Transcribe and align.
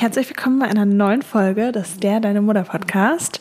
Herzlich 0.00 0.30
willkommen 0.30 0.60
bei 0.60 0.66
einer 0.66 0.86
neuen 0.86 1.20
Folge 1.20 1.72
des 1.72 1.98
Der 1.98 2.20
Deine 2.20 2.40
Mutter 2.40 2.62
Podcast. 2.62 3.38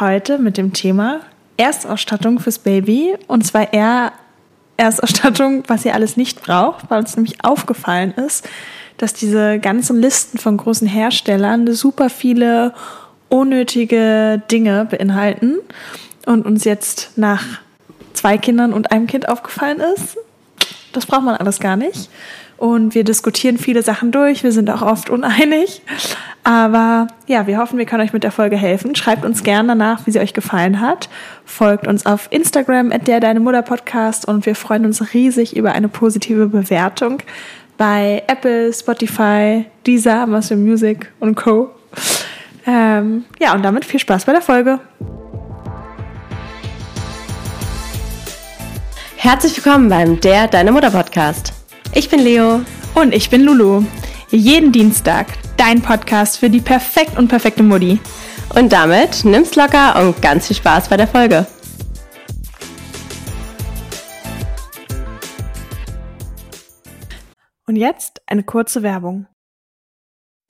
Heute 0.00 0.38
mit 0.38 0.56
dem 0.56 0.72
Thema 0.72 1.20
Erstausstattung 1.58 2.38
fürs 2.38 2.60
Baby 2.60 3.14
und 3.26 3.46
zwar 3.46 3.74
eher 3.74 4.14
Erstausstattung, 4.78 5.64
was 5.66 5.84
ihr 5.84 5.92
alles 5.92 6.16
nicht 6.16 6.40
braucht, 6.40 6.90
weil 6.90 7.00
uns 7.00 7.14
nämlich 7.14 7.44
aufgefallen 7.44 8.12
ist, 8.12 8.48
dass 8.96 9.12
diese 9.12 9.58
ganzen 9.58 10.00
Listen 10.00 10.38
von 10.38 10.56
großen 10.56 10.88
Herstellern 10.88 11.70
super 11.74 12.08
viele 12.08 12.72
unnötige 13.28 14.40
Dinge 14.50 14.86
beinhalten 14.86 15.58
und 16.24 16.46
uns 16.46 16.64
jetzt 16.64 17.18
nach 17.18 17.44
zwei 18.14 18.38
Kindern 18.38 18.72
und 18.72 18.92
einem 18.92 19.08
Kind 19.08 19.28
aufgefallen 19.28 19.80
ist. 19.94 20.16
Das 20.94 21.04
braucht 21.04 21.24
man 21.24 21.36
alles 21.36 21.60
gar 21.60 21.76
nicht. 21.76 22.08
Und 22.58 22.96
wir 22.96 23.04
diskutieren 23.04 23.56
viele 23.56 23.82
Sachen 23.82 24.10
durch. 24.10 24.42
Wir 24.42 24.50
sind 24.50 24.68
auch 24.68 24.82
oft 24.82 25.10
uneinig. 25.10 25.80
Aber 26.42 27.06
ja, 27.28 27.46
wir 27.46 27.56
hoffen, 27.58 27.78
wir 27.78 27.86
können 27.86 28.02
euch 28.02 28.12
mit 28.12 28.24
der 28.24 28.32
Folge 28.32 28.56
helfen. 28.56 28.96
Schreibt 28.96 29.24
uns 29.24 29.44
gerne 29.44 29.68
danach, 29.68 30.06
wie 30.06 30.10
sie 30.10 30.18
euch 30.18 30.34
gefallen 30.34 30.80
hat. 30.80 31.08
Folgt 31.44 31.86
uns 31.86 32.04
auf 32.04 32.26
Instagram 32.30 32.90
at 32.90 33.06
der 33.06 33.20
Deine 33.20 33.38
Mutter 33.38 33.62
Podcast 33.62 34.26
und 34.26 34.44
wir 34.44 34.56
freuen 34.56 34.84
uns 34.84 35.14
riesig 35.14 35.56
über 35.56 35.72
eine 35.72 35.88
positive 35.88 36.48
Bewertung 36.48 37.22
bei 37.76 38.24
Apple, 38.26 38.72
Spotify, 38.72 39.64
Deezer, 39.86 40.22
Amazon 40.22 40.64
Music 40.64 41.12
und 41.20 41.36
Co. 41.36 41.70
Ähm, 42.66 43.24
ja, 43.38 43.54
und 43.54 43.62
damit 43.62 43.84
viel 43.84 44.00
Spaß 44.00 44.24
bei 44.24 44.32
der 44.32 44.42
Folge. 44.42 44.80
Herzlich 49.16 49.56
willkommen 49.56 49.88
beim 49.88 50.20
Der 50.20 50.48
Deine 50.48 50.72
Mutter 50.72 50.90
Podcast. 50.90 51.57
Ich 51.94 52.08
bin 52.08 52.20
Leo. 52.20 52.60
Und 52.94 53.14
ich 53.14 53.30
bin 53.30 53.42
Lulu. 53.42 53.84
Jeden 54.30 54.72
Dienstag 54.72 55.26
dein 55.56 55.82
Podcast 55.82 56.38
für 56.38 56.50
die 56.50 56.60
perfekt 56.60 57.16
und 57.16 57.28
perfekte 57.28 57.62
Mutti. 57.62 58.00
Und 58.54 58.72
damit 58.72 59.24
nimm's 59.24 59.54
locker 59.56 60.00
und 60.00 60.20
ganz 60.22 60.46
viel 60.46 60.56
Spaß 60.56 60.88
bei 60.88 60.96
der 60.96 61.08
Folge. 61.08 61.46
Und 67.66 67.76
jetzt 67.76 68.22
eine 68.26 68.44
kurze 68.44 68.82
Werbung. 68.82 69.26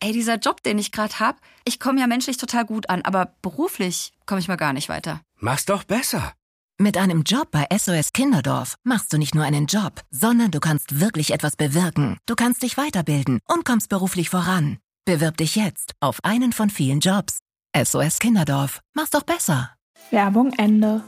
Ey, 0.01 0.13
dieser 0.13 0.37
Job, 0.37 0.63
den 0.63 0.79
ich 0.79 0.93
gerade 0.93 1.19
hab, 1.19 1.41
ich 1.65 1.81
komme 1.81 2.01
ja 2.01 2.07
menschlich 2.07 2.37
total 2.37 2.65
gut 2.65 2.89
an, 2.89 3.03
aber 3.03 3.35
beruflich 3.43 4.13
komme 4.27 4.41
ich 4.41 4.47
mal 4.47 4.57
gar 4.57 4.73
nicht 4.73 4.89
weiter. 4.89 5.21
Mach's 5.41 5.65
doch 5.65 5.83
besser. 5.83 6.33
Mit 6.81 6.97
einem 6.97 7.25
Job 7.25 7.49
bei 7.51 7.67
SOS 7.77 8.13
Kinderdorf 8.13 8.77
machst 8.85 9.13
du 9.13 9.19
nicht 9.19 9.35
nur 9.35 9.43
einen 9.43 9.67
Job, 9.67 10.01
sondern 10.13 10.53
du 10.53 10.61
kannst 10.61 11.01
wirklich 11.01 11.33
etwas 11.33 11.57
bewirken. 11.57 12.19
Du 12.25 12.37
kannst 12.37 12.63
dich 12.63 12.77
weiterbilden 12.77 13.41
und 13.49 13.65
kommst 13.65 13.89
beruflich 13.89 14.31
voran. 14.31 14.79
Bewirb 15.05 15.37
dich 15.39 15.57
jetzt 15.57 15.95
auf 15.99 16.21
einen 16.23 16.53
von 16.53 16.71
vielen 16.71 17.01
Jobs. 17.01 17.41
SOS 17.77 18.21
Kinderdorf. 18.21 18.79
Mach's 18.95 19.11
doch 19.11 19.25
besser. 19.25 19.71
Werbung 20.13 20.53
Ende. 20.53 21.03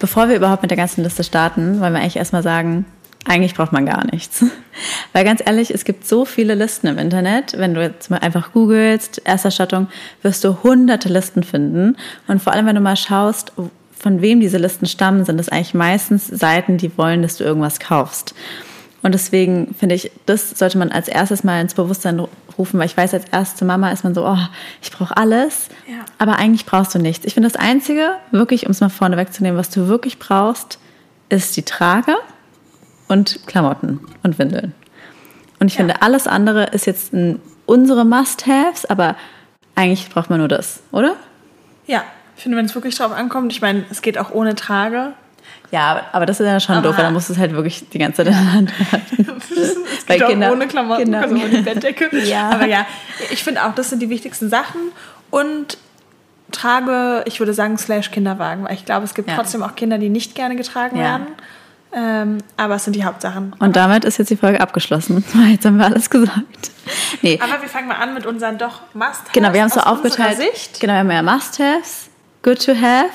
Bevor 0.00 0.30
wir 0.30 0.36
überhaupt 0.36 0.62
mit 0.62 0.70
der 0.70 0.78
ganzen 0.78 1.04
Liste 1.04 1.22
starten, 1.22 1.78
wollen 1.78 1.92
wir 1.92 2.00
eigentlich 2.00 2.16
erstmal 2.16 2.42
sagen, 2.42 2.86
eigentlich 3.26 3.54
braucht 3.54 3.72
man 3.72 3.86
gar 3.86 4.04
nichts. 4.12 4.44
Weil 5.12 5.24
ganz 5.24 5.42
ehrlich, 5.44 5.72
es 5.72 5.84
gibt 5.84 6.06
so 6.06 6.24
viele 6.24 6.54
Listen 6.54 6.86
im 6.86 6.98
Internet. 6.98 7.58
Wenn 7.58 7.74
du 7.74 7.82
jetzt 7.82 8.10
mal 8.10 8.18
einfach 8.18 8.52
googelst, 8.52 9.22
Ersterstattung, 9.24 9.88
wirst 10.22 10.44
du 10.44 10.62
hunderte 10.62 11.08
Listen 11.08 11.42
finden. 11.42 11.96
Und 12.28 12.42
vor 12.42 12.52
allem, 12.52 12.66
wenn 12.66 12.76
du 12.76 12.80
mal 12.80 12.96
schaust, 12.96 13.52
von 13.92 14.20
wem 14.20 14.40
diese 14.40 14.58
Listen 14.58 14.86
stammen, 14.86 15.24
sind 15.24 15.40
es 15.40 15.48
eigentlich 15.48 15.74
meistens 15.74 16.26
Seiten, 16.26 16.76
die 16.76 16.96
wollen, 16.96 17.22
dass 17.22 17.36
du 17.36 17.44
irgendwas 17.44 17.80
kaufst. 17.80 18.34
Und 19.02 19.12
deswegen 19.12 19.74
finde 19.78 19.94
ich, 19.94 20.10
das 20.26 20.50
sollte 20.50 20.78
man 20.78 20.90
als 20.90 21.08
erstes 21.08 21.44
mal 21.44 21.60
ins 21.60 21.74
Bewusstsein 21.74 22.20
rufen, 22.58 22.78
weil 22.78 22.86
ich 22.86 22.96
weiß, 22.96 23.14
als 23.14 23.26
erste 23.30 23.64
Mama 23.64 23.90
ist 23.90 24.04
man 24.04 24.14
so, 24.14 24.26
oh, 24.26 24.38
ich 24.82 24.90
brauche 24.90 25.16
alles, 25.16 25.68
ja. 25.88 26.04
aber 26.18 26.36
eigentlich 26.36 26.66
brauchst 26.66 26.94
du 26.94 26.98
nichts. 26.98 27.24
Ich 27.24 27.34
finde 27.34 27.48
das 27.48 27.60
Einzige, 27.60 28.16
wirklich, 28.32 28.66
um 28.66 28.72
es 28.72 28.80
mal 28.80 28.88
vorne 28.88 29.16
wegzunehmen, 29.16 29.58
was 29.58 29.70
du 29.70 29.88
wirklich 29.88 30.18
brauchst, 30.18 30.78
ist 31.28 31.56
die 31.56 31.62
Trage 31.62 32.16
und 33.08 33.46
Klamotten 33.46 34.00
und 34.22 34.38
Windeln. 34.38 34.74
Und 35.58 35.68
ich 35.68 35.74
ja. 35.74 35.78
finde, 35.78 36.02
alles 36.02 36.26
andere 36.26 36.64
ist 36.66 36.86
jetzt 36.86 37.12
ein, 37.12 37.40
unsere 37.66 38.04
Must-Haves, 38.04 38.84
aber 38.86 39.16
eigentlich 39.74 40.08
braucht 40.10 40.30
man 40.30 40.38
nur 40.38 40.48
das, 40.48 40.80
oder? 40.92 41.16
Ja, 41.86 42.04
ich 42.36 42.42
finde, 42.42 42.58
wenn 42.58 42.66
es 42.66 42.74
wirklich 42.74 42.96
drauf 42.96 43.12
ankommt, 43.12 43.52
ich 43.52 43.62
meine, 43.62 43.84
es 43.90 44.02
geht 44.02 44.18
auch 44.18 44.30
ohne 44.30 44.54
Trage. 44.54 45.12
Ja, 45.70 46.06
aber 46.12 46.26
das 46.26 46.38
ist 46.38 46.46
ja 46.46 46.60
schon 46.60 46.76
aber 46.76 46.88
doof, 46.88 46.96
weil 46.96 47.04
dann 47.04 47.14
musst 47.14 47.28
du 47.28 47.32
es 47.32 47.38
halt 47.38 47.52
wirklich 47.52 47.88
die 47.88 47.98
ganze 47.98 48.18
Zeit 48.18 48.26
in 48.28 48.32
der 48.32 48.52
Hand 48.52 48.72
halten. 48.92 49.26
es 49.96 50.06
geht 50.06 50.22
auch 50.22 50.28
Kinder, 50.30 50.52
ohne 50.52 50.68
Klamotten, 50.68 51.04
genau. 51.06 51.20
also 51.20 51.34
ohne 51.34 51.62
Bettdecke. 51.62 52.10
ja. 52.24 52.50
Aber 52.50 52.66
ja, 52.66 52.86
ich 53.30 53.42
finde 53.42 53.64
auch, 53.64 53.74
das 53.74 53.90
sind 53.90 54.00
die 54.00 54.10
wichtigsten 54.10 54.48
Sachen. 54.48 54.80
Und 55.30 55.78
trage, 56.52 57.24
ich 57.26 57.40
würde 57.40 57.52
sagen, 57.52 57.76
slash 57.78 58.10
Kinderwagen, 58.10 58.64
weil 58.64 58.74
ich 58.74 58.84
glaube, 58.84 59.04
es 59.04 59.14
gibt 59.14 59.28
ja. 59.28 59.34
trotzdem 59.34 59.62
auch 59.62 59.74
Kinder, 59.74 59.98
die 59.98 60.08
nicht 60.08 60.34
gerne 60.34 60.54
getragen 60.54 60.96
ja. 60.96 61.02
werden. 61.02 61.26
Ähm, 61.98 62.38
aber 62.58 62.74
es 62.74 62.84
sind 62.84 62.94
die 62.94 63.04
Hauptsachen. 63.04 63.54
Und 63.58 63.74
damit 63.74 64.04
ist 64.04 64.18
jetzt 64.18 64.28
die 64.28 64.36
Folge 64.36 64.60
abgeschlossen. 64.60 65.24
Jetzt 65.50 65.64
haben 65.64 65.78
wir 65.78 65.86
alles 65.86 66.10
gesagt. 66.10 66.70
Nee. 67.22 67.40
Aber 67.42 67.62
wir 67.62 67.70
fangen 67.70 67.88
mal 67.88 67.94
an 67.94 68.12
mit 68.12 68.26
unseren 68.26 68.58
doch 68.58 68.82
Must-Haves. 68.92 69.32
Genau, 69.32 69.54
wir 69.54 69.62
haben 69.62 69.68
es 69.68 69.74
so 69.74 69.80
aufgeteilt. 69.80 70.36
Sicht. 70.36 70.78
Genau, 70.78 70.92
wir 70.92 70.98
haben 70.98 71.10
ja 71.10 71.22
Must-Haves, 71.22 72.10
Good 72.42 72.66
to 72.66 72.74
Have, 72.74 73.08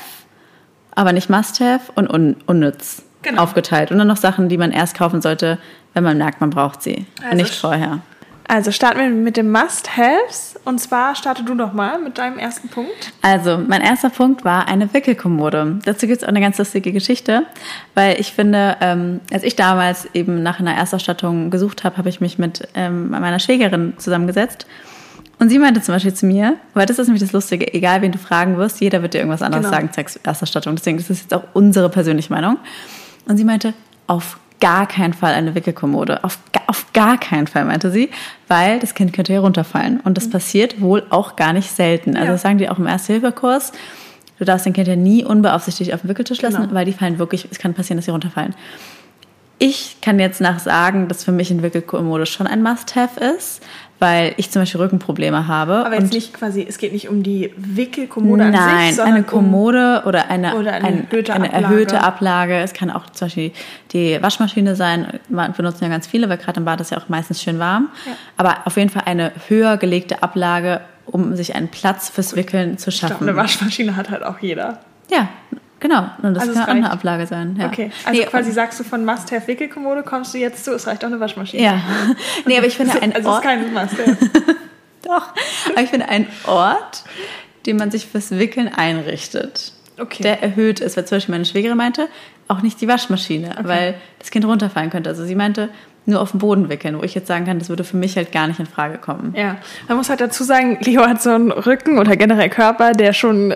aber 0.96 1.14
nicht 1.14 1.30
Must-Have 1.30 1.92
und 1.94 2.10
un 2.10 2.38
unnütz 2.48 3.04
genau. 3.22 3.44
aufgeteilt. 3.44 3.92
Und 3.92 4.00
dann 4.00 4.08
noch 4.08 4.18
Sachen, 4.18 4.50
die 4.50 4.58
man 4.58 4.72
erst 4.72 4.98
kaufen 4.98 5.22
sollte, 5.22 5.60
wenn 5.94 6.04
man 6.04 6.18
merkt, 6.18 6.42
man 6.42 6.50
braucht 6.50 6.82
sie. 6.82 7.06
Also 7.24 7.38
nicht 7.38 7.54
vorher. 7.54 8.00
Also 8.48 8.72
starten 8.72 9.00
wir 9.00 9.10
mit 9.10 9.38
dem 9.38 9.52
Must-Haves. 9.52 10.51
Und 10.64 10.80
zwar 10.80 11.16
starte 11.16 11.44
du 11.44 11.56
doch 11.56 11.74
mal 11.74 12.00
mit 12.00 12.18
deinem 12.18 12.38
ersten 12.38 12.70
Punkt. 12.70 13.14
Also 13.22 13.58
mein 13.58 13.82
erster 13.82 14.10
Punkt 14.10 14.46
war 14.46 14.68
eine 14.68 14.94
Wickelkommode. 14.94 15.80
Dazu 15.86 16.06
gibt 16.06 16.22
es 16.22 16.24
auch 16.24 16.30
eine 16.30 16.42
ganz 16.42 16.58
lustige 16.60 16.92
Geschichte, 16.92 17.48
weil 17.96 18.20
ich 18.20 18.32
finde, 18.32 18.78
ähm, 18.80 19.22
als 19.34 19.44
ich 19.44 19.56
damals 19.56 20.08
eben 20.14 20.44
nach 20.44 20.60
einer 20.60 20.76
Erstausstattung 20.76 21.50
gesucht 21.50 21.84
habe, 21.84 21.98
habe 21.98 22.10
ich 22.10 22.22
mich 22.22 22.38
mit 22.38 22.68
ähm, 22.76 23.10
meiner 23.10 23.40
Schwägerin 23.40 23.94
zusammengesetzt. 23.98 24.68
Und 25.40 25.50
sie 25.50 25.58
meinte 25.58 25.82
zum 25.82 25.96
Beispiel 25.96 26.14
zu 26.14 26.28
mir, 26.28 26.58
weil 26.76 26.86
das 26.86 27.00
ist 27.00 27.08
nämlich 27.08 27.24
das 27.24 27.32
Lustige, 27.32 27.74
egal 27.74 28.04
wen 28.04 28.12
du 28.12 28.20
fragen 28.20 28.58
wirst, 28.58 28.80
jeder 28.80 29.02
wird 29.02 29.16
dir 29.16 29.18
irgendwas 29.18 29.42
anderes 29.42 29.66
genau. 29.66 29.76
sagen, 29.76 29.92
zwecks 29.92 30.18
Erstausstattung. 30.18 30.76
Deswegen, 30.76 30.98
das 30.98 31.10
ist 31.10 31.22
jetzt 31.22 31.34
auch 31.34 31.44
unsere 31.54 31.90
persönliche 31.90 32.32
Meinung. 32.32 32.60
Und 33.28 33.38
sie 33.38 33.44
meinte, 33.44 33.74
auf 34.06 34.38
gar 34.62 34.88
keinen 34.88 35.14
Fall 35.14 35.34
eine 35.34 35.56
Wickelkommode. 35.56 36.24
Auf, 36.24 36.40
auf 36.68 36.86
gar 36.94 37.20
keinen 37.20 37.48
Fall, 37.48 37.66
meinte 37.66 37.92
sie, 37.92 38.10
weil 38.48 38.80
das 38.80 38.94
Kind 38.94 39.12
könnte 39.12 39.34
hier 39.34 39.42
runterfallen. 39.42 40.00
Und 40.00 40.16
das 40.16 40.28
mhm. 40.28 40.32
passiert 40.32 40.80
wohl 40.80 41.04
auch 41.10 41.36
gar 41.36 41.52
nicht 41.52 41.70
selten. 41.72 42.16
Also 42.16 42.28
ja. 42.28 42.32
das 42.32 42.42
sagen 42.44 42.58
die 42.58 42.70
auch 42.70 42.78
im 42.78 42.88
Erste-Hilfe-Kurs. 42.88 43.74
Du 44.40 44.46
darfst 44.46 44.66
dein 44.66 44.74
Kind 44.74 44.88
ja 44.88 44.96
nie 44.96 45.26
unbeaufsichtigt 45.26 45.94
auf 45.94 46.02
den 46.02 46.10
Wickeltisch 46.10 46.42
lassen, 46.42 46.62
genau. 46.62 46.74
weil 46.74 46.86
die 46.86 46.94
fallen 46.94 47.20
wirklich, 47.20 47.48
es 47.52 47.60
kann 47.60 47.74
passieren, 47.74 47.98
dass 47.98 48.06
sie 48.06 48.12
runterfallen. 48.12 48.56
Ich 49.60 49.98
kann 50.02 50.20
jetzt 50.20 50.42
nach 50.42 50.58
sagen, 50.58 51.08
dass 51.08 51.24
für 51.24 51.32
mich 51.32 51.52
ein 51.52 51.62
Wickelkommode 51.62 52.26
schon 52.26 52.48
ein 52.48 52.64
Must-Have 52.64 53.20
ist, 53.20 53.62
weil 54.02 54.34
ich 54.38 54.50
zum 54.50 54.64
Beispiel 54.64 54.82
Rückenprobleme 54.82 55.48
habe. 55.48 55.86
Aber 55.86 55.94
jetzt 55.94 56.12
nicht 56.12 56.34
quasi, 56.34 56.66
es 56.68 56.80
geht 56.80 56.92
nicht 56.92 57.08
um 57.08 57.22
die 57.22 57.54
Wickelkommode 57.56 58.46
an 58.46 58.52
Nein, 58.52 58.88
sich, 58.88 58.96
sondern 58.96 59.14
eine 59.14 59.24
Kommode 59.24 60.02
um, 60.02 60.10
oder 60.10 60.28
eine, 60.28 60.56
oder 60.56 60.74
eine, 60.74 60.88
ein, 60.88 61.08
erhöhte, 61.08 61.34
eine 61.34 61.54
Ablage. 61.54 61.64
erhöhte 61.64 62.02
Ablage. 62.02 62.56
Es 62.56 62.74
kann 62.74 62.90
auch 62.90 63.08
zum 63.12 63.28
Beispiel 63.28 63.52
die 63.94 64.18
Waschmaschine 64.20 64.76
sein, 64.76 65.20
wir 65.30 65.50
benutzen 65.50 65.84
ja 65.84 65.90
ganz 65.92 66.08
viele, 66.08 66.28
weil 66.30 66.40
gerade 66.40 66.60
im 66.60 66.66
Bad 66.66 66.82
ist 66.82 66.90
ja 66.90 66.98
auch 66.98 67.10
meistens 67.10 67.44
schön 67.44 67.60
warm. 67.60 67.90
Ja. 68.08 68.14
Aber 68.38 68.58
auf 68.66 68.76
jeden 68.76 68.90
Fall 68.90 69.04
eine 69.06 69.34
höher 69.48 69.78
gelegte 69.78 70.24
Ablage, 70.24 70.82
um 71.06 71.36
sich 71.36 71.54
einen 71.54 71.68
Platz 71.68 72.10
fürs 72.10 72.36
Wickeln 72.36 72.80
zu 72.80 72.92
schaffen. 72.92 73.14
Ich 73.14 73.18
glaube, 73.20 73.32
eine 73.34 73.38
Waschmaschine 73.38 73.96
hat 73.96 74.10
halt 74.10 74.24
auch 74.24 74.40
jeder. 74.40 74.80
Ja, 75.12 75.30
Genau, 75.82 76.06
und 76.22 76.36
das 76.36 76.48
also 76.48 76.54
kann 76.54 76.64
auch 76.64 76.68
eine 76.70 76.92
Ablage 76.92 77.26
sein. 77.26 77.58
Ja. 77.60 77.66
Okay, 77.66 77.92
also 78.06 78.20
nee, 78.20 78.26
quasi 78.28 78.52
sagst 78.52 78.80
du 78.80 78.84
von 78.84 79.04
Must-Have 79.04 79.48
Wickelkommode 79.48 80.04
kommst 80.04 80.34
du 80.34 80.38
jetzt 80.38 80.64
zu, 80.64 80.74
es 80.74 80.86
reicht 80.86 81.04
auch 81.04 81.10
eine 81.10 81.20
Waschmaschine. 81.20 81.64
Ja, 81.64 81.82
nee, 82.46 82.56
aber 82.56 82.68
ich 82.68 82.78
finde 82.78 83.02
ein 83.02 83.14
also 83.14 83.30
Ort... 83.30 83.46
Also 83.46 83.66
es 83.66 83.92
ist 83.92 83.98
kein 83.98 84.08
Must-Have. 84.14 84.32
Doch, 85.04 85.34
aber 85.72 85.82
ich 85.82 85.90
finde 85.90 86.08
einen 86.08 86.28
Ort, 86.46 87.04
den 87.66 87.78
man 87.78 87.90
sich 87.90 88.06
fürs 88.06 88.30
Wickeln 88.32 88.68
einrichtet, 88.68 89.74
okay. 90.00 90.22
der 90.22 90.44
erhöht 90.44 90.80
ist. 90.80 90.96
Weil 90.96 91.06
zum 91.06 91.18
Beispiel 91.18 91.34
meine 91.34 91.46
Schwägerin 91.46 91.78
meinte, 91.78 92.08
auch 92.48 92.62
nicht 92.62 92.80
die 92.80 92.88
Waschmaschine, 92.88 93.56
okay. 93.58 93.68
weil 93.68 93.96
das 94.20 94.30
Kind 94.30 94.46
runterfallen 94.46 94.92
könnte. 94.92 95.10
Also 95.10 95.26
sie 95.26 95.36
meinte, 95.36 95.70
nur 96.06 96.22
auf 96.22 96.32
dem 96.32 96.40
Boden 96.40 96.70
wickeln, 96.70 96.98
wo 97.00 97.04
ich 97.04 97.16
jetzt 97.16 97.28
sagen 97.28 97.46
kann, 97.46 97.60
das 97.60 97.70
würde 97.70 97.84
für 97.84 97.98
mich 97.98 98.16
halt 98.16 98.32
gar 98.32 98.48
nicht 98.48 98.60
in 98.60 98.66
Frage 98.68 99.00
kommen. 99.00 99.34
Ja, 99.36 99.58
man 99.88 99.98
muss 99.98 100.10
halt 100.10 100.22
dazu 100.22 100.44
sagen, 100.44 100.78
Leo 100.82 101.08
hat 101.08 101.22
so 101.22 101.32
einen 101.32 101.52
Rücken 101.52 101.98
oder 101.98 102.16
generell 102.16 102.50
Körper, 102.50 102.94
der 102.94 103.14
schon 103.14 103.56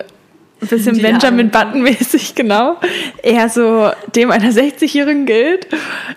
ein 0.60 0.68
bisschen 0.68 1.00
Benjamin 1.02 1.50
Button-mäßig, 1.50 2.34
genau. 2.34 2.76
Eher 3.22 3.48
so 3.48 3.90
dem 4.14 4.30
einer 4.30 4.50
60-Jährigen 4.50 5.26
gilt. 5.26 5.66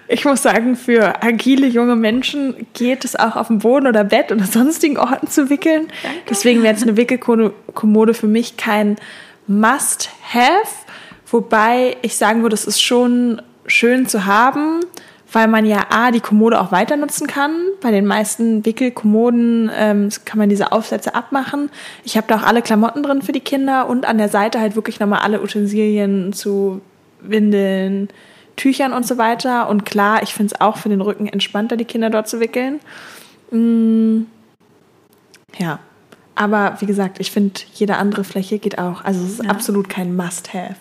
Ich 0.07 0.24
muss 0.24 0.41
sagen, 0.41 0.75
für 0.77 1.21
agile 1.21 1.68
junge 1.68 1.95
Menschen 1.95 2.68
geht 2.74 3.03
es 3.03 3.18
auch 3.18 3.36
auf 3.36 3.47
dem 3.47 3.59
Boden 3.59 3.88
oder 3.88 4.03
Bett 4.03 4.31
oder 4.31 4.45
sonstigen 4.45 4.97
Orten 4.97 5.27
zu 5.27 5.50
wickeln. 5.50 5.88
Danke. 6.03 6.18
Deswegen 6.30 6.63
wäre 6.63 6.74
jetzt 6.74 6.83
eine 6.83 6.95
Wickelkommode 6.95 8.13
für 8.13 8.27
mich 8.27 8.56
kein 8.56 8.95
Must-Have. 9.47 10.68
Wobei 11.31 11.97
ich 12.01 12.15
sagen 12.15 12.41
würde, 12.41 12.56
es 12.56 12.65
ist 12.65 12.81
schon 12.81 13.41
schön 13.65 14.07
zu 14.07 14.25
haben, 14.25 14.80
weil 15.31 15.47
man 15.47 15.65
ja 15.65 15.87
A, 15.89 16.11
die 16.11 16.19
Kommode 16.21 16.59
auch 16.59 16.71
weiter 16.71 16.97
nutzen 16.97 17.27
kann. 17.27 17.51
Bei 17.81 17.91
den 17.91 18.05
meisten 18.05 18.65
Wickelkommoden 18.65 19.69
ähm, 19.75 20.09
kann 20.25 20.39
man 20.39 20.49
diese 20.49 20.71
Aufsätze 20.71 21.13
abmachen. 21.13 21.69
Ich 22.03 22.17
habe 22.17 22.27
da 22.27 22.37
auch 22.37 22.43
alle 22.43 22.61
Klamotten 22.61 23.03
drin 23.03 23.21
für 23.21 23.31
die 23.31 23.39
Kinder 23.39 23.87
und 23.87 24.05
an 24.07 24.17
der 24.17 24.29
Seite 24.29 24.59
halt 24.59 24.75
wirklich 24.75 24.99
nochmal 24.99 25.19
alle 25.19 25.41
Utensilien 25.41 26.33
zu 26.33 26.81
Windeln, 27.21 28.09
Tüchern 28.55 28.93
und 28.93 29.05
so 29.05 29.17
weiter. 29.17 29.69
Und 29.69 29.85
klar, 29.85 30.23
ich 30.23 30.33
finde 30.33 30.53
es 30.55 30.61
auch 30.61 30.77
für 30.77 30.89
den 30.89 31.01
Rücken 31.01 31.27
entspannter, 31.27 31.77
die 31.77 31.85
Kinder 31.85 32.09
dort 32.09 32.27
zu 32.27 32.39
wickeln. 32.39 32.79
Mm, 33.51 34.21
ja, 35.57 35.79
aber 36.35 36.77
wie 36.79 36.85
gesagt, 36.85 37.19
ich 37.19 37.31
finde, 37.31 37.59
jede 37.73 37.97
andere 37.97 38.23
Fläche 38.23 38.59
geht 38.59 38.79
auch. 38.79 39.03
Also 39.03 39.23
es 39.25 39.33
ist 39.33 39.43
Ja. 39.43 39.49
absolut 39.49 39.89
kein 39.89 40.15
Must-Have. 40.15 40.75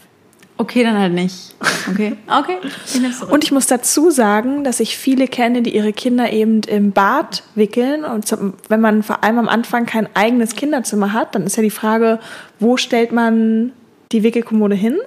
Okay, 0.61 0.83
dann 0.83 0.99
halt 0.99 1.13
nicht. 1.13 1.55
Okay, 1.89 2.17
okay. 2.27 2.57
Ich. 2.85 3.23
Und 3.23 3.45
ich 3.45 3.53
muss 3.53 3.69
dazu 3.69 4.11
sagen, 4.11 4.65
dass 4.65 4.81
ich 4.81 4.99
viele 4.99 5.29
kenne, 5.29 5.63
die 5.63 5.75
ihre 5.75 5.93
Kinder 5.93 6.33
eben 6.33 6.63
im 6.63 6.91
Bad 6.91 7.45
wickeln. 7.55 8.05
Und 8.05 8.27
zum, 8.27 8.55
wenn 8.69 8.81
man 8.81 9.05
vor 9.05 9.23
allem 9.23 9.39
am 9.39 9.49
Anfang 9.49 9.87
kein 9.87 10.09
eigenes 10.15 10.57
Kinderzimmer 10.57 11.13
hat, 11.13 11.37
dann 11.37 11.45
ist 11.45 11.57
ja 11.57 11.63
die 11.63 11.71
Frage, 11.71 12.19
wo 12.59 12.77
stellt 12.77 13.13
man 13.13 13.73
die 14.11 14.25
Wickelkommode 14.25 14.75
hin? 14.75 14.99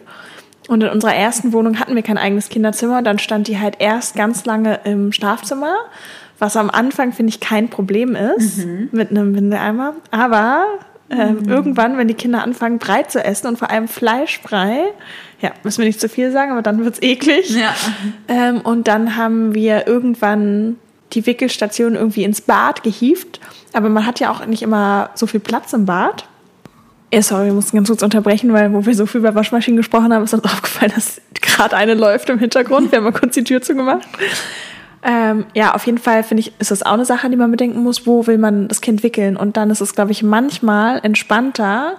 Und 0.70 0.84
in 0.84 0.90
unserer 0.90 1.16
ersten 1.16 1.52
Wohnung 1.52 1.80
hatten 1.80 1.96
wir 1.96 2.04
kein 2.04 2.18
eigenes 2.18 2.48
Kinderzimmer. 2.48 3.02
Dann 3.02 3.20
stand 3.20 3.50
die 3.50 3.60
halt 3.60 3.76
erst 3.80 4.16
ganz 4.16 4.46
lange 4.46 4.80
im 4.86 5.12
Schlafzimmer, 5.12 5.76
was 6.40 6.56
am 6.56 6.70
Anfang, 6.70 7.12
finde 7.12 7.32
ich, 7.32 7.42
kein 7.42 7.70
Problem 7.70 8.16
ist 8.16 8.66
mit 8.92 9.12
einem 9.12 9.36
Windeleimer. 9.36 9.96
Aber 10.12 10.66
ähm, 11.12 11.48
irgendwann, 11.48 11.98
wenn 11.98 12.08
die 12.08 12.14
Kinder 12.14 12.44
anfangen, 12.44 12.80
Brei 12.80 13.04
zu 13.04 13.24
essen 13.24 13.48
und 13.48 13.60
vor 13.60 13.70
allem 13.70 13.88
Fleischbrei, 13.88 14.84
ja, 15.42 15.52
müssen 15.64 15.80
wir 15.80 15.86
nicht 15.86 16.00
zu 16.00 16.10
viel 16.10 16.32
sagen, 16.32 16.52
aber 16.52 16.62
dann 16.62 16.84
wird's 16.84 17.02
eklig. 17.02 17.50
Ja. 17.50 17.74
Ähm, 18.28 18.62
und 18.62 18.88
dann 18.88 19.18
haben 19.18 19.54
wir 19.54 19.88
irgendwann 19.88 20.78
die 21.14 21.26
Wickelstation 21.26 21.96
irgendwie 21.96 22.24
ins 22.24 22.42
Bad 22.42 22.84
gehievt. 22.84 23.40
Aber 23.74 23.90
man 23.90 24.06
hat 24.06 24.20
ja 24.20 24.32
auch 24.32 24.46
nicht 24.46 24.62
immer 24.62 25.10
so 25.16 25.28
viel 25.28 25.40
Platz 25.40 25.74
im 25.74 25.86
Bad. 25.86 26.26
Ja, 27.14 27.22
sorry, 27.22 27.48
wir 27.48 27.54
mussten 27.54 27.76
ganz 27.76 27.90
kurz 27.90 28.04
unterbrechen, 28.04 28.54
weil 28.54 28.72
wo 28.74 28.86
wir 28.86 28.96
so 28.96 29.06
viel 29.06 29.20
über 29.20 29.36
Waschmaschinen 29.36 29.76
gesprochen 29.76 30.14
haben, 30.14 30.24
ist 30.24 30.34
uns 30.34 30.46
aufgefallen, 30.46 30.94
dass 30.96 31.20
gerade 31.42 31.76
eine 31.76 31.94
läuft 31.94 32.30
im 32.30 32.40
Hintergrund. 32.40 32.92
Wir 32.92 32.98
haben 32.98 33.06
mal 33.06 33.12
kurz 33.12 33.34
die 33.34 33.44
Tür 33.44 33.62
zugemacht. 33.62 34.08
Ähm, 35.04 35.46
ja, 35.54 35.74
auf 35.74 35.86
jeden 35.86 35.98
Fall 35.98 36.24
finde 36.24 36.42
ich, 36.42 36.54
ist 36.60 36.72
das 36.72 36.84
auch 36.84 36.94
eine 36.94 37.06
Sache, 37.06 37.30
die 37.30 37.36
man 37.36 37.50
bedenken 37.50 37.82
muss, 37.82 38.06
wo 38.06 38.28
will 38.28 38.38
man 38.38 38.68
das 38.68 38.82
Kind 38.82 39.04
wickeln. 39.04 39.36
Und 39.36 39.58
dann 39.58 39.70
ist 39.70 39.82
es, 39.82 39.96
glaube 39.96 40.12
ich, 40.12 40.22
manchmal 40.22 41.00
entspannter, 41.04 41.98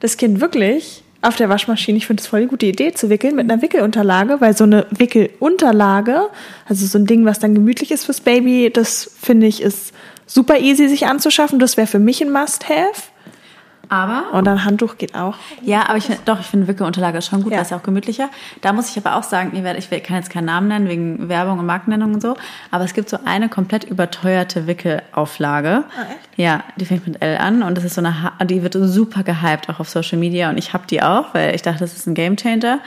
das 0.00 0.16
Kind 0.16 0.40
wirklich 0.40 1.02
auf 1.22 1.36
der 1.36 1.48
Waschmaschine, 1.48 1.96
ich 1.96 2.06
finde 2.06 2.20
es 2.20 2.26
voll 2.26 2.42
die 2.42 2.46
gute 2.46 2.66
Idee, 2.66 2.92
zu 2.92 3.08
wickeln 3.08 3.34
mit 3.34 3.50
einer 3.50 3.62
Wickelunterlage, 3.62 4.40
weil 4.42 4.54
so 4.54 4.64
eine 4.64 4.86
Wickelunterlage, 4.90 6.28
also 6.68 6.86
so 6.86 6.98
ein 6.98 7.06
Ding, 7.06 7.24
was 7.24 7.38
dann 7.38 7.54
gemütlich 7.54 7.90
ist 7.90 8.04
fürs 8.04 8.20
Baby, 8.20 8.70
das 8.70 9.10
finde 9.20 9.46
ich 9.46 9.62
ist 9.62 9.94
super 10.26 10.58
easy 10.58 10.88
sich 10.88 11.06
anzuschaffen. 11.06 11.58
Das 11.58 11.76
wäre 11.76 11.86
für 11.86 11.98
mich 11.98 12.22
ein 12.22 12.30
Must-Have. 12.30 13.13
Aber 13.88 14.24
Und 14.32 14.48
ein 14.48 14.64
Handtuch 14.64 14.98
geht 14.98 15.14
auch. 15.14 15.34
Ja, 15.62 15.88
aber 15.88 15.96
ich 15.98 16.04
find, 16.04 16.20
doch, 16.24 16.40
ich 16.40 16.46
finde 16.46 16.66
Wickelunterlage 16.68 17.18
ist 17.18 17.26
schon 17.26 17.42
gut, 17.42 17.52
Ja. 17.52 17.58
das 17.58 17.68
ist 17.68 17.70
ja 17.72 17.76
auch 17.76 17.82
gemütlicher. 17.82 18.28
Da 18.60 18.72
muss 18.72 18.88
ich 18.90 18.96
aber 19.04 19.16
auch 19.16 19.22
sagen, 19.22 19.52
ich 19.54 19.62
werde- 19.62 19.78
ich 19.78 19.90
kann 20.02 20.16
jetzt 20.16 20.30
keinen 20.30 20.46
Namen 20.46 20.68
nennen 20.68 20.88
wegen 20.88 21.28
Werbung 21.28 21.58
und 21.58 21.66
Markennennung 21.66 22.14
und 22.14 22.20
so, 22.22 22.36
aber 22.70 22.84
es 22.84 22.94
gibt 22.94 23.08
so 23.08 23.18
eine 23.24 23.48
komplett 23.48 23.84
überteuerte 23.84 24.66
Wickelauflage. 24.66 25.84
Ah, 25.96 26.02
echt? 26.10 26.18
Ja, 26.38 26.64
die 26.76 26.84
fängt 26.84 27.06
mit 27.06 27.20
L 27.22 27.36
an 27.38 27.62
und 27.62 27.76
das 27.76 27.84
ist 27.84 27.94
so 27.94 28.00
eine, 28.00 28.32
die 28.44 28.62
wird 28.62 28.74
super 28.74 29.22
gehypt 29.22 29.68
auch 29.68 29.80
auf 29.80 29.88
Social 29.88 30.18
Media 30.18 30.50
und 30.50 30.58
ich 30.58 30.72
habe 30.72 30.84
die 30.88 31.02
auch, 31.02 31.34
weil 31.34 31.54
ich 31.54 31.62
dachte, 31.62 31.80
das 31.80 31.94
ist 31.94 32.06
ein 32.06 32.14
Gamechanger. 32.14 32.78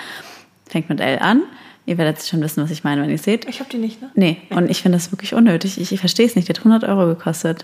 Fängt 0.70 0.90
mit 0.90 1.00
L 1.00 1.20
an. 1.20 1.44
Ihr 1.86 1.98
werdet 1.98 2.22
schon 2.22 2.42
wissen, 2.42 2.62
was 2.62 2.72
ich 2.72 2.84
meine, 2.84 3.02
wenn 3.02 3.10
ihr 3.10 3.18
seht. 3.18 3.46
Ich 3.48 3.62
habe 3.62 3.70
die 3.70 3.78
nicht, 3.78 4.02
ne? 4.02 4.10
Nee, 4.16 4.42
und 4.50 4.70
ich 4.70 4.82
finde 4.82 4.98
das 4.98 5.14
wirklich 5.14 5.34
unnötig. 5.34 5.80
Ich, 5.80 5.94
ich 5.94 6.00
verstehe 6.02 6.26
es 6.26 6.36
nicht. 6.36 6.50
Die 6.50 6.54
hat 6.54 6.60
100 6.60 6.84
Euro 6.84 7.06
gekostet. 7.08 7.64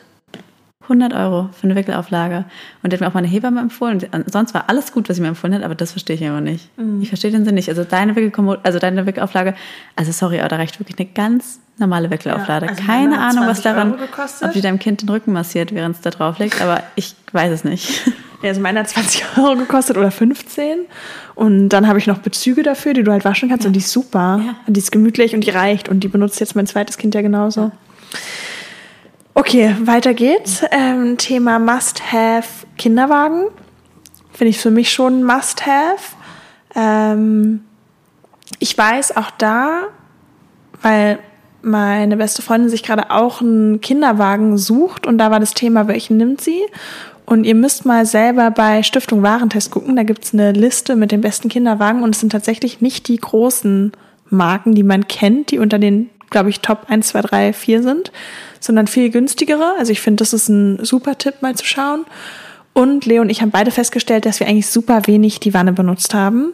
100 0.83 1.13
Euro 1.13 1.49
für 1.53 1.63
eine 1.63 1.75
Wickelauflage. 1.75 2.45
Und 2.81 2.91
die 2.91 2.95
hat 2.95 3.01
mir 3.01 3.07
auch 3.07 3.13
meine 3.13 3.27
Hebamme 3.27 3.61
empfohlen. 3.61 4.01
Und 4.11 4.31
Sonst 4.31 4.53
war 4.53 4.65
alles 4.67 4.91
gut, 4.91 5.09
was 5.09 5.15
sie 5.15 5.21
mir 5.21 5.29
empfohlen 5.29 5.55
hat, 5.55 5.63
aber 5.63 5.75
das 5.75 5.91
verstehe 5.91 6.15
ich 6.15 6.21
immer 6.21 6.41
nicht. 6.41 6.69
Ich 7.01 7.07
verstehe 7.07 7.31
den 7.31 7.45
Sinn 7.45 7.55
nicht. 7.55 7.69
Also 7.69 7.83
deine 7.83 8.15
Wickelkommode, 8.15 8.59
also 8.63 8.79
deine 8.79 9.05
Wickelauflage, 9.05 9.55
also 9.95 10.11
sorry, 10.11 10.39
aber 10.39 10.49
da 10.49 10.57
reicht 10.57 10.79
wirklich 10.79 10.99
eine 10.99 11.07
ganz 11.07 11.59
normale 11.77 12.11
Wickelauflage. 12.11 12.65
Ja, 12.65 12.71
also 12.71 12.83
Keine 12.83 13.19
Ahnung, 13.19 13.47
was 13.47 13.61
20 13.61 13.63
daran, 13.63 13.95
ob 14.41 14.51
die 14.51 14.61
deinem 14.61 14.79
Kind 14.79 15.01
den 15.01 15.09
Rücken 15.09 15.31
massiert, 15.31 15.73
während 15.73 15.95
es 15.95 16.01
da 16.01 16.09
drauf 16.09 16.37
liegt, 16.39 16.61
aber 16.61 16.83
ich 16.95 17.15
weiß 17.31 17.51
es 17.51 17.63
nicht. 17.63 18.01
Ja, 18.43 18.49
also 18.49 18.59
meine 18.59 18.81
hat 18.81 18.89
20 18.89 19.23
Euro 19.37 19.55
gekostet 19.55 19.95
oder 19.95 20.11
15. 20.11 20.79
Und 21.33 21.69
dann 21.69 21.87
habe 21.87 21.97
ich 21.97 22.07
noch 22.07 22.17
Bezüge 22.17 22.61
dafür, 22.61 22.93
die 22.93 23.01
du 23.01 23.09
halt 23.09 23.23
waschen 23.23 23.47
kannst. 23.47 23.65
Und 23.65 23.71
die 23.71 23.79
ist 23.79 23.89
super. 23.89 24.41
Ja. 24.45 24.55
Und 24.67 24.73
die 24.75 24.81
ist 24.81 24.91
gemütlich 24.91 25.33
und 25.33 25.45
die 25.45 25.49
reicht. 25.49 25.87
Und 25.87 26.01
die 26.01 26.09
benutzt 26.09 26.41
jetzt 26.41 26.53
mein 26.53 26.67
zweites 26.67 26.97
Kind 26.97 27.15
ja 27.15 27.21
genauso. 27.21 27.71
Okay, 29.35 29.75
weiter 29.81 30.13
geht's. 30.13 30.63
Ähm, 30.69 31.17
Thema 31.17 31.57
Must-Have 31.57 32.67
Kinderwagen. 32.77 33.45
Finde 34.31 34.49
ich 34.49 34.59
für 34.59 34.69
mich 34.69 34.91
schon 34.91 35.23
Must-Have. 35.23 36.15
Ähm, 36.75 37.63
ich 38.59 38.77
weiß 38.77 39.17
auch 39.17 39.31
da, 39.31 39.87
weil 40.83 41.17
meine 41.63 42.15
beste 42.17 42.43
Freundin 42.43 42.69
sich 42.69 42.83
gerade 42.83 43.09
auch 43.09 43.41
einen 43.41 43.81
Kinderwagen 43.81 44.59
sucht 44.59 45.07
und 45.07 45.17
da 45.17 45.31
war 45.31 45.39
das 45.39 45.55
Thema, 45.55 45.87
welchen 45.87 46.17
nimmt 46.17 46.41
sie? 46.41 46.61
Und 47.25 47.45
ihr 47.45 47.55
müsst 47.55 47.85
mal 47.85 48.05
selber 48.05 48.51
bei 48.51 48.83
Stiftung 48.83 49.23
Warentest 49.23 49.71
gucken, 49.71 49.95
da 49.95 50.03
gibt's 50.03 50.33
eine 50.33 50.51
Liste 50.51 50.95
mit 50.95 51.11
den 51.11 51.21
besten 51.21 51.49
Kinderwagen 51.49 52.03
und 52.03 52.13
es 52.13 52.19
sind 52.19 52.31
tatsächlich 52.31 52.81
nicht 52.81 53.07
die 53.07 53.17
großen 53.17 53.93
Marken, 54.29 54.75
die 54.75 54.83
man 54.83 55.07
kennt, 55.07 55.49
die 55.49 55.57
unter 55.57 55.79
den, 55.79 56.11
glaube 56.29 56.49
ich, 56.49 56.59
Top 56.59 56.85
1, 56.87 57.07
2, 57.07 57.21
3, 57.21 57.53
4 57.53 57.81
sind, 57.81 58.11
sondern 58.63 58.87
viel 58.87 59.09
günstigere. 59.09 59.73
Also 59.77 59.91
ich 59.91 60.01
finde, 60.01 60.21
das 60.21 60.33
ist 60.33 60.47
ein 60.47 60.83
super 60.83 61.17
Tipp, 61.17 61.41
mal 61.41 61.55
zu 61.55 61.65
schauen. 61.65 62.05
Und 62.73 63.05
Leo 63.05 63.21
und 63.21 63.29
ich 63.29 63.41
haben 63.41 63.51
beide 63.51 63.71
festgestellt, 63.71 64.25
dass 64.25 64.39
wir 64.39 64.47
eigentlich 64.47 64.67
super 64.67 65.05
wenig 65.05 65.39
die 65.39 65.53
Wanne 65.53 65.73
benutzt 65.73 66.13
haben. 66.13 66.53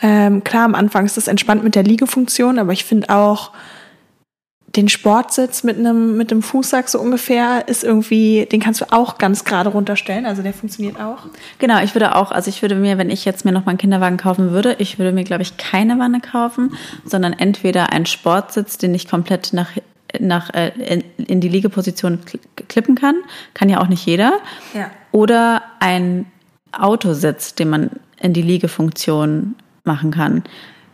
Ähm, 0.00 0.42
klar, 0.42 0.64
am 0.64 0.74
Anfang 0.74 1.04
ist 1.06 1.16
das 1.16 1.28
entspannt 1.28 1.62
mit 1.64 1.74
der 1.74 1.82
Liegefunktion, 1.82 2.58
aber 2.58 2.72
ich 2.72 2.84
finde 2.84 3.10
auch 3.10 3.52
den 4.76 4.88
Sportsitz 4.88 5.64
mit 5.64 5.78
einem 5.78 6.16
mit 6.16 6.30
dem 6.30 6.42
Fußsack 6.42 6.88
so 6.88 7.00
ungefähr 7.00 7.66
ist 7.68 7.84
irgendwie, 7.84 8.46
den 8.46 8.60
kannst 8.60 8.80
du 8.80 8.84
auch 8.92 9.16
ganz 9.16 9.44
gerade 9.44 9.70
runterstellen, 9.70 10.26
also 10.26 10.42
der 10.42 10.52
funktioniert 10.52 11.00
auch. 11.00 11.18
Genau, 11.58 11.82
ich 11.82 11.94
würde 11.94 12.14
auch, 12.14 12.30
also 12.30 12.50
ich 12.50 12.60
würde 12.60 12.74
mir, 12.74 12.98
wenn 12.98 13.10
ich 13.10 13.24
jetzt 13.24 13.44
mir 13.44 13.52
noch 13.52 13.64
mal 13.64 13.70
einen 13.70 13.78
Kinderwagen 13.78 14.18
kaufen 14.18 14.50
würde, 14.50 14.76
ich 14.78 14.98
würde 14.98 15.12
mir, 15.12 15.24
glaube 15.24 15.42
ich, 15.42 15.56
keine 15.56 15.98
Wanne 15.98 16.20
kaufen, 16.20 16.74
sondern 17.04 17.32
entweder 17.32 17.92
einen 17.92 18.06
Sportsitz, 18.06 18.76
den 18.76 18.94
ich 18.94 19.08
komplett 19.08 19.52
nach, 19.52 19.70
nach 20.20 20.52
äh, 20.54 20.68
in, 20.78 21.04
in 21.26 21.40
die 21.40 21.48
Liegeposition 21.48 22.18
kl- 22.24 22.38
klippen 22.68 22.94
kann, 22.94 23.16
kann 23.54 23.68
ja 23.68 23.80
auch 23.80 23.88
nicht 23.88 24.06
jeder, 24.06 24.32
Ja. 24.74 24.90
oder 25.12 25.62
ein 25.80 26.26
Autositz, 26.72 27.54
den 27.54 27.70
man 27.70 27.90
in 28.20 28.32
die 28.32 28.42
Liegefunktion 28.42 29.54
machen 29.84 30.10
kann. 30.10 30.44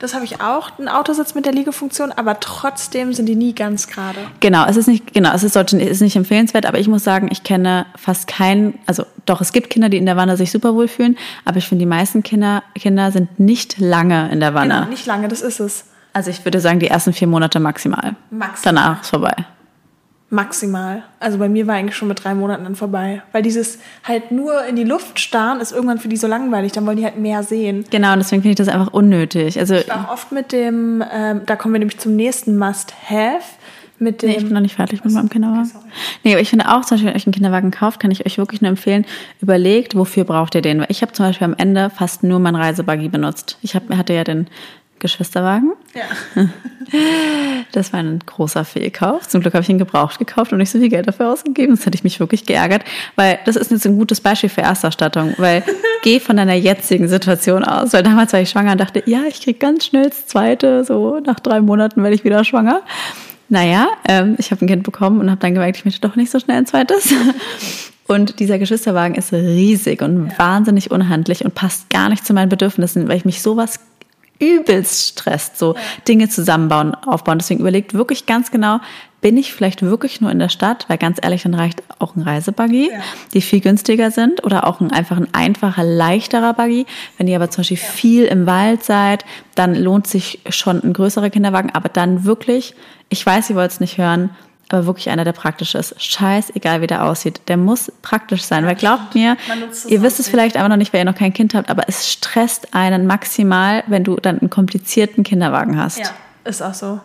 Das 0.00 0.12
habe 0.12 0.24
ich 0.24 0.40
auch, 0.42 0.76
einen 0.78 0.88
Autositz 0.88 1.34
mit 1.34 1.46
der 1.46 1.52
Liegefunktion, 1.52 2.12
aber 2.12 2.38
trotzdem 2.40 3.12
sind 3.14 3.26
die 3.26 3.36
nie 3.36 3.54
ganz 3.54 3.86
gerade. 3.86 4.18
Genau, 4.40 4.66
es 4.66 4.76
ist 4.76 4.86
nicht, 4.88 5.14
genau, 5.14 5.32
es 5.32 5.44
ist, 5.44 5.54
sollte, 5.54 5.78
ist 5.80 6.02
nicht 6.02 6.16
empfehlenswert, 6.16 6.66
aber 6.66 6.78
ich 6.78 6.88
muss 6.88 7.04
sagen, 7.04 7.28
ich 7.30 7.42
kenne 7.42 7.86
fast 7.96 8.26
keinen, 8.26 8.78
also 8.86 9.04
doch, 9.24 9.40
es 9.40 9.52
gibt 9.52 9.70
Kinder, 9.70 9.88
die 9.88 9.96
in 9.96 10.04
der 10.04 10.16
Wanne 10.16 10.36
sich 10.36 10.50
super 10.50 10.74
wohl 10.74 10.88
fühlen, 10.88 11.16
aber 11.44 11.56
ich 11.58 11.68
finde, 11.68 11.82
die 11.84 11.88
meisten 11.88 12.22
Kinder, 12.22 12.62
Kinder 12.74 13.12
sind 13.12 13.38
nicht 13.40 13.78
lange 13.78 14.30
in 14.30 14.40
der 14.40 14.52
Wanne. 14.52 14.74
Genau, 14.74 14.88
nicht 14.90 15.06
lange, 15.06 15.28
das 15.28 15.40
ist 15.40 15.60
es. 15.60 15.84
Also 16.14 16.30
ich 16.30 16.44
würde 16.44 16.60
sagen, 16.60 16.78
die 16.78 16.86
ersten 16.86 17.12
vier 17.12 17.28
Monate 17.28 17.60
maximal. 17.60 18.16
Maximal. 18.30 18.74
Danach 18.74 19.02
ist 19.02 19.10
vorbei. 19.10 19.34
Maximal. 20.30 21.02
Also 21.20 21.38
bei 21.38 21.48
mir 21.48 21.66
war 21.66 21.74
eigentlich 21.74 21.96
schon 21.96 22.08
mit 22.08 22.24
drei 22.24 22.34
Monaten 22.34 22.64
dann 22.64 22.76
vorbei. 22.76 23.22
Weil 23.32 23.42
dieses 23.42 23.78
halt 24.04 24.30
nur 24.30 24.64
in 24.64 24.76
die 24.76 24.84
Luft 24.84 25.20
starren 25.20 25.60
ist 25.60 25.72
irgendwann 25.72 25.98
für 25.98 26.08
die 26.08 26.16
so 26.16 26.26
langweilig, 26.26 26.72
dann 26.72 26.86
wollen 26.86 26.96
die 26.96 27.04
halt 27.04 27.18
mehr 27.18 27.42
sehen. 27.42 27.84
Genau, 27.90 28.12
und 28.12 28.20
deswegen 28.20 28.42
finde 28.42 28.52
ich 28.52 28.56
das 28.56 28.68
einfach 28.68 28.92
unnötig. 28.92 29.58
Also 29.58 29.74
Ich 29.74 29.88
war 29.88 30.08
auch 30.08 30.12
oft 30.12 30.32
mit 30.32 30.52
dem, 30.52 31.04
ähm, 31.12 31.42
da 31.46 31.56
kommen 31.56 31.74
wir 31.74 31.78
nämlich 31.78 31.98
zum 31.98 32.16
nächsten 32.16 32.56
Must-Have, 32.56 33.42
mit 33.98 34.22
dem... 34.22 34.30
Nee, 34.30 34.36
ich 34.36 34.44
bin 34.44 34.54
noch 34.54 34.60
nicht 34.60 34.74
fertig 34.74 35.04
mit 35.04 35.12
meinem 35.12 35.28
Kinderwagen. 35.28 35.70
Nee, 36.24 36.32
aber 36.32 36.40
ich 36.40 36.50
finde 36.50 36.68
auch, 36.68 36.84
zum 36.84 36.96
Beispiel, 36.96 37.06
wenn 37.06 37.14
ihr 37.14 37.16
euch 37.16 37.26
einen 37.26 37.34
Kinderwagen 37.34 37.70
kauft, 37.70 38.00
kann 38.00 38.10
ich 38.10 38.26
euch 38.26 38.38
wirklich 38.38 38.60
nur 38.60 38.70
empfehlen, 38.70 39.04
überlegt, 39.40 39.94
wofür 39.94 40.24
braucht 40.24 40.54
ihr 40.54 40.62
den? 40.62 40.80
Weil 40.80 40.86
ich 40.90 41.02
habe 41.02 41.12
zum 41.12 41.26
Beispiel 41.26 41.44
am 41.44 41.54
Ende 41.56 41.90
fast 41.90 42.22
nur 42.24 42.40
mein 42.40 42.56
Reisebuggy 42.56 43.08
benutzt. 43.08 43.58
Ich 43.62 43.76
hab, 43.76 43.88
hatte 43.90 44.12
ja 44.14 44.24
den 44.24 44.48
Geschwisterwagen. 45.04 45.72
Ja. 45.94 46.48
Das 47.72 47.92
war 47.92 48.00
ein 48.00 48.20
großer 48.24 48.64
Fehlkauf. 48.64 49.26
Zum 49.26 49.40
Glück 49.40 49.54
habe 49.54 49.62
ich 49.62 49.68
ihn 49.68 49.78
gebraucht 49.78 50.18
gekauft 50.18 50.52
und 50.52 50.58
nicht 50.58 50.70
so 50.70 50.78
viel 50.78 50.90
Geld 50.90 51.08
dafür 51.08 51.32
ausgegeben. 51.32 51.74
Das 51.74 51.84
hätte 51.84 51.96
ich 51.96 52.04
mich 52.04 52.20
wirklich 52.20 52.46
geärgert, 52.46 52.84
weil 53.16 53.38
das 53.46 53.56
ist 53.56 53.70
jetzt 53.70 53.86
ein 53.86 53.96
gutes 53.96 54.20
Beispiel 54.20 54.50
für 54.50 54.60
Erstausstattung, 54.60 55.34
weil 55.38 55.64
geh 56.02 56.20
von 56.20 56.36
deiner 56.36 56.54
jetzigen 56.54 57.08
Situation 57.08 57.64
aus, 57.64 57.94
weil 57.94 58.02
damals 58.02 58.32
war 58.32 58.40
ich 58.40 58.50
schwanger 58.50 58.72
und 58.72 58.80
dachte, 58.80 59.02
ja, 59.06 59.22
ich 59.26 59.40
krieg 59.40 59.58
ganz 59.58 59.86
schnell 59.86 60.10
das 60.10 60.26
zweite, 60.26 60.84
so 60.84 61.18
nach 61.20 61.40
drei 61.40 61.60
Monaten 61.62 62.02
werde 62.02 62.14
ich 62.14 62.22
wieder 62.22 62.44
schwanger. 62.44 62.82
Naja, 63.48 63.88
ähm, 64.06 64.36
ich 64.38 64.52
habe 64.52 64.64
ein 64.64 64.68
Kind 64.68 64.82
bekommen 64.84 65.20
und 65.20 65.30
habe 65.30 65.40
dann 65.40 65.54
gemerkt, 65.54 65.78
ich 65.78 65.84
möchte 65.84 66.06
doch 66.06 66.16
nicht 66.16 66.30
so 66.30 66.38
schnell 66.38 66.58
ein 66.58 66.66
zweites. 66.66 67.12
Und 68.06 68.38
dieser 68.38 68.58
Geschwisterwagen 68.58 69.14
ist 69.14 69.32
riesig 69.32 70.02
und 70.02 70.38
wahnsinnig 70.38 70.90
unhandlich 70.90 71.44
und 71.44 71.54
passt 71.54 71.88
gar 71.88 72.10
nicht 72.10 72.26
zu 72.26 72.34
meinen 72.34 72.50
Bedürfnissen, 72.50 73.08
weil 73.08 73.16
ich 73.16 73.24
mich 73.24 73.40
sowas 73.40 73.80
übelst 74.38 75.08
stresst, 75.08 75.58
so 75.58 75.74
Dinge 76.08 76.28
zusammenbauen, 76.28 76.94
aufbauen. 76.94 77.38
Deswegen 77.38 77.60
überlegt 77.60 77.94
wirklich 77.94 78.26
ganz 78.26 78.50
genau, 78.50 78.80
bin 79.20 79.38
ich 79.38 79.54
vielleicht 79.54 79.80
wirklich 79.80 80.20
nur 80.20 80.30
in 80.30 80.38
der 80.38 80.50
Stadt? 80.50 80.84
Weil 80.88 80.98
ganz 80.98 81.18
ehrlich, 81.22 81.44
dann 81.44 81.54
reicht 81.54 81.82
auch 81.98 82.14
ein 82.14 82.22
Reisebuggy, 82.22 82.90
Ja. 82.90 82.98
die 83.32 83.40
viel 83.40 83.60
günstiger 83.60 84.10
sind 84.10 84.44
oder 84.44 84.66
auch 84.66 84.80
ein 84.80 84.90
einfach 84.92 85.16
ein 85.16 85.28
einfacher, 85.32 85.82
leichterer 85.82 86.52
Buggy. 86.52 86.84
Wenn 87.16 87.26
ihr 87.28 87.36
aber 87.36 87.48
zum 87.50 87.60
Beispiel 87.62 87.76
viel 87.78 88.24
im 88.24 88.46
Wald 88.46 88.84
seid, 88.84 89.24
dann 89.54 89.74
lohnt 89.74 90.06
sich 90.06 90.40
schon 90.50 90.82
ein 90.82 90.92
größerer 90.92 91.30
Kinderwagen, 91.30 91.70
aber 91.70 91.88
dann 91.88 92.24
wirklich, 92.24 92.74
ich 93.08 93.24
weiß, 93.24 93.48
ihr 93.50 93.56
wollt 93.56 93.70
es 93.70 93.80
nicht 93.80 93.96
hören, 93.96 94.30
aber 94.70 94.86
wirklich 94.86 95.10
einer, 95.10 95.24
der 95.24 95.32
praktisch 95.32 95.74
ist. 95.74 96.00
Scheißegal, 96.02 96.80
wie 96.80 96.86
der 96.86 97.04
aussieht. 97.04 97.42
Der 97.48 97.56
muss 97.56 97.92
praktisch 98.02 98.42
sein, 98.42 98.64
weil 98.66 98.74
glaubt 98.74 99.14
mir, 99.14 99.36
ihr 99.88 100.02
wisst 100.02 100.18
es 100.20 100.26
nicht. 100.26 100.30
vielleicht 100.30 100.56
aber 100.56 100.68
noch 100.68 100.76
nicht, 100.76 100.92
weil 100.92 101.00
ihr 101.00 101.04
noch 101.04 101.14
kein 101.14 101.32
Kind 101.32 101.54
habt, 101.54 101.70
aber 101.70 101.84
es 101.88 102.10
stresst 102.10 102.74
einen 102.74 103.06
maximal, 103.06 103.84
wenn 103.86 104.04
du 104.04 104.16
dann 104.16 104.38
einen 104.40 104.50
komplizierten 104.50 105.22
Kinderwagen 105.24 105.78
hast. 105.78 105.98
Ja, 105.98 106.10
ist 106.44 106.62
auch 106.62 106.74
so. 106.74 107.00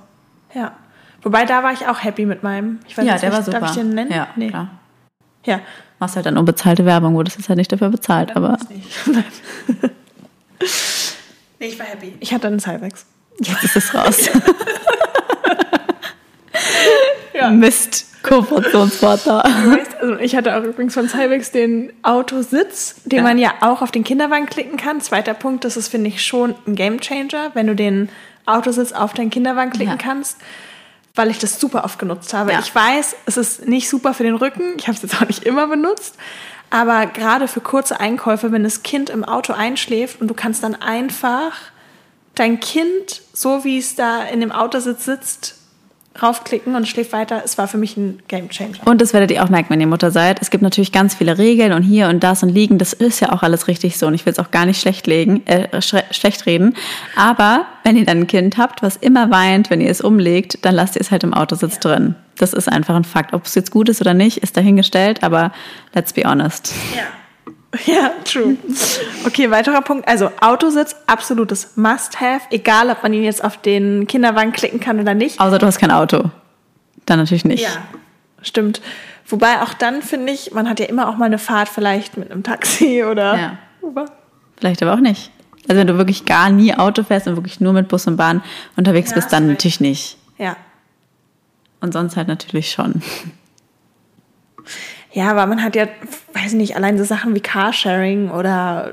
Ja. 0.53 0.73
Wobei, 1.21 1.45
da 1.45 1.63
war 1.63 1.73
ich 1.73 1.85
auch 1.87 2.01
happy 2.03 2.25
mit 2.25 2.43
meinem. 2.43 2.79
Ich 2.87 2.97
weiß 2.97 3.05
Ja, 3.05 3.11
jetzt 3.13 3.21
der 3.23 3.29
nicht, 3.29 3.37
war 3.37 3.43
super. 3.43 3.59
Darf 3.59 3.69
ich 3.71 3.75
den 3.77 3.89
nennen? 3.93 4.11
Ja, 4.11 4.27
nee. 4.35 4.47
klar. 4.49 4.69
Ja. 5.45 5.59
Machst 5.99 6.15
halt 6.15 6.25
dann 6.25 6.37
unbezahlte 6.37 6.85
Werbung, 6.85 7.13
wurdest 7.15 7.37
jetzt 7.37 7.49
halt 7.49 7.57
nicht 7.57 7.71
dafür 7.71 7.89
bezahlt, 7.89 8.35
aber 8.35 8.57
Nee, 11.59 11.65
ich 11.67 11.77
war 11.77 11.85
happy. 11.85 12.15
Ich 12.21 12.33
hatte 12.33 12.47
einen 12.47 12.59
Cybex. 12.61 13.05
jetzt 13.41 13.63
ist 13.65 13.75
es 13.75 13.93
raus. 13.93 14.29
Ja. 17.39 17.49
Mist, 17.51 18.05
Kooperationspartner. 18.23 19.45
Also 20.01 20.15
ich 20.17 20.35
hatte 20.35 20.55
auch 20.57 20.63
übrigens 20.63 20.93
von 20.93 21.07
Cybex 21.07 21.51
den 21.51 21.91
Autositz, 22.03 22.95
den 23.05 23.17
Ja. 23.17 23.23
man 23.23 23.37
ja 23.37 23.53
auch 23.61 23.81
auf 23.81 23.91
den 23.91 24.03
Kinderwagen 24.03 24.45
klicken 24.45 24.77
kann. 24.77 25.01
Zweiter 25.01 25.33
Punkt, 25.33 25.63
das 25.65 25.77
ist, 25.77 25.87
finde 25.89 26.09
ich, 26.09 26.23
schon 26.25 26.55
ein 26.67 26.75
Gamechanger, 26.75 27.51
wenn 27.53 27.67
du 27.67 27.75
den 27.75 28.09
Autositz 28.45 28.91
auf 28.91 29.13
deinen 29.13 29.29
Kinderwagen 29.29 29.71
klicken 29.71 29.97
Ja. 29.97 29.97
kannst, 29.97 30.37
weil 31.15 31.29
ich 31.29 31.39
das 31.39 31.59
super 31.59 31.83
oft 31.83 31.99
genutzt 31.99 32.33
habe. 32.33 32.51
Ja. 32.51 32.59
Ich 32.59 32.73
weiß, 32.73 33.15
es 33.25 33.37
ist 33.37 33.67
nicht 33.67 33.89
super 33.89 34.13
für 34.13 34.23
den 34.23 34.35
Rücken. 34.35 34.73
Ich 34.77 34.87
habe 34.87 34.95
es 34.95 35.01
jetzt 35.01 35.21
auch 35.21 35.27
nicht 35.27 35.43
immer 35.43 35.67
benutzt. 35.67 36.15
Aber 36.71 37.07
gerade 37.07 37.47
für 37.47 37.61
kurze 37.61 37.99
Einkäufe, 37.99 38.51
wenn 38.51 38.63
das 38.63 38.83
Kind 38.83 39.09
im 39.09 39.23
Auto 39.25 39.53
einschläft 39.53 40.21
und 40.21 40.27
du 40.27 40.33
kannst 40.33 40.63
dann 40.63 40.75
einfach 40.75 41.53
dein 42.35 42.59
Kind, 42.59 43.21
so 43.33 43.63
wie 43.63 43.77
es 43.79 43.95
da 43.95 44.23
in 44.23 44.39
dem 44.39 44.51
Autositz 44.51 45.05
sitzt, 45.05 45.55
raufklicken 46.21 46.75
und 46.75 46.87
schläft 46.87 47.13
weiter. 47.13 47.41
Es 47.45 47.57
war 47.57 47.67
für 47.67 47.77
mich 47.77 47.95
ein 47.95 48.19
Gamechanger. 48.27 48.75
Und 48.85 49.01
das 49.01 49.13
werdet 49.13 49.31
ihr 49.31 49.43
auch 49.43 49.49
merken, 49.49 49.69
wenn 49.69 49.81
ihr 49.81 49.87
Mutter 49.87 50.11
seid. 50.11 50.41
Es 50.41 50.49
gibt 50.49 50.63
natürlich 50.63 50.91
ganz 50.91 51.15
viele 51.15 51.37
Regeln 51.37 51.71
und 51.73 51.83
hier 51.83 52.09
und 52.09 52.23
das 52.23 52.43
und 52.43 52.49
liegen. 52.49 52.77
Das 52.77 52.93
ist 52.93 53.19
ja 53.19 53.31
auch 53.31 53.43
alles 53.43 53.67
richtig 53.67 53.97
so. 53.97 54.07
Und 54.07 54.13
ich 54.13 54.25
will 54.25 54.33
es 54.33 54.39
auch 54.39 54.51
gar 54.51 54.65
nicht 54.65 54.81
schlecht, 54.81 55.07
legen, 55.07 55.45
äh, 55.47 55.81
schlecht 55.81 56.45
reden. 56.45 56.75
Aber 57.15 57.65
wenn 57.83 57.95
ihr 57.95 58.05
dann 58.05 58.19
ein 58.19 58.27
Kind 58.27 58.57
habt, 58.57 58.81
was 58.81 58.97
immer 58.97 59.29
weint, 59.29 59.69
wenn 59.69 59.81
ihr 59.81 59.89
es 59.89 60.01
umlegt, 60.01 60.65
dann 60.65 60.75
lasst 60.75 60.95
ihr 60.95 61.01
es 61.01 61.11
halt 61.11 61.23
im 61.23 61.33
Autositz 61.33 61.79
drin. 61.79 62.15
Das 62.37 62.53
ist 62.53 62.69
einfach 62.69 62.95
ein 62.95 63.03
Fakt. 63.03 63.33
Ob 63.33 63.45
es 63.45 63.55
jetzt 63.55 63.71
gut 63.71 63.89
ist 63.89 64.01
oder 64.01 64.13
nicht, 64.13 64.37
ist 64.37 64.57
dahingestellt. 64.57 65.23
Aber 65.23 65.51
let's 65.93 66.13
be 66.13 66.23
honest. 66.23 66.73
Ja. 66.95 67.03
Ja, 67.85 68.11
true. 68.25 68.57
Okay, 69.27 69.51
weiterer 69.51 69.81
Punkt. 69.81 70.07
Also 70.07 70.31
Autositz, 70.41 70.95
absolutes 71.05 71.77
Must-Have, 71.77 72.41
egal 72.49 72.89
ob 72.89 73.03
man 73.03 73.13
ihn 73.13 73.23
jetzt 73.23 73.43
auf 73.43 73.57
den 73.57 74.07
Kinderwagen 74.07 74.51
klicken 74.53 74.79
kann 74.79 74.99
oder 74.99 75.13
nicht. 75.13 75.39
Außer 75.39 75.59
du 75.59 75.65
hast 75.67 75.77
kein 75.79 75.91
Auto. 75.91 76.31
Dann 77.05 77.19
natürlich 77.19 77.45
nicht. 77.45 77.61
Ja, 77.63 77.69
stimmt. 78.41 78.81
Wobei 79.27 79.61
auch 79.61 79.75
dann 79.75 80.01
finde 80.01 80.33
ich, 80.33 80.51
man 80.53 80.67
hat 80.67 80.79
ja 80.79 80.87
immer 80.87 81.07
auch 81.09 81.17
mal 81.17 81.25
eine 81.25 81.37
Fahrt 81.37 81.69
vielleicht 81.69 82.17
mit 82.17 82.31
einem 82.31 82.41
Taxi 82.41 83.03
oder 83.03 83.35
Ja. 83.37 83.57
Uber. 83.81 84.05
Vielleicht 84.57 84.81
aber 84.81 84.93
auch 84.95 84.99
nicht. 84.99 85.29
Also 85.67 85.79
wenn 85.79 85.87
du 85.87 85.97
wirklich 85.97 86.25
gar 86.25 86.49
nie 86.49 86.73
Auto 86.73 87.03
fährst 87.03 87.27
und 87.27 87.35
wirklich 87.35 87.61
nur 87.61 87.73
mit 87.73 87.87
Bus 87.87 88.07
und 88.07 88.17
Bahn 88.17 88.41
unterwegs 88.77 89.11
Ja, 89.11 89.15
bist, 89.17 89.31
dann 89.31 89.43
recht. 89.43 89.57
natürlich 89.59 89.79
nicht. 89.79 90.17
Ja. 90.39 90.55
Und 91.81 91.93
sonst 91.93 92.17
halt 92.17 92.27
natürlich 92.27 92.71
schon. 92.71 93.03
Ja, 95.11 95.31
aber 95.31 95.45
man 95.47 95.63
hat 95.63 95.75
ja, 95.75 95.87
weiß 96.43 96.53
nicht, 96.53 96.75
allein 96.75 96.97
so 96.97 97.03
Sachen 97.03 97.35
wie 97.35 97.39
Carsharing 97.41 98.31
oder 98.31 98.91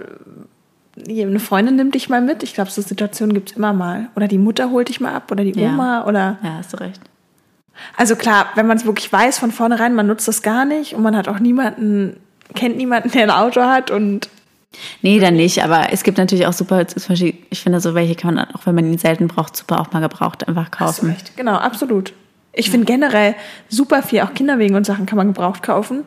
eine 1.09 1.41
Freundin 1.41 1.77
nimmt 1.77 1.95
dich 1.95 2.09
mal 2.09 2.23
mit. 2.23 2.43
Ich 2.43 2.55
glaube, 2.55 2.71
so 2.71 2.81
Situationen 2.81 3.35
gibt's 3.35 3.53
immer 3.53 3.73
mal. 3.73 4.09
Oder 4.17 4.29
die 4.29 4.39
Mutter 4.39 4.71
holt 4.71 4.89
dich 4.89 5.01
mal 5.01 5.15
ab 5.15 5.31
oder 5.31 5.45
die 5.45 5.59
Ja. 5.59 5.69
Oma 5.69 6.05
oder 6.07 6.39
Ja, 6.43 6.55
hast 6.59 6.73
du 6.73 6.79
recht. 6.79 7.01
Also 7.97 8.17
klar, 8.17 8.47
wenn 8.55 8.67
man 8.67 8.79
es 8.79 8.87
wirklich 8.87 9.13
weiß 9.13 9.39
von 9.39 9.53
vornherein, 9.53 9.95
man 9.95 10.07
nutzt 10.07 10.27
das 10.27 10.43
gar 10.43 10.65
nicht 10.65 10.95
und 10.95 11.03
man 11.03 11.15
hat 11.15 11.29
auch 11.29 11.39
niemanden, 11.39 12.17
kennt 12.55 12.79
niemanden, 12.79 13.11
der 13.11 13.25
ein 13.25 13.31
Auto 13.31 13.61
hat 13.63 13.91
und 13.91 14.31
Nee, 15.01 15.21
dann 15.21 15.35
nicht, 15.35 15.63
aber 15.63 15.93
es 15.93 16.03
gibt 16.03 16.19
natürlich 16.19 16.47
auch 16.47 16.53
super, 16.53 16.87
zum 16.87 17.03
Beispiel, 17.09 17.35
ich 17.49 17.63
finde 17.63 17.81
so 17.81 17.95
welche 17.95 18.15
kann 18.15 18.35
man, 18.35 18.51
auch 18.53 18.67
wenn 18.67 18.75
man 18.75 18.85
ihn 18.85 18.99
selten 18.99 19.27
braucht, 19.27 19.57
super 19.57 19.81
auch 19.81 19.93
mal 19.93 20.01
gebraucht 20.01 20.47
einfach 20.49 20.71
kaufen. 20.71 21.17
Genau, 21.37 21.55
absolut. 21.55 22.13
Ich 22.53 22.71
finde 22.71 22.87
generell 22.87 23.35
super 23.69 24.03
viel, 24.03 24.21
auch 24.21 24.35
Kinderwegen 24.35 24.77
und 24.77 24.85
Sachen 24.85 25.07
kann 25.07 25.17
man 25.17 25.29
gebraucht 25.29 25.63
kaufen. 25.63 26.05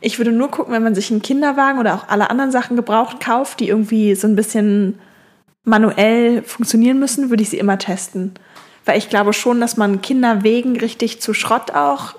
Ich 0.00 0.18
würde 0.18 0.32
nur 0.32 0.50
gucken, 0.50 0.72
wenn 0.72 0.82
man 0.82 0.94
sich 0.94 1.10
einen 1.10 1.22
Kinderwagen 1.22 1.78
oder 1.78 1.94
auch 1.94 2.08
alle 2.08 2.30
anderen 2.30 2.52
Sachen 2.52 2.76
gebraucht 2.76 3.20
kauft, 3.20 3.60
die 3.60 3.68
irgendwie 3.68 4.14
so 4.14 4.28
ein 4.28 4.36
bisschen 4.36 4.98
manuell 5.64 6.42
funktionieren 6.42 6.98
müssen, 6.98 7.30
würde 7.30 7.42
ich 7.42 7.50
sie 7.50 7.58
immer 7.58 7.78
testen. 7.78 8.34
Weil 8.84 8.98
ich 8.98 9.08
glaube 9.08 9.32
schon, 9.32 9.60
dass 9.60 9.76
man 9.76 10.00
Kinderwegen 10.00 10.76
richtig 10.78 11.20
zu 11.20 11.34
Schrott 11.34 11.72
auch 11.72 12.14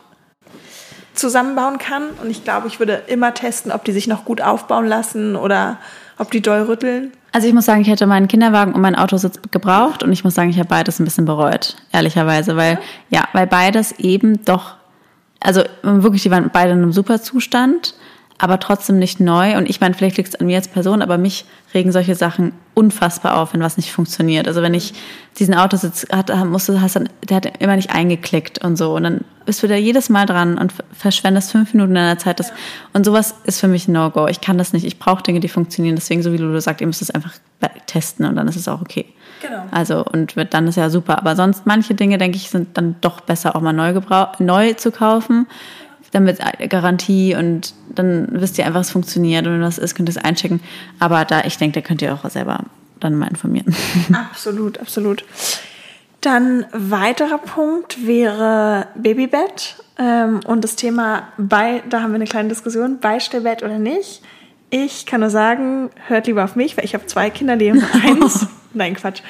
zusammenbauen 1.13 1.77
kann. 1.77 2.09
Und 2.21 2.29
ich 2.29 2.43
glaube, 2.43 2.67
ich 2.67 2.79
würde 2.79 3.03
immer 3.07 3.33
testen, 3.33 3.71
ob 3.71 3.83
die 3.85 3.91
sich 3.91 4.07
noch 4.07 4.25
gut 4.25 4.41
aufbauen 4.41 4.87
lassen 4.87 5.35
oder 5.35 5.77
ob 6.17 6.31
die 6.31 6.41
doll 6.41 6.61
rütteln. 6.63 7.11
Also 7.31 7.47
ich 7.47 7.53
muss 7.53 7.65
sagen, 7.65 7.81
ich 7.81 7.87
hätte 7.87 8.07
meinen 8.07 8.27
Kinderwagen 8.27 8.73
und 8.73 8.81
meinen 8.81 8.95
Autositz 8.95 9.39
gebraucht 9.51 10.01
und 10.03 10.11
ich 10.11 10.23
muss 10.23 10.33
sagen, 10.33 10.49
ich 10.49 10.57
habe 10.57 10.67
beides 10.67 10.99
ein 10.99 11.05
bisschen 11.05 11.25
bereut, 11.25 11.75
ehrlicherweise, 11.91 12.57
weil 12.57 12.79
ja, 13.09 13.27
weil 13.33 13.45
beides 13.45 13.91
eben 13.99 14.43
doch, 14.45 14.75
also 15.39 15.63
wirklich, 15.81 16.23
die 16.23 16.31
waren 16.31 16.49
beide 16.51 16.71
in 16.71 16.79
einem 16.79 16.91
super 16.91 17.21
Zustand, 17.21 17.95
aber 18.37 18.59
trotzdem 18.59 18.99
nicht 18.99 19.19
neu. 19.19 19.57
Und 19.57 19.69
ich 19.69 19.81
meine, 19.81 19.93
vielleicht 19.93 20.17
liegt 20.17 20.29
es 20.29 20.35
an 20.35 20.47
mir 20.47 20.57
als 20.57 20.69
Person, 20.69 21.01
aber 21.01 21.17
mich 21.17 21.45
regen 21.73 21.91
solche 21.91 22.15
Sachen 22.15 22.53
unfassbar 22.73 23.37
auf, 23.37 23.53
wenn 23.53 23.61
was 23.61 23.77
nicht 23.77 23.91
funktioniert. 23.91 24.47
Also 24.47 24.61
wenn 24.61 24.73
ich 24.73 24.93
diesen 25.37 25.53
Autositz 25.53 26.07
hatte, 26.11 26.35
musste, 26.45 26.81
hast 26.81 26.95
dann, 26.95 27.09
der 27.27 27.37
hat 27.37 27.61
immer 27.61 27.75
nicht 27.75 27.91
eingeklickt 27.91 28.63
und 28.63 28.77
so. 28.77 28.95
Und 28.95 29.03
dann 29.03 29.25
bist 29.45 29.61
du 29.61 29.67
da 29.67 29.75
jedes 29.75 30.09
Mal 30.09 30.25
dran 30.25 30.57
und 30.57 30.73
verschwendest 30.93 31.51
fünf 31.51 31.73
Minuten 31.73 31.95
deiner 31.95 32.17
Zeit. 32.17 32.39
Das, 32.39 32.53
Und 32.93 33.05
sowas 33.05 33.35
ist 33.43 33.59
für 33.59 33.67
mich 33.67 33.87
ein 33.87 33.93
No-Go. 33.93 34.27
Ich 34.27 34.39
kann 34.39 34.57
das 34.57 34.71
nicht. 34.71 34.85
Ich 34.85 34.99
brauche 34.99 35.21
Dinge, 35.21 35.41
die 35.41 35.49
funktionieren. 35.49 35.95
Deswegen, 35.95 36.23
so 36.23 36.31
wie 36.31 36.37
Lulu 36.37 36.59
sagt, 36.61 36.79
ihr 36.79 36.87
müsst 36.87 37.01
es 37.01 37.11
einfach 37.11 37.33
testen 37.87 38.25
und 38.25 38.35
dann 38.35 38.47
ist 38.47 38.55
es 38.55 38.67
auch 38.67 38.81
okay. 38.81 39.05
Genau. 39.41 39.63
Also, 39.71 40.03
und 40.03 40.35
wird- 40.35 40.53
dann 40.53 40.67
ist 40.67 40.75
ja 40.75 40.89
super. 40.89 41.17
Aber 41.17 41.35
sonst, 41.35 41.65
manche 41.65 41.93
Dinge, 41.95 42.17
denke 42.17 42.37
ich, 42.37 42.49
sind 42.49 42.77
dann 42.77 42.95
doch 43.01 43.21
besser, 43.21 43.55
auch 43.55 43.61
mal 43.61 43.73
neu, 43.73 43.93
neu 44.39 44.73
zu 44.73 44.91
kaufen. 44.91 45.47
Damit 46.11 46.39
Garantie 46.69 47.35
und 47.35 47.73
dann 47.93 48.27
wisst 48.31 48.57
ihr 48.57 48.65
einfach, 48.65 48.81
es 48.81 48.89
funktioniert 48.89 49.45
und 49.45 49.53
wenn 49.53 49.61
was 49.61 49.77
ist, 49.77 49.93
könnt 49.93 50.09
ihr 50.09 50.15
es 50.17 50.17
einchecken. 50.17 50.59
Aber 50.97 51.23
da, 51.23 51.41
ich 51.43 51.57
denke, 51.59 51.81
da 51.81 51.87
könnt 51.87 52.01
ihr 52.01 52.11
auch 52.13 52.27
selber 52.31 52.61
dann 52.99 53.15
mal 53.15 53.27
informieren. 53.27 53.75
Absolut, 54.31 54.79
absolut. 54.79 55.23
Dann 56.21 56.65
weiterer 56.73 57.37
Punkt 57.37 58.05
wäre 58.07 58.87
Babybett 58.95 59.75
ähm, 59.99 60.39
und 60.47 60.63
das 60.63 60.75
Thema 60.75 61.29
bei, 61.37 61.81
da 61.89 62.01
haben 62.01 62.11
wir 62.11 62.15
eine 62.15 62.25
kleine 62.25 62.49
Diskussion, 62.49 62.99
Beistellbett 62.99 63.61
oder 63.63 63.77
nicht. 63.77 64.21
Ich 64.71 65.05
kann 65.05 65.21
nur 65.21 65.29
sagen, 65.29 65.91
hört 66.07 66.27
lieber 66.27 66.43
auf 66.43 66.55
mich, 66.55 66.75
weil 66.75 66.85
ich 66.85 66.93
habe 66.95 67.05
zwei 67.05 67.29
Kinder, 67.29 67.55
die 67.55 67.71
eins. 68.03 68.47
Nein, 68.73 68.95
Quatsch. 68.95 69.21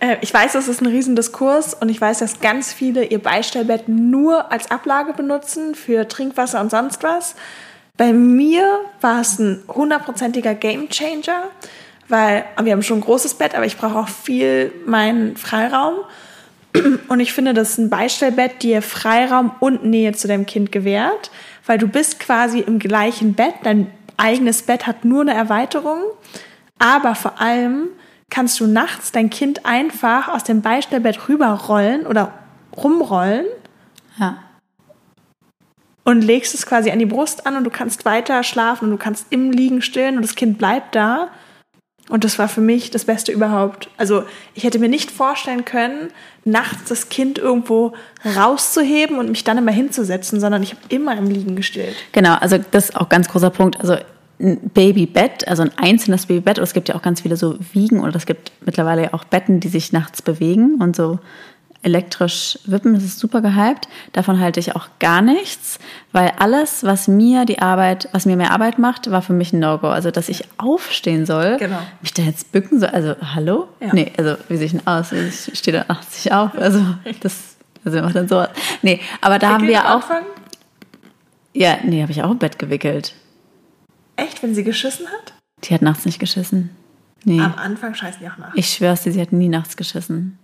Äh, 0.00 0.16
ich 0.20 0.32
weiß, 0.32 0.52
das 0.52 0.68
ist 0.68 0.80
ein 0.80 0.86
Riesendiskurs 0.86 1.74
und 1.74 1.88
ich 1.88 2.00
weiß, 2.00 2.18
dass 2.18 2.40
ganz 2.40 2.72
viele 2.72 3.04
ihr 3.04 3.22
Beistellbett 3.22 3.88
nur 3.88 4.52
als 4.52 4.70
Ablage 4.70 5.12
benutzen 5.12 5.74
für 5.74 6.06
Trinkwasser 6.08 6.60
und 6.60 6.70
sonst 6.70 7.02
was. 7.02 7.34
Bei 7.96 8.12
mir 8.12 8.80
war 9.00 9.20
es 9.20 9.38
ein 9.38 9.62
hundertprozentiger 9.68 10.54
Gamechanger, 10.54 11.44
weil 12.08 12.44
wir 12.60 12.72
haben 12.72 12.82
schon 12.82 12.98
ein 12.98 13.04
großes 13.04 13.34
Bett, 13.34 13.54
aber 13.54 13.66
ich 13.66 13.76
brauche 13.76 13.98
auch 13.98 14.08
viel 14.08 14.72
meinen 14.84 15.36
Freiraum. 15.36 15.94
Und 17.08 17.20
ich 17.20 17.32
finde, 17.32 17.54
das 17.54 17.70
ist 17.70 17.78
ein 17.78 17.88
Beistellbett 17.88 18.64
dir 18.64 18.82
Freiraum 18.82 19.52
und 19.60 19.84
Nähe 19.84 20.12
zu 20.12 20.26
deinem 20.26 20.44
Kind 20.44 20.72
gewährt, 20.72 21.30
weil 21.66 21.78
du 21.78 21.86
bist 21.86 22.18
quasi 22.18 22.58
im 22.58 22.80
gleichen 22.80 23.34
Bett. 23.34 23.54
Dein 23.62 23.86
eigenes 24.16 24.62
Bett 24.62 24.88
hat 24.88 25.04
nur 25.04 25.20
eine 25.20 25.34
Erweiterung, 25.34 26.02
aber 26.80 27.14
vor 27.14 27.40
allem 27.40 27.90
kannst 28.30 28.58
du 28.60 28.66
nachts 28.66 29.12
dein 29.12 29.30
Kind 29.30 29.64
einfach 29.66 30.28
aus 30.28 30.44
dem 30.44 30.62
Beistellbett 30.62 31.28
rüberrollen 31.28 32.06
oder 32.06 32.32
rumrollen 32.76 33.46
Ja. 34.18 34.38
und 36.04 36.22
legst 36.22 36.54
es 36.54 36.66
quasi 36.66 36.90
an 36.90 36.98
die 36.98 37.06
Brust 37.06 37.46
an 37.46 37.56
und 37.56 37.64
du 37.64 37.70
kannst 37.70 38.04
weiter 38.04 38.42
schlafen 38.42 38.86
und 38.86 38.90
du 38.90 38.96
kannst 38.98 39.26
im 39.30 39.50
Liegen 39.50 39.82
stillen 39.82 40.16
und 40.16 40.22
das 40.22 40.34
Kind 40.34 40.58
bleibt 40.58 40.94
da. 40.94 41.28
Und 42.10 42.22
das 42.22 42.38
war 42.38 42.48
für 42.48 42.60
mich 42.60 42.90
das 42.90 43.06
Beste 43.06 43.32
überhaupt. 43.32 43.88
Also 43.96 44.24
ich 44.52 44.64
hätte 44.64 44.78
mir 44.78 44.90
nicht 44.90 45.10
vorstellen 45.10 45.64
können, 45.64 46.10
nachts 46.44 46.90
das 46.90 47.08
Kind 47.08 47.38
irgendwo 47.38 47.94
rauszuheben 48.36 49.16
und 49.18 49.30
mich 49.30 49.42
dann 49.42 49.56
immer 49.56 49.72
hinzusetzen, 49.72 50.38
sondern 50.38 50.62
ich 50.62 50.72
habe 50.72 50.82
immer 50.90 51.16
im 51.16 51.30
Liegen 51.30 51.56
gestillt. 51.56 51.96
Genau, 52.12 52.34
also 52.34 52.58
das 52.58 52.90
ist 52.90 52.96
auch 52.96 53.04
ein 53.04 53.08
ganz 53.08 53.28
großer 53.28 53.48
Punkt. 53.48 53.80
Also 53.80 53.96
ein 54.44 54.70
Babybett, 54.74 55.48
also 55.48 55.62
ein 55.62 55.72
einzelnes 55.76 56.26
Babybett. 56.26 56.58
Oder 56.58 56.64
es 56.64 56.74
gibt 56.74 56.88
ja 56.88 56.94
auch 56.94 57.02
ganz 57.02 57.22
viele 57.22 57.36
so 57.36 57.56
Wiegen 57.72 58.00
oder 58.00 58.14
es 58.16 58.26
gibt 58.26 58.52
mittlerweile 58.64 59.02
ja 59.04 59.14
auch 59.14 59.24
Betten, 59.24 59.58
die 59.60 59.68
sich 59.68 59.92
nachts 59.92 60.22
bewegen 60.22 60.76
und 60.80 60.94
so 60.94 61.18
elektrisch 61.82 62.58
wippen. 62.64 62.94
Das 62.94 63.04
ist 63.04 63.18
super 63.18 63.42
gehypt. 63.42 63.88
Davon 64.12 64.40
halte 64.40 64.58
ich 64.58 64.74
auch 64.74 64.86
gar 65.00 65.20
nichts, 65.20 65.78
weil 66.12 66.32
alles, 66.38 66.82
was 66.84 67.08
mir 67.08 67.44
die 67.44 67.58
Arbeit, 67.58 68.08
was 68.12 68.24
mir 68.24 68.36
mehr 68.36 68.52
Arbeit 68.52 68.78
macht, 68.78 69.10
war 69.10 69.20
für 69.20 69.34
mich 69.34 69.52
ein 69.52 69.58
No-Go. 69.60 69.88
Also, 69.88 70.10
dass 70.10 70.28
ich 70.30 70.44
aufstehen 70.56 71.26
soll, 71.26 71.56
Genau. 71.58 71.78
mich 72.00 72.14
da 72.14 72.22
jetzt 72.22 72.52
bücken 72.52 72.80
soll. 72.80 72.88
Also, 72.88 73.16
hallo? 73.34 73.68
Ja. 73.80 73.88
Nee, 73.92 74.12
also, 74.16 74.36
wie 74.48 74.56
sehe 74.56 74.66
ich 74.66 74.72
denn 74.72 74.86
aus? 74.86 75.12
Ich 75.12 75.58
stehe 75.58 75.76
da 75.78 75.84
nachts 75.86 76.24
nicht 76.24 76.32
auf. 76.34 76.56
Also, 76.56 76.80
das, 77.20 77.56
also, 77.84 78.00
macht 78.00 78.16
dann 78.16 78.28
so. 78.28 78.44
Nee, 78.80 79.00
aber 79.20 79.38
da 79.38 79.50
haben 79.50 79.66
Wickelt 79.66 79.82
wir 79.84 79.90
auch, 79.90 79.96
Anfang? 79.96 80.22
ja, 81.52 81.76
nee, 81.84 82.00
habe 82.00 82.12
ich 82.12 82.22
auch 82.22 82.30
im 82.30 82.38
Bett 82.38 82.58
gewickelt. 82.58 83.12
Echt, 84.16 84.42
wenn 84.42 84.54
sie 84.54 84.64
geschissen 84.64 85.06
hat? 85.06 85.34
Die 85.64 85.74
hat 85.74 85.82
nachts 85.82 86.04
nicht 86.04 86.18
geschissen. 86.18 86.70
Nee. 87.24 87.40
Am 87.40 87.54
Anfang 87.56 87.94
scheißen 87.94 88.20
die 88.20 88.28
auch 88.30 88.36
nach. 88.36 88.54
Ich 88.54 88.68
schwör's 88.70 89.02
dir, 89.02 89.12
sie 89.12 89.20
hat 89.20 89.32
nie 89.32 89.48
nachts 89.48 89.76
geschissen. 89.76 90.38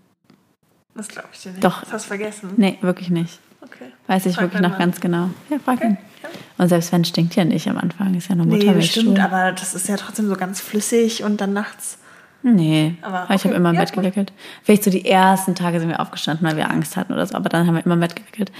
Das 0.94 1.08
glaube 1.08 1.28
ich 1.32 1.40
dir 1.42 1.52
nicht. 1.52 1.62
Doch. 1.64 1.80
Das 1.82 1.92
hast 1.92 2.04
du 2.06 2.08
vergessen. 2.08 2.50
Nee, 2.56 2.78
wirklich 2.80 3.10
nicht. 3.10 3.38
Okay. 3.62 3.86
Weiß 4.06 4.26
ich 4.26 4.34
Frag 4.34 4.44
wirklich 4.44 4.62
noch 4.62 4.70
Mann. 4.70 4.78
ganz 4.78 5.00
genau. 5.00 5.30
Ja, 5.50 5.58
frag 5.62 5.82
ihn. 5.84 5.98
ja. 6.22 6.28
Und 6.58 6.68
selbst 6.68 6.90
wenn, 6.92 7.04
stinkt 7.04 7.36
ja 7.36 7.44
nicht 7.44 7.68
am 7.68 7.76
Anfang. 7.78 8.14
Ist 8.14 8.28
ja 8.28 8.34
nur 8.34 8.46
Nee, 8.46 8.56
Muttermilchstuhl. 8.56 9.04
bestimmt, 9.04 9.20
aber 9.20 9.52
das 9.52 9.74
ist 9.74 9.88
ja 9.88 9.96
trotzdem 9.96 10.28
so 10.28 10.34
ganz 10.36 10.60
flüssig 10.60 11.22
und 11.22 11.40
dann 11.40 11.52
nachts. 11.52 11.98
Nee, 12.42 12.94
Aber 13.02 13.24
ich 13.24 13.44
habe 13.44 13.48
okay. 13.50 13.56
immer 13.56 13.68
im 13.68 13.74
Ja, 13.76 13.82
Bett 13.82 13.92
gewickelt. 13.92 14.32
Vielleicht 14.62 14.82
so 14.84 14.90
die 14.90 15.04
ersten 15.04 15.54
Tage 15.54 15.78
sind 15.78 15.90
wir 15.90 16.00
aufgestanden, 16.00 16.46
weil 16.48 16.56
wir 16.56 16.70
Angst 16.70 16.96
hatten 16.96 17.12
oder 17.12 17.26
so, 17.26 17.34
aber 17.34 17.50
dann 17.50 17.66
haben 17.66 17.74
wir 17.74 17.84
immer 17.84 17.94
im 17.94 18.00
Bett 18.00 18.16
gewickelt. 18.16 18.50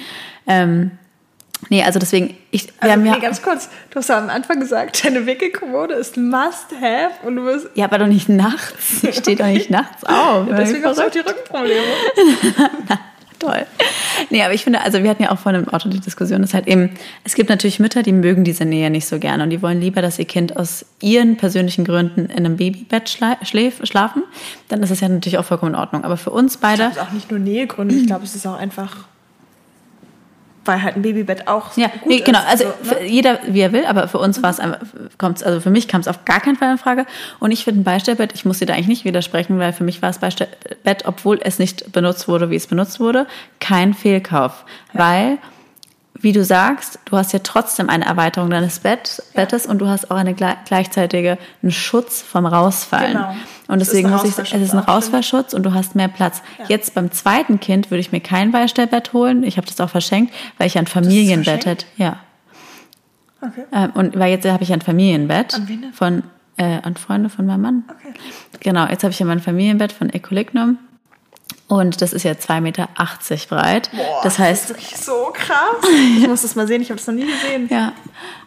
Ähm, 0.46 0.90
nee, 1.68 1.82
also 1.82 1.98
deswegen, 1.98 2.36
ich, 2.50 2.66
wir 2.66 2.72
Also, 2.80 3.00
nee, 3.00 3.08
ja, 3.08 3.18
ganz 3.18 3.42
kurz. 3.42 3.68
Du 3.90 3.96
hast 3.96 4.08
ja 4.08 4.18
am 4.18 4.30
Anfang 4.30 4.60
gesagt, 4.60 5.04
deine 5.04 5.26
Wickelkommode 5.26 5.94
ist 5.94 6.16
must 6.16 6.68
have 6.80 7.26
und 7.26 7.36
du 7.36 7.44
wirst. 7.44 7.68
ja, 7.74 7.84
aber 7.84 7.98
doch 7.98 8.06
nicht 8.06 8.28
nachts. 8.28 9.02
Ich 9.02 9.16
stehe 9.16 9.36
doch 9.36 9.46
nicht 9.46 9.70
nachts 9.70 10.04
auf. 10.04 10.46
Deswegen 10.50 10.84
hast 10.84 10.98
du 10.98 11.06
auch 11.06 11.10
die 11.10 11.18
Rückenprobleme. 11.20 11.80
Toll. 13.40 13.64
Nee, 14.28 14.42
aber 14.42 14.52
ich 14.52 14.64
finde, 14.64 14.82
also 14.82 15.02
wir 15.02 15.08
hatten 15.08 15.22
ja 15.22 15.30
auch 15.30 15.38
vorhin 15.38 15.62
im 15.64 15.68
Auto 15.70 15.88
die 15.88 15.98
Diskussion, 15.98 16.42
dass 16.42 16.52
halt 16.52 16.68
eben, 16.68 16.90
es 17.24 17.34
gibt 17.34 17.48
natürlich 17.48 17.80
Mütter, 17.80 18.02
die 18.02 18.12
mögen 18.12 18.44
diese 18.44 18.66
Nähe 18.66 18.90
nicht 18.90 19.06
so 19.06 19.18
gerne 19.18 19.42
und 19.42 19.48
die 19.48 19.62
wollen 19.62 19.80
lieber, 19.80 20.02
dass 20.02 20.18
ihr 20.18 20.26
Kind 20.26 20.58
aus 20.58 20.84
ihren 21.00 21.38
persönlichen 21.38 21.86
Gründen 21.86 22.26
in 22.26 22.44
einem 22.44 22.58
Babybett 22.58 23.08
schla 23.08 23.38
schläf, 23.42 23.80
schlafen. 23.84 24.24
Dann 24.68 24.82
ist 24.82 24.90
das 24.90 25.00
ja 25.00 25.08
natürlich 25.08 25.38
auch 25.38 25.46
vollkommen 25.46 25.72
in 25.72 25.80
Ordnung. 25.80 26.04
Aber 26.04 26.18
für 26.18 26.30
uns 26.30 26.58
beide, 26.58 26.82
Das 26.82 26.96
ist 26.96 27.02
auch 27.02 27.12
nicht 27.12 27.30
nur 27.30 27.40
Nähegründe, 27.40 27.94
ich 27.94 28.06
glaube, 28.06 28.24
es 28.24 28.34
ist 28.34 28.46
auch 28.46 28.58
einfach, 28.58 29.08
weil 30.64 30.82
halt 30.82 30.96
ein 30.96 31.02
Babybett 31.02 31.48
auch 31.48 31.76
ja, 31.76 31.88
gut 31.88 32.06
nee, 32.06 32.20
genau, 32.20 32.40
ist. 32.40 32.46
also 32.46 32.64
ne? 32.64 32.74
für 32.82 33.04
jeder 33.04 33.38
wie 33.46 33.60
er 33.60 33.72
will, 33.72 33.84
aber 33.86 34.08
für 34.08 34.18
uns 34.18 34.42
war 34.42 34.50
es 34.50 34.60
einfach, 34.60 34.80
kommt's, 35.18 35.42
also 35.42 35.60
für 35.60 35.70
mich 35.70 35.88
kam 35.88 36.00
es 36.00 36.08
auf 36.08 36.24
gar 36.24 36.40
keinen 36.40 36.56
Fall 36.56 36.70
in 36.70 36.78
Frage. 36.78 37.06
Und 37.38 37.50
ich 37.50 37.64
finde 37.64 37.80
ein 37.80 37.84
Beistellbett, 37.84 38.32
ich 38.34 38.44
muss 38.44 38.58
dir 38.58 38.66
da 38.66 38.74
eigentlich 38.74 38.88
nicht 38.88 39.04
widersprechen, 39.04 39.58
weil 39.58 39.72
für 39.72 39.84
mich 39.84 40.02
war 40.02 40.10
das 40.10 40.18
Beistellbett, 40.18 41.06
obwohl 41.06 41.40
es 41.42 41.58
nicht 41.58 41.92
benutzt 41.92 42.28
wurde, 42.28 42.50
wie 42.50 42.56
es 42.56 42.66
benutzt 42.66 43.00
wurde, 43.00 43.26
kein 43.58 43.94
Fehlkauf. 43.94 44.64
Weil, 44.92 45.38
wie 46.22 46.32
du 46.32 46.44
sagst, 46.44 46.98
du 47.06 47.16
hast 47.16 47.32
ja 47.32 47.38
trotzdem 47.40 47.88
eine 47.88 48.04
Erweiterung 48.04 48.50
deines 48.50 48.80
Bett, 48.80 49.22
Bettes 49.34 49.66
und 49.66 49.78
du 49.78 49.88
hast 49.88 50.10
auch 50.10 50.16
eine 50.16 50.32
gle- 50.32 50.56
gleichzeitige 50.66 51.38
einen 51.62 51.72
Schutz 51.72 52.22
vom 52.22 52.46
Rausfallen. 52.46 53.12
Genau. 53.14 53.34
Und 53.68 53.78
deswegen 53.78 54.10
muss 54.10 54.24
ich, 54.24 54.36
es 54.36 54.52
ist 54.52 54.72
ein 54.72 54.80
Rausfallschutz 54.80 55.54
und 55.54 55.62
du 55.62 55.72
hast 55.74 55.94
mehr 55.94 56.08
Platz. 56.08 56.42
Jetzt 56.68 56.94
beim 56.94 57.10
zweiten 57.12 57.60
Kind 57.60 57.90
würde 57.90 58.00
ich 58.00 58.12
mir 58.12 58.20
kein 58.20 58.50
Beistellbett 58.52 59.12
holen. 59.12 59.42
Ich 59.44 59.56
habe 59.56 59.66
das 59.66 59.80
auch 59.80 59.90
verschenkt, 59.90 60.34
weil 60.58 60.66
ich 60.66 60.76
ein 60.78 60.86
Familienbett 60.86 61.66
hätte. 61.66 61.86
Ja. 61.96 62.16
Okay. 63.40 63.64
Ähm, 63.72 63.90
und 63.94 64.18
weil 64.18 64.30
jetzt 64.30 64.46
habe 64.46 64.62
ich 64.62 64.72
ein 64.72 64.82
Familienbett 64.82 65.54
An 65.54 65.68
wen 65.68 65.80
denn? 65.82 65.92
von 65.92 66.22
äh, 66.56 66.78
an 66.82 66.96
Freunde 66.96 67.30
von 67.30 67.46
meinem 67.46 67.62
Mann. 67.62 67.84
Okay. 67.88 68.12
Genau, 68.60 68.86
jetzt 68.86 69.02
habe 69.02 69.12
ich 69.12 69.18
ja 69.18 69.24
mein 69.24 69.40
Familienbett 69.40 69.92
von 69.92 70.10
Ecolignum. 70.10 70.76
Und 71.70 72.02
das 72.02 72.12
ist 72.12 72.24
ja 72.24 72.32
2,80 72.32 72.60
Meter 72.62 72.88
breit. 73.48 73.90
Boah, 73.92 74.20
das 74.24 74.40
heißt, 74.40 74.64
ist 74.64 74.68
wirklich 74.70 74.96
so 74.96 75.30
krass. 75.32 75.76
Ich 76.18 76.26
muss 76.26 76.42
das 76.42 76.56
mal 76.56 76.66
sehen, 76.66 76.82
ich 76.82 76.90
habe 76.90 76.98
das 76.98 77.06
noch 77.06 77.14
nie 77.14 77.26
gesehen. 77.26 77.68
ja. 77.70 77.92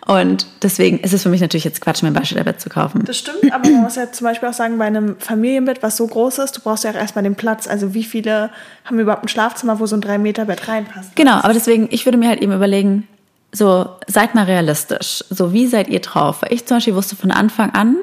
Und 0.06 0.46
deswegen 0.62 1.00
ist 1.00 1.13
es 1.13 1.24
für 1.24 1.30
mich 1.30 1.39
natürlich 1.39 1.63
jetzt 1.63 1.80
Quatsch, 1.80 2.03
mir 2.03 2.10
ein 2.10 2.13
Beistellbett 2.13 2.60
zu 2.60 2.68
kaufen. 2.68 3.06
Das 3.06 3.18
stimmt, 3.18 3.53
aber 3.53 3.70
man 3.70 3.84
muss 3.84 3.96
ja 3.96 4.12
zum 4.12 4.26
Beispiel 4.26 4.50
auch 4.50 4.54
sagen, 4.54 4.78
bei 4.78 4.84
einem 4.84 5.15
Familienbett, 5.19 5.82
was 5.82 5.95
so 5.95 6.06
groß 6.06 6.39
ist, 6.39 6.58
du 6.58 6.62
brauchst 6.62 6.84
ja 6.84 6.91
auch 6.91 6.95
erstmal 6.95 7.24
den 7.24 7.36
Platz. 7.36 7.65
Also 7.65 7.93
wie 7.93 8.04
viele 8.04 8.50
haben 8.84 9.00
überhaupt 9.00 9.24
ein 9.24 9.30
Schlafzimmer, 9.30 9.80
wo 9.80 9.86
so 9.86 9.95
ein 9.95 10.02
3-Meter-Bett 10.02 10.67
reinpasst? 10.67 11.15
Genau, 11.15 11.36
aber 11.36 11.54
deswegen, 11.54 11.88
ich 11.91 12.06
würde 12.06 12.17
mir 12.17 12.28
halt 12.28 12.41
eben 12.41 12.52
überlegen, 12.52 13.08
so, 13.54 13.88
seid 14.08 14.36
mal 14.36 14.43
realistisch. 14.43 15.24
So, 15.30 15.54
wie 15.54 15.67
seid 15.67 15.88
ihr 15.88 16.02
drauf? 16.02 16.41
Weil 16.41 16.52
ich 16.52 16.65
zum 16.65 16.76
Beispiel 16.78 16.95
wusste 16.95 17.15
von 17.15 17.32
Anfang 17.32 17.69
an, 17.69 17.95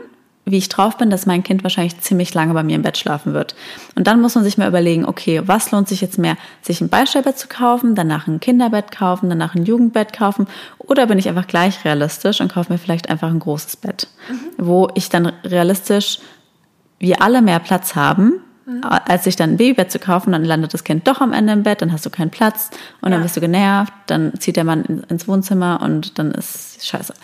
wie 0.51 0.59
ich 0.59 0.69
drauf 0.69 0.97
bin, 0.99 1.11
dass 1.11 1.27
mein 1.27 1.43
Kind 1.43 1.63
wahrscheinlich 1.63 2.01
ziemlich 2.01 2.35
lange 2.35 2.53
bei 2.55 2.63
mir 2.63 2.77
im 2.77 2.83
Bett 2.83 2.99
schlafen 2.99 3.33
wird. 3.35 3.55
Und 3.95 4.07
dann 4.07 4.21
muss 4.21 4.35
man 4.35 4.45
sich 4.45 4.59
mal 4.59 4.69
überlegen, 4.69 5.05
okay, 5.07 5.43
was 5.47 5.71
lohnt 5.71 5.89
sich 5.89 6.01
jetzt 6.01 6.19
mehr? 6.19 6.37
Sich 6.63 6.81
ein 6.81 6.89
Beistellbett 6.89 7.39
zu 7.39 7.49
kaufen, 7.49 7.95
danach 7.95 8.27
ein 8.27 8.41
Kinderbett 8.41 8.91
kaufen, 8.91 9.29
danach 9.29 9.55
ein 9.55 9.65
Jugendbett 9.65 10.13
kaufen? 10.13 10.47
Oder 10.79 11.07
bin 11.07 11.19
ich 11.19 11.29
einfach 11.29 11.47
gleich 11.47 11.85
realistisch 11.85 12.41
und 12.41 12.53
kaufe 12.53 12.73
mir 12.73 12.79
vielleicht 12.79 13.09
einfach 13.11 13.29
ein 13.31 13.39
großes 13.39 13.77
Bett, 13.77 14.09
wo 14.59 14.89
ich 14.95 15.09
dann 15.09 15.27
realistisch 15.45 16.19
wir 16.99 17.23
alle 17.23 17.41
mehr 17.41 17.61
Platz 17.61 17.95
haben, 17.95 18.35
als 18.83 19.25
sich 19.25 19.35
dann 19.35 19.51
ein 19.53 19.57
Babybett 19.57 19.91
zu 19.91 19.99
kaufen, 19.99 20.31
dann 20.33 20.45
landet 20.45 20.75
das 20.75 20.85
Kind 20.85 21.09
doch 21.09 21.21
am 21.21 21.33
Ende 21.33 21.53
im 21.55 21.63
Bett, 21.65 21.83
dann 21.83 21.93
hast 21.93 22.07
du 22.07 22.11
keinen 22.11 22.31
Platz 22.31 22.71
und 23.01 23.11
dann 23.11 23.21
Ja. 23.21 23.23
bist 23.25 23.37
du 23.37 23.41
genervt, 23.41 23.93
dann 24.07 24.39
zieht 24.39 24.57
der 24.57 24.65
Mann 24.65 24.85
in- 24.85 25.03
ins 25.05 25.27
Wohnzimmer 25.27 25.81
und 25.83 26.19
dann 26.19 26.31
ist 26.33 26.87
scheiße. 26.87 27.15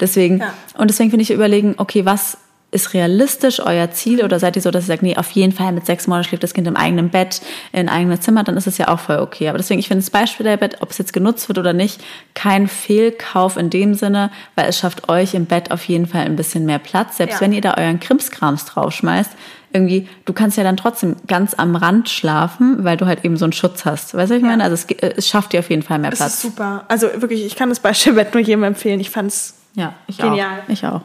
Deswegen, 0.00 0.38
Ja. 0.38 0.54
und 0.78 0.88
deswegen 0.88 1.10
finde 1.10 1.22
ich 1.24 1.30
überlegen, 1.30 1.74
okay, 1.78 2.06
was 2.06 2.38
ist 2.74 2.92
realistisch 2.92 3.60
euer 3.60 3.90
Ziel 3.92 4.22
oder 4.24 4.38
seid 4.38 4.56
ihr 4.56 4.62
so, 4.62 4.70
dass 4.70 4.84
ihr 4.84 4.88
sagt, 4.88 5.02
nee, 5.02 5.16
auf 5.16 5.30
jeden 5.30 5.52
Fall 5.52 5.72
mit 5.72 5.86
sechs 5.86 6.06
Monaten 6.06 6.28
schläft 6.28 6.42
das 6.42 6.52
Kind 6.54 6.66
im 6.66 6.76
eigenen 6.76 7.08
Bett, 7.10 7.40
in 7.72 7.88
eigenem 7.88 8.20
Zimmer, 8.20 8.44
dann 8.44 8.56
ist 8.56 8.66
es 8.66 8.76
ja 8.78 8.88
auch 8.88 8.98
voll 9.00 9.18
okay. 9.18 9.48
Aber 9.48 9.58
deswegen, 9.58 9.78
ich 9.80 9.88
finde 9.88 10.02
das 10.02 10.10
Beispiel 10.10 10.44
der 10.44 10.56
Bett, 10.56 10.78
ob 10.80 10.90
es 10.90 10.98
jetzt 10.98 11.12
genutzt 11.12 11.48
wird 11.48 11.58
oder 11.58 11.72
nicht, 11.72 12.02
kein 12.34 12.68
Fehlkauf 12.68 13.56
in 13.56 13.70
dem 13.70 13.94
Sinne, 13.94 14.30
weil 14.56 14.68
es 14.68 14.78
schafft 14.78 15.08
euch 15.08 15.34
im 15.34 15.46
Bett 15.46 15.70
auf 15.70 15.84
jeden 15.88 16.06
Fall 16.06 16.22
ein 16.26 16.36
bisschen 16.36 16.66
mehr 16.66 16.78
Platz. 16.78 17.16
Selbst 17.16 17.34
Ja. 17.36 17.40
wenn 17.40 17.52
ihr 17.52 17.60
da 17.60 17.74
euren 17.76 18.00
Krimskrams 18.00 18.64
draufschmeißt, 18.66 19.30
irgendwie, 19.72 20.08
du 20.24 20.32
kannst 20.32 20.56
ja 20.56 20.62
dann 20.62 20.76
trotzdem 20.76 21.16
ganz 21.26 21.54
am 21.54 21.74
Rand 21.74 22.08
schlafen, 22.08 22.84
weil 22.84 22.96
du 22.96 23.06
halt 23.06 23.24
eben 23.24 23.36
so 23.36 23.44
einen 23.44 23.52
Schutz 23.52 23.84
hast. 23.84 24.14
Weißt 24.14 24.30
du, 24.30 24.34
was 24.34 24.38
ich 24.38 24.42
meine? 24.44 24.62
Also 24.62 24.74
es, 24.74 24.86
es 25.16 25.26
schafft 25.26 25.52
dir 25.52 25.58
auf 25.60 25.68
jeden 25.70 25.82
Fall 25.82 25.98
mehr 25.98 26.10
Das 26.10 26.20
Platz. 26.20 26.34
ist 26.34 26.42
super. 26.42 26.84
Also 26.86 27.08
wirklich, 27.16 27.44
ich 27.44 27.56
kann 27.56 27.70
das 27.70 27.80
Beispielbett 27.80 28.32
nur 28.34 28.42
jedem 28.42 28.62
empfehlen. 28.62 29.00
Ich 29.00 29.10
fand 29.10 29.32
es 29.32 29.54
Ja, 29.74 29.94
ich 30.06 30.18
Genial. 30.18 30.60
auch. 30.64 30.68
Ich 30.72 30.86
auch. 30.86 31.00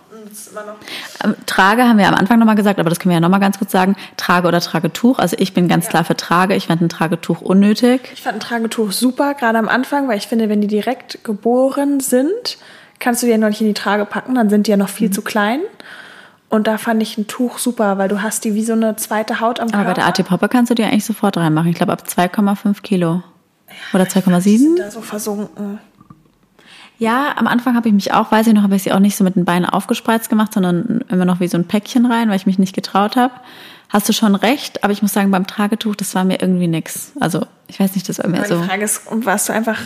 Immer 0.52 0.64
noch. 0.66 0.76
Ähm, 1.24 1.36
Trage 1.46 1.84
haben 1.84 1.98
wir 1.98 2.08
am 2.08 2.16
Anfang 2.16 2.40
nochmal 2.40 2.56
gesagt, 2.56 2.80
aber 2.80 2.90
das 2.90 3.00
können 3.00 3.12
wir 3.12 3.16
ja 3.18 3.20
nochmal 3.22 3.40
ganz 3.40 3.58
kurz 3.58 3.72
sagen. 3.72 3.96
Trage 4.18 4.48
oder 4.48 4.60
Tragetuch. 4.62 5.20
Also 5.20 5.36
ich 5.40 5.54
bin 5.54 5.68
ganz 5.68 5.88
klar 5.88 6.04
für 6.04 6.16
Trage. 6.18 6.56
Ich 6.56 6.68
fand 6.68 6.82
ein 6.82 6.90
Tragetuch 6.90 7.42
unnötig. 7.42 8.10
Ich 8.14 8.22
fand 8.22 8.38
ein 8.38 8.40
Tragetuch 8.40 8.92
super, 8.92 9.34
gerade 9.34 9.58
am 9.58 9.68
Anfang, 9.70 10.08
weil 10.08 10.18
ich 10.18 10.28
finde, 10.28 10.50
wenn 10.50 10.62
die 10.62 10.68
direkt 10.68 11.24
geboren 11.24 12.00
sind, 12.00 12.58
kannst 13.00 13.22
du 13.22 13.26
die 13.28 13.32
ja 13.32 13.38
noch 13.38 13.50
nicht 13.50 13.62
in 13.62 13.68
die 13.68 13.74
Trage 13.74 14.06
packen, 14.06 14.36
dann 14.36 14.50
sind 14.50 14.68
die 14.68 14.72
ja 14.72 14.78
noch 14.78 14.90
Mhm. 14.90 14.94
viel 14.94 15.12
zu 15.12 15.22
klein. 15.22 15.62
Und 16.50 16.66
da 16.68 16.78
fand 16.80 17.02
ich 17.04 17.18
ein 17.18 17.28
Tuch 17.28 17.60
super, 17.60 17.98
weil 18.00 18.10
du 18.10 18.22
hast 18.24 18.44
die 18.44 18.56
wie 18.56 18.64
so 18.64 18.74
eine 18.74 18.96
zweite 18.96 19.40
Haut 19.40 19.60
am 19.60 19.68
Aber 19.68 19.78
Körper. 19.84 19.88
bei 19.90 19.94
der 19.94 20.08
AT 20.08 20.24
Popper 20.24 20.48
kannst 20.50 20.72
du 20.72 20.76
dir 20.76 20.88
eigentlich 20.88 21.06
sofort 21.06 21.38
reinmachen. 21.38 21.70
Ich 21.70 21.76
glaube 21.76 21.92
ab 21.94 22.04
2,5 22.08 22.82
Kilo. 22.82 23.22
Oder 23.94 24.06
Die 24.06 24.10
sind 24.12 24.24
2,7? 24.26 24.78
da 24.78 24.90
so 24.90 25.02
versunken. 25.02 25.80
Ja, 27.00 27.34
am 27.38 27.48
Anfang 27.48 27.76
habe 27.76 27.88
ich 27.88 27.94
mich 27.94 28.14
auch, 28.14 28.30
weiß 28.30 28.48
ich 28.48 28.54
noch, 28.54 28.62
habe 28.62 28.76
ich 28.76 28.84
sie 28.84 28.92
auch 28.92 29.00
nicht 29.00 29.16
so 29.16 29.24
mit 29.24 29.38
den 29.38 29.46
Beinen 29.46 29.68
aufgespreizt 29.68 30.30
gemacht, 30.30 30.54
sondern 30.54 31.06
immer 31.10 31.24
noch 31.24 31.40
wie 31.40 31.48
so 31.48 31.58
ein 31.58 31.64
Päckchen 31.64 32.06
rein, 32.06 32.30
weil 32.30 32.36
ich 32.36 32.46
mich 32.46 32.60
nicht 32.60 32.76
getraut 32.76 33.16
habe. 33.16 33.34
Hast 33.88 34.10
du 34.10 34.14
schon 34.14 34.36
recht, 34.36 34.84
aber 34.84 34.92
ich 34.92 35.02
muss 35.02 35.14
sagen, 35.14 35.32
beim 35.32 35.48
Tragetuch, 35.48 35.96
das 35.96 36.14
war 36.14 36.26
mir 36.26 36.42
irgendwie 36.42 36.68
nix. 36.68 37.14
Also, 37.20 37.46
ich 37.68 37.80
weiß 37.80 37.96
nicht, 37.96 38.08
das 38.10 38.20
war 38.20 38.28
mir 38.28 38.40
Aber 38.40 38.48
so. 38.48 38.62
die 38.62 38.68
Frage 38.68 38.84
ist, 38.84 39.04
warst 39.10 39.48
du 39.48 39.54
einfach, 39.54 39.80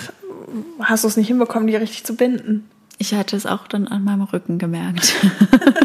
hast 0.82 1.04
du 1.04 1.08
es 1.08 1.15
nicht 1.15 1.28
hinbekommen, 1.28 1.67
die 1.67 1.76
richtig 1.76 2.04
zu 2.04 2.15
binden? 2.15 2.67
Ich 3.04 3.13
hatte 3.13 3.36
es 3.36 3.46
auch 3.46 3.68
dann 3.68 3.89
an 3.89 4.06
meinem 4.06 4.22
Rücken 4.22 4.60
gemerkt. 4.60 5.13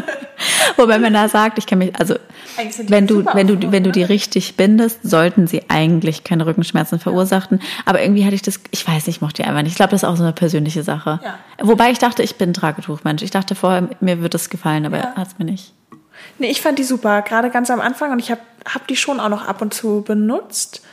Wobei 0.77 0.99
man 0.99 1.11
da 1.11 1.27
sagt, 1.27 1.57
ich 1.57 1.65
kann 1.67 1.79
mich, 1.79 1.93
also 1.99 2.13
die 2.57 2.89
wenn 2.89 3.07
du, 3.07 3.25
wenn 3.33 3.45
du, 3.45 3.71
wenn 3.73 3.83
du 3.83 3.91
die 3.91 4.03
oder? 4.03 4.09
richtig 4.09 4.55
bindest, 4.55 5.03
sollten 5.03 5.45
sie 5.45 5.69
eigentlich 5.69 6.23
keine 6.23 6.45
Rückenschmerzen 6.45 6.97
verursachen. 6.97 7.59
Aber 7.83 8.01
irgendwie 8.01 8.23
hatte 8.23 8.35
ich 8.35 8.41
das, 8.41 8.61
ich 8.71 8.87
weiß 8.87 9.07
nicht, 9.07 9.17
ich 9.17 9.21
mochte 9.21 9.41
die 9.43 9.49
einfach 9.49 9.63
nicht. 9.63 9.71
Ich 9.71 9.75
glaube, 9.75 9.91
das 9.91 10.03
ist 10.03 10.07
auch 10.07 10.15
so 10.15 10.23
eine 10.23 10.31
persönliche 10.31 10.81
Sache. 10.81 11.19
Ja. 11.21 11.39
Wobei 11.61 11.91
ich 11.91 11.99
dachte, 11.99 12.23
ich 12.23 12.37
bin 12.37 12.53
Tragetuchmensch. 12.53 13.21
Ich 13.21 13.31
dachte 13.31 13.53
vorher, 13.53 13.89
mir 13.99 14.21
wird 14.21 14.33
das 14.33 14.49
gefallen, 14.49 14.85
aber 14.85 14.97
Ja. 14.99 15.13
hat 15.17 15.27
es 15.27 15.37
mir 15.37 15.43
nicht. 15.43 15.73
Nee, 16.37 16.47
ich 16.47 16.61
fand 16.61 16.79
die 16.79 16.85
super, 16.85 17.21
gerade 17.21 17.49
ganz 17.49 17.69
am 17.69 17.81
Anfang 17.81 18.13
und 18.13 18.19
ich 18.19 18.31
habe 18.31 18.39
hab 18.73 18.87
die 18.87 18.95
schon 18.95 19.19
auch 19.19 19.27
noch 19.29 19.45
ab 19.45 19.61
und 19.61 19.73
zu 19.73 20.03
benutzt, 20.03 20.83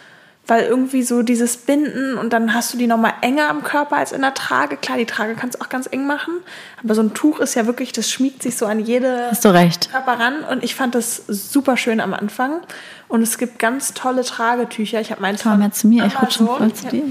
weil 0.46 0.64
irgendwie 0.64 1.02
so 1.02 1.22
dieses 1.22 1.56
Binden 1.56 2.16
und 2.18 2.32
dann 2.32 2.54
hast 2.54 2.72
du 2.72 2.78
die 2.78 2.86
nochmal 2.86 3.14
enger 3.20 3.48
am 3.48 3.64
Körper 3.64 3.96
als 3.96 4.12
in 4.12 4.20
der 4.22 4.34
Trage. 4.34 4.76
Klar, 4.76 4.96
die 4.98 5.06
Trage 5.06 5.34
kannst 5.34 5.56
du 5.58 5.64
auch 5.64 5.68
ganz 5.68 5.88
eng 5.90 6.06
machen, 6.06 6.34
aber 6.82 6.94
so 6.94 7.02
ein 7.02 7.14
Tuch 7.14 7.40
ist 7.40 7.54
ja 7.54 7.66
wirklich, 7.66 7.92
das 7.92 8.10
schmiegt 8.10 8.42
sich 8.42 8.56
so 8.56 8.66
an 8.66 8.78
jede 8.78 9.28
Hast 9.30 9.44
du 9.44 9.48
recht. 9.52 9.90
Körper 9.90 10.18
ran 10.20 10.44
und 10.50 10.62
ich 10.62 10.74
fand 10.74 10.94
das 10.94 11.22
super 11.26 11.76
schön 11.76 12.00
am 12.00 12.14
Anfang 12.14 12.60
und 13.08 13.22
es 13.22 13.38
gibt 13.38 13.58
ganz 13.58 13.92
tolle 13.94 14.22
Tragetücher. 14.24 15.00
Ich 15.00 15.10
habe 15.10 15.20
meins 15.22 15.42
Komm 15.42 15.52
von 15.52 15.60
mal 15.60 15.72
zu 15.72 15.88
mir, 15.88 16.06
ich 16.06 16.20
rutsche 16.22 16.40
Amazon. 16.40 16.58
voll 16.58 16.72
zu 16.74 16.86
dir. 16.88 17.02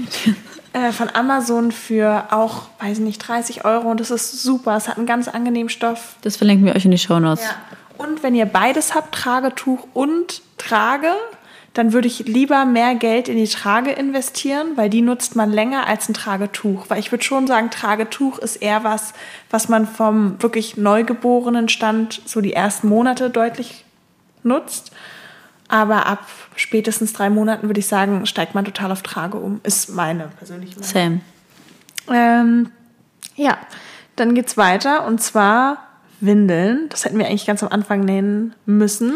äh, 0.72 0.92
von 0.92 1.10
Amazon 1.14 1.72
für 1.72 2.24
auch, 2.30 2.68
weiß 2.80 2.98
nicht, 3.00 3.18
30 3.18 3.64
Euro 3.64 3.90
und 3.90 4.00
das 4.00 4.10
ist 4.10 4.42
super. 4.42 4.76
Es 4.76 4.88
hat 4.88 4.96
einen 4.96 5.06
ganz 5.06 5.28
angenehmen 5.28 5.68
Stoff. 5.68 6.16
Das 6.22 6.36
verlinken 6.36 6.64
wir 6.66 6.74
euch 6.74 6.84
in 6.86 6.90
die 6.90 6.98
Shownotes. 6.98 7.44
Ja. 7.44 7.50
Und 7.98 8.22
wenn 8.22 8.34
ihr 8.34 8.44
beides 8.46 8.94
habt, 8.94 9.14
Tragetuch 9.14 9.86
und 9.94 10.42
Trage, 10.58 11.08
dann 11.76 11.92
würde 11.92 12.08
ich 12.08 12.20
lieber 12.20 12.64
mehr 12.64 12.94
Geld 12.94 13.28
in 13.28 13.36
die 13.36 13.46
Trage 13.46 13.90
investieren, 13.90 14.68
weil 14.76 14.88
die 14.88 15.02
nutzt 15.02 15.36
man 15.36 15.52
länger 15.52 15.86
als 15.86 16.08
ein 16.08 16.14
Tragetuch. 16.14 16.88
Weil 16.88 17.00
ich 17.00 17.12
würde 17.12 17.22
schon 17.22 17.46
sagen, 17.46 17.70
Tragetuch 17.70 18.38
ist 18.38 18.56
eher 18.56 18.82
was, 18.82 19.12
was 19.50 19.68
man 19.68 19.86
vom 19.86 20.42
wirklich 20.42 20.78
neugeborenen 20.78 21.68
Stand 21.68 22.22
so 22.24 22.40
die 22.40 22.54
ersten 22.54 22.88
Monate 22.88 23.28
deutlich 23.28 23.84
nutzt. 24.42 24.90
Aber 25.68 26.06
ab 26.06 26.26
spätestens 26.54 27.12
drei 27.12 27.28
Monaten 27.28 27.66
würde 27.66 27.80
ich 27.80 27.88
sagen, 27.88 28.24
steigt 28.24 28.54
man 28.54 28.64
total 28.64 28.90
auf 28.90 29.02
Trage 29.02 29.36
um. 29.36 29.60
Ist 29.62 29.90
meine 29.90 30.28
persönliche 30.28 30.80
Meinung. 30.80 30.90
Same. 30.90 31.20
Ähm, 32.10 32.70
ja, 33.34 33.58
dann 34.14 34.34
geht's 34.34 34.56
weiter 34.56 35.04
und 35.06 35.20
zwar 35.20 35.76
Windeln. 36.20 36.88
Das 36.88 37.04
hätten 37.04 37.18
wir 37.18 37.26
eigentlich 37.26 37.44
ganz 37.44 37.62
am 37.62 37.68
Anfang 37.68 38.00
nennen 38.00 38.54
müssen. 38.64 39.12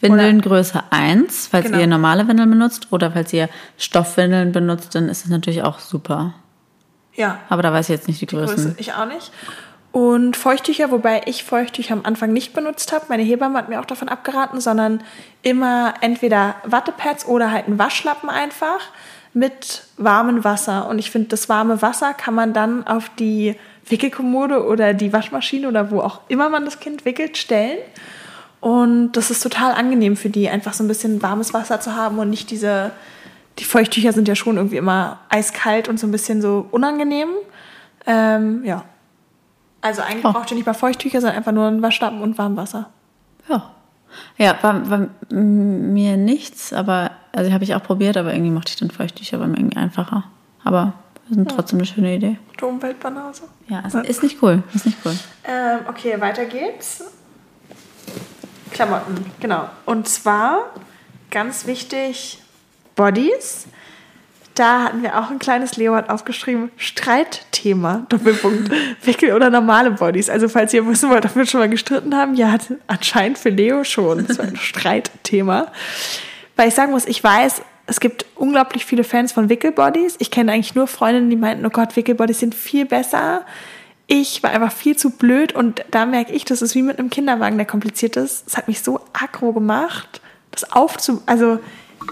Windeln 0.00 0.40
Größe 0.40 0.82
1, 0.90 1.48
falls 1.48 1.66
Genau. 1.66 1.78
ihr 1.78 1.86
normale 1.86 2.26
Windeln 2.28 2.50
benutzt 2.50 2.88
oder 2.90 3.10
falls 3.12 3.32
ihr 3.32 3.48
Stoffwindeln 3.78 4.52
benutzt, 4.52 4.94
dann 4.94 5.08
ist 5.08 5.24
es 5.24 5.30
natürlich 5.30 5.62
auch 5.62 5.78
super. 5.78 6.34
Ja, 7.14 7.38
Aber 7.48 7.62
da 7.62 7.72
weiß 7.72 7.88
ich 7.88 7.96
jetzt 7.96 8.06
nicht 8.06 8.20
die 8.20 8.26
Größen. 8.26 8.54
Größe. 8.54 8.74
Ich 8.78 8.92
auch 8.94 9.06
nicht. 9.06 9.32
Und 9.90 10.36
Feuchttücher, 10.36 10.90
wobei 10.92 11.22
ich 11.26 11.42
Feuchttücher 11.42 11.94
am 11.94 12.02
Anfang 12.04 12.32
nicht 12.32 12.52
benutzt 12.52 12.92
habe. 12.92 13.06
Meine 13.08 13.22
Hebamme 13.24 13.58
hat 13.58 13.68
mir 13.68 13.80
auch 13.80 13.86
davon 13.86 14.08
abgeraten, 14.08 14.60
sondern 14.60 15.02
immer 15.42 15.94
entweder 16.00 16.54
Wattepads 16.64 17.26
oder 17.26 17.50
halt 17.50 17.66
einen 17.66 17.78
Waschlappen 17.78 18.28
einfach 18.28 18.80
mit 19.32 19.84
warmem 19.96 20.44
Wasser. 20.44 20.88
Und 20.88 20.98
ich 20.98 21.10
finde, 21.10 21.28
das 21.28 21.48
warme 21.48 21.82
Wasser 21.82 22.14
kann 22.14 22.34
man 22.34 22.52
dann 22.52 22.86
auf 22.86 23.10
die 23.18 23.56
Wickelkommode 23.88 24.64
oder 24.66 24.94
die 24.94 25.12
Waschmaschine 25.12 25.66
oder 25.66 25.90
wo 25.90 26.00
auch 26.00 26.20
immer 26.28 26.48
man 26.50 26.64
das 26.64 26.78
Kind 26.78 27.04
wickelt, 27.04 27.36
stellen. 27.36 27.78
Und 28.60 29.12
das 29.12 29.30
ist 29.30 29.42
total 29.42 29.72
angenehm 29.72 30.16
für 30.16 30.30
die, 30.30 30.48
einfach 30.48 30.72
so 30.72 30.82
ein 30.84 30.88
bisschen 30.88 31.22
warmes 31.22 31.54
Wasser 31.54 31.80
zu 31.80 31.94
haben 31.94 32.18
und 32.18 32.28
nicht 32.30 32.50
diese, 32.50 32.90
die 33.58 33.64
Feuchttücher 33.64 34.12
sind 34.12 34.26
ja 34.28 34.34
schon 34.34 34.56
irgendwie 34.56 34.76
immer 34.76 35.20
eiskalt 35.28 35.88
und 35.88 36.00
so 36.00 36.06
ein 36.06 36.10
bisschen 36.10 36.42
so 36.42 36.66
unangenehm. 36.70 37.28
Ähm, 38.06 38.64
ja. 38.64 38.84
Also 39.80 40.02
eigentlich 40.02 40.24
Oh. 40.24 40.32
braucht 40.32 40.50
ihr 40.50 40.56
nicht 40.56 40.66
mal 40.66 40.74
Feuchttücher, 40.74 41.20
sondern 41.20 41.36
einfach 41.36 41.52
nur 41.52 41.66
einen 41.68 41.82
Waschlappen 41.82 42.20
und 42.20 42.36
Warmwasser. 42.36 42.88
Ja. 43.48 43.70
Ja, 44.38 44.56
war, 44.62 44.90
war 44.90 45.06
mir 45.30 46.16
nichts, 46.16 46.72
aber, 46.72 47.10
also 47.32 47.52
habe 47.52 47.62
ich 47.62 47.74
auch 47.74 47.82
probiert, 47.82 48.16
aber 48.16 48.32
irgendwie 48.32 48.50
mochte 48.50 48.70
ich 48.70 48.76
dann 48.76 48.90
Feuchttücher, 48.90 49.38
war 49.38 49.46
mir 49.46 49.58
irgendwie 49.58 49.76
einfacher. 49.76 50.24
Aber 50.64 50.94
das 51.28 51.36
sind 51.36 51.50
trotzdem 51.50 51.78
eine 51.78 51.86
schöne 51.86 52.16
Idee. 52.16 52.38
Die 52.58 52.64
Umweltbanause. 52.64 53.42
Ja, 53.68 53.82
es 53.86 53.94
ist 53.94 54.22
nicht 54.22 54.42
cool. 54.42 54.62
Ist 54.74 54.86
nicht 54.86 54.98
cool. 55.04 55.12
Ähm, 55.44 55.80
okay, 55.88 56.18
weiter 56.20 56.46
geht's. 56.46 57.04
Klamotten, 58.70 59.24
genau. 59.40 59.68
Und 59.84 60.08
zwar, 60.08 60.70
ganz 61.30 61.66
wichtig, 61.66 62.40
Bodies. 62.94 63.66
Da 64.54 64.82
hatten 64.82 65.02
wir 65.02 65.16
auch 65.18 65.30
ein 65.30 65.38
kleines 65.38 65.76
Leo 65.76 65.94
hat 65.94 66.10
aufgeschrieben, 66.10 66.72
Streitthema, 66.76 68.06
Doppelpunkt, 68.08 68.72
Wickel 69.04 69.32
oder 69.32 69.50
normale 69.50 69.92
Bodies. 69.92 70.28
Also 70.28 70.48
falls 70.48 70.74
ihr 70.74 70.84
wissen 70.84 71.08
wollt, 71.10 71.24
ob 71.24 71.36
wir 71.36 71.46
schon 71.46 71.60
mal 71.60 71.68
gestritten 71.68 72.16
haben, 72.16 72.34
ja, 72.34 72.56
anscheinend 72.88 73.38
für 73.38 73.50
Leo 73.50 73.84
schon. 73.84 74.26
Das 74.26 74.38
war 74.38 74.46
ein 74.46 74.56
Streitthema. 74.60 75.68
Weil 76.56 76.68
ich 76.68 76.74
sagen 76.74 76.90
muss, 76.90 77.06
ich 77.06 77.22
weiß, 77.22 77.62
es 77.86 78.00
gibt 78.00 78.26
unglaublich 78.34 78.84
viele 78.84 79.04
Fans 79.04 79.30
von 79.30 79.48
Wickelbodies. 79.48 80.16
Ich 80.18 80.32
kenne 80.32 80.52
eigentlich 80.52 80.74
nur 80.74 80.88
Freundinnen, 80.88 81.30
die 81.30 81.36
meinten, 81.36 81.64
oh 81.64 81.70
Gott, 81.70 81.94
Wickelbodies 81.94 82.40
sind 82.40 82.54
viel 82.54 82.84
besser. 82.84 83.46
Ich 84.10 84.42
war 84.42 84.50
einfach 84.50 84.72
viel 84.72 84.96
zu 84.96 85.10
blöd 85.10 85.54
und 85.54 85.84
da 85.90 86.06
merke 86.06 86.32
ich, 86.32 86.44
das 86.44 86.62
ist 86.62 86.74
wie 86.74 86.82
mit 86.82 86.98
einem 86.98 87.10
Kinderwagen, 87.10 87.58
der 87.58 87.66
kompliziert 87.66 88.16
ist. 88.16 88.48
Es 88.48 88.56
hat 88.56 88.66
mich 88.66 88.82
so 88.82 89.00
aggro 89.12 89.52
gemacht, 89.52 90.20
das 90.50 90.72
aufzu... 90.72 91.22
Also, 91.26 91.60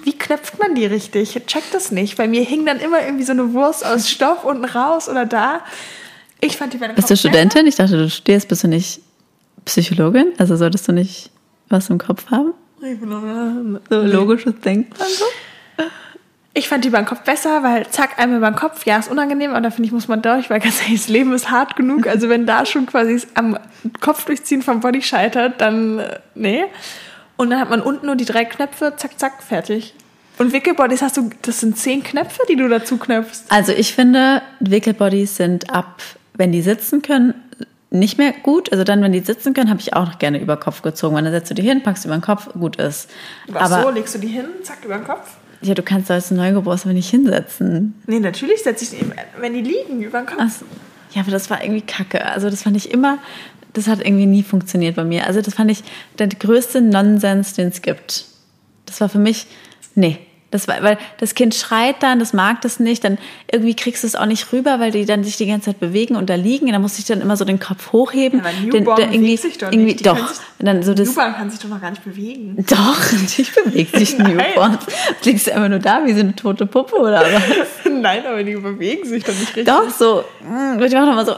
wie 0.03 0.13
knöpft 0.13 0.59
man 0.59 0.75
die 0.75 0.85
richtig? 0.85 1.37
Ich 1.37 1.47
check 1.47 1.65
das 1.73 1.91
nicht. 1.91 2.19
Bei 2.19 2.29
mir 2.29 2.43
hing 2.43 2.67
dann 2.67 2.81
immer 2.81 3.03
irgendwie 3.03 3.25
so 3.25 3.33
eine 3.33 3.55
Wurst 3.55 3.85
aus 3.85 4.11
Stoff 4.11 4.45
unten 4.45 4.67
raus 4.67 5.09
oder 5.09 5.25
da. 5.25 5.63
Ich 6.41 6.59
fand 6.59 6.75
die 6.75 6.79
bei 6.79 6.89
Bist 6.89 7.09
du 7.09 7.17
Studentin? 7.17 7.67
Ich 7.67 7.77
dachte, 7.77 7.97
du 7.97 8.11
studierst. 8.11 8.47
Bist 8.49 8.63
du 8.63 8.69
nicht 8.69 9.01
Psychologin? 9.65 10.33
Also 10.37 10.57
solltest 10.57 10.87
du 10.89 10.93
nicht 10.93 11.31
was 11.71 11.89
im 11.89 11.99
Kopf 11.99 12.31
haben? 12.31 12.53
So 13.89 14.03
logisches 14.03 14.61
Denken 14.61 14.93
und 14.93 15.09
so? 15.09 15.25
Ich 16.57 16.71
fand 16.71 16.87
die 16.87 16.89
beim 16.89 17.05
Kopf 17.05 17.21
besser, 17.21 17.63
weil 17.63 17.87
zack, 17.89 18.19
einmal 18.19 18.41
beim 18.41 18.57
Kopf, 18.57 18.87
ja, 18.87 18.97
ist 18.97 19.11
unangenehm, 19.11 19.51
aber 19.51 19.61
da 19.61 19.71
finde 19.71 19.89
ich, 19.89 19.93
muss 19.93 20.09
man 20.09 20.23
durch, 20.23 20.49
weil 20.49 20.59
ganz 20.59 20.81
ehrlich, 20.81 21.01
das 21.01 21.09
Leben 21.09 21.35
ist 21.35 21.51
hart 21.51 21.77
genug. 21.77 22.07
Also 22.17 22.31
wenn 22.31 22.47
da 22.47 22.65
schon 22.65 22.87
quasi 22.87 23.21
am 23.35 23.59
Kopf 24.01 24.25
durchziehen 24.25 24.63
vom 24.63 24.81
Body 24.81 25.03
scheitert, 25.03 25.61
dann 25.61 25.99
äh, 25.99 26.19
nee. 26.35 26.65
Und 27.37 27.51
dann 27.51 27.61
hat 27.61 27.69
man 27.69 27.83
unten 27.83 28.07
nur 28.07 28.17
die 28.17 28.25
drei 28.25 28.47
Knöpfe, 28.47 28.95
zack, 28.97 29.19
zack, 29.19 29.43
fertig. 29.43 29.93
Und 30.39 30.55
Wickelbodies 30.55 31.03
hast 31.03 31.19
du, 31.19 31.29
das 31.43 31.61
sind 31.61 31.77
zehn 31.77 32.03
Knöpfe, 32.03 32.41
die 32.49 32.57
du 32.57 32.71
dazu 32.71 32.97
knöpfst. 32.97 33.45
Also 33.51 33.73
ich 33.73 33.95
finde, 33.95 34.41
Wickelbodies 34.61 35.37
sind 35.37 35.69
ab, 35.75 36.01
wenn 36.33 36.53
die 36.53 36.63
sitzen 36.63 37.03
können, 37.03 37.35
nicht 37.91 38.17
mehr 38.17 38.33
gut. 38.33 38.73
Also 38.73 38.83
dann, 38.83 39.03
wenn 39.03 39.13
die 39.13 39.21
sitzen 39.21 39.53
können, 39.53 39.69
habe 39.69 39.81
ich 39.81 39.93
auch 39.93 40.07
noch 40.07 40.19
gerne 40.19 40.41
über 40.41 40.57
den 40.57 40.61
Kopf 40.61 40.81
gezogen. 40.81 41.17
Weil 41.17 41.25
dann 41.25 41.33
setzt 41.33 41.51
du 41.51 41.55
die 41.55 41.63
hin, 41.63 41.83
packst 41.83 42.07
über 42.07 42.17
den 42.17 42.23
Kopf, 42.23 42.49
gut 42.55 42.77
ist. 42.77 43.11
Ach 43.53 43.71
Aber 43.71 43.83
so, 43.83 43.91
legst 43.91 44.15
du 44.15 44.19
die 44.21 44.29
hin, 44.29 44.47
zack, 44.63 44.79
über 44.83 44.95
den 44.95 45.05
Kopf. 45.05 45.37
Ja, 45.63 45.75
du 45.75 45.83
kannst 45.83 46.11
als 46.11 46.31
Neugeborene 46.31 46.95
nicht 46.95 47.11
hinsetzen. 47.11 47.95
Nee, 48.07 48.21
natürlich 48.21 48.63
setze 48.63 48.85
ich 48.85 48.91
die, 48.91 49.07
wenn 49.41 49.55
die 49.55 49.63
liegen, 49.63 50.03
über 50.03 50.21
den 50.21 50.27
Kopf. 50.27 50.39
Ach. 50.39 50.51
Ja, 51.13 51.23
aber 51.23 51.31
das 51.31 51.49
war 51.51 51.63
irgendwie 51.63 51.83
kacke. 51.83 52.27
Also 52.27 52.51
das 52.51 52.63
fand 52.63 52.77
ich 52.77 52.91
immer, 52.91 53.19
das 53.73 53.87
hat 53.89 54.05
irgendwie 54.05 54.27
nie 54.27 54.43
funktioniert 54.43 54.97
bei 54.97 55.05
mir. 55.05 55.27
Also 55.27 55.41
das 55.41 55.55
fand 55.55 55.71
ich 55.71 55.83
der 56.19 56.29
größte 56.29 56.81
Nonsens, 56.81 57.55
den 57.55 57.69
es 57.69 57.83
gibt. 57.83 58.27
Das 58.87 59.01
war 59.01 59.09
für 59.09 59.19
mich, 59.19 59.47
nee. 59.95 60.19
Das 60.53 60.69
weil 60.69 60.97
das 61.19 61.35
Kind 61.35 61.55
schreit 61.57 61.97
dann, 62.05 62.21
das 62.21 62.33
mag 62.33 62.61
das 62.63 62.79
nicht, 62.79 63.03
dann 63.05 63.19
irgendwie 63.51 63.75
kriegst 63.75 64.05
du 64.05 64.07
es 64.07 64.15
auch 64.15 64.27
nicht 64.27 64.53
rüber, 64.53 64.79
weil 64.79 64.93
die 64.93 65.05
dann 65.05 65.25
sich 65.25 65.37
die 65.37 65.47
ganze 65.47 65.67
Zeit 65.67 65.81
bewegen 65.81 66.15
und 66.15 66.31
da 66.31 66.37
liegen. 66.37 66.67
Und 66.67 66.73
dann 66.73 66.83
musst 66.83 66.99
du 66.99 67.03
dann 67.13 67.21
immer 67.21 67.37
so 67.37 67.45
den 67.45 67.59
Kopf 67.59 67.93
hochheben. 67.93 68.41
Aber 68.41 68.49
ein 68.51 68.71
den, 68.71 68.85
der 68.85 68.95
bewegt 69.07 69.43
sich 69.43 69.59
doch 69.59 69.73
irgendwie, 69.73 69.85
nicht. 69.87 70.01
Die 70.01 70.05
Doch. 70.05 70.29
sich- 70.29 70.39
dann 70.59 70.83
so 70.83 70.95
das, 70.95 71.09
Newborn 71.09 71.35
kann 71.35 71.51
sich 71.51 71.61
doch 71.61 71.69
noch 71.69 71.81
gar 71.81 71.91
nicht 71.91 72.05
bewegen. 72.05 72.57
doch, 72.69 73.13
natürlich 73.13 73.53
bewegt 73.55 73.97
sich 73.97 74.19
ein. 74.19 74.37
Newborn. 74.37 74.79
Du 75.23 75.29
liegst 75.29 75.51
einfach 75.51 75.69
nur 75.69 75.81
da 75.81 76.05
wie 76.07 76.15
so 76.15 76.21
eine 76.21 76.35
tote 76.37 76.65
Puppe 76.65 76.97
oder 76.97 77.21
was? 77.23 77.43
Nein, 77.93 78.23
aber 78.27 78.43
die 78.45 78.55
bewegen 78.55 79.05
sich 79.07 79.25
doch 79.25 79.35
nicht 79.35 79.49
richtig. 79.57 79.67
Doch, 79.67 79.91
so. 79.91 80.25
mm, 80.43 80.79
Die 80.79 80.95
machen 80.95 81.11
immer 81.13 81.27
so. 81.27 81.35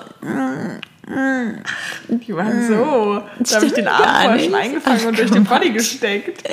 Die 1.09 2.37
waren 2.37 2.69
so. 2.69 3.23
Da 3.39 3.57
habe 3.57 3.67
ich 3.67 3.73
den 3.73 3.89
Arm 3.89 4.03
vorher 4.03 4.41
schon 4.41 4.55
eingefangen 4.55 5.01
Ach, 5.03 5.07
und 5.07 5.19
durch 5.19 5.31
den. 5.31 5.45
Body 5.45 5.71
gesteckt. 5.71 6.49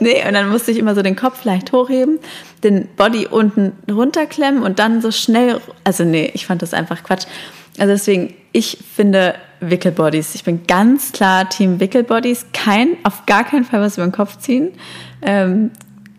Nee, 0.00 0.26
und 0.26 0.34
dann 0.34 0.48
musste 0.48 0.72
ich 0.72 0.78
immer 0.78 0.96
so 0.96 1.02
den 1.02 1.14
Kopf 1.14 1.44
leicht 1.44 1.70
hochheben, 1.70 2.18
den 2.64 2.88
Body 2.96 3.28
unten 3.28 3.70
runterklemmen 3.88 4.64
und 4.64 4.80
dann 4.80 5.00
so 5.00 5.12
schnell. 5.12 5.60
Also, 5.84 6.02
nee, 6.02 6.28
ich 6.34 6.44
fand 6.44 6.60
das 6.60 6.74
einfach 6.74 7.04
Quatsch. 7.04 7.26
Also, 7.78 7.92
deswegen, 7.92 8.34
ich 8.50 8.78
finde 8.96 9.36
Wickelbodies. 9.60 10.34
Ich 10.34 10.42
bin 10.42 10.66
ganz 10.66 11.12
klar 11.12 11.48
Team 11.48 11.78
Wickelbodies. 11.78 12.46
Kein, 12.52 12.96
auf 13.04 13.26
gar 13.26 13.44
keinen 13.44 13.64
Fall 13.64 13.80
was 13.80 13.96
über 13.96 14.06
den 14.06 14.12
Kopf 14.12 14.38
ziehen. 14.38 14.72
Ähm, 15.22 15.70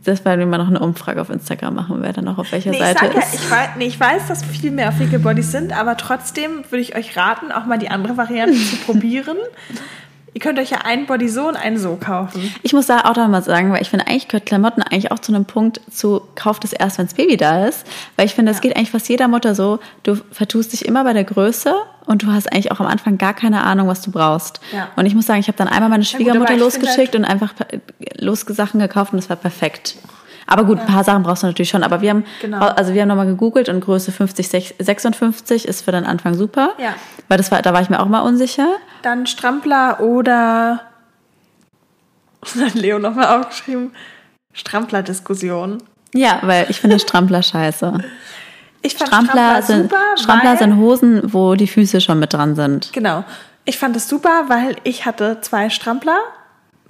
das 0.04 0.26
werden 0.26 0.40
wir 0.40 0.46
mal 0.48 0.58
noch 0.58 0.68
eine 0.68 0.80
Umfrage 0.80 1.22
auf 1.22 1.30
Instagram 1.30 1.76
machen, 1.76 1.98
wer 2.02 2.14
dann 2.14 2.28
auch 2.28 2.38
auf 2.38 2.52
welcher 2.52 2.72
Nee, 2.72 2.78
ich, 2.78 2.84
Seite 2.84 3.00
sag 3.06 3.14
ja, 3.16 3.22
ist. 3.22 3.34
ich, 3.36 3.52
weiß, 3.52 3.70
nee, 3.78 3.86
ich 3.86 4.00
weiß, 4.00 4.28
dass 4.28 4.44
viel 4.44 4.72
mehr 4.72 4.90
auf 4.90 5.00
Wickelbodies 5.00 5.52
sind, 5.52 5.78
aber 5.78 5.98
trotzdem 5.98 6.64
würde 6.70 6.82
ich 6.82 6.96
euch 6.96 7.16
raten, 7.18 7.52
auch 7.52 7.66
mal 7.66 7.80
die 7.80 7.90
andere 7.90 8.18
Variante 8.18 8.58
zu 8.58 8.76
probieren. 8.78 9.38
Ihr 10.34 10.42
könnt 10.42 10.58
euch 10.58 10.72
ja 10.72 10.80
einen 10.80 11.06
Body 11.06 11.30
so 11.30 11.48
und 11.48 11.56
einen 11.56 11.78
so 11.78 11.96
kaufen. 11.96 12.54
Ich 12.64 12.74
muss 12.74 12.88
da 12.88 13.02
auch 13.02 13.16
noch 13.16 13.28
mal 13.28 13.44
sagen, 13.44 13.72
weil 13.72 13.82
ich 13.82 13.90
finde, 13.90 14.08
eigentlich 14.08 14.28
gehört 14.28 14.48
Klamotten 14.48 14.82
eigentlich 14.82 15.12
auch 15.12 15.20
zu 15.20 15.34
einem 15.34 15.46
Punkt 15.46 15.80
zu, 15.92 16.22
kauft 16.36 16.64
es 16.66 16.74
erst, 16.74 16.98
wenn 16.98 17.06
das 17.06 17.14
Baby 17.14 17.38
da 17.38 17.66
ist. 17.66 17.86
Weil 18.16 18.26
ich 18.26 18.34
finde, 18.34 18.52
das 18.52 18.62
geht 18.62 18.76
eigentlich 18.76 18.90
fast 18.90 19.08
jeder 19.10 19.28
Mutter 19.28 19.54
so, 19.54 19.80
du 20.02 20.16
vertust 20.32 20.74
dich 20.74 20.86
immer 20.86 21.04
bei 21.04 21.14
der 21.14 21.24
Größe 21.24 21.76
und 22.06 22.24
du 22.24 22.28
hast 22.28 22.52
eigentlich 22.52 22.72
auch 22.72 22.80
am 22.80 22.88
Anfang 22.88 23.18
gar 23.18 23.34
keine 23.34 23.64
Ahnung, 23.64 23.88
was 23.88 24.02
du 24.02 24.12
brauchst. 24.12 24.60
Ja. 24.72 24.90
Und 24.96 25.06
ich 25.06 25.14
muss 25.14 25.28
sagen, 25.28 25.40
ich 25.40 25.48
habe 25.48 25.58
dann 25.58 25.68
einmal 25.68 25.90
meine 25.90 26.04
gut, 26.04 26.12
Schwiegermutter 26.12 26.54
ich 26.54 26.60
finde 26.60 26.64
losgeschickt 26.64 27.16
und 27.16 27.26
einfach 27.26 27.54
losge 28.18 28.54
Sachen 28.54 28.80
gekauft 28.80 29.14
und 29.14 29.18
das 29.18 29.30
war 29.30 29.38
perfekt. 29.38 29.98
Aber 30.48 30.64
gut, 30.66 30.80
ein 30.80 30.86
paar 30.86 31.04
Sachen 31.04 31.24
brauchst 31.24 31.44
du 31.44 31.48
natürlich 31.48 31.70
schon. 31.70 31.84
Aber 31.84 32.02
wir 32.02 32.10
haben, 32.10 32.26
Genau. 32.42 32.60
also 32.60 32.94
wir 32.94 33.02
haben 33.02 33.10
nochmal 33.10 33.26
gegoogelt 33.28 33.70
und 33.70 33.82
Größe 33.82 34.12
50, 34.12 34.76
56 34.80 35.68
ist 35.68 35.84
für 35.84 35.92
den 35.92 36.06
Anfang 36.06 36.36
super. 36.36 36.72
Ja. 36.78 36.96
Weil 37.28 37.38
das 37.38 37.52
war, 37.52 37.62
da 37.62 37.74
war 37.74 37.82
ich 37.82 37.90
mir 37.90 38.00
auch 38.00 38.08
mal 38.08 38.22
unsicher. 38.22 38.68
Dann 39.02 39.26
Strampler 39.28 40.00
oder. 40.02 40.82
Was 42.42 42.56
hat 42.56 42.76
Leo 42.76 43.00
nochmal 43.00 43.40
aufgeschrieben? 43.40 43.92
Strampler-Diskussion. 44.54 45.82
Ja, 46.14 46.40
weil 46.44 46.66
ich 46.70 46.80
finde 46.80 47.00
Strampler 47.00 47.42
scheiße. 47.44 47.94
Ich 48.86 48.96
fand 48.96 49.08
Strampler, 49.10 49.62
sind, 49.62 49.84
super, 49.84 50.02
Strampler 50.18 50.58
sind 50.58 50.76
Hosen, 50.76 51.34
wo 51.34 51.56
die 51.56 51.68
Füße 51.68 52.02
schon 52.02 52.20
mit 52.20 52.34
dran 52.34 52.56
sind. 52.56 52.92
Genau. 52.92 53.24
Ich 53.64 53.78
fand 53.78 53.96
es 53.96 54.10
super, 54.10 54.44
weil 54.50 54.76
ich 54.84 55.06
hatte 55.06 55.40
zwei 55.40 55.70
Strampler. 55.70 56.18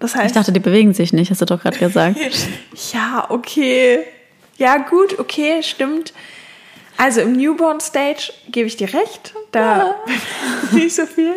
Das 0.03 0.17
heißt, 0.17 0.25
Ich 0.25 0.33
dachte, 0.33 0.51
die 0.51 0.59
bewegen 0.59 0.93
sich 0.93 1.13
nicht, 1.13 1.31
hast 1.31 1.39
du 1.39 1.45
doch 1.45 1.61
gerade 1.61 1.77
gesagt. 1.77 2.17
ja, 2.93 3.25
okay. 3.29 3.99
Ja, 4.57 4.75
gut, 4.75 5.17
okay, 5.17 5.63
stimmt. 5.63 6.11
Also 6.97 7.21
im 7.21 7.31
Newborn 7.31 7.79
Stage 7.79 8.33
gebe 8.49 8.67
ich 8.67 8.75
dir 8.75 8.93
recht, 8.93 9.33
da 9.53 9.95
nicht 10.73 10.93
so 10.93 11.05
viel. 11.05 11.35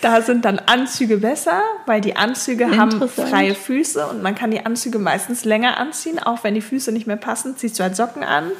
Da 0.00 0.22
sind 0.22 0.44
dann 0.44 0.60
Anzüge 0.60 1.16
besser, 1.16 1.60
weil 1.86 2.00
die 2.00 2.14
Anzüge 2.14 2.76
haben 2.76 3.08
freie 3.08 3.56
Füße 3.56 4.06
und 4.06 4.22
man 4.22 4.36
kann 4.36 4.52
die 4.52 4.64
Anzüge 4.64 5.00
meistens 5.00 5.44
länger 5.44 5.76
anziehen, 5.78 6.20
auch 6.20 6.44
wenn 6.44 6.54
die 6.54 6.60
Füße 6.60 6.92
nicht 6.92 7.08
mehr 7.08 7.16
passen, 7.16 7.56
ziehst 7.56 7.80
du 7.80 7.82
halt 7.82 7.96
Socken 7.96 8.22
an. 8.22 8.52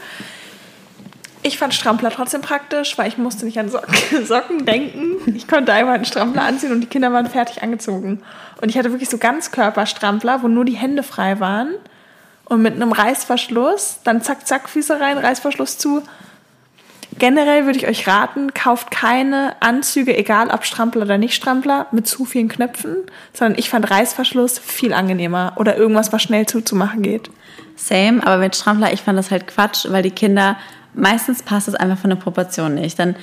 Ich 1.42 1.58
fand 1.58 1.72
Strampler 1.72 2.10
trotzdem 2.10 2.40
praktisch, 2.40 2.98
weil 2.98 3.08
ich 3.08 3.18
musste 3.18 3.44
nicht 3.44 3.58
an 3.58 3.68
Socken, 3.68 3.94
Socken 4.26 4.64
denken. 4.64 5.34
Ich 5.36 5.46
konnte 5.46 5.72
einfach 5.72 5.92
einen 5.92 6.04
Strampler 6.04 6.42
anziehen 6.42 6.72
und 6.72 6.80
die 6.80 6.86
Kinder 6.86 7.12
waren 7.12 7.26
fertig 7.26 7.62
angezogen. 7.62 8.22
Und 8.60 8.70
ich 8.70 8.78
hatte 8.78 8.90
wirklich 8.90 9.08
so 9.08 9.18
Ganzkörperstrampler, 9.18 10.42
wo 10.42 10.48
nur 10.48 10.64
die 10.64 10.76
Hände 10.76 11.02
frei 11.02 11.38
waren 11.38 11.74
und 12.44 12.62
mit 12.62 12.74
einem 12.74 12.92
Reißverschluss, 12.92 14.00
dann 14.04 14.22
zack, 14.22 14.46
zack, 14.46 14.68
Füße 14.68 14.98
rein, 15.00 15.18
Reißverschluss 15.18 15.78
zu. 15.78 16.02
Generell 17.18 17.66
würde 17.66 17.78
ich 17.78 17.88
euch 17.88 18.06
raten, 18.06 18.52
kauft 18.54 18.90
keine 18.90 19.56
Anzüge, 19.60 20.16
egal 20.16 20.50
ob 20.50 20.64
Strampler 20.64 21.02
oder 21.02 21.18
nicht 21.18 21.34
Strampler, 21.34 21.86
mit 21.90 22.06
zu 22.06 22.24
vielen 22.24 22.48
Knöpfen, 22.48 22.96
sondern 23.32 23.58
ich 23.58 23.70
fand 23.70 23.90
Reißverschluss 23.90 24.58
viel 24.58 24.92
angenehmer 24.92 25.52
oder 25.56 25.76
irgendwas, 25.76 26.12
was 26.12 26.22
schnell 26.22 26.46
zuzumachen 26.46 27.02
geht. 27.02 27.30
Same, 27.76 28.24
aber 28.24 28.38
mit 28.38 28.56
Strampler, 28.56 28.92
ich 28.92 29.02
fand 29.02 29.18
das 29.18 29.30
halt 29.30 29.46
Quatsch, 29.46 29.86
weil 29.88 30.02
die 30.02 30.10
Kinder, 30.10 30.56
meistens 30.94 31.42
passt 31.42 31.68
es 31.68 31.74
einfach 31.74 31.98
von 31.98 32.10
der 32.10 32.16
Proportion 32.16 32.74
nicht. 32.74 32.98
Dann 32.98 33.16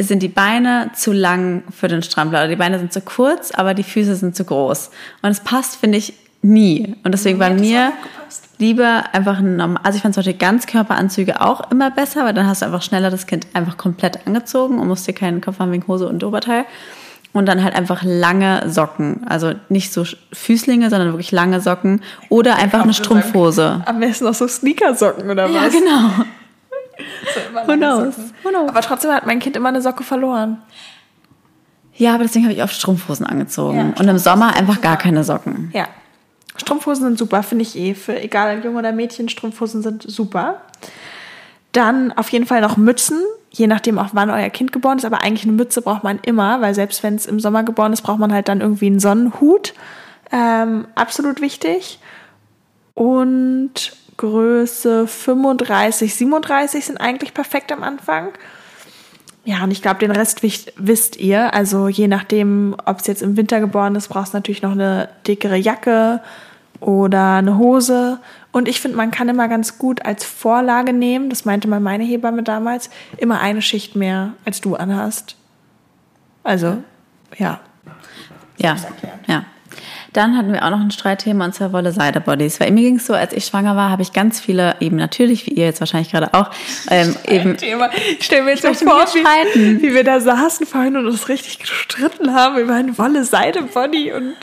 sind 0.00 0.22
die 0.22 0.28
Beine 0.28 0.90
zu 0.94 1.12
lang 1.12 1.62
für 1.70 1.88
den 1.88 2.02
Strampler 2.02 2.40
oder 2.40 2.48
die 2.48 2.56
Beine 2.56 2.78
sind 2.78 2.92
zu 2.92 3.00
kurz, 3.02 3.50
aber 3.52 3.74
die 3.74 3.82
Füße 3.82 4.14
sind 4.16 4.34
zu 4.34 4.44
groß. 4.44 4.90
Und 5.22 5.30
es 5.30 5.40
passt, 5.40 5.76
finde 5.76 5.98
ich, 5.98 6.14
nie. 6.40 6.96
Und 7.04 7.12
deswegen 7.12 7.38
bei 7.38 7.50
mir 7.50 7.92
lieber 8.58 9.04
einfach 9.12 9.38
ein 9.38 9.56
normal, 9.56 9.80
also 9.84 9.96
ich 9.96 10.02
fand 10.02 10.14
zum 10.14 10.22
Beispiel 10.22 10.38
Ganzkörperanzüge 10.38 11.40
auch 11.40 11.70
immer 11.70 11.90
besser, 11.90 12.24
weil 12.24 12.34
dann 12.34 12.46
hast 12.46 12.62
du 12.62 12.66
einfach 12.66 12.82
schneller 12.82 13.10
das 13.10 13.26
Kind 13.26 13.46
einfach 13.54 13.76
komplett 13.76 14.26
angezogen 14.26 14.78
und 14.78 14.88
musst 14.88 15.06
dir 15.06 15.12
keinen 15.12 15.40
Kopf 15.40 15.58
haben 15.58 15.72
wegen 15.72 15.86
Hose 15.86 16.08
und 16.08 16.22
Oberteil. 16.24 16.64
Und 17.34 17.46
dann 17.46 17.64
halt 17.64 17.74
einfach 17.74 18.02
lange 18.04 18.68
Socken. 18.68 19.24
Also 19.26 19.52
nicht 19.70 19.90
so 19.92 20.04
Füßlinge, 20.34 20.90
sondern 20.90 21.08
wirklich 21.12 21.32
lange 21.32 21.60
Socken. 21.62 22.02
Oder 22.28 22.56
einfach 22.56 22.82
eine 22.82 22.92
Strumpfhose. 22.92 23.82
Am 23.86 24.00
besten 24.00 24.24
noch 24.24 24.34
so 24.34 24.46
Sneakersocken 24.46 25.30
oder 25.30 25.48
Ja, 25.48 25.62
was? 25.64 25.72
genau. 25.72 26.10
Who 27.52 27.72
Who 27.72 27.76
knows? 27.76 28.14
Who 28.42 28.50
knows? 28.50 28.68
Aber 28.68 28.80
trotzdem 28.80 29.10
hat 29.12 29.26
mein 29.26 29.38
Kind 29.38 29.56
immer 29.56 29.68
eine 29.68 29.82
Socke 29.82 30.04
verloren. 30.04 30.58
Ja, 31.94 32.14
aber 32.14 32.24
deswegen 32.24 32.44
habe 32.44 32.54
ich 32.54 32.62
oft 32.62 32.74
Strumpfhosen 32.74 33.26
angezogen. 33.26 33.76
Ja, 33.76 33.92
und 33.98 34.08
im 34.08 34.18
Sommer 34.18 34.56
einfach 34.56 34.80
gar 34.80 34.96
keine 34.96 35.24
Socken. 35.24 35.70
Ja. 35.74 35.86
Strumpfhosen 36.56 37.04
sind 37.04 37.18
super, 37.18 37.42
finde 37.42 37.62
ich 37.62 37.76
eh. 37.76 37.94
Für 37.94 38.20
egal 38.20 38.58
ob 38.58 38.64
Junge 38.64 38.78
oder 38.78 38.92
Mädchen, 38.92 39.28
Strumpfhosen 39.28 39.82
sind 39.82 40.02
super. 40.02 40.62
Dann 41.72 42.12
auf 42.12 42.28
jeden 42.30 42.46
Fall 42.46 42.60
noch 42.60 42.76
Mützen, 42.76 43.18
je 43.50 43.66
nachdem 43.66 43.98
auch 43.98 44.10
wann 44.12 44.30
euer 44.30 44.50
Kind 44.50 44.72
geboren 44.72 44.98
ist. 44.98 45.04
Aber 45.04 45.22
eigentlich 45.22 45.44
eine 45.44 45.52
Mütze 45.52 45.80
braucht 45.82 46.04
man 46.04 46.18
immer, 46.24 46.60
weil 46.60 46.74
selbst 46.74 47.02
wenn 47.02 47.14
es 47.14 47.26
im 47.26 47.40
Sommer 47.40 47.62
geboren 47.62 47.92
ist, 47.92 48.02
braucht 48.02 48.18
man 48.18 48.32
halt 48.32 48.48
dann 48.48 48.60
irgendwie 48.60 48.86
einen 48.86 49.00
Sonnenhut. 49.00 49.74
Ähm, 50.30 50.86
absolut 50.94 51.40
wichtig. 51.40 51.98
Und 52.94 53.92
Größe 54.16 55.06
35, 55.06 56.14
37 56.14 56.84
sind 56.84 56.98
eigentlich 56.98 57.34
perfekt 57.34 57.72
am 57.72 57.82
Anfang. 57.82 58.28
Ja, 59.44 59.64
und 59.64 59.72
ich 59.72 59.82
glaube, 59.82 59.98
den 59.98 60.12
Rest 60.12 60.42
wisst 60.42 61.16
ihr. 61.16 61.52
Also 61.52 61.88
je 61.88 62.06
nachdem, 62.06 62.76
ob 62.84 63.00
es 63.00 63.06
jetzt 63.06 63.22
im 63.22 63.36
Winter 63.36 63.58
geboren 63.58 63.96
ist, 63.96 64.08
brauchst 64.08 64.34
du 64.34 64.36
natürlich 64.36 64.62
noch 64.62 64.72
eine 64.72 65.08
dickere 65.26 65.56
Jacke 65.56 66.20
oder 66.78 67.36
eine 67.36 67.58
Hose. 67.58 68.20
Und 68.52 68.68
ich 68.68 68.80
finde, 68.80 68.96
man 68.96 69.10
kann 69.10 69.28
immer 69.28 69.48
ganz 69.48 69.78
gut 69.78 70.04
als 70.04 70.24
Vorlage 70.24 70.92
nehmen, 70.92 71.30
das 71.30 71.44
meinte 71.44 71.66
mal 71.68 71.80
meine 71.80 72.04
Hebamme 72.04 72.42
damals, 72.42 72.90
immer 73.16 73.40
eine 73.40 73.62
Schicht 73.62 73.96
mehr, 73.96 74.34
als 74.44 74.60
du 74.60 74.76
anhast. 74.76 75.36
Also, 76.44 76.82
ja. 77.38 77.60
Ja, 78.58 78.76
ja. 79.26 79.44
Dann 80.12 80.36
hatten 80.36 80.52
wir 80.52 80.62
auch 80.64 80.70
noch 80.70 80.80
ein 80.80 80.90
Streitthema 80.90 81.46
und 81.46 81.54
zwar 81.54 81.72
Wolle-Seide-Bodies. 81.72 82.60
Weil 82.60 82.70
mir 82.72 82.82
ging 82.82 82.96
es 82.96 83.06
so, 83.06 83.14
als 83.14 83.32
ich 83.32 83.46
schwanger 83.46 83.76
war, 83.76 83.88
habe 83.90 84.02
ich 84.02 84.12
ganz 84.12 84.40
viele, 84.40 84.76
eben 84.80 84.96
natürlich, 84.96 85.46
wie 85.46 85.52
ihr 85.52 85.64
jetzt 85.64 85.80
wahrscheinlich 85.80 86.10
gerade 86.10 86.34
auch, 86.34 86.50
ähm, 86.90 87.16
eben 87.26 87.56
Thema. 87.56 87.88
Ich 88.18 88.26
stelle 88.26 88.42
mir 88.42 88.50
jetzt 88.50 88.62
möchte 88.62 88.84
vor, 88.84 89.06
wie, 89.14 89.82
wie 89.82 89.94
wir 89.94 90.04
da 90.04 90.20
saßen 90.20 90.66
vorhin 90.66 90.96
und 90.98 91.06
uns 91.06 91.28
richtig 91.30 91.58
gestritten 91.60 92.34
haben 92.34 92.58
über 92.58 92.74
ein 92.74 92.98
Wolle-Seide-Body 92.98 94.12
und 94.12 94.34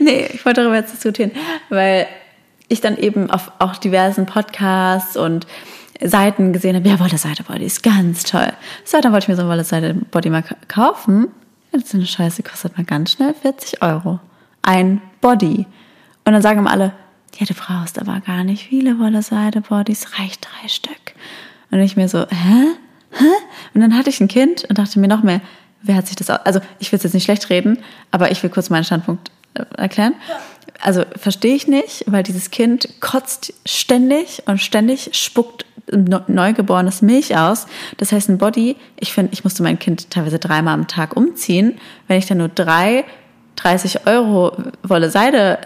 Nee, 0.00 0.28
ich 0.34 0.44
wollte 0.44 0.60
darüber 0.62 0.76
jetzt 0.76 0.92
diskutieren, 0.92 1.30
weil 1.70 2.06
ich 2.68 2.80
dann 2.80 2.96
eben 2.98 3.30
auf 3.30 3.52
auch 3.60 3.76
diversen 3.76 4.26
Podcasts 4.26 5.16
und 5.16 5.46
Seiten 6.02 6.52
gesehen 6.52 6.74
habe, 6.76 6.88
ja, 6.88 6.98
Wolle-Seide-Body 7.00 7.64
ist 7.64 7.82
ganz 7.82 8.24
toll. 8.24 8.52
So, 8.84 9.00
dann 9.00 9.12
wollte 9.12 9.24
ich 9.24 9.28
mir 9.28 9.36
so 9.36 9.42
ein 9.42 9.48
Wolle-Seide-Body 9.48 10.30
mal 10.30 10.42
ka- 10.42 10.56
kaufen. 10.68 11.28
Jetzt 11.72 11.90
so 11.90 11.96
eine 11.96 12.06
Scheiße 12.06 12.42
kostet 12.42 12.76
mal 12.76 12.84
ganz 12.84 13.12
schnell 13.12 13.34
40 13.40 13.82
Euro. 13.82 14.18
Ein 14.66 15.00
Body. 15.20 15.64
Und 16.24 16.32
dann 16.32 16.42
sagen 16.42 16.58
immer 16.58 16.72
alle, 16.72 16.92
ja, 17.38 17.46
du 17.46 17.54
brauchst 17.54 17.98
aber 17.98 18.20
gar 18.20 18.44
nicht 18.44 18.68
viele 18.68 18.98
Wolle-Seide-Bodies, 18.98 20.18
reicht 20.18 20.46
drei 20.46 20.68
Stück. 20.68 21.14
Und 21.70 21.80
ich 21.80 21.96
mir 21.96 22.08
so, 22.08 22.20
hä? 22.20 22.66
Hä? 23.12 23.24
Und 23.74 23.80
dann 23.80 23.96
hatte 23.96 24.10
ich 24.10 24.20
ein 24.20 24.28
Kind 24.28 24.64
und 24.64 24.78
dachte 24.78 24.98
mir 24.98 25.08
noch 25.08 25.22
mehr, 25.22 25.40
wer 25.82 25.94
hat 25.94 26.06
sich 26.06 26.16
das, 26.16 26.30
also 26.30 26.60
ich 26.78 26.90
will 26.90 26.96
es 26.96 27.04
jetzt 27.04 27.14
nicht 27.14 27.24
schlecht 27.24 27.48
reden, 27.48 27.78
aber 28.10 28.30
ich 28.30 28.42
will 28.42 28.50
kurz 28.50 28.68
meinen 28.68 28.84
Standpunkt 28.84 29.30
äh, 29.54 29.64
erklären. 29.76 30.14
Also 30.82 31.04
verstehe 31.16 31.54
ich 31.54 31.68
nicht, 31.68 32.04
weil 32.06 32.22
dieses 32.22 32.50
Kind 32.50 33.00
kotzt 33.00 33.54
ständig 33.64 34.42
und 34.46 34.60
ständig 34.60 35.10
spuckt 35.12 35.64
ne- 35.90 36.24
neugeborenes 36.26 37.02
Milch 37.02 37.36
aus. 37.36 37.66
Das 37.98 38.12
heißt, 38.12 38.28
ein 38.28 38.38
Body, 38.38 38.76
ich 38.98 39.12
finde, 39.12 39.32
ich 39.32 39.44
musste 39.44 39.62
mein 39.62 39.78
Kind 39.78 40.10
teilweise 40.10 40.38
dreimal 40.38 40.74
am 40.74 40.88
Tag 40.88 41.16
umziehen. 41.16 41.78
Wenn 42.08 42.18
ich 42.18 42.26
dann 42.26 42.38
nur 42.38 42.48
drei 42.48 43.04
30 43.56 44.06
Euro 44.06 44.52
Wolle-Seide 44.82 45.58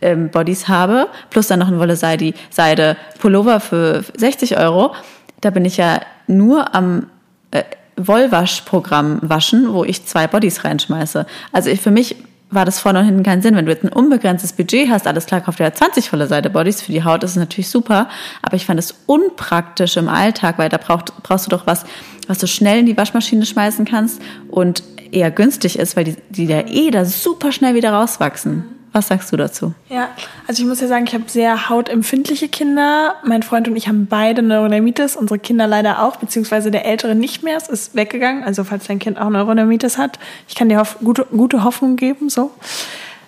ähm, 0.00 0.30
Bodies 0.30 0.68
habe, 0.68 1.08
plus 1.30 1.46
dann 1.46 1.58
noch 1.58 1.68
ein 1.68 1.78
Wolle-Seide 1.78 2.34
Seide 2.50 2.96
Pullover 3.18 3.60
für 3.60 4.04
60 4.16 4.58
Euro, 4.58 4.94
da 5.40 5.50
bin 5.50 5.64
ich 5.64 5.76
ja 5.76 6.00
nur 6.26 6.74
am 6.74 7.06
äh, 7.50 7.64
Wollwaschprogramm 7.96 9.20
waschen, 9.22 9.72
wo 9.72 9.84
ich 9.84 10.06
zwei 10.06 10.26
Bodies 10.26 10.64
reinschmeiße. 10.64 11.26
Also 11.52 11.70
ich, 11.70 11.80
für 11.80 11.90
mich 11.90 12.16
war 12.50 12.64
das 12.64 12.78
vorne 12.78 13.00
und 13.00 13.06
hinten 13.06 13.22
keinen 13.22 13.42
Sinn. 13.42 13.56
Wenn 13.56 13.66
du 13.66 13.72
jetzt 13.72 13.84
ein 13.84 13.92
unbegrenztes 13.92 14.52
Budget 14.52 14.88
hast, 14.90 15.06
alles 15.06 15.26
klar, 15.26 15.40
kauf 15.40 15.56
dir 15.56 15.64
halt 15.64 15.76
20 15.76 16.08
volle 16.08 16.26
Seite 16.26 16.50
Bodies. 16.50 16.82
Für 16.82 16.92
die 16.92 17.04
Haut 17.04 17.24
ist 17.24 17.32
es 17.32 17.36
natürlich 17.36 17.68
super, 17.68 18.08
aber 18.42 18.56
ich 18.56 18.66
fand 18.66 18.78
es 18.78 18.94
unpraktisch 19.06 19.96
im 19.96 20.08
Alltag, 20.08 20.58
weil 20.58 20.68
da 20.68 20.78
braucht, 20.78 21.12
brauchst 21.22 21.46
du 21.46 21.50
doch 21.50 21.66
was, 21.66 21.84
was 22.26 22.38
du 22.38 22.46
schnell 22.46 22.80
in 22.80 22.86
die 22.86 22.96
Waschmaschine 22.96 23.44
schmeißen 23.44 23.84
kannst 23.84 24.22
und 24.48 24.82
eher 25.14 25.30
günstig 25.30 25.78
ist, 25.78 25.96
weil 25.96 26.04
die, 26.04 26.16
die 26.30 26.46
da 26.46 26.60
eh 26.60 26.90
da 26.90 27.04
super 27.04 27.52
schnell 27.52 27.74
wieder 27.74 27.92
rauswachsen. 27.92 28.64
Was 28.92 29.08
sagst 29.08 29.32
du 29.32 29.36
dazu? 29.36 29.74
Ja, 29.88 30.10
also 30.46 30.62
ich 30.62 30.68
muss 30.68 30.80
ja 30.80 30.86
sagen, 30.86 31.04
ich 31.08 31.14
habe 31.14 31.24
sehr 31.26 31.68
hautempfindliche 31.68 32.46
Kinder. 32.46 33.16
Mein 33.24 33.42
Freund 33.42 33.66
und 33.66 33.74
ich 33.74 33.88
haben 33.88 34.06
beide 34.06 34.40
Neurodermitis, 34.40 35.16
unsere 35.16 35.40
Kinder 35.40 35.66
leider 35.66 36.00
auch, 36.00 36.14
beziehungsweise 36.14 36.70
der 36.70 36.84
Ältere 36.84 37.16
nicht 37.16 37.42
mehr. 37.42 37.56
Es 37.56 37.68
ist 37.68 37.96
weggegangen. 37.96 38.44
Also 38.44 38.62
falls 38.62 38.86
dein 38.86 39.00
Kind 39.00 39.18
auch 39.18 39.30
Neurodermitis 39.30 39.98
hat, 39.98 40.20
ich 40.46 40.54
kann 40.54 40.68
dir 40.68 40.78
hoff 40.78 40.98
gute, 41.02 41.26
gute 41.32 41.64
Hoffnung 41.64 41.96
geben. 41.96 42.28
so. 42.28 42.52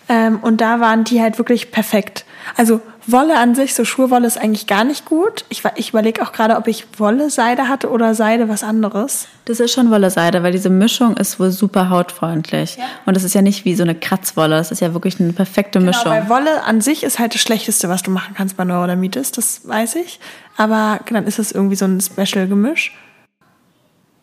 Ähm, 0.08 0.38
und 0.40 0.60
da 0.60 0.78
waren 0.78 1.02
die 1.02 1.20
halt 1.20 1.38
wirklich 1.38 1.72
perfekt. 1.72 2.24
Also 2.54 2.80
Wolle 3.06 3.38
an 3.38 3.54
sich, 3.54 3.74
so 3.74 3.84
Schurwolle 3.84 4.26
ist 4.26 4.38
eigentlich 4.38 4.66
gar 4.66 4.84
nicht 4.84 5.04
gut. 5.04 5.44
Ich, 5.48 5.62
ich 5.76 5.90
überlege 5.90 6.22
auch 6.22 6.32
gerade, 6.32 6.56
ob 6.56 6.66
ich 6.68 6.86
Wolle-Seide 6.96 7.68
hatte 7.68 7.90
oder 7.90 8.14
Seide 8.14 8.48
was 8.48 8.62
anderes. 8.62 9.28
Das 9.44 9.60
ist 9.60 9.72
schon 9.72 9.90
Wolle-Seide, 9.90 10.42
weil 10.42 10.52
diese 10.52 10.70
Mischung 10.70 11.16
ist 11.16 11.38
wohl 11.40 11.50
super 11.50 11.90
hautfreundlich. 11.90 12.78
Und 13.04 13.16
das 13.16 13.24
ist 13.24 13.34
ja 13.34 13.42
nicht 13.42 13.64
wie 13.64 13.74
so 13.74 13.82
eine 13.82 13.94
Kratzwolle, 13.94 14.56
das 14.56 14.70
ist 14.70 14.80
ja 14.80 14.94
wirklich 14.94 15.20
eine 15.20 15.32
perfekte 15.32 15.80
Mischung. 15.80 16.04
Genau, 16.04 16.16
weil 16.16 16.28
Wolle 16.28 16.62
an 16.64 16.80
sich 16.80 17.02
ist 17.02 17.18
halt 17.18 17.34
das 17.34 17.40
Schlechteste, 17.40 17.88
was 17.88 18.02
du 18.02 18.10
machen 18.10 18.34
kannst 18.36 18.56
bei 18.56 18.64
Neurodermitis, 18.64 19.32
das 19.32 19.66
weiß 19.66 19.96
ich. 19.96 20.20
Aber 20.56 21.00
dann 21.10 21.26
ist 21.26 21.38
es 21.38 21.52
irgendwie 21.52 21.76
so 21.76 21.84
ein 21.84 22.00
Special-Gemisch. 22.00 22.96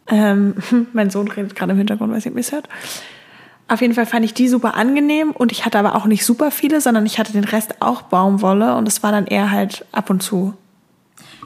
Ähm, 0.08 0.56
mein 0.94 1.10
Sohn 1.10 1.30
redet 1.30 1.56
gerade 1.56 1.72
im 1.72 1.78
Hintergrund, 1.78 2.12
weiß 2.12 2.26
nicht, 2.26 2.34
ob 2.34 2.38
ihr 2.38 2.42
es 2.42 2.52
hört. 2.52 2.68
Auf 3.68 3.82
jeden 3.82 3.94
Fall 3.94 4.06
fand 4.06 4.26
ich 4.26 4.34
die 4.34 4.50
super 4.50 4.76
angenehm 4.76 5.32
und 5.32 5.52
ich 5.52 5.66
hatte 5.66 5.80
aber 5.80 5.96
auch 5.96 6.06
nicht 6.06 6.26
super 6.26 6.52
viele, 6.52 6.82
sondern 6.82 7.06
ich 7.06 7.18
hatte 7.18 7.32
den 7.32 7.46
Rest 7.46 7.82
auch 7.82 8.04
Baumwolle 8.04 8.76
und 8.76 8.88
es 8.88 9.04
war 9.04 9.12
dann 9.12 9.26
eher 9.26 9.52
halt 9.52 9.86
ab 9.92 10.10
und 10.10 10.22
zu. 10.22 10.54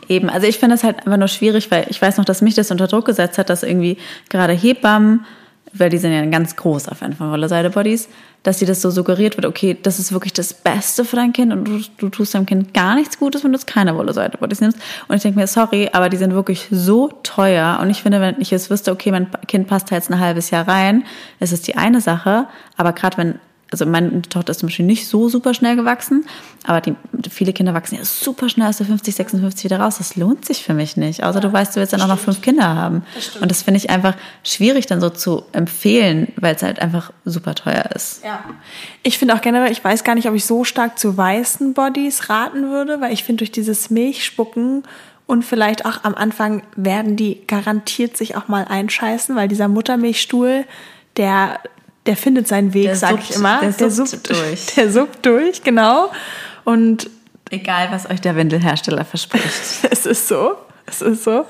Eben, 0.09 0.29
also 0.29 0.47
ich 0.47 0.57
finde 0.57 0.75
es 0.75 0.83
halt 0.83 0.99
einfach 0.99 1.17
nur 1.17 1.27
schwierig, 1.27 1.69
weil 1.69 1.85
ich 1.89 2.01
weiß 2.01 2.17
noch, 2.17 2.25
dass 2.25 2.41
mich 2.41 2.55
das 2.55 2.71
unter 2.71 2.87
Druck 2.87 3.05
gesetzt 3.05 3.37
hat, 3.37 3.49
dass 3.49 3.63
irgendwie 3.63 3.97
gerade 4.29 4.53
Hebammen, 4.53 5.25
weil 5.73 5.89
die 5.89 5.97
sind 5.97 6.11
ja 6.13 6.25
ganz 6.25 6.55
groß 6.55 6.87
auf 6.89 7.01
jeden 7.01 7.13
Fall 7.13 7.31
Wolle-Seide-Bodies, 7.31 8.09
dass 8.43 8.59
sie 8.59 8.65
das 8.65 8.81
so 8.81 8.89
suggeriert 8.89 9.35
wird, 9.35 9.45
okay, 9.45 9.77
das 9.81 9.99
ist 9.99 10.11
wirklich 10.11 10.33
das 10.33 10.53
Beste 10.53 11.03
für 11.03 11.15
dein 11.15 11.33
Kind 11.33 11.51
und 11.51 11.65
du, 11.65 11.81
du 11.97 12.09
tust 12.09 12.33
deinem 12.33 12.45
Kind 12.45 12.73
gar 12.73 12.95
nichts 12.95 13.19
Gutes, 13.19 13.43
wenn 13.43 13.51
du 13.51 13.57
jetzt 13.57 13.67
keine 13.67 13.95
Wolle-Seide-Bodies 13.95 14.61
nimmst. 14.61 14.77
Und 15.07 15.15
ich 15.15 15.21
denke 15.21 15.39
mir, 15.39 15.47
sorry, 15.47 15.89
aber 15.91 16.09
die 16.09 16.17
sind 16.17 16.33
wirklich 16.33 16.67
so 16.71 17.09
teuer 17.23 17.79
und 17.81 17.89
ich 17.89 18.01
finde, 18.01 18.21
wenn 18.21 18.39
ich 18.39 18.51
jetzt 18.51 18.69
wüsste, 18.69 18.91
okay, 18.91 19.11
mein 19.11 19.27
Kind 19.47 19.67
passt 19.67 19.91
da 19.91 19.95
jetzt 19.95 20.09
ein 20.09 20.19
halbes 20.19 20.51
Jahr 20.51 20.67
rein, 20.67 21.03
ist 21.39 21.53
es 21.53 21.61
die 21.61 21.75
eine 21.75 22.01
Sache, 22.01 22.47
aber 22.77 22.93
gerade 22.93 23.17
wenn 23.17 23.39
also 23.71 23.85
meine 23.85 24.21
Tochter 24.21 24.51
ist 24.51 24.59
zum 24.59 24.67
Beispiel 24.67 24.85
nicht 24.85 25.07
so 25.07 25.27
super 25.27 25.53
schnell 25.53 25.75
gewachsen, 25.75 26.25
aber 26.65 26.79
die, 26.79 26.95
viele 27.29 27.51
Kinder 27.51 27.73
wachsen 27.73 27.95
ja 27.95 28.05
super 28.05 28.47
schnell 28.49 28.67
aus 28.67 28.77
der 28.77 28.85
50, 28.85 29.15
56 29.15 29.65
wieder 29.65 29.79
raus. 29.79 29.97
Das 29.97 30.15
lohnt 30.15 30.45
sich 30.45 30.63
für 30.63 30.73
mich 30.73 30.95
nicht. 30.95 31.23
Außer 31.23 31.39
du 31.39 31.51
weißt, 31.51 31.75
du 31.75 31.79
willst 31.79 31.91
dann 31.93 32.01
auch 32.01 32.07
noch 32.07 32.19
fünf 32.19 32.41
Kinder 32.41 32.75
haben. 32.75 33.03
und 33.41 33.51
das 33.51 33.63
finde 33.63 33.79
ich 33.79 33.89
einfach 33.89 34.15
schwierig 34.43 34.85
dann 34.85 35.01
so 35.01 35.09
zu 35.09 35.43
empfehlen, 35.51 36.31
weil 36.37 36.55
es 36.55 36.63
halt 36.63 36.79
einfach 36.79 37.11
super 37.25 37.55
teuer 37.55 37.89
ist. 37.93 38.23
Ja. 38.23 38.43
Ich 39.03 39.17
finde 39.17 39.35
auch 39.35 39.41
generell, 39.41 39.71
ich 39.71 39.83
weiß 39.83 40.03
gar 40.03 40.15
nicht, 40.15 40.29
ob 40.29 40.35
ich 40.35 40.45
so 40.45 40.63
stark 40.63 40.97
zu 40.97 41.17
weißen 41.17 41.73
Bodies 41.73 42.29
raten 42.29 42.69
würde, 42.69 43.01
weil 43.01 43.11
ich 43.11 43.23
finde 43.23 43.39
durch 43.39 43.51
dieses 43.51 43.89
Milchspucken 43.89 44.83
und 45.25 45.43
vielleicht 45.43 45.85
auch 45.85 46.05
am 46.05 46.15
Anfang 46.15 46.63
werden 46.77 47.17
die 47.17 47.45
garantiert 47.47 48.15
sich 48.15 48.37
auch 48.37 48.47
mal 48.47 48.63
einscheißen, 48.63 49.35
weil 49.35 49.49
dieser 49.49 49.67
Muttermilchstuhl, 49.67 50.63
der 51.17 51.59
der 52.07 52.17
findet 52.17 52.47
seinen 52.47 52.73
Weg, 52.73 52.95
sag 52.95 53.19
ich 53.19 53.35
immer. 53.35 53.59
Der, 53.59 53.71
der 53.71 53.91
suppt 53.91 54.29
durch. 54.29 54.65
Der 54.75 54.91
suppt 54.91 55.25
durch, 55.25 55.61
genau. 55.61 56.09
Und 56.63 57.09
egal, 57.49 57.89
was 57.91 58.09
euch 58.09 58.21
der 58.21 58.35
Windelhersteller 58.35 59.05
verspricht. 59.05 59.85
es 59.91 60.05
ist 60.05 60.27
so, 60.27 60.55
es 60.85 61.01
ist 61.01 61.23
so. 61.23 61.45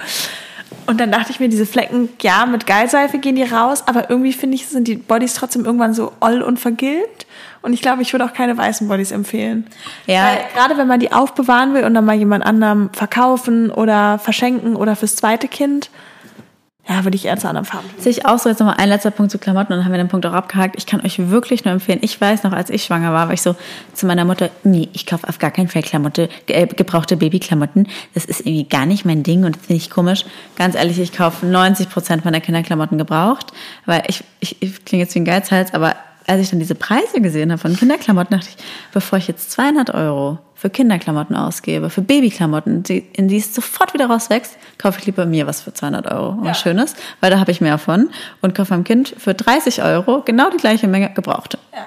Und 0.86 1.00
dann 1.00 1.12
dachte 1.12 1.32
ich 1.32 1.40
mir, 1.40 1.48
diese 1.50 1.66
Flecken, 1.66 2.10
ja, 2.22 2.46
mit 2.46 2.66
Geilseife 2.66 3.20
gehen 3.20 3.36
die 3.36 3.44
raus, 3.44 3.84
aber 3.86 4.10
irgendwie 4.10 4.34
finde 4.34 4.56
ich, 4.56 4.68
sind 4.68 4.88
die 4.88 4.96
Bodies 4.96 5.34
trotzdem 5.34 5.66
irgendwann 5.66 5.94
so 5.94 6.12
oll 6.20 6.42
und 6.42 6.60
vergilbt. 6.60 7.26
Und 7.62 7.74
ich 7.74 7.82
glaube, 7.82 8.02
ich 8.02 8.14
würde 8.14 8.26
auch 8.26 8.34
keine 8.34 8.58
weißen 8.58 8.88
Bodies 8.88 9.12
empfehlen. 9.12 9.68
Ja. 10.06 10.26
Weil 10.26 10.40
gerade 10.54 10.78
wenn 10.78 10.88
man 10.88 11.00
die 11.00 11.12
aufbewahren 11.12 11.74
will 11.74 11.84
und 11.84 11.94
dann 11.94 12.06
mal 12.06 12.16
jemand 12.16 12.46
anderem 12.46 12.90
verkaufen 12.94 13.72
oder 13.72 14.20
verschenken 14.20 14.76
oder 14.76 14.96
fürs 14.96 15.16
zweite 15.16 15.48
Kind, 15.48 15.90
ja, 16.90 17.04
würde 17.04 17.16
ich 17.16 17.26
eher 17.26 17.38
zu 17.38 17.50
anderen 17.50 17.66
Farben. 17.66 17.90
Sehe 17.98 18.12
ich 18.12 18.26
auch 18.26 18.40
so. 18.40 18.48
Jetzt 18.50 18.60
nochmal 18.60 18.78
ein 18.78 18.88
letzter 18.88 19.12
Punkt 19.12 19.32
zu 19.32 19.38
Klamotten 19.38 19.74
und 19.74 19.80
dann 19.80 19.86
haben 19.86 19.92
wir 19.92 19.98
den 19.98 20.08
Punkt 20.08 20.26
auch 20.26 20.34
abgehakt. 20.34 20.76
Ich 20.78 20.86
kann 20.86 21.02
euch 21.06 21.30
wirklich 21.30 21.66
nur 21.66 21.74
empfehlen. 21.74 22.00
Ich 22.02 22.20
weiß 22.20 22.44
noch, 22.44 22.54
als 22.54 22.70
ich 22.70 22.84
schwanger 22.84 23.12
war, 23.12 23.28
war 23.28 23.34
ich 23.34 23.42
so 23.42 23.56
zu 23.94 24.06
meiner 24.06 24.24
Mutter, 24.24 24.50
nee, 24.64 24.88
ich 24.94 25.06
kaufe 25.06 25.28
auf 25.28 25.38
gar 25.38 25.52
keinen 25.52 25.68
Fall 25.68 25.82
Klamotte, 25.82 26.30
äh, 26.48 26.66
gebrauchte 26.66 27.18
Babyklamotten. 27.18 27.88
Das 28.14 28.24
ist 28.24 28.42
irgendwie 28.42 28.64
gar 28.64 28.86
nicht 28.86 29.06
mein 29.06 29.24
Ding 29.24 29.44
und 29.44 29.58
das 29.58 29.66
finde 29.66 29.78
ich 29.78 29.90
komisch. 29.90 30.24
Ganz 30.56 30.76
ehrlich, 30.76 31.00
ich 31.00 31.12
kaufe 31.12 31.46
90 31.46 31.90
Prozent 31.90 32.24
meiner 32.24 32.40
Kinderklamotten 32.40 32.98
gebraucht, 32.98 33.48
weil 33.86 34.04
ich, 34.08 34.24
ich, 34.40 34.56
ich 34.62 34.86
klinge 34.86 35.04
jetzt 35.04 35.14
wie 35.16 35.20
ein 35.20 35.26
Geizhals, 35.26 35.74
aber 35.74 35.96
als 36.26 36.42
ich 36.42 36.50
dann 36.50 36.60
diese 36.60 36.76
Preise 36.76 37.20
gesehen 37.22 37.52
habe 37.52 37.60
von 37.60 37.76
Kinderklamotten, 37.76 38.38
dachte 38.38 38.50
ich, 38.56 38.64
bevor 38.94 39.18
ich 39.18 39.28
jetzt 39.28 39.52
200 39.52 39.94
Euro 39.94 40.40
für 40.58 40.72
Kinderklamotten 40.72 41.36
ausgebe, 41.36 41.92
für 41.92 42.02
Babyklamotten, 42.02 42.82
die, 42.82 43.06
in 43.14 43.28
die 43.28 43.38
es 43.38 43.54
sofort 43.54 43.94
wieder 43.94 44.08
rauswächst, 44.08 44.58
kaufe 44.80 45.00
ich 45.00 45.06
lieber 45.06 45.28
mir 45.28 45.46
was 45.46 45.62
für 45.62 45.72
200 45.72 46.12
Euro, 46.12 46.38
was 46.40 46.48
ja. 46.48 46.54
Schönes, 46.56 46.96
weil 47.22 47.30
da 47.30 47.40
habe 47.40 47.52
ich 47.52 47.62
mehr 47.62 47.78
von 47.78 48.10
und 48.42 48.56
kaufe 48.56 48.74
meinem 48.74 48.84
Kind 48.84 49.14
für 49.18 49.36
30 49.36 49.84
Euro 49.84 50.24
genau 50.26 50.50
die 50.50 50.58
gleiche 50.58 50.88
Menge 50.88 51.12
gebrauchte. 51.14 51.60
Ja. 51.74 51.86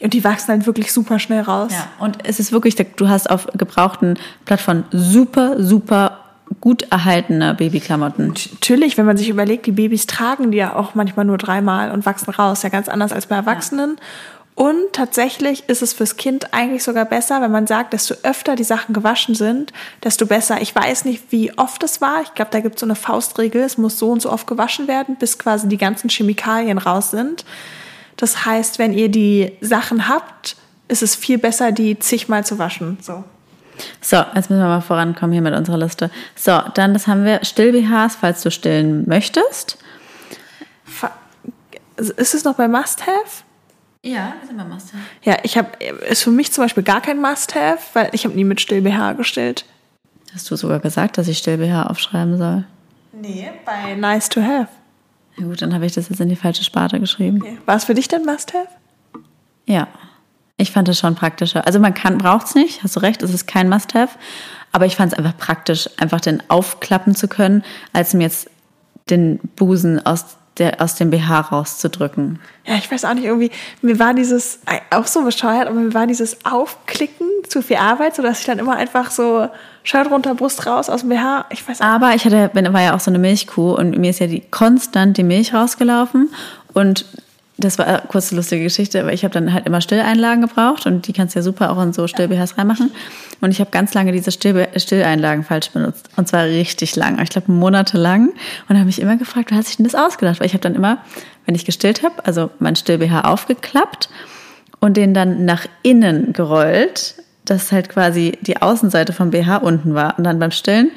Und 0.00 0.12
die 0.12 0.22
wachsen 0.22 0.48
halt 0.48 0.66
wirklich 0.66 0.92
super 0.92 1.18
schnell 1.18 1.40
raus. 1.40 1.72
Ja. 1.72 1.88
Und 1.98 2.18
es 2.24 2.38
ist 2.38 2.52
wirklich, 2.52 2.76
du 2.76 3.08
hast 3.08 3.30
auf 3.30 3.46
gebrauchten 3.54 4.18
Plattformen 4.44 4.84
super, 4.90 5.62
super 5.62 6.18
gut 6.60 6.82
erhaltene 6.90 7.54
Babyklamotten. 7.54 8.34
Natürlich, 8.52 8.98
wenn 8.98 9.06
man 9.06 9.16
sich 9.16 9.28
überlegt, 9.28 9.66
die 9.66 9.72
Babys 9.72 10.06
tragen 10.06 10.50
die 10.50 10.58
ja 10.58 10.74
auch 10.74 10.94
manchmal 10.94 11.24
nur 11.24 11.38
dreimal 11.38 11.92
und 11.92 12.04
wachsen 12.04 12.30
raus, 12.30 12.62
ja 12.62 12.68
ganz 12.68 12.88
anders 12.88 13.12
als 13.12 13.26
bei 13.26 13.36
Erwachsenen. 13.36 13.96
Ja. 13.98 14.39
Und 14.60 14.92
tatsächlich 14.92 15.66
ist 15.70 15.80
es 15.80 15.94
fürs 15.94 16.18
Kind 16.18 16.52
eigentlich 16.52 16.82
sogar 16.82 17.06
besser, 17.06 17.40
wenn 17.40 17.50
man 17.50 17.66
sagt, 17.66 17.94
desto 17.94 18.14
öfter 18.24 18.56
die 18.56 18.64
Sachen 18.64 18.92
gewaschen 18.92 19.34
sind, 19.34 19.72
desto 20.04 20.26
besser. 20.26 20.60
Ich 20.60 20.74
weiß 20.74 21.06
nicht, 21.06 21.22
wie 21.30 21.56
oft 21.56 21.82
es 21.82 22.02
war. 22.02 22.20
Ich 22.20 22.34
glaube, 22.34 22.50
da 22.50 22.60
gibt 22.60 22.74
es 22.74 22.80
so 22.80 22.84
eine 22.84 22.94
Faustregel. 22.94 23.62
Es 23.62 23.78
muss 23.78 23.98
so 23.98 24.10
und 24.10 24.20
so 24.20 24.30
oft 24.30 24.46
gewaschen 24.46 24.86
werden, 24.86 25.16
bis 25.16 25.38
quasi 25.38 25.66
die 25.66 25.78
ganzen 25.78 26.10
Chemikalien 26.10 26.76
raus 26.76 27.10
sind. 27.10 27.46
Das 28.18 28.44
heißt, 28.44 28.78
wenn 28.78 28.92
ihr 28.92 29.08
die 29.08 29.50
Sachen 29.62 30.08
habt, 30.08 30.56
ist 30.88 31.02
es 31.02 31.16
viel 31.16 31.38
besser, 31.38 31.72
die 31.72 31.98
zigmal 31.98 32.44
zu 32.44 32.58
waschen. 32.58 32.98
So. 33.00 33.24
So, 34.02 34.16
jetzt 34.34 34.50
müssen 34.50 34.60
wir 34.60 34.68
mal 34.68 34.82
vorankommen 34.82 35.32
hier 35.32 35.40
mit 35.40 35.54
unserer 35.54 35.78
Liste. 35.78 36.10
So, 36.36 36.60
dann 36.74 36.92
das 36.92 37.06
haben 37.06 37.24
wir 37.24 37.42
Still-BHs, 37.46 38.16
falls 38.20 38.42
du 38.42 38.50
stillen 38.50 39.08
möchtest. 39.08 39.78
Ist 41.96 42.34
es 42.34 42.44
noch 42.44 42.56
bei 42.56 42.68
Must-Have? 42.68 43.44
Ja, 44.02 44.34
ist 44.42 44.50
immer 44.50 44.64
Must-Have. 44.64 45.02
Ja, 45.22 45.36
ich 45.42 45.58
habe, 45.58 45.68
ist 46.08 46.22
für 46.22 46.30
mich 46.30 46.52
zum 46.52 46.64
Beispiel 46.64 46.82
gar 46.82 47.02
kein 47.02 47.20
Must-Have, 47.20 47.78
weil 47.92 48.08
ich 48.12 48.24
habe 48.24 48.34
nie 48.34 48.44
mit 48.44 48.60
Still-BH 48.60 49.12
gestillt. 49.12 49.66
Hast 50.32 50.50
du 50.50 50.56
sogar 50.56 50.78
gesagt, 50.78 51.18
dass 51.18 51.28
ich 51.28 51.38
Still-BH 51.38 51.84
aufschreiben 51.84 52.38
soll? 52.38 52.64
Nee, 53.12 53.50
bei 53.66 53.94
Nice 53.94 54.28
to 54.28 54.40
Have. 54.40 54.68
Ja 55.36 55.44
gut, 55.44 55.60
dann 55.60 55.74
habe 55.74 55.84
ich 55.84 55.92
das 55.92 56.08
jetzt 56.08 56.20
in 56.20 56.28
die 56.28 56.36
falsche 56.36 56.64
Sparte 56.64 56.98
geschrieben. 56.98 57.42
Okay. 57.42 57.58
War 57.66 57.76
es 57.76 57.84
für 57.84 57.94
dich 57.94 58.08
denn 58.08 58.24
Must-Have? 58.24 58.68
Ja. 59.66 59.88
Ich 60.56 60.72
fand 60.72 60.88
es 60.88 60.98
schon 60.98 61.14
praktischer. 61.14 61.66
Also 61.66 61.78
man 61.78 61.94
kann, 61.94 62.18
braucht 62.18 62.46
es 62.46 62.54
nicht, 62.54 62.82
hast 62.82 62.96
du 62.96 63.00
recht, 63.00 63.22
es 63.22 63.32
ist 63.32 63.46
kein 63.46 63.68
Must-Have. 63.68 64.18
Aber 64.72 64.86
ich 64.86 64.96
fand 64.96 65.12
es 65.12 65.18
einfach 65.18 65.36
praktisch, 65.36 65.88
einfach 65.98 66.20
den 66.20 66.42
aufklappen 66.48 67.14
zu 67.14 67.28
können, 67.28 67.64
als 67.92 68.14
mir 68.14 68.24
jetzt 68.24 68.50
den 69.08 69.40
Busen 69.56 70.04
aus 70.04 70.36
der, 70.58 70.80
aus 70.80 70.94
dem 70.96 71.10
BH 71.10 71.40
rauszudrücken. 71.40 72.38
Ja, 72.66 72.74
ich 72.76 72.90
weiß 72.90 73.04
auch 73.04 73.14
nicht, 73.14 73.24
irgendwie, 73.24 73.50
mir 73.82 73.98
war 73.98 74.14
dieses, 74.14 74.60
auch 74.90 75.06
so 75.06 75.22
bescheuert, 75.22 75.68
aber 75.68 75.78
mir 75.78 75.94
war 75.94 76.06
dieses 76.06 76.44
Aufklicken 76.44 77.26
zu 77.48 77.62
viel 77.62 77.76
Arbeit, 77.76 78.14
sodass 78.14 78.40
ich 78.40 78.46
dann 78.46 78.58
immer 78.58 78.76
einfach 78.76 79.10
so 79.10 79.48
Shirt 79.82 80.10
runter, 80.10 80.34
Brust 80.34 80.66
raus 80.66 80.90
aus 80.90 81.00
dem 81.00 81.10
BH. 81.10 81.46
Ich 81.50 81.66
weiß 81.66 81.80
auch 81.80 81.86
Aber 81.86 82.14
ich 82.14 82.24
hatte, 82.24 82.50
war 82.54 82.82
ja 82.82 82.94
auch 82.94 83.00
so 83.00 83.10
eine 83.10 83.18
Milchkuh 83.18 83.72
und 83.72 83.96
mir 83.96 84.10
ist 84.10 84.20
ja 84.20 84.26
die 84.26 84.40
konstant 84.40 85.16
die 85.16 85.22
Milch 85.22 85.54
rausgelaufen 85.54 86.30
und 86.74 87.06
das 87.60 87.78
war 87.78 87.86
eine 87.86 88.02
kurze 88.08 88.34
lustige 88.34 88.64
Geschichte, 88.64 89.00
aber 89.00 89.12
ich 89.12 89.24
habe 89.24 89.32
dann 89.32 89.52
halt 89.52 89.66
immer 89.66 89.80
Stilleinlagen 89.80 90.40
gebraucht 90.42 90.86
und 90.86 91.06
die 91.06 91.12
kannst 91.12 91.34
du 91.34 91.38
ja 91.38 91.42
super 91.42 91.70
auch 91.70 91.82
in 91.82 91.92
so 91.92 92.06
Still-BHs 92.06 92.58
reinmachen. 92.58 92.90
Und 93.40 93.50
ich 93.50 93.60
habe 93.60 93.70
ganz 93.70 93.94
lange 93.94 94.12
diese 94.12 94.32
Still 94.32 94.68
Stilleinlagen 94.76 95.44
falsch 95.44 95.70
benutzt. 95.70 96.08
Und 96.16 96.28
zwar 96.28 96.44
richtig 96.44 96.96
lang, 96.96 97.20
ich 97.22 97.30
glaube 97.30 97.52
monatelang. 97.52 98.30
Und 98.68 98.76
habe 98.76 98.86
mich 98.86 99.00
immer 99.00 99.16
gefragt, 99.16 99.50
wie 99.50 99.54
hat 99.54 99.66
sich 99.66 99.76
denn 99.76 99.84
das 99.84 99.94
ausgedacht? 99.94 100.40
Weil 100.40 100.46
ich 100.46 100.52
habe 100.52 100.62
dann 100.62 100.74
immer, 100.74 100.98
wenn 101.46 101.54
ich 101.54 101.64
gestillt 101.64 102.02
habe, 102.02 102.24
also 102.24 102.50
mein 102.58 102.76
Still-BH 102.76 103.22
aufgeklappt 103.22 104.08
und 104.80 104.96
den 104.96 105.14
dann 105.14 105.44
nach 105.44 105.66
innen 105.82 106.32
gerollt, 106.32 107.14
dass 107.44 107.72
halt 107.72 107.88
quasi 107.88 108.38
die 108.40 108.60
Außenseite 108.60 109.12
vom 109.12 109.30
BH 109.30 109.58
unten 109.58 109.94
war. 109.94 110.18
Und 110.18 110.24
dann 110.24 110.38
beim 110.38 110.50
Stillen 110.50 110.90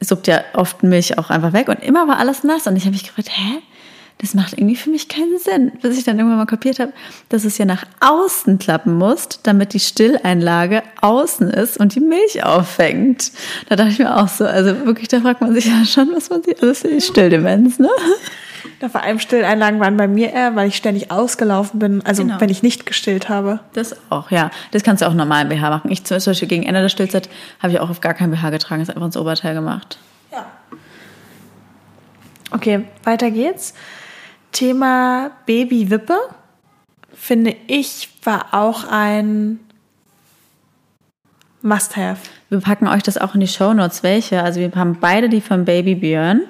suppt 0.00 0.26
ja 0.26 0.42
oft 0.54 0.82
Milch 0.82 1.18
auch 1.18 1.30
einfach 1.30 1.52
weg 1.52 1.68
und 1.68 1.82
immer 1.82 2.06
war 2.08 2.18
alles 2.18 2.44
nass. 2.44 2.66
Und 2.66 2.76
ich 2.76 2.84
habe 2.84 2.92
mich 2.92 3.04
gefragt, 3.04 3.30
hä? 3.30 3.62
Das 4.18 4.34
macht 4.34 4.54
irgendwie 4.54 4.76
für 4.76 4.90
mich 4.90 5.08
keinen 5.08 5.38
Sinn. 5.38 5.72
Bis 5.82 5.98
ich 5.98 6.04
dann 6.04 6.18
irgendwann 6.18 6.38
mal 6.38 6.46
kapiert 6.46 6.78
habe, 6.78 6.92
dass 7.28 7.44
es 7.44 7.58
ja 7.58 7.64
nach 7.64 7.84
außen 8.00 8.58
klappen 8.58 8.96
muss, 8.96 9.28
damit 9.42 9.74
die 9.74 9.80
Stilleinlage 9.80 10.82
außen 11.00 11.50
ist 11.50 11.78
und 11.78 11.94
die 11.94 12.00
Milch 12.00 12.44
auffängt. 12.44 13.32
Da 13.68 13.76
dachte 13.76 13.90
ich 13.90 13.98
mir 13.98 14.16
auch 14.16 14.28
so, 14.28 14.44
also 14.44 14.86
wirklich, 14.86 15.08
da 15.08 15.20
fragt 15.20 15.40
man 15.40 15.52
sich 15.52 15.66
ja 15.66 15.84
schon, 15.84 16.10
was 16.14 16.30
man 16.30 16.42
sich 16.42 16.62
alles 16.62 16.84
ist 16.84 17.08
Stilldemenz, 17.08 17.78
ne? 17.78 17.90
Ja, 18.80 18.88
vor 18.88 19.02
allem 19.02 19.18
Stilleinlagen 19.18 19.80
waren 19.80 19.96
bei 19.96 20.08
mir 20.08 20.32
eher, 20.32 20.56
weil 20.56 20.68
ich 20.68 20.76
ständig 20.76 21.10
ausgelaufen 21.10 21.78
bin, 21.78 22.02
also 22.04 22.22
genau. 22.22 22.40
wenn 22.40 22.50
ich 22.50 22.62
nicht 22.62 22.86
gestillt 22.86 23.28
habe. 23.28 23.60
Das 23.72 23.94
auch, 24.10 24.30
ja. 24.30 24.50
Das 24.70 24.82
kannst 24.82 25.02
du 25.02 25.06
auch 25.06 25.14
normal 25.14 25.42
im 25.42 25.48
BH 25.48 25.70
machen. 25.70 25.90
Ich 25.90 26.04
zum 26.04 26.18
Beispiel 26.18 26.48
gegen 26.48 26.62
Ende 26.64 26.80
der 26.80 26.88
Stillzeit 26.88 27.28
habe 27.60 27.72
ich 27.72 27.80
auch 27.80 27.90
auf 27.90 28.00
gar 28.00 28.14
kein 28.14 28.30
BH 28.30 28.50
getragen, 28.50 28.82
ist 28.82 28.88
einfach 28.88 29.04
ins 29.04 29.16
Oberteil 29.16 29.54
gemacht. 29.54 29.98
Ja. 30.32 30.46
Okay, 32.50 32.84
weiter 33.04 33.30
geht's. 33.30 33.74
Thema 34.54 35.32
Babywippe, 35.44 36.16
finde 37.12 37.54
ich, 37.66 38.08
war 38.22 38.54
auch 38.54 38.84
ein 38.90 39.60
Must-Have. 41.60 42.20
Wir 42.48 42.60
packen 42.60 42.88
euch 42.88 43.02
das 43.02 43.18
auch 43.18 43.34
in 43.34 43.40
die 43.40 43.48
Show 43.48 43.74
Notes, 43.74 44.02
welche. 44.02 44.42
Also 44.42 44.60
wir 44.60 44.70
haben 44.74 44.98
beide 45.00 45.28
die 45.28 45.40
von 45.40 45.64
Baby 45.64 45.96
Björn. 45.96 46.42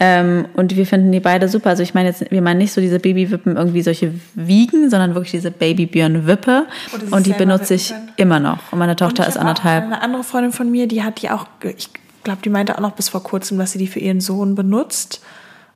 Ähm, 0.00 0.46
und 0.54 0.74
wir 0.76 0.86
finden 0.86 1.12
die 1.12 1.20
beide 1.20 1.48
super. 1.48 1.70
Also 1.70 1.84
ich 1.84 1.94
meine 1.94 2.08
jetzt, 2.08 2.28
wir 2.28 2.42
meinen 2.42 2.58
nicht 2.58 2.72
so 2.72 2.80
diese 2.80 2.98
Babywippen 2.98 3.56
irgendwie 3.56 3.82
solche 3.82 4.12
Wiegen, 4.34 4.90
sondern 4.90 5.14
wirklich 5.14 5.30
diese 5.30 5.52
Babybjörn-Wippe. 5.52 6.66
Oh, 6.92 7.16
und 7.16 7.26
die 7.26 7.32
benutze 7.32 7.74
ich 7.74 7.94
immer 8.16 8.40
noch. 8.40 8.72
Und 8.72 8.80
meine 8.80 8.96
Tochter 8.96 9.22
und 9.22 9.28
ist 9.28 9.36
anderthalb. 9.36 9.84
Eine 9.84 10.02
andere 10.02 10.24
Freundin 10.24 10.52
von 10.52 10.68
mir, 10.70 10.88
die 10.88 11.04
hat 11.04 11.22
die 11.22 11.30
auch, 11.30 11.46
ich 11.76 11.90
glaube, 12.24 12.40
die 12.44 12.48
meinte 12.48 12.76
auch 12.76 12.80
noch 12.80 12.92
bis 12.92 13.08
vor 13.08 13.22
kurzem, 13.22 13.58
dass 13.58 13.70
sie 13.70 13.78
die 13.78 13.86
für 13.86 14.00
ihren 14.00 14.20
Sohn 14.20 14.56
benutzt. 14.56 15.22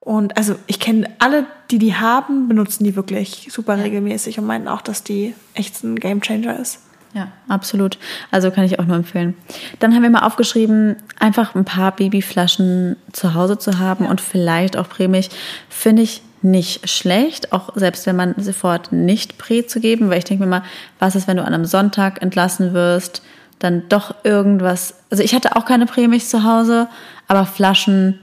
Und 0.00 0.36
also 0.36 0.56
ich 0.66 0.80
kenne 0.80 1.08
alle, 1.18 1.46
die 1.70 1.78
die 1.78 1.94
haben, 1.94 2.48
benutzen 2.48 2.84
die 2.84 2.96
wirklich 2.96 3.48
super 3.50 3.76
ja. 3.76 3.82
regelmäßig 3.82 4.38
und 4.38 4.46
meinen 4.46 4.68
auch, 4.68 4.80
dass 4.80 5.02
die 5.02 5.34
echt 5.54 5.82
ein 5.84 5.96
Gamechanger 5.96 6.58
ist. 6.58 6.80
Ja, 7.14 7.28
absolut. 7.48 7.98
Also 8.30 8.50
kann 8.50 8.64
ich 8.64 8.78
auch 8.78 8.84
nur 8.84 8.96
empfehlen. 8.96 9.34
Dann 9.78 9.94
haben 9.94 10.02
wir 10.02 10.10
mal 10.10 10.26
aufgeschrieben, 10.26 10.96
einfach 11.18 11.54
ein 11.54 11.64
paar 11.64 11.92
Babyflaschen 11.92 12.96
zu 13.12 13.34
Hause 13.34 13.58
zu 13.58 13.78
haben 13.78 14.04
ja. 14.04 14.10
und 14.10 14.20
vielleicht 14.20 14.76
auch 14.76 14.88
prämig, 14.88 15.30
finde 15.68 16.02
ich 16.02 16.22
nicht 16.42 16.88
schlecht, 16.88 17.52
auch 17.52 17.70
selbst 17.74 18.06
wenn 18.06 18.14
man 18.14 18.34
sofort 18.38 18.92
nicht 18.92 19.38
Prä 19.38 19.66
zu 19.66 19.80
geben, 19.80 20.10
weil 20.10 20.18
ich 20.18 20.24
denke 20.24 20.44
mir 20.44 20.50
mal, 20.50 20.62
was 20.98 21.16
ist, 21.16 21.26
wenn 21.26 21.36
du 21.36 21.44
an 21.44 21.52
einem 21.52 21.64
Sonntag 21.64 22.22
entlassen 22.22 22.74
wirst, 22.74 23.22
dann 23.58 23.88
doch 23.88 24.14
irgendwas, 24.22 24.94
also 25.10 25.22
ich 25.22 25.34
hatte 25.34 25.56
auch 25.56 25.64
keine 25.64 25.86
Prämilch 25.86 26.28
zu 26.28 26.44
Hause, 26.44 26.88
aber 27.26 27.44
Flaschen, 27.44 28.20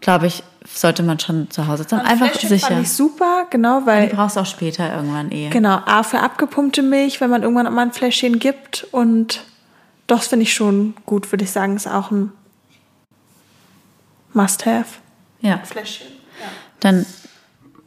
glaube 0.00 0.28
ich, 0.28 0.42
sollte 0.66 1.02
man 1.02 1.18
schon 1.18 1.50
zu 1.50 1.66
Hause 1.66 1.84
haben. 1.90 2.00
Ein 2.00 2.06
Einfach 2.06 2.28
Fläschchen 2.28 2.48
sicher. 2.48 2.66
Fand 2.68 2.82
ich 2.82 2.92
super, 2.92 3.46
genau, 3.50 3.80
Die 3.80 3.86
weil 3.86 4.08
brauchst 4.08 4.36
du 4.36 4.40
auch 4.40 4.46
später 4.46 4.94
irgendwann 4.94 5.32
eh. 5.32 5.48
genau 5.50 5.80
A 5.86 6.02
für 6.02 6.20
abgepumpte 6.20 6.82
Milch, 6.82 7.20
wenn 7.20 7.30
man 7.30 7.42
irgendwann 7.42 7.72
mal 7.72 7.82
ein 7.82 7.92
Fläschchen 7.92 8.38
gibt 8.38 8.86
und 8.90 9.44
das 10.06 10.26
finde 10.26 10.42
ich 10.42 10.54
schon 10.54 10.94
gut, 11.06 11.30
würde 11.32 11.44
ich 11.44 11.50
sagen, 11.50 11.76
ist 11.76 11.86
auch 11.86 12.10
ein 12.10 12.32
Must-have. 14.32 14.98
Ja. 15.40 15.58
Fläschchen. 15.58 16.08
Dann 16.80 17.06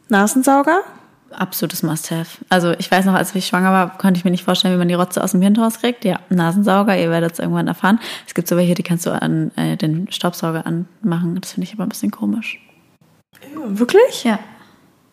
Nasensauger? 0.08 0.80
Absolutes 1.38 1.82
Must-have. 1.82 2.44
Also 2.48 2.72
ich 2.78 2.90
weiß 2.90 3.04
noch, 3.04 3.14
als 3.14 3.34
ich 3.34 3.46
schwanger 3.46 3.72
war, 3.72 3.98
konnte 3.98 4.18
ich 4.18 4.24
mir 4.24 4.30
nicht 4.30 4.44
vorstellen, 4.44 4.74
wie 4.74 4.78
man 4.78 4.88
die 4.88 4.94
Rotze 4.94 5.22
aus 5.22 5.32
dem 5.32 5.42
Hirn 5.42 5.56
rauskriegt. 5.56 6.04
Ja, 6.04 6.20
Nasensauger, 6.28 6.96
ihr 6.98 7.10
werdet 7.10 7.32
es 7.32 7.38
irgendwann 7.38 7.68
erfahren. 7.68 7.98
Es 8.26 8.34
gibt 8.34 8.48
so 8.48 8.56
welche, 8.56 8.74
die 8.74 8.82
kannst 8.82 9.06
du 9.06 9.10
an 9.10 9.50
äh, 9.56 9.76
den 9.76 10.10
Staubsauger 10.10 10.66
anmachen. 10.66 11.40
Das 11.40 11.52
finde 11.52 11.66
ich 11.66 11.74
aber 11.74 11.84
ein 11.84 11.88
bisschen 11.88 12.10
komisch. 12.10 12.60
Wirklich? 13.66 14.24
Ja. 14.24 14.38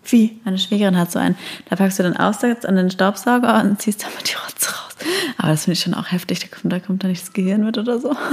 Wie? 0.03 0.39
Meine 0.43 0.57
Schwägerin 0.57 0.97
hat 0.97 1.11
so 1.11 1.19
einen. 1.19 1.38
Da 1.69 1.76
packst 1.76 1.99
du 1.99 2.03
den 2.03 2.17
Aussatz 2.17 2.65
an 2.65 2.76
den 2.76 2.89
Staubsauger 2.89 3.61
und 3.61 3.82
ziehst 3.82 4.03
damit 4.03 4.30
die 4.30 4.36
Rotze 4.36 4.69
raus. 4.72 4.95
Aber 5.38 5.49
das 5.49 5.65
finde 5.65 5.74
ich 5.74 5.82
schon 5.82 5.93
auch 5.93 6.11
heftig. 6.11 6.39
Da 6.39 6.47
kommt, 6.47 6.74
da 6.74 6.80
kommt 6.80 7.03
da 7.03 7.07
nicht 7.07 7.22
das 7.22 7.34
Gehirn 7.34 7.63
mit 7.63 7.78
oder 7.78 7.99
so. 7.99 8.15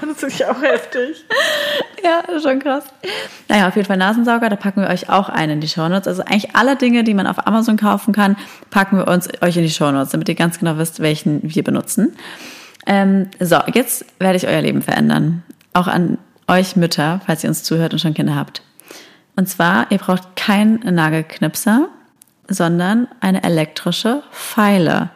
Das 0.00 0.18
finde 0.18 0.34
ich 0.34 0.46
auch 0.46 0.60
heftig. 0.60 1.24
Ja, 2.02 2.22
schon 2.40 2.58
krass. 2.60 2.84
Naja, 3.48 3.68
auf 3.68 3.76
jeden 3.76 3.86
Fall 3.86 3.96
Nasensauger, 3.96 4.48
da 4.48 4.56
packen 4.56 4.82
wir 4.82 4.88
euch 4.88 5.10
auch 5.10 5.28
einen 5.28 5.52
in 5.52 5.60
die 5.60 5.68
Shownotes. 5.68 6.08
Also 6.08 6.22
eigentlich 6.22 6.54
alle 6.54 6.76
Dinge, 6.76 7.04
die 7.04 7.14
man 7.14 7.26
auf 7.26 7.46
Amazon 7.46 7.76
kaufen 7.76 8.12
kann, 8.12 8.36
packen 8.70 8.98
wir 8.98 9.08
uns 9.08 9.28
euch 9.42 9.56
in 9.56 9.62
die 9.62 9.70
Shownotes, 9.70 10.10
damit 10.10 10.28
ihr 10.28 10.34
ganz 10.34 10.58
genau 10.58 10.78
wisst, 10.78 11.00
welchen 11.00 11.40
wir 11.42 11.62
benutzen. 11.64 12.14
Ähm, 12.86 13.28
so, 13.38 13.58
jetzt 13.74 14.06
werde 14.18 14.36
ich 14.36 14.46
euer 14.46 14.62
Leben 14.62 14.82
verändern. 14.82 15.42
Auch 15.74 15.86
an 15.86 16.18
euch 16.48 16.76
Mütter, 16.76 17.20
falls 17.26 17.44
ihr 17.44 17.50
uns 17.50 17.62
zuhört 17.62 17.92
und 17.92 17.98
schon 17.98 18.14
Kinder 18.14 18.34
habt. 18.34 18.62
Und 19.36 19.48
zwar, 19.48 19.90
ihr 19.90 19.98
braucht 19.98 20.36
keinen 20.36 20.80
Nagelknipser, 20.94 21.88
sondern 22.48 23.08
eine 23.20 23.42
elektrische 23.42 24.22
Pfeile. 24.32 25.10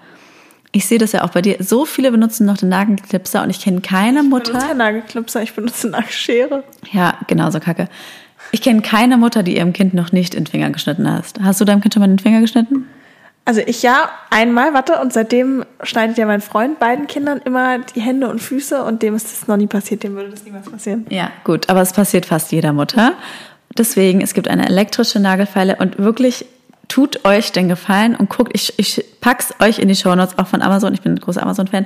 Ich 0.77 0.87
sehe 0.87 0.99
das 0.99 1.13
ja 1.13 1.23
auch 1.23 1.31
bei 1.31 1.41
dir. 1.41 1.57
So 1.61 1.85
viele 1.85 2.11
benutzen 2.11 2.47
noch 2.47 2.57
den 2.57 2.69
Nagelknipser 2.69 3.45
und 3.45 3.51
ich 3.51 3.61
kenne 3.61 3.81
keine 3.81 4.21
Ich 4.23 4.29
Mutter. 4.29 4.51
benutze 4.53 4.67
keinen 4.67 4.79
Nagelknipser, 4.79 5.43
ich 5.43 5.55
benutze 5.55 5.89
Nagelschere. 5.89 6.65
Ja, 6.91 7.17
genauso 7.29 7.61
kacke. 7.61 7.89
Ich 8.51 8.61
kenne 8.61 8.83
keine 8.83 9.17
Mutter, 9.17 9.45
die 9.45 9.57
ihrem 9.57 9.73
Kind 9.73 9.95
noch 9.95 10.11
nicht 10.11 10.35
in 10.35 10.43
den 10.45 10.51
Finger 10.51 10.71
geschnitten 10.71 11.09
hast. 11.09 11.41
Hast 11.41 11.61
du 11.61 11.65
deinem 11.65 11.81
Kind 11.81 11.95
schon 11.95 12.01
mal 12.01 12.09
den 12.09 12.19
Finger 12.19 12.41
geschnitten? 12.41 12.89
Also 13.45 13.61
ich 13.65 13.83
ja, 13.85 14.09
einmal, 14.31 14.75
warte, 14.75 14.99
und 15.01 15.13
seitdem 15.13 15.65
schneidet 15.85 16.19
ja 16.19 16.27
mein 16.27 16.41
Freund 16.41 16.81
beiden 16.81 17.07
Kindern 17.07 17.41
immer 17.45 17.79
die 17.79 18.01
Hände 18.01 18.29
und 18.29 18.41
Füße 18.41 18.83
und 18.83 19.03
dem 19.03 19.15
ist 19.15 19.27
das 19.31 19.47
noch 19.47 19.57
nie 19.57 19.67
passiert, 19.69 20.03
dem 20.03 20.17
würde 20.17 20.31
das 20.31 20.45
niemals 20.45 20.69
passieren. 20.69 21.07
Ja, 21.09 21.31
gut, 21.45 21.69
aber 21.69 21.83
es 21.83 21.93
passiert 21.93 22.27
fast 22.27 22.51
jeder 22.51 22.73
Mutter. 22.73 23.13
Deswegen, 23.79 24.21
es 24.23 24.35
gibt 24.35 24.49
eine 24.49 24.67
elektrische 24.67 25.21
Nagelfeile 25.21 25.77
und 25.77 25.99
wirklich 25.99 26.47
tut 26.89 27.25
euch 27.25 27.53
den 27.53 27.69
Gefallen 27.69 28.17
und 28.17 28.29
guckt, 28.31 28.53
ich, 28.55 28.75
ich 28.79 29.05
pack's 29.21 29.55
euch 29.61 29.79
in 29.79 29.89
die 29.89 29.97
Shownotes, 29.97 30.39
auch 30.39 30.47
von 30.47 30.63
Amazon, 30.63 30.95
ich 30.95 31.03
bin 31.03 31.13
ein 31.13 31.21
großer 31.21 31.43
Amazon-Fan, 31.43 31.85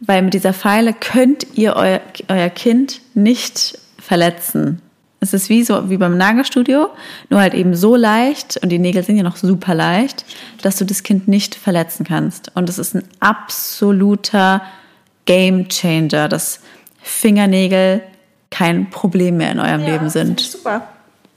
weil 0.00 0.22
mit 0.22 0.34
dieser 0.34 0.54
Pfeile 0.54 0.94
könnt 0.94 1.46
ihr 1.54 1.76
euer, 1.76 2.00
euer 2.28 2.48
Kind 2.50 3.00
nicht 3.14 3.78
verletzen. 3.98 4.80
Es 5.22 5.34
ist 5.34 5.50
wie 5.50 5.62
so, 5.62 5.90
wie 5.90 5.98
beim 5.98 6.16
Nagelstudio, 6.16 6.88
nur 7.28 7.40
halt 7.40 7.52
eben 7.52 7.74
so 7.74 7.94
leicht, 7.94 8.58
und 8.62 8.70
die 8.70 8.78
Nägel 8.78 9.02
sind 9.04 9.16
ja 9.16 9.22
noch 9.22 9.36
super 9.36 9.74
leicht, 9.74 10.24
dass 10.62 10.76
du 10.76 10.86
das 10.86 11.02
Kind 11.02 11.28
nicht 11.28 11.54
verletzen 11.54 12.06
kannst. 12.06 12.50
Und 12.54 12.70
es 12.70 12.78
ist 12.78 12.94
ein 12.94 13.04
absoluter 13.20 14.62
Game 15.26 15.68
Changer, 15.68 16.28
dass 16.28 16.60
Fingernägel 17.02 18.02
kein 18.50 18.88
Problem 18.88 19.36
mehr 19.36 19.52
in 19.52 19.60
eurem 19.60 19.80
Leben 19.80 20.10
Finde 20.10 20.40
ich 20.40 20.48
sind. 20.48 20.58
super. 20.62 20.88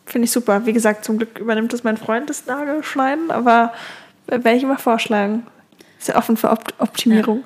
Finde 0.05 0.25
ich 0.25 0.31
super. 0.31 0.65
Wie 0.65 0.73
gesagt, 0.73 1.05
zum 1.05 1.17
Glück 1.17 1.39
übernimmt 1.39 1.73
das 1.73 1.83
mein 1.83 1.97
Freund, 1.97 2.29
das 2.29 2.45
Nagelschneiden, 2.45 3.31
aber 3.31 3.73
werde 4.27 4.55
ich 4.55 4.63
immer 4.63 4.77
vorschlagen. 4.77 5.45
Ist 5.99 6.09
ja 6.09 6.17
offen 6.17 6.37
für 6.37 6.49
Opt 6.49 6.73
Optimierung. 6.79 7.43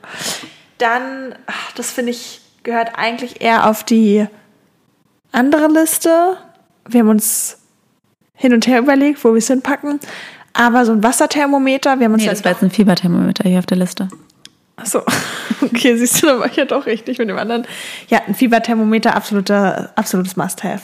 Dann, 0.78 1.36
ach, 1.46 1.72
das 1.74 1.92
finde 1.92 2.12
ich, 2.12 2.42
gehört 2.64 2.98
eigentlich 2.98 3.42
eher 3.42 3.70
auf 3.70 3.84
die 3.84 4.28
andere 5.32 5.68
Liste. 5.68 6.38
Wir 6.88 7.02
haben 7.02 7.10
uns 7.10 7.60
hin 8.34 8.54
und 8.54 8.68
her 8.68 8.80
überlegt, 8.80 9.24
wo 9.24 9.34
wir 9.34 9.38
es 9.38 9.48
hinpacken. 9.48 10.00
Aber 10.54 10.86
so 10.86 10.92
ein 10.92 11.04
Wasserthermometer, 11.04 12.00
wir 12.00 12.06
haben 12.06 12.14
uns 12.14 12.24
Nee, 12.24 12.30
das 12.30 12.44
war 12.44 12.52
jetzt 12.52 12.64
ein 12.64 12.72
Fieberthermometer 12.72 13.48
hier 13.48 13.60
auf 13.60 13.66
der 13.68 13.78
Liste. 13.78 14.08
Achso, 14.76 15.04
okay, 15.62 15.96
siehst 15.96 16.22
du, 16.22 16.28
dann 16.28 16.40
war 16.40 16.48
ich 16.48 16.56
ja 16.56 16.66
doch 16.66 16.86
richtig 16.86 17.18
mit 17.20 17.30
dem 17.30 17.38
anderen. 17.38 17.66
Ja, 18.08 18.22
ein 18.28 18.36
Fieberthermometer, 18.36 19.16
absoluter, 19.16 19.92
absolutes 19.96 20.36
Must-Have. 20.36 20.82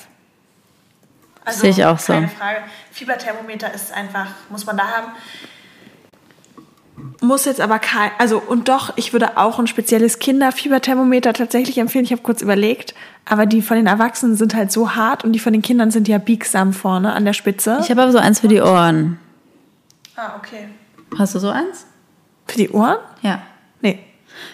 Also, 1.46 1.62
Sehe 1.62 1.72
ich 1.72 1.86
auch 1.86 2.00
so. 2.00 2.14
Keine 2.14 2.30
Frage. 2.30 2.60
Fieberthermometer 2.92 3.74
ist 3.74 3.94
einfach, 3.94 4.28
muss 4.50 4.66
man 4.66 4.78
da 4.78 4.84
haben. 4.88 5.08
Muss 7.22 7.46
jetzt 7.46 7.60
aber 7.60 7.80
kein, 7.80 8.12
also 8.18 8.38
und 8.40 8.70
doch, 8.70 8.94
ich 8.98 9.14
würde 9.14 9.38
auch 9.38 9.60
ein 9.60 9.68
spezielles 9.68 10.20
Kinderfieberthermometer 10.20 11.34
tatsächlich 11.34 11.78
empfehlen. 11.78 12.06
Ich 12.06 12.12
habe 12.12 12.22
kurz 12.22 12.42
überlegt, 12.42 12.94
aber 13.26 13.46
die 13.46 13.62
von 13.62 13.78
den 13.78 13.88
Erwachsenen 13.88 14.36
sind 14.36 14.56
halt 14.56 14.72
so 14.72 14.96
hart 14.96 15.24
und 15.24 15.34
die 15.34 15.40
von 15.40 15.54
den 15.54 15.62
Kindern 15.62 15.92
sind 15.92 16.08
ja 16.08 16.18
biegsam 16.18 16.72
vorne 16.74 17.14
an 17.14 17.26
der 17.26 17.34
Spitze. 17.34 17.80
Ich 17.82 17.90
habe 17.90 18.02
aber 18.04 18.12
so 18.12 18.20
eins 18.20 18.40
für 18.40 18.48
die 18.48 18.62
Ohren. 18.62 19.20
ah, 20.16 20.36
okay. 20.38 20.70
Hast 21.18 21.36
du 21.36 21.40
so 21.40 21.50
eins? 21.50 21.86
Für 22.48 22.58
die 22.58 22.70
Ohren? 22.70 22.98
Ja. 23.22 23.42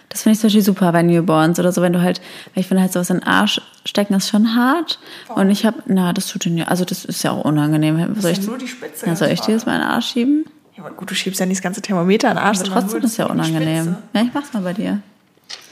Das 0.09 0.23
finde 0.23 0.33
ich 0.33 0.39
zum 0.39 0.47
Beispiel 0.47 0.61
super 0.61 0.91
bei 0.91 1.03
Newborns 1.03 1.59
oder 1.59 1.71
so, 1.71 1.81
wenn 1.81 1.93
du 1.93 2.01
halt, 2.01 2.21
weil 2.53 2.61
ich 2.61 2.67
finde 2.67 2.81
halt 2.81 2.91
sowas 2.91 3.09
in 3.09 3.17
den 3.17 3.27
Arsch 3.27 3.61
stecken 3.85 4.13
ist 4.13 4.29
schon 4.29 4.55
hart. 4.55 4.99
Und 5.35 5.49
ich 5.49 5.65
habe, 5.65 5.83
na, 5.85 6.13
das 6.13 6.27
tut 6.27 6.45
ja, 6.45 6.65
also 6.65 6.85
das 6.85 7.05
ist 7.05 7.23
ja 7.23 7.31
auch 7.31 7.45
unangenehm. 7.45 8.15
Soll 8.19 8.31
ich, 8.31 8.37
ja 8.39 8.43
nur 8.45 8.57
die 8.57 8.67
Spitze, 8.67 9.05
ja, 9.05 9.15
soll 9.15 9.29
ich 9.29 9.41
dir 9.41 9.53
das 9.53 9.65
mal 9.65 9.75
in 9.75 9.81
den 9.81 9.89
Arsch 9.89 10.07
schieben? 10.07 10.45
Ja, 10.75 10.83
aber 10.83 10.93
gut, 10.93 11.11
du 11.11 11.15
schiebst 11.15 11.39
ja 11.39 11.45
nicht 11.45 11.57
das 11.57 11.63
ganze 11.63 11.81
Thermometer 11.81 12.29
an 12.29 12.37
den 12.37 12.43
Arsch. 12.43 12.59
Aber 12.59 12.81
trotzdem 12.81 13.03
ist 13.03 13.17
ja 13.17 13.25
unangenehm. 13.25 13.97
Ja, 14.13 14.21
ich 14.21 14.33
mach's 14.33 14.53
mal 14.53 14.63
bei 14.63 14.73
dir. 14.73 15.01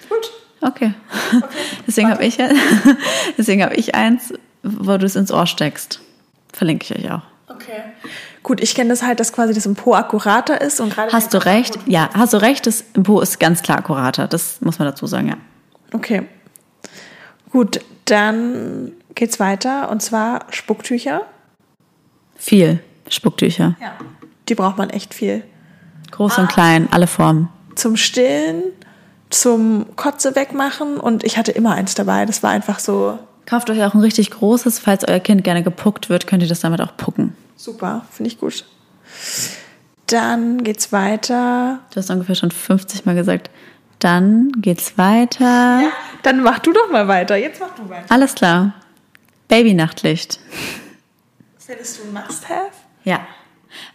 Gut. 0.09 0.31
Okay. 0.61 0.93
deswegen 1.87 2.09
habe 2.09 2.25
ich, 2.25 2.37
deswegen 3.37 3.63
habe 3.63 3.75
ich 3.75 3.95
eins, 3.95 4.33
wo 4.63 4.97
du 4.97 5.05
es 5.05 5.15
ins 5.15 5.31
Ohr 5.31 5.47
steckst. 5.47 6.01
Verlinke 6.51 6.85
ich 6.85 6.99
euch 6.99 7.11
auch. 7.11 7.21
Okay. 7.47 7.81
Gut, 8.47 8.61
ich 8.61 8.75
kenne 8.75 8.91
das 8.91 9.03
halt, 9.03 9.19
dass 9.19 9.33
quasi 9.33 9.53
das 9.53 9.65
im 9.65 9.75
Po 9.75 9.93
akkurater 9.93 10.61
ist 10.61 10.79
und 10.79 10.93
gerade. 10.93 11.11
Hast 11.11 11.33
du 11.33 11.45
recht? 11.45 11.77
Ja, 11.85 12.09
hast 12.13 12.31
du 12.31 12.37
recht. 12.37 12.65
Das 12.65 12.81
Po 12.81 13.19
ist 13.19 13.41
ganz 13.41 13.61
klar 13.61 13.79
akkurater. 13.79 14.25
Das 14.25 14.61
muss 14.61 14.79
man 14.79 14.87
dazu 14.87 15.05
sagen, 15.05 15.27
ja. 15.27 15.35
Okay. 15.91 16.25
Gut, 17.51 17.81
dann 18.05 18.93
geht's 19.15 19.41
weiter 19.41 19.91
und 19.91 20.01
zwar 20.01 20.45
Spucktücher. 20.49 21.23
Viel 22.37 22.79
Spucktücher. 23.09 23.75
Ja. 23.81 23.91
Die 24.47 24.55
braucht 24.55 24.77
man 24.77 24.91
echt 24.91 25.13
viel. 25.13 25.43
Groß 26.11 26.37
und 26.37 26.47
klein, 26.47 26.87
alle 26.89 27.07
Formen. 27.07 27.49
Zum 27.75 27.97
Stillen, 27.97 28.63
zum 29.29 29.87
Kotze 29.97 30.37
wegmachen 30.37 31.01
und 31.01 31.25
ich 31.25 31.37
hatte 31.37 31.51
immer 31.51 31.73
eins 31.73 31.95
dabei. 31.95 32.25
Das 32.25 32.43
war 32.43 32.51
einfach 32.51 32.79
so 32.79 33.19
Kauft 33.47 33.69
euch 33.69 33.81
auch 33.83 33.93
ein 33.95 34.01
richtig 34.01 34.29
großes. 34.29 34.77
Falls 34.77 35.07
euer 35.07 35.19
Kind 35.19 35.43
gerne 35.43 35.63
gepuckt 35.63 36.09
wird, 36.09 36.27
könnt 36.27 36.43
ihr 36.43 36.49
das 36.49 36.59
damit 36.59 36.81
auch 36.81 36.95
pucken. 36.97 37.35
super, 37.55 38.05
finde 38.11 38.29
ich 38.29 38.39
gut. 38.39 38.65
Dann 40.05 40.63
geht's 40.63 40.91
weiter. 40.91 41.79
Du 41.89 41.97
hast 41.97 42.09
ungefähr 42.09 42.35
schon 42.35 42.51
50 42.51 43.05
Mal 43.05 43.15
gesagt. 43.15 43.49
Dann 43.99 44.51
geht's 44.57 44.97
weiter. 44.97 45.81
Dann 46.23 46.43
mach 46.43 46.59
du 46.59 46.71
doch 46.71 46.91
mal 46.91 47.07
weiter. 47.07 47.35
Jetzt 47.35 47.59
mach 47.59 47.73
du 47.75 47.89
weiter. 47.89 48.05
Alles 48.09 48.35
klar. 48.35 48.73
Babynachtlicht. 49.47 50.39
Findest 51.57 51.99
du 51.99 52.03
ein 52.03 52.13
Must-Have? 52.13 52.71
Ja. 53.05 53.25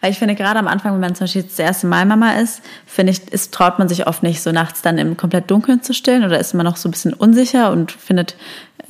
Weil 0.01 0.11
ich 0.11 0.19
finde, 0.19 0.35
gerade 0.35 0.59
am 0.59 0.69
Anfang, 0.69 0.93
wenn 0.93 1.01
man 1.01 1.15
zum 1.15 1.25
Beispiel 1.25 1.43
das 1.43 1.59
erste 1.59 1.87
Mal 1.87 2.05
Mama 2.07 2.33
ist, 2.33 2.63
finde 2.87 3.13
ich, 3.13 3.33
ist, 3.33 3.53
traut 3.53 3.79
man 3.79 3.89
sich 3.89 4.07
oft 4.07 4.23
nicht, 4.23 4.43
so 4.43 4.53
nachts 4.53 4.83
dann 4.83 4.99
im 4.99 5.17
komplett 5.17 5.51
Dunkeln 5.51 5.83
zu 5.83 5.95
stillen 5.95 6.25
oder 6.25 6.39
ist 6.39 6.55
man 6.55 6.65
noch 6.65 6.77
so 6.77 6.89
ein 6.89 6.93
bisschen 6.93 7.15
unsicher 7.15 7.71
und 7.71 7.93
findet 7.93 8.37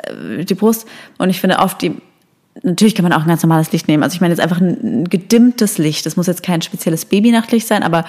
äh, 0.05 0.45
die 0.45 0.55
Brust. 0.55 0.87
Und 1.19 1.31
ich 1.31 1.41
finde 1.41 1.59
oft 1.59 1.83
die, 1.83 2.01
natürlich 2.63 2.95
kann 2.95 3.05
man 3.05 3.13
auch 3.13 3.23
ein 3.23 3.29
ganz 3.29 3.43
normales 3.43 3.73
Licht 3.73 3.89
nehmen. 3.89 4.03
Also 4.03 4.15
ich 4.15 4.21
meine 4.21 4.33
jetzt 4.33 4.43
einfach 4.43 4.61
ein, 4.61 5.03
ein 5.03 5.09
gedimmtes 5.09 5.79
Licht. 5.79 6.07
Das 6.07 6.17
muss 6.17 6.27
jetzt 6.27 6.43
kein 6.43 6.63
spezielles 6.63 7.05
Babynachtlicht 7.05 7.67
sein, 7.67 7.83
aber 7.83 8.05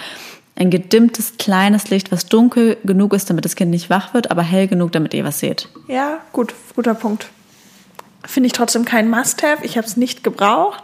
ein 0.55 0.69
gedimmtes, 0.69 1.37
kleines 1.37 1.89
Licht, 1.89 2.11
was 2.11 2.27
dunkel 2.27 2.77
genug 2.83 3.13
ist, 3.13 3.29
damit 3.29 3.45
das 3.45 3.55
Kind 3.55 3.71
nicht 3.71 3.89
wach 3.89 4.13
wird, 4.13 4.29
aber 4.29 4.43
hell 4.43 4.67
genug, 4.67 4.91
damit 4.91 5.13
ihr 5.13 5.23
was 5.23 5.39
seht. 5.39 5.67
Ja, 5.87 6.19
gut, 6.31 6.53
guter 6.75 6.93
Punkt. 6.93 7.29
Finde 8.25 8.47
ich 8.47 8.53
trotzdem 8.53 8.85
kein 8.85 9.09
Must-Have. 9.09 9.65
Ich 9.65 9.77
habe 9.77 9.87
es 9.87 9.97
nicht 9.97 10.23
gebraucht. 10.23 10.83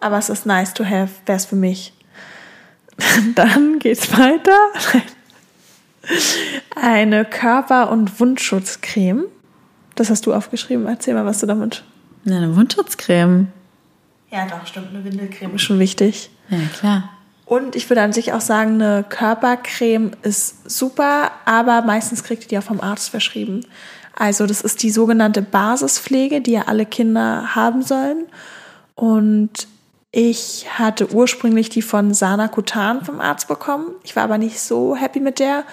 Aber 0.00 0.18
es 0.18 0.28
ist 0.28 0.46
nice 0.46 0.74
to 0.74 0.84
have, 0.84 1.10
wäre 1.26 1.36
es 1.36 1.46
für 1.46 1.56
mich. 1.56 1.92
Dann 3.34 3.78
geht's 3.78 4.12
weiter. 4.16 4.56
Eine 6.74 7.24
Körper- 7.24 7.90
und 7.90 8.20
Wundschutzcreme. 8.20 9.24
Das 9.94 10.10
hast 10.10 10.26
du 10.26 10.34
aufgeschrieben. 10.34 10.86
Erzähl 10.86 11.14
mal, 11.14 11.24
was 11.24 11.40
du 11.40 11.46
damit. 11.46 11.84
Eine 12.26 12.54
Wundschutzcreme. 12.54 13.48
Ja, 14.30 14.46
doch, 14.46 14.66
stimmt. 14.66 14.88
Eine 14.90 15.04
Windelcreme 15.04 15.54
ist 15.54 15.62
schon 15.62 15.78
wichtig. 15.78 16.30
Ja, 16.50 16.58
klar. 16.78 17.10
Und 17.46 17.76
ich 17.76 17.88
würde 17.88 18.02
an 18.02 18.12
sich 18.12 18.32
auch 18.34 18.42
sagen, 18.42 18.74
eine 18.74 19.04
Körpercreme 19.08 20.10
ist 20.22 20.70
super, 20.70 21.30
aber 21.46 21.80
meistens 21.82 22.22
kriegt 22.22 22.42
ihr 22.44 22.48
die 22.48 22.58
auch 22.58 22.62
vom 22.62 22.80
Arzt 22.80 23.08
verschrieben. 23.08 23.64
Also 24.14 24.46
das 24.46 24.60
ist 24.60 24.82
die 24.82 24.90
sogenannte 24.90 25.40
Basispflege, 25.40 26.42
die 26.42 26.52
ja 26.52 26.62
alle 26.66 26.84
Kinder 26.84 27.54
haben 27.54 27.82
sollen. 27.82 28.26
Und 28.94 29.66
ich 30.10 30.66
hatte 30.78 31.12
ursprünglich 31.12 31.68
die 31.68 31.82
von 31.82 32.14
Sana 32.14 32.48
Kutan 32.48 33.04
vom 33.04 33.20
Arzt 33.20 33.48
bekommen. 33.48 33.88
Ich 34.04 34.16
war 34.16 34.24
aber 34.24 34.38
nicht 34.38 34.60
so 34.60 34.96
happy 34.96 35.20
mit 35.20 35.38
der 35.38 35.64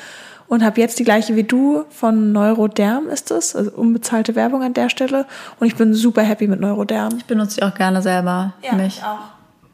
und 0.48 0.64
habe 0.64 0.80
jetzt 0.80 1.00
die 1.00 1.04
gleiche 1.04 1.36
wie 1.36 1.44
du 1.44 1.86
von 1.90 2.32
Neuroderm 2.32 3.08
ist 3.08 3.32
es, 3.32 3.56
also 3.56 3.72
unbezahlte 3.72 4.36
Werbung 4.36 4.62
an 4.62 4.74
der 4.74 4.90
Stelle. 4.90 5.26
Und 5.60 5.68
ich 5.68 5.76
bin 5.76 5.94
super 5.94 6.22
happy 6.22 6.48
mit 6.48 6.60
Neuroderm. 6.60 7.18
Ich 7.18 7.26
benutze 7.26 7.58
die 7.58 7.64
auch 7.64 7.74
gerne 7.74 8.02
selber. 8.02 8.54
Ja, 8.62 8.74
mich. 8.74 8.98
ich 8.98 9.04
auch. 9.04 9.20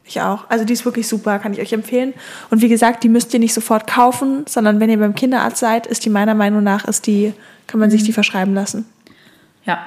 Ich 0.04 0.20
auch. 0.20 0.48
Also 0.48 0.64
die 0.64 0.72
ist 0.72 0.84
wirklich 0.84 1.06
super, 1.06 1.38
kann 1.38 1.52
ich 1.52 1.60
euch 1.60 1.72
empfehlen. 1.72 2.14
Und 2.50 2.62
wie 2.62 2.68
gesagt, 2.68 3.04
die 3.04 3.08
müsst 3.08 3.32
ihr 3.34 3.40
nicht 3.40 3.54
sofort 3.54 3.86
kaufen, 3.86 4.44
sondern 4.48 4.80
wenn 4.80 4.90
ihr 4.90 4.98
beim 4.98 5.14
Kinderarzt 5.14 5.58
seid, 5.58 5.86
ist 5.86 6.04
die 6.04 6.10
meiner 6.10 6.34
Meinung 6.34 6.62
nach, 6.62 6.84
ist 6.86 7.06
die, 7.06 7.34
kann 7.66 7.78
man 7.78 7.88
mhm. 7.88 7.92
sich 7.92 8.04
die 8.04 8.12
verschreiben 8.12 8.54
lassen. 8.54 8.86
Ja. 9.64 9.78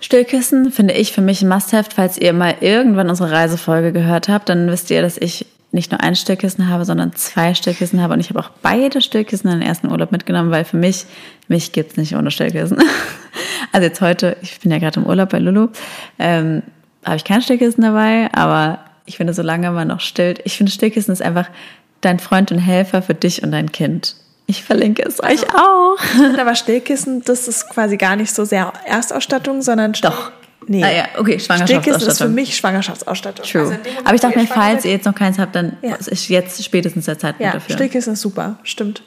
Stillkissen 0.00 0.70
finde 0.70 0.94
ich 0.94 1.12
für 1.12 1.20
mich 1.20 1.42
ein 1.42 1.48
Must-Have. 1.48 1.90
Falls 1.94 2.18
ihr 2.18 2.32
mal 2.32 2.56
irgendwann 2.60 3.10
unsere 3.10 3.30
Reisefolge 3.30 3.92
gehört 3.92 4.28
habt, 4.28 4.48
dann 4.48 4.70
wisst 4.70 4.90
ihr, 4.90 5.02
dass 5.02 5.18
ich 5.18 5.46
nicht 5.70 5.90
nur 5.90 6.00
ein 6.00 6.16
Stillkissen 6.16 6.68
habe, 6.68 6.84
sondern 6.84 7.12
zwei 7.14 7.54
Stillkissen 7.54 8.00
habe. 8.00 8.14
Und 8.14 8.20
ich 8.20 8.30
habe 8.30 8.40
auch 8.40 8.50
beide 8.62 9.02
Stillkissen 9.02 9.50
in 9.50 9.60
den 9.60 9.68
ersten 9.68 9.90
Urlaub 9.90 10.12
mitgenommen, 10.12 10.50
weil 10.50 10.64
für 10.64 10.76
mich, 10.76 11.04
mich 11.48 11.72
gibt's 11.72 11.96
nicht 11.96 12.14
ohne 12.16 12.30
Stillkissen. 12.30 12.78
Also 13.70 13.86
jetzt 13.86 14.00
heute, 14.00 14.36
ich 14.40 14.58
bin 14.60 14.70
ja 14.70 14.78
gerade 14.78 14.98
im 14.98 15.06
Urlaub 15.06 15.28
bei 15.28 15.38
Lulu, 15.38 15.68
ähm, 16.18 16.62
habe 17.04 17.16
ich 17.16 17.24
kein 17.24 17.42
Stillkissen 17.42 17.82
dabei, 17.82 18.32
aber 18.32 18.78
ich 19.04 19.18
finde, 19.18 19.34
solange 19.34 19.70
man 19.70 19.88
noch 19.88 20.00
stillt, 20.00 20.40
ich 20.44 20.56
finde, 20.56 20.72
Stillkissen 20.72 21.12
ist 21.12 21.20
einfach 21.20 21.50
dein 22.00 22.18
Freund 22.18 22.50
und 22.50 22.58
Helfer 22.58 23.02
für 23.02 23.14
dich 23.14 23.42
und 23.42 23.52
dein 23.52 23.70
Kind. 23.70 24.16
Ich 24.50 24.64
verlinke 24.64 25.02
es 25.02 25.20
also, 25.20 25.44
euch 25.44 25.54
auch. 25.54 25.98
Aber 26.38 26.54
Stillkissen, 26.54 27.22
das 27.22 27.48
ist 27.48 27.68
quasi 27.68 27.98
gar 27.98 28.16
nicht 28.16 28.34
so 28.34 28.46
sehr 28.46 28.72
Erstausstattung, 28.86 29.60
sondern 29.60 29.92
Doch. 29.92 30.32
Nee. 30.66 30.82
Ah, 30.82 30.90
ja, 30.90 31.04
okay, 31.18 31.38
Schwangerschaftsausstattung. 31.38 32.08
ist 32.08 32.18
für 32.18 32.28
mich 32.28 32.56
Schwangerschaftsausstattung. 32.56 33.46
True. 33.46 33.60
Also 33.62 33.74
Aber 34.04 34.14
ich 34.14 34.20
dachte 34.20 34.38
mir, 34.38 34.46
falls 34.46 34.84
ihr 34.84 34.92
jetzt 34.92 35.04
noch 35.04 35.14
keins 35.14 35.38
habt, 35.38 35.54
dann 35.54 35.76
ja. 35.82 35.96
ist 35.96 36.28
jetzt 36.28 36.62
spätestens 36.62 37.04
der 37.04 37.18
Zeitpunkt 37.18 37.44
ja, 37.44 37.52
dafür. 37.52 37.74
Stillkissen 37.74 38.14
ist 38.14 38.22
super, 38.22 38.58
stimmt. 38.64 39.02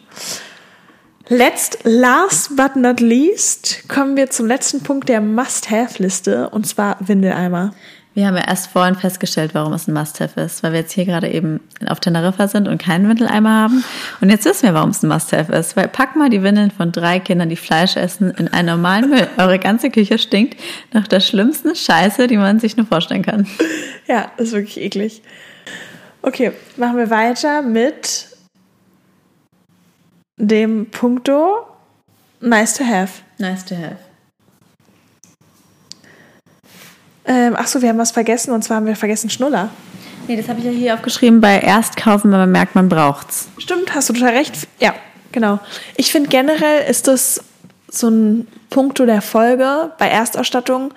Letzt, 1.27 1.79
last 1.83 2.55
but 2.55 2.75
not 2.75 2.99
least, 2.99 3.87
kommen 3.87 4.17
wir 4.17 4.29
zum 4.29 4.47
letzten 4.47 4.81
Punkt 4.81 5.07
der 5.09 5.21
Must-Have-Liste 5.21 6.49
und 6.49 6.67
zwar 6.67 6.97
Windeleimer. 6.99 7.73
Wir 8.13 8.27
haben 8.27 8.35
ja 8.35 8.43
erst 8.45 8.67
vorhin 8.67 8.95
festgestellt, 8.95 9.51
warum 9.53 9.71
es 9.71 9.87
ein 9.87 9.93
Must-Have 9.93 10.41
ist, 10.41 10.63
weil 10.63 10.73
wir 10.73 10.79
jetzt 10.81 10.91
hier 10.91 11.05
gerade 11.05 11.29
eben 11.29 11.61
auf 11.87 12.01
Teneriffa 12.01 12.49
sind 12.49 12.67
und 12.67 12.81
keinen 12.81 13.07
Windeleimer 13.07 13.49
haben. 13.49 13.85
Und 14.19 14.29
jetzt 14.29 14.43
wissen 14.43 14.63
wir, 14.63 14.73
warum 14.73 14.89
es 14.89 15.01
ein 15.01 15.07
Must-Have 15.07 15.53
ist, 15.53 15.77
weil 15.77 15.87
pack 15.87 16.17
mal 16.17 16.29
die 16.29 16.43
Windeln 16.43 16.71
von 16.71 16.91
drei 16.91 17.19
Kindern, 17.19 17.47
die 17.47 17.55
Fleisch 17.55 17.95
essen, 17.95 18.31
in 18.31 18.49
einen 18.49 18.67
normalen 18.67 19.09
Müll. 19.09 19.27
Eure 19.37 19.59
ganze 19.59 19.89
Küche 19.89 20.17
stinkt 20.17 20.59
nach 20.91 21.07
der 21.07 21.21
schlimmsten 21.21 21.73
Scheiße, 21.73 22.27
die 22.27 22.37
man 22.37 22.59
sich 22.59 22.75
nur 22.75 22.85
vorstellen 22.85 23.23
kann. 23.23 23.47
Ja, 24.07 24.29
das 24.35 24.47
ist 24.47 24.53
wirklich 24.53 24.81
eklig. 24.81 25.21
Okay, 26.21 26.51
machen 26.75 26.97
wir 26.97 27.09
weiter 27.09 27.61
mit 27.61 28.27
dem 30.35 30.87
Punkto 30.91 31.65
Nice 32.41 32.73
to 32.73 32.83
have. 32.83 33.21
Nice 33.37 33.63
to 33.65 33.75
have. 33.75 34.10
Ähm, 37.25 37.55
ach 37.57 37.67
so, 37.67 37.81
wir 37.81 37.89
haben 37.89 37.97
was 37.97 38.11
vergessen 38.11 38.51
und 38.51 38.63
zwar 38.63 38.77
haben 38.77 38.85
wir 38.85 38.95
vergessen 38.95 39.29
Schnuller. 39.29 39.69
Nee, 40.27 40.37
das 40.37 40.47
habe 40.47 40.59
ich 40.59 40.65
ja 40.65 40.71
hier 40.71 40.93
aufgeschrieben 40.93 41.41
bei 41.41 41.59
Erstkaufen, 41.59 42.31
wenn 42.31 42.39
man 42.39 42.51
merkt, 42.51 42.75
man 42.75 42.89
braucht's. 42.89 43.49
Stimmt, 43.57 43.93
hast 43.93 44.09
du 44.09 44.13
total 44.13 44.35
recht. 44.35 44.67
Ja, 44.79 44.93
genau. 45.31 45.59
Ich 45.97 46.11
finde 46.11 46.29
generell 46.29 46.89
ist 46.89 47.07
das 47.07 47.43
so 47.87 48.09
ein 48.09 48.47
Punkt 48.69 48.99
der 48.99 49.21
Folge 49.21 49.91
bei 49.97 50.07
Erstausstattung 50.07 50.93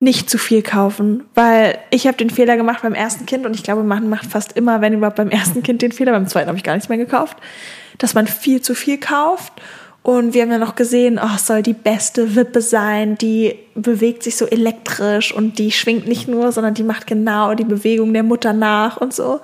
nicht 0.00 0.28
zu 0.28 0.38
viel 0.38 0.62
kaufen, 0.62 1.24
weil 1.34 1.78
ich 1.90 2.06
habe 2.06 2.16
den 2.16 2.30
Fehler 2.30 2.56
gemacht 2.56 2.82
beim 2.82 2.94
ersten 2.94 3.26
Kind 3.26 3.46
und 3.46 3.54
ich 3.54 3.62
glaube, 3.62 3.82
man 3.82 4.08
macht 4.08 4.26
fast 4.26 4.52
immer, 4.52 4.80
wenn 4.80 4.92
überhaupt 4.92 5.16
beim 5.16 5.30
ersten 5.30 5.62
Kind 5.62 5.82
den 5.82 5.92
Fehler, 5.92 6.12
beim 6.12 6.28
zweiten 6.28 6.48
habe 6.48 6.58
ich 6.58 6.64
gar 6.64 6.74
nichts 6.74 6.88
mehr 6.88 6.98
gekauft, 6.98 7.36
dass 7.98 8.14
man 8.14 8.26
viel 8.26 8.60
zu 8.60 8.74
viel 8.74 8.98
kauft 8.98 9.52
und 10.04 10.34
wir 10.34 10.42
haben 10.42 10.50
ja 10.50 10.58
noch 10.58 10.74
gesehen, 10.74 11.18
oh, 11.18 11.38
soll 11.38 11.62
die 11.62 11.72
beste 11.72 12.36
Wippe 12.36 12.60
sein, 12.60 13.16
die 13.16 13.54
bewegt 13.74 14.22
sich 14.22 14.36
so 14.36 14.44
elektrisch 14.44 15.34
und 15.34 15.58
die 15.58 15.72
schwingt 15.72 16.06
nicht 16.06 16.28
nur, 16.28 16.52
sondern 16.52 16.74
die 16.74 16.82
macht 16.82 17.06
genau 17.06 17.54
die 17.54 17.64
Bewegung 17.64 18.12
der 18.12 18.22
Mutter 18.22 18.52
nach 18.52 18.98
und 18.98 19.14
so. 19.14 19.40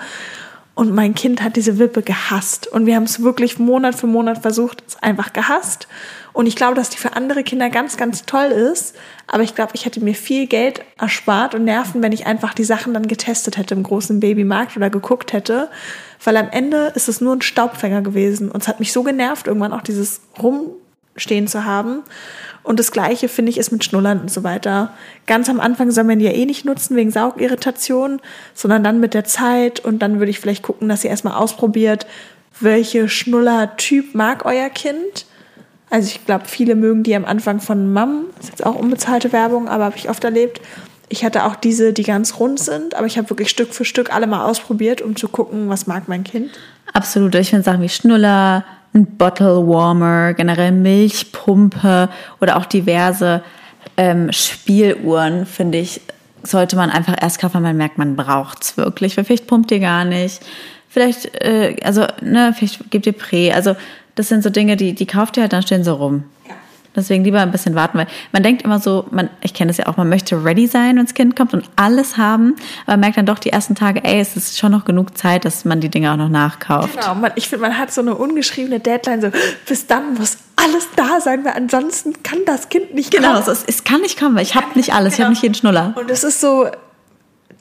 Und 0.75 0.95
mein 0.95 1.15
Kind 1.15 1.43
hat 1.43 1.57
diese 1.57 1.79
Wippe 1.79 2.03
gehasst. 2.03 2.67
Und 2.67 2.85
wir 2.85 2.97
haben 2.97 3.05
es 3.05 3.23
wirklich 3.23 3.59
Monat 3.59 3.95
für 3.95 4.07
Monat 4.07 4.43
versucht, 4.43 4.85
es 4.87 5.03
einfach 5.03 5.33
gehasst. 5.33 5.89
Und 6.35 6.45
ich 6.45 6.57
glaube, 6.57 6.75
dass 6.75 6.91
die 6.91 6.99
für 6.99 7.17
andere 7.17 7.43
Kinder 7.43 7.71
ganz, 7.71 7.97
ganz 7.97 8.27
toll 8.27 8.49
ist. 8.49 8.95
Aber 9.27 9.43
ich 9.43 9.55
glaube, 9.55 9.73
ich 9.75 9.87
hätte 9.87 10.05
mir 10.05 10.15
viel 10.15 10.47
Geld 10.47 10.83
erspart 10.99 11.55
und 11.55 11.65
Nerven, 11.65 12.03
wenn 12.03 12.13
ich 12.13 12.27
einfach 12.27 12.53
die 12.53 12.65
Sachen 12.65 12.93
dann 12.93 13.09
getestet 13.09 13.57
hätte 13.57 13.75
im 13.75 13.83
großen 13.83 14.21
Babymarkt 14.21 14.77
oder 14.77 14.91
geguckt 14.91 15.33
hätte. 15.33 15.71
Weil 16.23 16.37
am 16.37 16.51
Ende 16.51 16.93
ist 16.95 17.09
es 17.09 17.21
nur 17.21 17.35
ein 17.35 17.43
Staubfänger 17.43 18.03
gewesen. 18.03 18.51
Und 18.51 18.63
es 18.63 18.69
hat 18.69 18.81
mich 18.81 18.93
so 18.93 19.03
genervt, 19.03 19.47
irgendwann 19.47 19.73
auch 19.73 19.83
dieses 19.83 20.21
Rumstehen 20.41 21.49
zu 21.49 21.65
haben. 21.65 22.03
Und 22.63 22.79
das 22.79 22.93
Gleiche 22.93 23.29
finde 23.29 23.51
ich 23.51 23.59
ist 23.59 23.73
mit 23.73 23.85
Schnullern 23.85 24.21
und 24.21 24.31
so 24.31 24.45
weiter. 24.45 24.93
Ganz 25.27 25.49
am 25.49 25.61
Anfang 25.61 25.91
soll 25.91 26.05
man 26.05 26.19
die 26.19 26.27
ja 26.27 26.33
eh 26.33 26.45
nicht 26.45 26.67
nutzen 26.67 26.95
wegen 26.95 27.11
Saugirritation, 27.11 28.21
sondern 28.55 28.85
dann 28.85 29.01
mit 29.01 29.15
der 29.15 29.25
Zeit. 29.25 29.81
Und 29.81 30.01
dann 30.01 30.19
würde 30.19 30.31
ich 30.31 30.41
vielleicht 30.41 30.63
gucken, 30.63 30.89
dass 30.89 31.05
ihr 31.05 31.11
erstmal 31.11 31.37
ausprobiert, 31.37 32.07
welche 32.61 33.09
Schnullertyp 33.09 34.15
mag 34.15 34.45
euer 34.45 34.69
Kind. 34.69 35.25
Also 35.89 36.09
ich 36.09 36.25
glaube, 36.27 36.45
viele 36.47 36.75
mögen 36.75 37.03
die 37.03 37.17
am 37.17 37.25
Anfang 37.25 37.61
von. 37.61 37.95
Das 37.95 38.45
ist 38.45 38.51
jetzt 38.51 38.67
auch 38.67 38.77
unbezahlte 38.77 39.33
Werbung, 39.33 39.69
aber 39.69 39.87
habe 39.87 39.97
ich 39.97 40.11
oft 40.11 40.23
erlebt. 40.23 40.61
Ich 41.11 41.25
hatte 41.25 41.45
auch 41.45 41.57
diese, 41.57 41.93
die 41.93 42.05
ganz 42.05 42.39
rund 42.39 42.59
sind, 42.59 42.95
aber 42.95 43.07
ich 43.07 43.19
habe 43.19 43.29
wirklich 43.29 43.51
Stück 43.51 43.75
für 43.75 43.85
Stück 43.85 44.15
alle 44.15 44.27
mal 44.27 44.47
ausprobiert, 44.47 45.03
um 45.03 45.17
zu 45.17 45.29
gucken, 45.29 45.69
was 45.69 45.87
mag 45.87 46.09
mein 46.09 46.25
Kind. 46.25 46.51
Absolut. 46.93 47.35
Ich 47.35 47.51
finde 47.51 47.65
Sachen 47.65 47.83
wie 47.83 47.89
Schnuller, 47.89 48.65
ein 48.95 49.07
Bottle 49.17 49.67
Warmer, 49.67 50.35
generell 50.35 50.73
Milchpumpe 50.73 52.09
oder 52.41 52.57
auch 52.57 52.65
diverse 52.65 53.43
ähm, 53.97 54.33
Spieluhren, 54.33 55.47
finde 55.47 55.79
ich, 55.79 56.01
sollte 56.43 56.77
man 56.77 56.91
einfach 56.91 57.17
erst 57.21 57.41
kaufen, 57.41 57.55
wenn 57.55 57.63
man 57.63 57.77
merkt, 57.77 57.99
man 57.99 58.17
braucht 58.17 58.63
es 58.63 58.77
wirklich. 58.77 59.15
Vielleicht 59.15 59.47
pumpt 59.47 59.71
ihr 59.73 59.81
gar 59.81 60.05
nicht. 60.05 60.41
Vielleicht, 60.89 61.27
äh, 61.45 61.77
also, 61.83 62.07
ne, 62.21 62.55
vielleicht 62.57 62.91
gibt 62.91 63.07
ihr 63.07 63.13
Prä. 63.13 63.53
Also, 63.53 63.77
das 64.15 64.29
sind 64.29 64.43
so 64.43 64.51
Dinge, 64.51 64.77
die, 64.77 64.95
die 64.95 65.07
kauft 65.07 65.37
ihr 65.37 65.43
halt, 65.43 65.53
dann 65.53 65.63
stehen 65.63 65.85
sie 65.85 65.93
rum. 65.93 66.25
Ja. 66.49 66.55
Deswegen 66.97 67.23
lieber 67.23 67.41
ein 67.41 67.53
bisschen 67.53 67.75
warten, 67.75 67.99
weil 67.99 68.07
man 68.33 68.43
denkt 68.43 68.63
immer 68.63 68.81
so, 68.81 69.07
man, 69.11 69.31
ich 69.43 69.55
kenne 69.55 69.69
das 69.69 69.77
ja 69.77 69.87
auch, 69.87 69.97
man 69.97 70.09
möchte 70.09 70.45
ready 70.45 70.67
sein, 70.67 70.97
wenn 70.97 71.05
das 71.05 71.15
Kind 71.15 71.37
kommt 71.37 71.55
und 71.55 71.65
alles 71.77 72.17
haben, 72.17 72.57
aber 72.85 72.95
man 72.95 73.01
merkt 73.01 73.17
dann 73.17 73.27
doch 73.27 73.39
die 73.39 73.51
ersten 73.51 73.75
Tage, 73.75 74.05
ey, 74.05 74.21
es 74.21 74.37
ist 74.37 74.59
schon 74.59 74.73
noch 74.73 74.85
genug 74.85 75.17
Zeit, 75.17 75.45
dass 75.45 75.65
man 75.65 75.81
die 75.81 75.89
Dinge 75.89 76.13
auch 76.13 76.17
noch 76.17 76.29
nachkauft. 76.29 76.99
Genau, 76.99 77.15
man, 77.15 77.33
ich 77.37 77.49
finde, 77.49 77.63
man 77.63 77.79
hat 77.79 77.93
so 77.93 78.01
eine 78.01 78.15
ungeschriebene 78.15 78.81
Deadline, 78.81 79.21
so 79.21 79.31
bis 79.67 79.87
dann 79.87 80.15
muss 80.15 80.39
alles 80.57 80.89
da 80.97 81.21
sein, 81.21 81.45
weil 81.45 81.53
ansonsten 81.53 82.23
kann 82.23 82.39
das 82.45 82.69
Kind 82.69 82.95
nicht 82.95 83.11
genau, 83.11 83.29
kommen. 83.29 83.41
Genau, 83.41 83.53
es, 83.53 83.65
es, 83.67 83.85
kann 83.85 84.01
nicht 84.01 84.19
kommen, 84.19 84.35
weil 84.35 84.43
ich 84.43 84.55
habe 84.55 84.67
nicht 84.75 84.93
alles, 84.93 85.15
genau. 85.15 85.15
ich 85.15 85.21
habe 85.21 85.31
nicht 85.31 85.43
jeden 85.43 85.55
Schnuller. 85.55 85.95
Und 85.97 86.11
es 86.11 86.25
ist 86.25 86.41
so, 86.41 86.67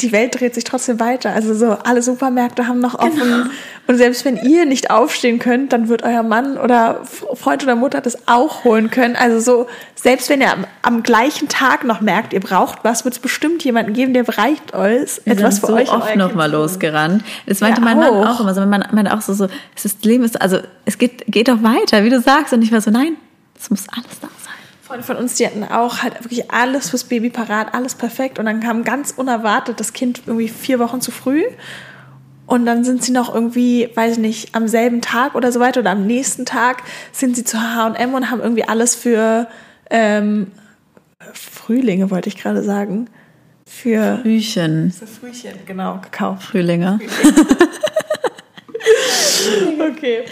die 0.01 0.11
Welt 0.11 0.39
dreht 0.39 0.55
sich 0.55 0.63
trotzdem 0.63 0.99
weiter. 0.99 1.33
Also 1.33 1.53
so 1.53 1.77
alle 1.83 2.01
Supermärkte 2.01 2.67
haben 2.67 2.79
noch 2.79 2.95
offen. 2.95 3.19
Genau. 3.19 3.45
Und 3.87 3.97
selbst 3.97 4.23
wenn 4.23 4.37
ihr 4.37 4.65
nicht 4.65 4.91
aufstehen 4.91 5.39
könnt, 5.39 5.73
dann 5.73 5.89
wird 5.89 6.03
euer 6.03 6.23
Mann 6.23 6.57
oder 6.57 7.01
Freund 7.05 7.63
oder 7.63 7.75
Mutter 7.75 8.01
das 8.01 8.27
auch 8.27 8.63
holen 8.63 8.91
können. 8.91 9.15
Also 9.15 9.39
so, 9.39 9.67
selbst 9.95 10.29
wenn 10.29 10.41
ihr 10.41 10.51
am, 10.51 10.65
am 10.81 11.03
gleichen 11.03 11.49
Tag 11.49 11.83
noch 11.83 11.99
merkt, 11.99 12.33
ihr 12.33 12.39
braucht 12.39 12.79
was, 12.83 13.03
wird 13.03 13.15
es 13.15 13.19
bestimmt 13.19 13.63
jemanden 13.63 13.93
geben, 13.93 14.13
der 14.13 14.27
reicht 14.37 14.73
euch. 14.73 15.21
Wir 15.25 15.33
etwas 15.33 15.55
sind 15.55 15.65
für 15.65 15.71
so 15.71 15.73
euch 15.73 15.91
oft 15.91 16.15
noch 16.15 16.33
mal 16.33 16.49
losgerannt. 16.49 17.23
Das 17.45 17.61
meinte 17.61 17.81
ja, 17.81 17.85
mein 17.85 17.97
Mann 17.97 18.13
auch 18.13 18.39
immer. 18.39 18.49
Also 18.49 18.61
mein 18.61 18.69
Mann 18.69 18.85
meinte 18.91 19.13
auch 19.13 19.21
so, 19.21 19.33
so, 19.33 19.47
das 19.81 19.97
Leben 20.03 20.23
ist, 20.23 20.41
also 20.41 20.59
es 20.85 20.97
geht, 20.97 21.25
geht 21.27 21.47
doch 21.47 21.61
weiter, 21.63 22.03
wie 22.03 22.09
du 22.09 22.21
sagst. 22.21 22.53
Und 22.53 22.61
ich 22.61 22.71
war 22.71 22.81
so, 22.81 22.91
nein, 22.91 23.17
es 23.59 23.69
muss 23.69 23.87
alles 23.89 24.19
da 24.21 24.27
sein. 24.43 24.48
Freunde 24.89 25.05
von 25.05 25.17
uns, 25.17 25.35
die 25.35 25.45
hatten 25.45 25.63
auch 25.63 26.01
halt 26.01 26.23
wirklich 26.23 26.49
alles 26.49 26.89
fürs 26.89 27.03
Baby 27.03 27.29
parat, 27.29 27.75
alles 27.75 27.93
perfekt. 27.93 28.39
Und 28.39 28.45
dann 28.45 28.59
kam 28.59 28.83
ganz 28.83 29.11
unerwartet 29.11 29.79
das 29.79 29.93
Kind 29.93 30.23
irgendwie 30.25 30.47
vier 30.47 30.79
Wochen 30.79 30.99
zu 30.99 31.11
früh. 31.11 31.43
Und 32.47 32.65
dann 32.65 32.83
sind 32.83 33.03
sie 33.03 33.11
noch 33.11 33.31
irgendwie, 33.31 33.91
weiß 33.93 34.13
ich 34.13 34.17
nicht, 34.17 34.55
am 34.55 34.67
selben 34.67 35.01
Tag 35.01 35.35
oder 35.35 35.51
so 35.51 35.59
weiter 35.59 35.81
oder 35.81 35.91
am 35.91 36.07
nächsten 36.07 36.47
Tag 36.47 36.81
sind 37.11 37.35
sie 37.35 37.43
zu 37.43 37.61
H&M 37.61 38.15
und 38.15 38.31
haben 38.31 38.41
irgendwie 38.41 38.63
alles 38.63 38.95
für 38.95 39.47
ähm, 39.91 40.47
Frühlinge, 41.33 42.09
wollte 42.09 42.29
ich 42.29 42.37
gerade 42.37 42.63
sagen. 42.63 43.11
Für 43.67 44.17
Frühchen. 44.23 44.91
Für 44.91 45.05
Frühchen, 45.05 45.53
genau, 45.67 45.99
gekauft. 46.01 46.41
Frühlinge. 46.41 46.99
Frühlinge. 46.99 47.69
Okay. 49.91 50.25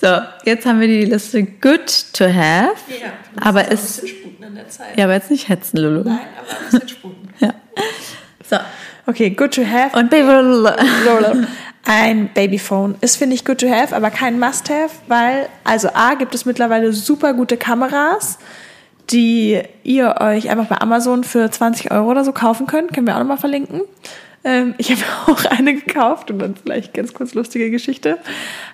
So, 0.00 0.18
jetzt 0.44 0.66
haben 0.66 0.80
wir 0.80 0.88
die 0.88 1.04
Liste 1.04 1.42
good 1.44 1.86
to 2.12 2.24
have. 2.24 2.74
Ja, 2.88 3.12
aber 3.40 3.68
ist. 3.68 3.70
Ein 3.70 4.02
bisschen 4.02 4.08
sputen 4.08 4.44
in 4.44 4.54
der 4.54 4.68
Zeit. 4.68 4.96
Ja, 4.98 5.04
aber 5.04 5.14
jetzt 5.14 5.30
nicht 5.30 5.48
hetzen, 5.48 5.78
Lulu. 5.78 6.02
Nein, 6.04 6.18
aber 6.38 6.50
ein 6.50 6.70
bisschen 6.70 6.88
sputen. 6.96 7.28
ja. 7.38 7.54
So. 8.48 8.56
Okay, 9.06 9.30
good 9.30 9.54
to 9.54 9.62
have. 9.64 9.96
Und 9.98 10.10
Baby. 10.10 10.70
Ein 11.84 12.28
Babyphone 12.34 12.96
ist, 13.00 13.16
finde 13.16 13.34
ich, 13.34 13.44
good 13.44 13.58
to 13.58 13.68
have, 13.68 13.96
aber 13.96 14.10
kein 14.10 14.38
Must-have, 14.38 14.90
weil, 15.08 15.48
also 15.64 15.88
A, 15.94 16.14
gibt 16.14 16.34
es 16.34 16.44
mittlerweile 16.44 16.92
super 16.92 17.32
gute 17.32 17.56
Kameras, 17.56 18.38
die 19.10 19.60
ihr 19.82 20.16
euch 20.20 20.50
einfach 20.50 20.66
bei 20.66 20.80
Amazon 20.80 21.24
für 21.24 21.50
20 21.50 21.90
Euro 21.90 22.10
oder 22.10 22.22
so 22.24 22.32
kaufen 22.32 22.66
könnt. 22.66 22.92
Können 22.92 23.06
wir 23.06 23.14
auch 23.14 23.20
nochmal 23.20 23.38
verlinken. 23.38 23.80
Ähm, 24.42 24.74
ich 24.78 24.90
habe 24.90 25.02
auch 25.32 25.44
eine 25.44 25.74
gekauft 25.74 26.30
und 26.30 26.38
dann 26.38 26.54
vielleicht 26.56 26.94
ganz 26.94 27.14
kurz 27.14 27.34
lustige 27.34 27.70
Geschichte. 27.70 28.18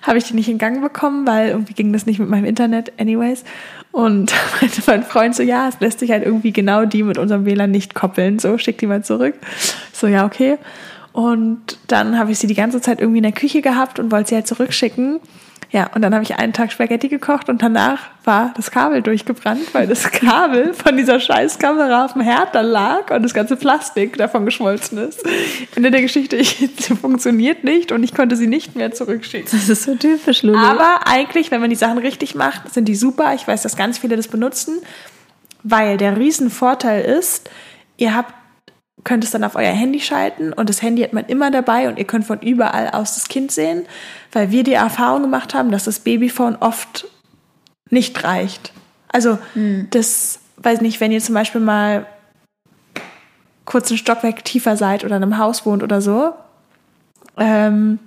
Habe 0.01 0.17
ich 0.17 0.25
die 0.25 0.33
nicht 0.33 0.49
in 0.49 0.57
Gang 0.57 0.81
bekommen, 0.81 1.27
weil 1.27 1.49
irgendwie 1.49 1.73
ging 1.73 1.91
das 1.93 2.05
nicht 2.05 2.19
mit 2.19 2.29
meinem 2.29 2.45
Internet 2.45 2.93
anyways. 2.99 3.43
Und 3.91 4.33
meinte 4.61 4.81
mein 4.87 5.03
Freund 5.03 5.35
so, 5.35 5.43
ja, 5.43 5.67
es 5.67 5.79
lässt 5.79 5.99
sich 5.99 6.11
halt 6.11 6.25
irgendwie 6.25 6.53
genau 6.53 6.85
die 6.85 7.03
mit 7.03 7.17
unserem 7.17 7.45
WLAN 7.45 7.71
nicht 7.71 7.95
koppeln. 7.95 8.39
So, 8.39 8.57
schick 8.57 8.77
die 8.77 8.87
mal 8.87 9.03
zurück. 9.03 9.35
So, 9.93 10.07
ja, 10.07 10.25
okay. 10.25 10.57
Und 11.13 11.79
dann 11.87 12.19
habe 12.19 12.31
ich 12.31 12.39
sie 12.39 12.47
die 12.47 12.53
ganze 12.53 12.79
Zeit 12.79 13.01
irgendwie 13.01 13.17
in 13.17 13.23
der 13.23 13.31
Küche 13.31 13.61
gehabt 13.61 13.99
und 13.99 14.11
wollte 14.11 14.29
sie 14.29 14.35
halt 14.35 14.47
zurückschicken. 14.47 15.19
Ja, 15.69 15.91
und 15.93 16.01
dann 16.01 16.13
habe 16.13 16.23
ich 16.23 16.35
einen 16.35 16.53
Tag 16.53 16.71
Spaghetti 16.71 17.09
gekocht 17.09 17.49
und 17.49 17.61
danach 17.61 17.99
war 18.23 18.53
das 18.55 18.71
Kabel 18.71 19.01
durchgebrannt, 19.01 19.73
weil 19.73 19.85
das 19.85 20.09
Kabel 20.11 20.73
von 20.73 20.95
dieser 20.95 21.19
scheiß 21.19 21.59
Kamera 21.59 22.05
auf 22.05 22.13
dem 22.13 22.21
Herd 22.21 22.55
da 22.55 22.61
lag 22.61 23.11
und 23.11 23.21
das 23.21 23.33
ganze 23.33 23.57
Plastik 23.57 24.17
davon 24.17 24.45
geschmolzen 24.45 24.97
ist. 24.97 25.23
Ende 25.75 25.91
der 25.91 26.01
Geschichte, 26.01 26.37
ich, 26.37 26.69
sie 26.77 26.95
funktioniert 26.95 27.65
nicht 27.65 27.91
und 27.91 28.01
ich 28.03 28.13
konnte 28.13 28.37
sie 28.37 28.47
nicht 28.47 28.75
mehr 28.77 28.93
zurückschicken. 28.93 29.49
Das 29.51 29.67
ist 29.67 29.83
so 29.83 29.95
typisch, 29.95 30.41
Lulu. 30.43 30.57
Aber 30.57 31.01
eigentlich, 31.05 31.51
wenn 31.51 31.59
man 31.59 31.69
die 31.69 31.75
Sachen 31.75 31.97
richtig 31.97 32.33
macht, 32.33 32.73
sind 32.73 32.85
die 32.85 32.95
super. 32.95 33.33
Ich 33.35 33.45
weiß, 33.45 33.63
dass 33.63 33.75
ganz 33.75 33.97
viele 33.97 34.15
das 34.15 34.29
benutzen, 34.29 34.79
weil 35.63 35.97
der 35.97 36.17
Riesenvorteil 36.17 37.03
ist, 37.03 37.49
ihr 37.97 38.15
habt 38.15 38.33
könnt 39.03 39.23
es 39.23 39.31
dann 39.31 39.43
auf 39.43 39.55
euer 39.55 39.71
Handy 39.71 39.99
schalten 39.99 40.53
und 40.53 40.69
das 40.69 40.81
Handy 40.81 41.03
hat 41.03 41.13
man 41.13 41.25
immer 41.25 41.51
dabei 41.51 41.87
und 41.87 41.97
ihr 41.97 42.05
könnt 42.05 42.25
von 42.25 42.39
überall 42.41 42.89
aus 42.89 43.15
das 43.15 43.27
Kind 43.27 43.51
sehen, 43.51 43.85
weil 44.31 44.51
wir 44.51 44.63
die 44.63 44.73
Erfahrung 44.73 45.21
gemacht 45.21 45.53
haben, 45.53 45.71
dass 45.71 45.85
das 45.85 45.99
Babyphone 45.99 46.57
oft 46.59 47.07
nicht 47.89 48.23
reicht. 48.23 48.73
Also 49.07 49.37
Hm. 49.53 49.87
das, 49.91 50.39
weiß 50.57 50.81
nicht, 50.81 50.99
wenn 50.99 51.11
ihr 51.11 51.21
zum 51.21 51.35
Beispiel 51.35 51.61
mal 51.61 52.05
kurz 53.65 53.91
ein 53.91 53.97
Stockwerk 53.97 54.43
tiefer 54.45 54.77
seid 54.77 55.03
oder 55.03 55.17
in 55.17 55.23
einem 55.23 55.37
Haus 55.37 55.65
wohnt 55.65 55.83
oder 55.83 56.01
so, 56.01 56.33
ähm, 57.37 57.99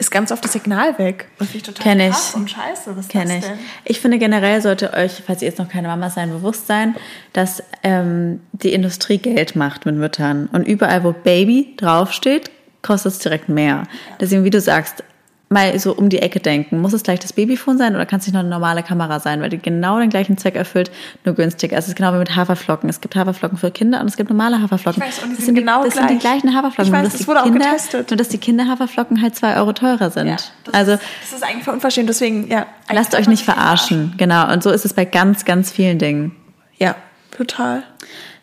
ist 0.00 0.10
ganz 0.10 0.32
oft 0.32 0.42
das 0.42 0.54
Signal 0.54 0.98
weg. 0.98 1.28
Das 1.38 1.54
ich 1.54 1.62
total 1.62 1.82
Kenn 1.82 2.00
ich. 2.00 2.34
und 2.34 2.50
scheiße. 2.50 2.96
Was 2.96 3.06
das 3.06 3.30
ich. 3.30 3.44
denn? 3.44 3.58
Ich 3.84 4.00
finde 4.00 4.18
generell 4.18 4.62
sollte 4.62 4.94
euch, 4.94 5.22
falls 5.26 5.42
ihr 5.42 5.48
jetzt 5.48 5.58
noch 5.58 5.68
keine 5.68 5.88
Mama 5.88 6.08
sein, 6.08 6.30
bewusst 6.30 6.66
sein, 6.66 6.96
dass 7.34 7.62
ähm, 7.82 8.40
die 8.52 8.72
Industrie 8.72 9.18
Geld 9.18 9.56
macht 9.56 9.84
mit 9.84 9.96
Müttern. 9.96 10.48
Und 10.52 10.66
überall, 10.66 11.04
wo 11.04 11.12
Baby 11.12 11.74
draufsteht, 11.76 12.50
kostet 12.80 13.12
es 13.12 13.18
direkt 13.18 13.50
mehr. 13.50 13.82
Deswegen, 14.18 14.42
wie 14.44 14.50
du 14.50 14.60
sagst, 14.60 15.04
mal 15.52 15.76
so 15.80 15.92
um 15.92 16.08
die 16.08 16.20
Ecke 16.20 16.38
denken. 16.38 16.80
Muss 16.80 16.92
es 16.92 17.02
gleich 17.02 17.18
das 17.18 17.32
Babyphone 17.32 17.76
sein 17.76 17.96
oder 17.96 18.06
kann 18.06 18.20
es 18.20 18.26
nicht 18.26 18.34
noch 18.34 18.40
eine 18.40 18.48
normale 18.48 18.84
Kamera 18.84 19.18
sein, 19.18 19.40
weil 19.40 19.50
die 19.50 19.58
genau 19.58 19.98
den 19.98 20.08
gleichen 20.08 20.38
Zweck 20.38 20.54
erfüllt, 20.54 20.92
nur 21.24 21.34
günstiger. 21.34 21.76
Es 21.76 21.88
ist 21.88 21.96
genau 21.96 22.14
wie 22.14 22.18
mit 22.18 22.36
Haferflocken. 22.36 22.88
Es 22.88 23.00
gibt 23.00 23.16
Haferflocken 23.16 23.58
für 23.58 23.72
Kinder 23.72 24.00
und 24.00 24.06
es 24.06 24.16
gibt 24.16 24.30
normale 24.30 24.62
Haferflocken. 24.62 25.02
Ich 25.02 25.08
weiß, 25.08 25.24
und 25.24 25.30
die 25.30 25.36
das 25.36 25.46
sind 25.46 25.56
genau 25.56 25.82
das 25.82 25.94
sind 25.94 26.08
die 26.08 26.18
gleich. 26.18 26.40
gleichen 26.40 26.56
Haferflocken. 26.56 26.84
Ich 26.84 26.92
weiß, 26.92 27.02
nur, 27.02 27.02
dass 27.02 27.12
das 27.12 27.20
die 27.22 27.26
wurde 27.26 27.40
auch 27.40 27.44
Kinder, 27.44 27.64
getestet. 27.64 28.10
Nur, 28.10 28.16
dass 28.16 28.28
die 28.28 28.38
Kinderhaferflocken 28.38 29.20
halt 29.20 29.34
zwei 29.34 29.56
Euro 29.56 29.72
teurer 29.72 30.10
sind. 30.10 30.28
Ja, 30.28 30.36
das 30.66 30.74
also 30.74 30.92
ist, 30.92 31.02
das 31.22 31.32
ist 31.32 31.42
eigentlich 31.42 31.66
unverschämt, 31.66 32.08
deswegen, 32.08 32.48
ja. 32.48 32.66
Lasst 32.92 33.16
euch 33.16 33.26
nicht 33.26 33.44
sich 33.44 33.44
verarschen. 33.44 34.14
Genau. 34.18 34.52
Und 34.52 34.62
so 34.62 34.70
ist 34.70 34.84
es 34.84 34.94
bei 34.94 35.04
ganz, 35.04 35.44
ganz 35.44 35.72
vielen 35.72 35.98
Dingen. 35.98 36.36
Ja, 36.78 36.94
total. 37.36 37.82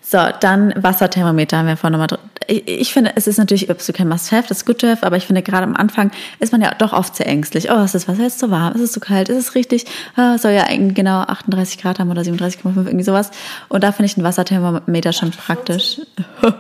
So, 0.10 0.20
dann 0.40 0.74
Wasserthermometer 0.82 1.58
haben 1.58 1.68
wir 1.68 1.76
vorhin 1.76 2.00
nochmal 2.00 2.08
drin. 2.08 2.20
Ich, 2.48 2.94
finde, 2.94 3.12
es 3.18 3.28
ist 3.28 3.38
natürlich 3.38 3.70
absolut 3.70 3.98
kein 3.98 4.08
Must-Have, 4.08 4.48
das 4.48 4.62
ist 4.62 4.80
to 4.80 4.88
have, 4.88 5.06
aber 5.06 5.18
ich 5.18 5.26
finde, 5.26 5.42
gerade 5.42 5.66
am 5.66 5.76
Anfang 5.76 6.12
ist 6.40 6.54
man 6.54 6.62
ja 6.62 6.74
doch 6.76 6.94
oft 6.94 7.14
sehr 7.14 7.28
ängstlich. 7.28 7.70
Oh, 7.70 7.84
ist 7.84 7.94
das 7.94 8.08
Wasser 8.08 8.24
jetzt 8.24 8.40
zu 8.40 8.50
warm? 8.50 8.74
Ist 8.74 8.80
es 8.80 8.94
zu 8.94 9.02
kalt? 9.02 9.28
Ist 9.28 9.38
es 9.38 9.54
richtig? 9.54 9.84
Ah, 10.16 10.38
soll 10.38 10.54
ja 10.54 10.64
eigentlich 10.64 10.96
genau 10.96 11.24
38 11.24 11.82
Grad 11.82 12.00
haben 12.00 12.10
oder 12.10 12.22
37,5, 12.22 12.86
irgendwie 12.86 13.04
sowas. 13.04 13.32
Und 13.68 13.84
da 13.84 13.92
finde 13.92 14.06
ich 14.06 14.16
ein 14.16 14.24
Wasserthermometer 14.24 15.12
schon 15.12 15.32
praktisch. 15.32 16.00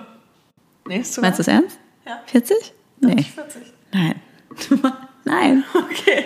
Nee, 0.89 0.99
ist 0.99 1.21
Meinst 1.21 1.37
du 1.37 1.41
es 1.41 1.49
ernst? 1.49 1.77
Ja. 2.05 2.19
40? 2.27 2.55
Nee. 3.01 3.23
40. 3.23 3.61
Nein. 3.91 4.15
Nein. 5.27 5.63
Okay. 5.87 6.25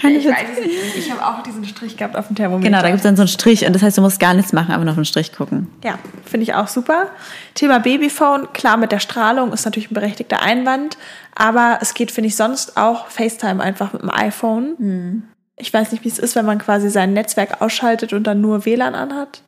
Keine 0.00 0.16
ich 0.16 0.24
40. 0.24 0.42
weiß 0.42 0.58
es 0.58 0.64
nicht. 0.64 0.96
Ich 0.96 1.10
habe 1.10 1.24
auch 1.24 1.42
diesen 1.42 1.64
Strich 1.64 1.96
gehabt 1.96 2.16
auf 2.16 2.28
dem 2.28 2.36
Thermometer. 2.36 2.68
Genau, 2.68 2.80
da 2.80 2.88
gibt 2.88 2.98
es 2.98 3.02
dann 3.02 3.16
so 3.16 3.22
einen 3.22 3.28
Strich 3.28 3.66
und 3.66 3.74
das 3.74 3.82
heißt, 3.82 3.98
du 3.98 4.02
musst 4.02 4.18
gar 4.18 4.34
nichts 4.34 4.52
machen, 4.52 4.72
aber 4.72 4.84
nur 4.84 4.92
auf 4.92 4.98
den 4.98 5.04
Strich 5.04 5.32
gucken. 5.32 5.68
Ja, 5.84 5.98
finde 6.24 6.44
ich 6.44 6.54
auch 6.54 6.68
super. 6.68 7.08
Thema 7.54 7.80
Babyphone, 7.80 8.52
klar 8.52 8.76
mit 8.76 8.92
der 8.92 8.98
Strahlung 8.98 9.52
ist 9.52 9.64
natürlich 9.64 9.90
ein 9.90 9.94
berechtigter 9.94 10.42
Einwand, 10.42 10.96
aber 11.34 11.78
es 11.80 11.94
geht, 11.94 12.10
finde 12.10 12.28
ich, 12.28 12.36
sonst 12.36 12.76
auch 12.76 13.08
FaceTime 13.08 13.62
einfach 13.62 13.92
mit 13.92 14.02
dem 14.02 14.10
iPhone. 14.10 14.74
Hm. 14.78 15.22
Ich 15.56 15.72
weiß 15.72 15.92
nicht, 15.92 16.04
wie 16.04 16.08
es 16.08 16.18
ist, 16.18 16.34
wenn 16.34 16.46
man 16.46 16.58
quasi 16.58 16.88
sein 16.88 17.12
Netzwerk 17.12 17.60
ausschaltet 17.60 18.12
und 18.12 18.24
dann 18.24 18.40
nur 18.40 18.64
WLAN 18.64 18.94
anhat. 18.94 19.42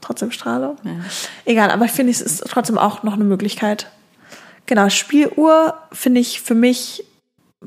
Trotzdem 0.00 0.30
Strahlung. 0.30 0.76
Ja. 0.84 0.92
Egal, 1.44 1.70
aber 1.70 1.84
ich 1.84 1.92
finde, 1.92 2.12
es 2.12 2.20
ist 2.20 2.44
trotzdem 2.48 2.78
auch 2.78 3.02
noch 3.02 3.14
eine 3.14 3.24
Möglichkeit. 3.24 3.88
Genau, 4.66 4.88
Spieluhr 4.88 5.74
finde 5.92 6.20
ich 6.20 6.40
für 6.40 6.54
mich 6.54 7.04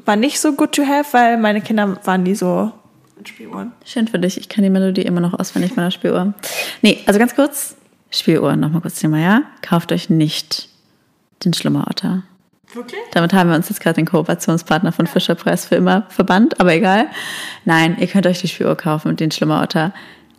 war 0.06 0.16
nicht 0.16 0.39
so 0.39 0.54
good 0.54 0.74
to 0.74 0.86
have, 0.86 1.14
weil 1.14 1.38
meine 1.38 1.62
Kinder 1.62 1.98
waren 2.06 2.24
nie 2.24 2.36
so 2.36 2.72
Spieluhren. 3.26 3.72
Schön 3.86 4.08
für 4.08 4.20
dich. 4.20 4.38
Ich 4.38 4.50
kann 4.50 4.64
die 4.64 4.70
Melodie 4.70 5.02
immer 5.02 5.22
noch 5.22 5.34
auswendig 5.38 5.76
meiner 5.76 5.91
Spieluhr. 5.91 6.34
Nee, 6.82 7.00
also 7.06 7.20
ganz 7.20 7.36
kurz. 7.36 7.76
Spieluhr, 8.10 8.56
nochmal 8.56 8.82
kurz 8.82 9.00
Thema, 9.00 9.20
ja? 9.20 9.41
Kauft 9.62 9.91
euch 9.91 10.10
nicht 10.10 10.70
den 11.43 11.54
Schlummerotter. 11.54 12.24
Wirklich? 12.74 13.00
Damit 13.12 13.34
haben 13.34 13.50
wir 13.50 13.56
uns 13.56 13.70
jetzt 13.70 13.82
gerade 13.82 13.95
den 13.95 14.06
Kooperationspartner 14.06 14.91
von 14.91 15.08
Fischer 15.08 15.36
Preis 15.36 15.66
für 15.66 15.76
immer 15.76 16.06
verbannt, 16.10 16.60
aber 16.60 16.74
egal. 16.74 17.08
Nein, 17.66 17.98
ihr 18.00 18.08
könnt 18.08 18.28
euch 18.28 18.39
die 18.39 18.48
Spieluhr 18.48 18.76
kaufen 18.76 19.10
und 19.10 19.20
den 19.20 19.32
Schlummerotter. 19.32 19.93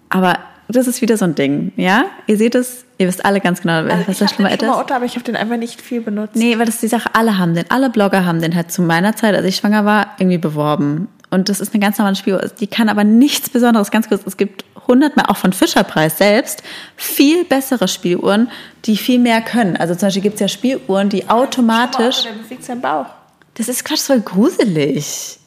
Aber 0.09 0.39
das 0.77 0.87
ist 0.87 1.01
wieder 1.01 1.16
so 1.16 1.25
ein 1.25 1.35
Ding, 1.35 1.73
ja? 1.77 2.07
Ihr 2.27 2.37
seht 2.37 2.55
es, 2.55 2.85
ihr 2.99 3.09
wisst 3.09 3.25
alle 3.25 3.41
ganz 3.41 3.62
genau, 3.62 3.75
Also 3.75 3.89
was 3.89 3.99
ich 3.99 4.07
habe 4.07 4.19
den 4.19 4.29
Schlummerotter 4.29 4.55
ist. 4.55 4.59
Schlummerotter, 4.61 4.97
aber 4.97 5.05
ich 5.05 5.14
habe 5.14 5.25
den 5.25 5.37
einfach 5.37 5.57
nicht 5.57 5.81
viel 5.81 6.01
benutzt. 6.01 6.37
Nee, 6.37 6.59
weil 6.59 6.66
das 6.66 6.77
ist 6.77 6.83
die 6.83 6.89
Sache, 6.89 7.11
alle 7.14 7.39
haben 7.39 7.55
den. 7.55 7.71
Alle 7.71 7.91
Blogger 7.91 8.25
haben 8.27 8.41
den 8.41 8.55
halt 8.55 8.71
zu 8.71 8.83
meiner 8.83 9.16
Zeit, 9.16 9.35
als 9.35 9.47
ich 9.47 9.57
schwanger 9.57 9.85
war, 9.85 10.14
irgendwie 10.19 10.39
beworben. 10.39 11.09
Und 11.31 11.49
das 11.49 11.61
ist 11.61 11.75
eine 11.75 11.83
ganz 11.83 11.99
normale 11.99 12.16
Spieluhr. 12.16 12.41
Die 12.61 12.66
kann 12.66 12.89
aber 12.89 13.05
nichts 13.05 13.51
Besonderes. 13.51 13.91
Ganz 13.91 14.09
kurz, 14.09 14.23
es 14.27 14.37
gibt 14.37 14.64
hundertmal, 14.87 15.27
auch 15.27 15.37
von 15.37 15.53
Fischerpreis 15.53 16.19
selbst, 16.19 16.62
viel 16.97 17.45
bessere 17.45 17.89
Spieluhren, 17.89 18.51
die 18.87 18.97
viel 18.97 19.19
mehr 19.19 19.43
können. 19.43 19.77
Also 19.77 19.95
zum 19.95 20.07
Beispiel 20.07 20.23
gibt 20.23 20.35
es 20.35 20.41
ja 20.41 20.49
Spieluhren, 20.49 21.09
die 21.11 21.29
automatisch... 21.29 22.25
Der 22.25 22.33
bewegt 22.33 22.64
seinen 22.64 22.81
Bauch. 22.81 23.07
Das 23.55 23.69
ist 23.69 23.85
Quatsch, 23.85 24.01
voll 24.01 24.21
gruselig. 24.21 25.38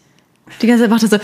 Die 0.61 0.67
ganze 0.67 0.83
Zeit 0.83 0.89
macht 0.89 1.03
er 1.03 1.09
so... 1.09 1.15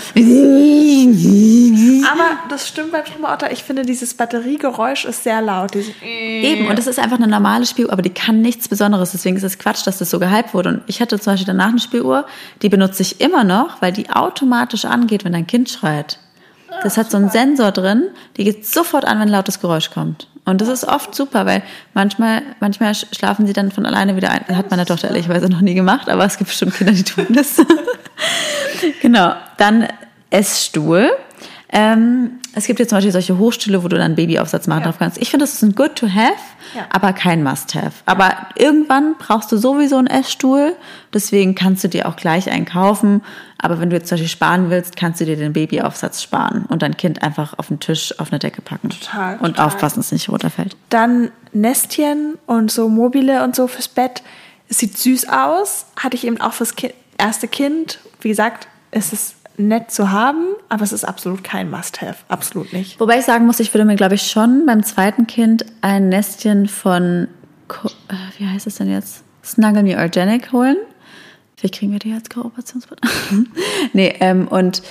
Aber 2.12 2.40
das 2.50 2.68
stimmt 2.68 2.92
beim 2.92 3.06
Schlummerotter. 3.06 3.52
Ich 3.52 3.64
finde, 3.64 3.84
dieses 3.84 4.14
Batteriegeräusch 4.14 5.06
ist 5.06 5.24
sehr 5.24 5.42
laut. 5.42 5.72
Eben, 5.76 6.68
und 6.68 6.78
das 6.78 6.88
ist 6.88 7.00
einfach 7.00 7.18
eine 7.18 7.28
normale 7.28 7.66
Spieluhr, 7.66 7.92
aber 7.92 8.02
die 8.02 8.10
kann 8.10 8.42
nichts 8.42 8.68
Besonderes. 8.68 9.12
Deswegen 9.12 9.38
ist 9.38 9.44
es 9.44 9.60
Quatsch, 9.60 9.86
dass 9.86 9.98
das 9.98 10.10
so 10.10 10.20
gehypt 10.20 10.54
wurde. 10.54 10.70
Und 10.70 10.84
ich 10.88 11.02
hatte 11.02 11.20
zum 11.20 11.34
Beispiel 11.34 11.48
danach 11.48 11.70
eine 11.70 11.80
Spieluhr, 11.80 12.26
die 12.62 12.70
benutze 12.70 13.02
ich 13.02 13.22
immer 13.22 13.44
noch, 13.44 13.82
weil 13.82 13.92
die 13.92 14.10
automatisch 14.10 14.86
angeht, 14.86 15.26
wenn 15.26 15.34
dein 15.34 15.48
Kind 15.48 15.70
schreit. 15.70 16.20
Das 16.84 16.98
hat 16.98 17.12
so 17.12 17.18
einen 17.18 17.30
Sensor 17.30 17.72
drin, 17.72 18.04
die 18.38 18.44
geht 18.44 18.66
sofort 18.66 19.06
an, 19.06 19.20
wenn 19.20 19.28
ein 19.28 19.32
lautes 19.32 19.60
Geräusch 19.60 19.90
kommt. 19.92 20.28
Und 20.48 20.62
das 20.62 20.70
ist 20.70 20.86
oft 20.86 21.14
super, 21.14 21.46
weil 21.46 21.62
manchmal, 21.94 22.42
manchmal 22.62 22.92
sch- 22.94 23.14
schlafen 23.16 23.46
sie 23.46 23.54
dann 23.54 23.70
von 23.72 23.86
alleine 23.86 24.16
wieder 24.16 24.32
ein. 24.32 24.46
Das 24.48 24.56
hat 24.56 24.72
meine 24.72 24.86
Tochter 24.86 25.10
ehrlicherweise 25.10 25.50
noch 25.50 25.60
nie 25.62 25.74
gemacht, 25.74 26.10
aber 26.10 26.24
es 26.26 26.38
gibt 26.38 26.50
bestimmt 26.50 26.74
Kinder, 26.74 26.94
die 26.94 27.04
tun 27.04 27.28
das. 27.30 27.58
genau. 29.02 29.34
Dann 29.58 29.88
Essstuhl. 30.30 31.12
Ähm, 31.70 32.40
es 32.54 32.66
gibt 32.66 32.80
jetzt 32.80 32.90
zum 32.90 32.98
Beispiel 32.98 33.12
solche 33.12 33.38
Hochstühle, 33.38 33.84
wo 33.84 33.90
du 33.90 33.98
dann 33.98 34.06
einen 34.06 34.16
Babyaufsatz 34.16 34.68
machen 34.68 34.84
drauf 34.84 34.96
kannst. 35.00 35.18
Ich 35.22 35.30
finde, 35.30 35.44
das 35.44 35.54
ist 35.54 35.64
ein 35.64 35.76
good 35.76 35.96
to 35.96 36.08
have, 36.08 36.38
Ja. 36.76 36.86
aber 36.92 37.12
kein 37.12 37.44
must 37.44 37.76
have. 37.76 37.92
Aber 38.06 38.32
irgendwann 38.56 39.16
brauchst 39.20 39.52
du 39.52 39.58
sowieso 39.58 39.98
einen 39.98 40.08
Essstuhl, 40.08 40.76
deswegen 41.14 41.56
kannst 41.56 41.84
du 41.84 41.90
dir 41.90 42.08
auch 42.08 42.16
gleich 42.16 42.50
einen 42.50 42.66
kaufen. 42.66 43.22
Aber 43.58 43.80
wenn 43.82 43.90
du 43.90 43.98
jetzt 43.98 44.08
zum 44.08 44.16
Beispiel 44.16 44.30
sparen 44.30 44.70
willst, 44.70 44.96
kannst 44.96 45.20
du 45.20 45.26
dir 45.26 45.36
den 45.36 45.52
Babyaufsatz 45.54 46.22
sparen 46.24 46.66
und 46.70 46.82
dein 46.84 46.96
Kind 46.96 47.22
einfach 47.22 47.54
auf 47.58 47.68
den 47.68 47.80
Tisch, 47.82 48.18
auf 48.18 48.32
eine 48.32 48.40
Decke 48.40 48.62
packen. 48.62 48.90
Total, 48.90 49.36
Und 49.40 49.56
total. 49.58 49.66
aufpassen, 49.66 49.98
dass 50.00 50.08
es 50.08 50.12
nicht 50.14 50.30
runterfällt. 50.30 50.78
Dann 50.90 51.32
Nestchen 51.52 52.38
und 52.46 52.72
so 52.72 52.88
Mobile 52.88 53.44
und 53.44 53.56
so 53.56 53.68
fürs 53.68 53.90
Bett. 53.90 54.24
Es 54.70 54.78
sieht 54.80 54.98
süß 54.98 55.28
aus. 55.30 55.86
Hatte 55.98 56.16
ich 56.16 56.26
eben 56.26 56.40
auch 56.40 56.54
fürs 56.54 56.76
Ki 56.76 56.94
erste 57.18 57.48
Kind. 57.48 58.00
Wie 58.22 58.30
gesagt, 58.30 58.68
es 58.92 59.12
ist 59.12 59.36
nett 59.58 59.92
zu 59.92 60.12
haben, 60.12 60.46
aber 60.70 60.84
es 60.84 60.92
ist 60.92 61.04
absolut 61.04 61.44
kein 61.44 61.70
Must-Have. 61.70 62.18
Absolut 62.28 62.72
nicht. 62.74 63.00
Wobei 63.00 63.20
ich 63.20 63.26
sagen 63.26 63.46
muss, 63.46 63.60
ich 63.60 63.74
würde 63.74 63.86
mir, 63.86 63.96
glaube 63.96 64.16
ich, 64.16 64.30
schon 64.30 64.66
beim 64.66 64.84
zweiten 64.84 65.28
Kind 65.28 65.66
ein 65.82 66.10
Nestchen 66.10 66.68
von, 66.68 67.28
Co 67.68 67.88
äh, 67.88 68.14
wie 68.38 68.48
heißt 68.48 68.68
es 68.68 68.76
denn 68.76 68.90
jetzt? 68.90 69.24
Snuggle 69.44 69.84
Me 69.84 69.98
Organic 69.98 70.52
holen. 70.52 70.78
Vielleicht 71.56 71.76
kriegen 71.76 71.92
wir 71.92 72.00
die 72.00 72.14
als 72.14 72.30
Kooperationspartner. 72.30 73.10
nee, 73.94 74.14
ähm, 74.20 74.48
und 74.48 74.84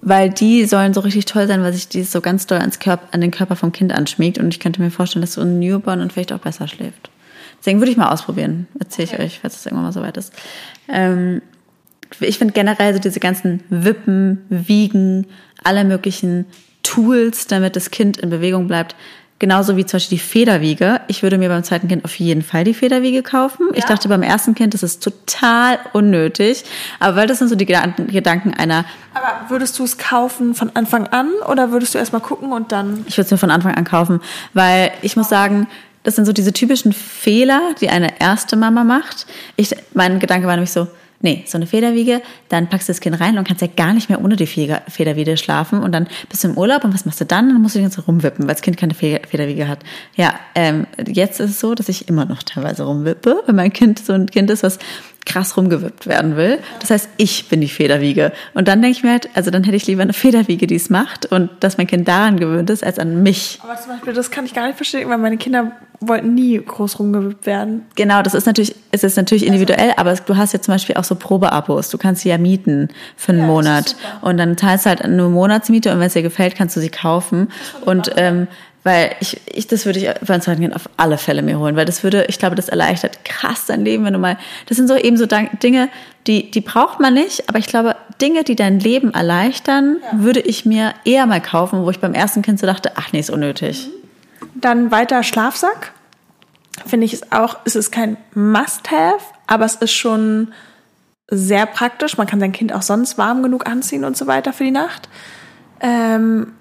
weil 0.00 0.30
die 0.30 0.64
sollen 0.64 0.94
so 0.94 1.00
richtig 1.00 1.26
toll 1.26 1.46
sein, 1.46 1.62
weil 1.62 1.72
sich 1.72 1.88
die 1.88 2.02
so 2.02 2.20
ganz 2.20 2.46
doll 2.46 2.58
ans 2.58 2.78
Körper, 2.78 3.08
an 3.12 3.20
den 3.20 3.30
Körper 3.30 3.56
vom 3.56 3.72
Kind 3.72 3.92
anschmiegt. 3.92 4.38
Und 4.38 4.48
ich 4.48 4.60
könnte 4.60 4.80
mir 4.80 4.90
vorstellen, 4.90 5.22
dass 5.22 5.34
so 5.34 5.40
ein 5.40 5.58
Newborn 5.58 6.00
und 6.00 6.12
vielleicht 6.12 6.32
auch 6.32 6.38
besser 6.38 6.66
schläft. 6.68 7.10
Deswegen 7.58 7.80
würde 7.80 7.90
ich 7.90 7.96
mal 7.96 8.10
ausprobieren. 8.10 8.68
Erzähle 8.78 9.08
ich 9.12 9.18
euch, 9.18 9.38
falls 9.40 9.56
es 9.56 9.66
irgendwann 9.66 9.86
mal 9.86 9.92
so 9.92 10.00
weit 10.00 10.16
ist. 10.16 10.32
Ähm, 10.88 11.42
ich 12.20 12.38
finde 12.38 12.54
generell 12.54 12.94
so 12.94 13.00
diese 13.00 13.20
ganzen 13.20 13.62
Wippen, 13.70 14.44
Wiegen, 14.48 15.26
alle 15.64 15.84
möglichen 15.84 16.46
Tools, 16.82 17.46
damit 17.46 17.76
das 17.76 17.90
Kind 17.90 18.16
in 18.18 18.30
Bewegung 18.30 18.66
bleibt. 18.68 18.94
Genauso 19.40 19.76
wie 19.76 19.86
zum 19.86 19.98
Beispiel 19.98 20.18
die 20.18 20.24
Federwiege. 20.24 21.00
Ich 21.06 21.22
würde 21.22 21.38
mir 21.38 21.48
beim 21.48 21.62
zweiten 21.62 21.86
Kind 21.86 22.04
auf 22.04 22.16
jeden 22.18 22.42
Fall 22.42 22.64
die 22.64 22.74
Federwiege 22.74 23.22
kaufen. 23.22 23.68
Ich 23.74 23.84
dachte 23.84 24.08
beim 24.08 24.22
ersten 24.24 24.56
Kind, 24.56 24.74
das 24.74 24.82
ist 24.82 25.00
total 25.00 25.78
unnötig. 25.92 26.64
Aber 26.98 27.14
weil 27.14 27.28
das 27.28 27.38
sind 27.38 27.46
so 27.46 27.54
die 27.54 27.64
Gedan- 27.66 27.94
Gedanken 28.10 28.52
einer, 28.54 28.84
Aber 29.14 29.48
würdest 29.48 29.78
du 29.78 29.84
es 29.84 29.96
kaufen 29.96 30.56
von 30.56 30.74
Anfang 30.74 31.06
an 31.06 31.30
oder 31.48 31.70
würdest 31.70 31.94
du 31.94 31.98
erstmal 31.98 32.20
gucken 32.20 32.50
und 32.52 32.72
dann. 32.72 33.04
ich 33.06 33.16
würde 33.16 33.26
es 33.26 33.30
mir 33.30 33.38
von 33.38 33.52
Anfang 33.52 33.76
an 33.76 33.84
kaufen. 33.84 34.20
Weil 34.54 34.90
ich 35.02 35.14
muss 35.14 35.28
sagen, 35.28 35.68
das 36.02 36.16
sind 36.16 36.24
so 36.24 36.32
diese 36.32 36.52
typischen 36.52 36.92
Fehler, 36.92 37.74
die 37.80 37.90
eine 37.90 38.18
erste 38.20 38.56
Mama 38.56 38.82
macht. 38.82 39.26
Ich, 39.54 39.72
mein 39.94 40.18
Gedanke 40.18 40.48
war 40.48 40.56
nämlich 40.56 40.72
so, 40.72 40.88
nee, 41.20 41.44
so 41.46 41.58
eine 41.58 41.66
Federwiege, 41.66 42.22
dann 42.48 42.68
packst 42.68 42.88
du 42.88 42.92
das 42.92 43.00
Kind 43.00 43.18
rein 43.20 43.38
und 43.38 43.46
kannst 43.46 43.60
ja 43.62 43.68
gar 43.74 43.92
nicht 43.92 44.08
mehr 44.08 44.22
ohne 44.22 44.36
die 44.36 44.46
Feder- 44.46 44.82
Federwiege 44.88 45.36
schlafen 45.36 45.82
und 45.82 45.92
dann 45.92 46.06
bist 46.28 46.44
du 46.44 46.48
im 46.48 46.56
Urlaub 46.58 46.84
und 46.84 46.94
was 46.94 47.04
machst 47.04 47.20
du 47.20 47.24
dann? 47.24 47.48
Dann 47.48 47.60
musst 47.62 47.74
du 47.74 47.80
die 47.80 47.84
ganze 47.84 48.02
rumwippen, 48.02 48.46
weil 48.46 48.54
das 48.54 48.62
Kind 48.62 48.76
keine 48.76 48.94
Fe- 48.94 49.20
Federwiege 49.28 49.68
hat. 49.68 49.80
Ja, 50.16 50.34
ähm, 50.54 50.86
jetzt 51.06 51.40
ist 51.40 51.50
es 51.50 51.60
so, 51.60 51.74
dass 51.74 51.88
ich 51.88 52.08
immer 52.08 52.24
noch 52.24 52.42
teilweise 52.42 52.84
rumwippe, 52.84 53.42
wenn 53.46 53.56
mein 53.56 53.72
Kind 53.72 53.98
so 53.98 54.12
ein 54.12 54.26
Kind 54.26 54.50
ist, 54.50 54.62
was 54.62 54.78
krass 55.26 55.56
rumgewippt 55.58 56.06
werden 56.06 56.36
will. 56.36 56.58
Das 56.80 56.90
heißt, 56.90 57.10
ich 57.18 57.48
bin 57.48 57.60
die 57.60 57.68
Federwiege. 57.68 58.32
Und 58.54 58.66
dann 58.66 58.80
denke 58.80 58.96
ich 58.96 59.04
mir 59.04 59.10
halt, 59.10 59.28
also 59.34 59.50
dann 59.50 59.62
hätte 59.64 59.76
ich 59.76 59.86
lieber 59.86 60.00
eine 60.02 60.14
Federwiege, 60.14 60.66
die 60.66 60.76
es 60.76 60.88
macht 60.88 61.26
und 61.26 61.50
dass 61.60 61.76
mein 61.76 61.86
Kind 61.86 62.08
daran 62.08 62.38
gewöhnt 62.38 62.70
ist, 62.70 62.82
als 62.82 62.98
an 62.98 63.22
mich. 63.22 63.58
Aber 63.62 63.76
zum 63.76 63.92
Beispiel, 63.92 64.14
das 64.14 64.30
kann 64.30 64.46
ich 64.46 64.54
gar 64.54 64.66
nicht 64.66 64.76
verstehen, 64.76 65.06
weil 65.10 65.18
meine 65.18 65.36
Kinder 65.36 65.72
wollten 66.00 66.34
nie 66.34 66.58
groß 66.58 66.98
rumgewippt 66.98 67.46
werden. 67.46 67.86
Genau, 67.96 68.22
das 68.22 68.34
ist 68.34 68.46
natürlich, 68.46 68.74
es 68.92 69.02
ist 69.02 69.16
natürlich 69.16 69.46
individuell, 69.46 69.92
aber 69.96 70.14
du 70.14 70.36
hast 70.36 70.52
ja 70.52 70.60
zum 70.60 70.74
Beispiel 70.74 70.96
auch 70.96 71.04
so 71.04 71.14
Probeabos. 71.16 71.88
Du 71.90 71.98
kannst 71.98 72.22
sie 72.22 72.28
ja 72.28 72.38
mieten 72.38 72.88
für 73.16 73.32
einen 73.32 73.40
Ja, 73.42 73.46
Monat. 73.46 73.96
Und 74.20 74.38
dann 74.38 74.56
zahlst 74.56 74.86
du 74.86 74.90
halt 74.90 75.02
eine 75.02 75.24
Monatsmiete 75.24 75.92
und 75.92 75.98
wenn 75.98 76.06
es 76.06 76.12
dir 76.12 76.22
gefällt, 76.22 76.54
kannst 76.54 76.76
du 76.76 76.80
sie 76.80 76.90
kaufen. 76.90 77.48
Und 77.84 78.12
ähm, 78.16 78.46
weil 78.84 79.10
ich, 79.20 79.40
ich, 79.52 79.66
das 79.66 79.86
würde 79.86 79.98
ich 79.98 80.08
beim 80.26 80.40
zweiten 80.40 80.62
Kind 80.62 80.74
auf 80.74 80.88
alle 80.96 81.18
Fälle 81.18 81.42
mir 81.42 81.58
holen, 81.58 81.76
weil 81.76 81.84
das 81.84 82.02
würde, 82.04 82.24
ich 82.28 82.38
glaube, 82.38 82.56
das 82.56 82.68
erleichtert 82.68 83.24
krass 83.24 83.66
dein 83.66 83.84
Leben, 83.84 84.04
wenn 84.04 84.12
du 84.12 84.18
mal, 84.18 84.38
das 84.66 84.76
sind 84.76 84.88
so 84.88 84.96
eben 84.96 85.16
so 85.16 85.26
Dinge, 85.26 85.88
die, 86.26 86.50
die 86.50 86.60
braucht 86.60 87.00
man 87.00 87.12
nicht, 87.12 87.48
aber 87.48 87.58
ich 87.58 87.66
glaube, 87.66 87.96
Dinge, 88.20 88.44
die 88.44 88.56
dein 88.56 88.80
Leben 88.80 89.12
erleichtern, 89.12 89.98
würde 90.12 90.40
ich 90.40 90.64
mir 90.64 90.94
eher 91.04 91.26
mal 91.26 91.40
kaufen, 91.42 91.82
wo 91.82 91.90
ich 91.90 91.98
beim 91.98 92.14
ersten 92.14 92.42
Kind 92.42 92.60
so 92.60 92.66
dachte, 92.66 92.92
ach 92.94 93.12
nee, 93.12 93.20
ist 93.20 93.30
unnötig. 93.30 93.90
Dann 94.54 94.90
weiter 94.90 95.22
Schlafsack. 95.22 95.92
Finde 96.86 97.06
ich 97.06 97.12
es 97.12 97.32
auch, 97.32 97.58
es 97.64 97.76
ist 97.76 97.90
kein 97.90 98.16
Must-Have, 98.34 99.24
aber 99.46 99.64
es 99.64 99.76
ist 99.76 99.92
schon 99.92 100.52
sehr 101.30 101.66
praktisch. 101.66 102.16
Man 102.16 102.26
kann 102.26 102.40
sein 102.40 102.52
Kind 102.52 102.72
auch 102.72 102.82
sonst 102.82 103.18
warm 103.18 103.42
genug 103.42 103.68
anziehen 103.68 104.04
und 104.04 104.16
so 104.16 104.26
weiter 104.26 104.52
für 104.52 104.64
die 104.64 104.70
Nacht. 104.70 105.08
Ähm, 105.80 106.54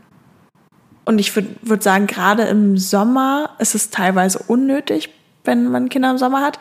und 1.05 1.19
ich 1.19 1.35
würde 1.35 1.55
würd 1.61 1.83
sagen, 1.83 2.07
gerade 2.07 2.43
im 2.43 2.77
Sommer 2.77 3.51
ist 3.59 3.75
es 3.75 3.89
teilweise 3.89 4.39
unnötig, 4.47 5.09
wenn 5.45 5.69
man 5.69 5.89
Kinder 5.89 6.11
im 6.11 6.17
Sommer 6.17 6.41
hat. 6.41 6.59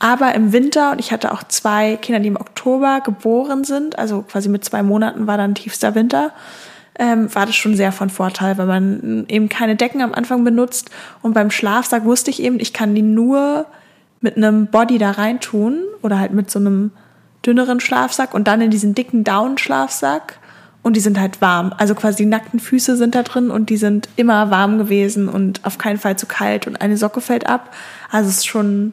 Aber 0.00 0.34
im 0.34 0.52
Winter, 0.52 0.90
und 0.90 0.98
ich 0.98 1.12
hatte 1.12 1.32
auch 1.32 1.44
zwei 1.44 1.96
Kinder, 1.96 2.20
die 2.20 2.28
im 2.28 2.36
Oktober 2.36 3.00
geboren 3.00 3.64
sind, 3.64 3.98
also 3.98 4.22
quasi 4.22 4.48
mit 4.48 4.64
zwei 4.64 4.82
Monaten 4.82 5.26
war 5.26 5.36
dann 5.36 5.54
tiefster 5.54 5.94
Winter, 5.94 6.32
ähm, 6.98 7.34
war 7.34 7.46
das 7.46 7.56
schon 7.56 7.76
sehr 7.76 7.92
von 7.92 8.10
Vorteil, 8.10 8.56
weil 8.58 8.66
man 8.66 9.26
eben 9.28 9.48
keine 9.48 9.76
Decken 9.76 10.00
am 10.00 10.12
Anfang 10.12 10.44
benutzt. 10.44 10.90
Und 11.22 11.34
beim 11.34 11.50
Schlafsack 11.50 12.04
wusste 12.04 12.30
ich 12.30 12.42
eben, 12.42 12.60
ich 12.60 12.72
kann 12.72 12.94
die 12.94 13.02
nur 13.02 13.66
mit 14.20 14.36
einem 14.36 14.68
Body 14.68 14.98
da 14.98 15.12
reintun 15.12 15.80
oder 16.02 16.18
halt 16.18 16.32
mit 16.32 16.50
so 16.50 16.58
einem 16.58 16.92
dünneren 17.44 17.80
Schlafsack 17.80 18.32
und 18.32 18.48
dann 18.48 18.60
in 18.60 18.70
diesen 18.70 18.94
dicken 18.94 19.24
Down-Schlafsack. 19.24 20.38
Und 20.82 20.96
die 20.96 21.00
sind 21.00 21.18
halt 21.18 21.40
warm. 21.40 21.72
Also 21.78 21.94
quasi 21.94 22.24
die 22.24 22.28
nackten 22.28 22.60
Füße 22.60 22.96
sind 22.96 23.14
da 23.14 23.22
drin 23.22 23.50
und 23.50 23.70
die 23.70 23.78
sind 23.78 24.08
immer 24.16 24.50
warm 24.50 24.76
gewesen 24.76 25.30
und 25.30 25.64
auf 25.64 25.78
keinen 25.78 25.98
Fall 25.98 26.18
zu 26.18 26.26
kalt 26.26 26.66
und 26.66 26.80
eine 26.80 26.98
Socke 26.98 27.22
fällt 27.22 27.46
ab. 27.46 27.74
Also 28.10 28.28
es 28.28 28.36
ist 28.36 28.46
schon, 28.46 28.92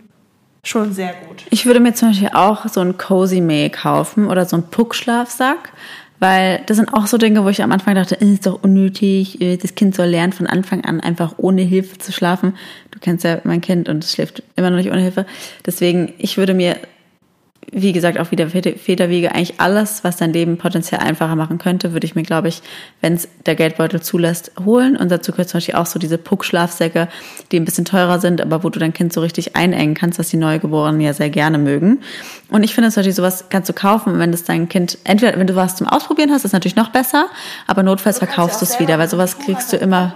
schon 0.63 0.93
sehr 0.93 1.13
gut. 1.27 1.43
Ich 1.49 1.65
würde 1.65 1.81
mir 1.81 1.93
zum 1.93 2.09
Beispiel 2.09 2.29
auch 2.33 2.65
so 2.69 2.79
einen 2.79 2.97
Cozy 2.97 3.41
May 3.41 3.69
kaufen 3.69 4.27
oder 4.27 4.45
so 4.45 4.55
einen 4.55 4.67
Puckschlafsack, 4.67 5.73
weil 6.21 6.61
das 6.67 6.77
sind 6.77 6.93
auch 6.93 7.07
so 7.07 7.17
Dinge, 7.17 7.43
wo 7.43 7.49
ich 7.49 7.63
am 7.63 7.71
Anfang 7.71 7.95
dachte, 7.95 8.21
äh, 8.21 8.25
ist 8.31 8.45
doch 8.45 8.61
unnötig, 8.61 9.41
äh, 9.41 9.57
das 9.57 9.73
Kind 9.73 9.95
soll 9.95 10.05
lernen, 10.05 10.33
von 10.33 10.45
Anfang 10.45 10.85
an 10.85 11.01
einfach 11.01 11.33
ohne 11.37 11.63
Hilfe 11.63 11.97
zu 11.97 12.11
schlafen. 12.11 12.53
Du 12.91 12.99
kennst 12.99 13.25
ja 13.25 13.41
mein 13.43 13.59
Kind 13.59 13.89
und 13.89 14.03
es 14.03 14.13
schläft 14.13 14.43
immer 14.55 14.69
noch 14.69 14.77
nicht 14.77 14.91
ohne 14.91 15.01
Hilfe. 15.01 15.25
Deswegen, 15.65 16.13
ich 16.19 16.37
würde 16.37 16.53
mir, 16.53 16.77
wie 17.71 17.91
gesagt, 17.91 18.19
auch 18.19 18.29
wieder 18.29 18.49
Feder- 18.49 18.77
Federwiege, 18.77 19.31
eigentlich 19.33 19.59
alles, 19.59 20.03
was 20.03 20.17
dein 20.17 20.31
Leben 20.31 20.57
potenziell 20.57 21.01
einfacher 21.01 21.35
machen 21.35 21.57
könnte, 21.57 21.93
würde 21.93 22.05
ich 22.05 22.13
mir, 22.13 22.23
glaube 22.23 22.49
ich, 22.49 22.61
wenn 22.99 23.13
es 23.13 23.27
der 23.47 23.55
Geldbeutel 23.55 24.01
zulässt, 24.01 24.51
holen. 24.63 24.97
Und 24.97 25.09
dazu 25.09 25.31
gehört 25.31 25.49
zum 25.49 25.57
Beispiel 25.57 25.75
auch 25.75 25.87
so 25.87 25.97
diese 25.97 26.19
Puckschlafsäcke, 26.19 27.07
die 27.51 27.59
ein 27.59 27.65
bisschen 27.65 27.85
teurer 27.85 28.19
sind, 28.19 28.41
aber 28.41 28.63
wo 28.63 28.69
du 28.69 28.77
dein 28.77 28.93
Kind 28.93 29.11
so 29.11 29.21
richtig 29.21 29.55
einengen 29.55 29.95
kannst, 29.95 30.19
was 30.19 30.29
die 30.29 30.37
Neugeborenen 30.37 31.01
ja 31.01 31.13
sehr 31.13 31.31
gerne 31.31 31.57
mögen. 31.57 32.01
Und 32.51 32.63
ich 32.63 32.75
finde 32.75 32.91
zum 32.91 32.99
Beispiel 33.01 33.13
sowas 33.13 33.45
kannst 33.49 33.69
du 33.69 33.73
kaufen, 33.73 34.19
wenn 34.19 34.31
das 34.31 34.43
dein 34.43 34.67
Kind, 34.67 34.97
entweder 35.05 35.39
wenn 35.39 35.47
du 35.47 35.55
was 35.55 35.77
zum 35.77 35.87
Ausprobieren 35.87 36.31
hast, 36.31 36.43
ist 36.45 36.51
natürlich 36.51 36.75
noch 36.75 36.89
besser, 36.89 37.27
aber 37.65 37.81
notfalls 37.81 38.17
verkaufst 38.19 38.61
du 38.61 38.65
es 38.65 38.77
wieder, 38.79 38.99
weil 38.99 39.07
sowas 39.09 39.39
kriegst 39.39 39.71
du 39.71 39.77
immer. 39.77 40.13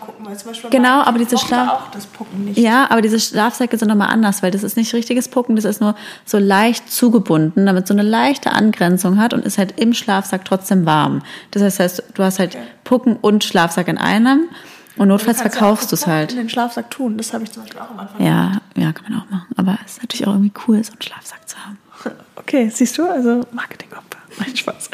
Gucken, 0.00 0.26
Genau, 0.70 1.02
aber 1.02 1.18
diese 1.18 1.36
Schlaf- 1.38 1.68
auch 1.70 1.90
das 1.90 2.06
Pucken 2.06 2.44
nicht. 2.44 2.58
Ja, 2.58 2.86
aber 2.90 3.00
diese 3.02 3.18
Schlafsäcke 3.18 3.76
sind 3.76 3.88
nochmal 3.88 4.08
anders, 4.10 4.42
weil 4.42 4.50
das 4.50 4.62
ist 4.62 4.76
nicht 4.76 4.94
richtiges 4.94 5.28
Pucken, 5.28 5.56
das 5.56 5.64
ist 5.64 5.80
nur 5.80 5.96
so 6.24 6.38
leicht 6.38 6.92
zugebunden, 6.92 7.66
damit 7.66 7.88
so 7.88 7.94
eine 7.94 8.02
leichte 8.02 8.52
Angrenzung 8.52 9.18
hat 9.18 9.34
und 9.34 9.44
ist 9.44 9.58
halt 9.58 9.80
im 9.80 9.92
Schlafsack 9.92 10.44
trotzdem 10.44 10.86
warm. 10.86 11.22
Das 11.50 11.62
heißt 11.62 12.04
du 12.14 12.22
hast 12.22 12.38
halt 12.38 12.56
Pucken 12.84 13.16
und 13.16 13.44
Schlafsack 13.44 13.88
in 13.88 13.98
einem 13.98 14.48
und 14.96 15.08
notfalls 15.08 15.38
ja 15.38 15.48
verkaufst 15.48 15.90
du 15.90 15.96
es 15.96 16.06
halt. 16.06 16.32
In 16.32 16.38
den 16.38 16.48
Schlafsack 16.48 16.90
tun, 16.90 17.16
das 17.16 17.32
habe 17.32 17.44
ich 17.44 17.52
zum 17.52 17.62
Beispiel 17.62 17.80
auch 17.80 17.90
am 17.90 18.00
Anfang. 18.00 18.24
Ja, 18.24 18.60
ja, 18.76 18.92
kann 18.92 19.10
man 19.10 19.20
auch 19.20 19.30
machen. 19.30 19.46
Aber 19.56 19.78
es 19.84 19.92
ist 19.92 20.02
natürlich 20.02 20.26
auch 20.26 20.32
irgendwie 20.32 20.52
cool, 20.66 20.82
so 20.84 20.92
einen 20.92 21.02
Schlafsack 21.02 21.48
zu 21.48 21.56
haben. 21.58 21.78
Okay, 22.34 22.68
siehst 22.70 22.98
du, 22.98 23.08
also 23.08 23.42
Marketing-Opfer. 23.52 24.18
Mein 24.38 24.56
Spaß. 24.56 24.90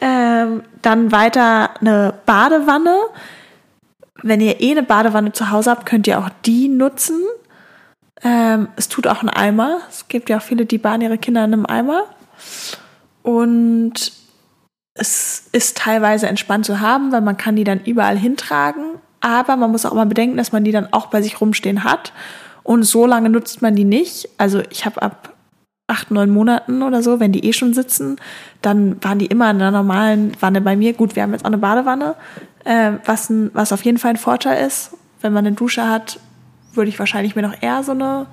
Ähm, 0.00 0.62
dann 0.82 1.10
weiter 1.10 1.70
eine 1.80 2.14
Badewanne. 2.24 2.96
Wenn 4.22 4.40
ihr 4.40 4.60
eh 4.60 4.70
eine 4.70 4.82
Badewanne 4.82 5.32
zu 5.32 5.50
Hause 5.50 5.70
habt, 5.70 5.84
könnt 5.86 6.06
ihr 6.06 6.18
auch 6.18 6.28
die 6.46 6.68
nutzen. 6.68 7.20
Ähm, 8.22 8.68
es 8.76 8.88
tut 8.88 9.06
auch 9.06 9.22
ein 9.22 9.28
Eimer. 9.28 9.78
Es 9.88 10.08
gibt 10.08 10.30
ja 10.30 10.38
auch 10.38 10.42
viele, 10.42 10.64
die 10.64 10.78
baden 10.78 11.02
ihre 11.02 11.18
Kinder 11.18 11.44
in 11.44 11.52
einem 11.52 11.66
Eimer. 11.66 12.04
Und 13.22 14.12
es 14.94 15.48
ist 15.52 15.76
teilweise 15.78 16.28
entspannt 16.28 16.66
zu 16.66 16.80
haben, 16.80 17.12
weil 17.12 17.20
man 17.20 17.36
kann 17.36 17.56
die 17.56 17.64
dann 17.64 17.80
überall 17.84 18.18
hintragen. 18.18 19.00
Aber 19.20 19.56
man 19.56 19.70
muss 19.70 19.86
auch 19.86 19.94
mal 19.94 20.06
bedenken, 20.06 20.36
dass 20.36 20.52
man 20.52 20.64
die 20.64 20.72
dann 20.72 20.92
auch 20.92 21.06
bei 21.06 21.22
sich 21.22 21.40
rumstehen 21.40 21.84
hat. 21.84 22.12
Und 22.62 22.84
so 22.84 23.06
lange 23.06 23.30
nutzt 23.30 23.62
man 23.62 23.74
die 23.74 23.84
nicht. 23.84 24.28
Also 24.38 24.62
ich 24.70 24.84
habe 24.84 25.02
ab 25.02 25.34
acht, 25.90 26.10
neun 26.10 26.30
Monaten 26.30 26.82
oder 26.82 27.02
so, 27.02 27.20
wenn 27.20 27.32
die 27.32 27.44
eh 27.44 27.52
schon 27.52 27.74
sitzen, 27.74 28.16
dann 28.62 29.02
waren 29.02 29.18
die 29.18 29.26
immer 29.26 29.50
in 29.50 29.56
einer 29.56 29.72
normalen 29.72 30.32
Wanne 30.40 30.60
bei 30.60 30.76
mir. 30.76 30.92
Gut, 30.92 31.16
wir 31.16 31.22
haben 31.22 31.32
jetzt 31.32 31.42
auch 31.42 31.48
eine 31.48 31.58
Badewanne, 31.58 32.14
äh, 32.64 32.92
was, 33.04 33.28
ein, 33.28 33.50
was 33.54 33.72
auf 33.72 33.82
jeden 33.82 33.98
Fall 33.98 34.10
ein 34.10 34.16
Vorteil 34.16 34.64
ist. 34.66 34.96
Wenn 35.20 35.32
man 35.32 35.44
eine 35.44 35.56
Dusche 35.56 35.88
hat, 35.88 36.20
würde 36.72 36.88
ich 36.88 36.98
wahrscheinlich 36.98 37.34
mir 37.34 37.42
noch 37.42 37.60
eher 37.60 37.82
so 37.82 37.92
eine 37.92 38.26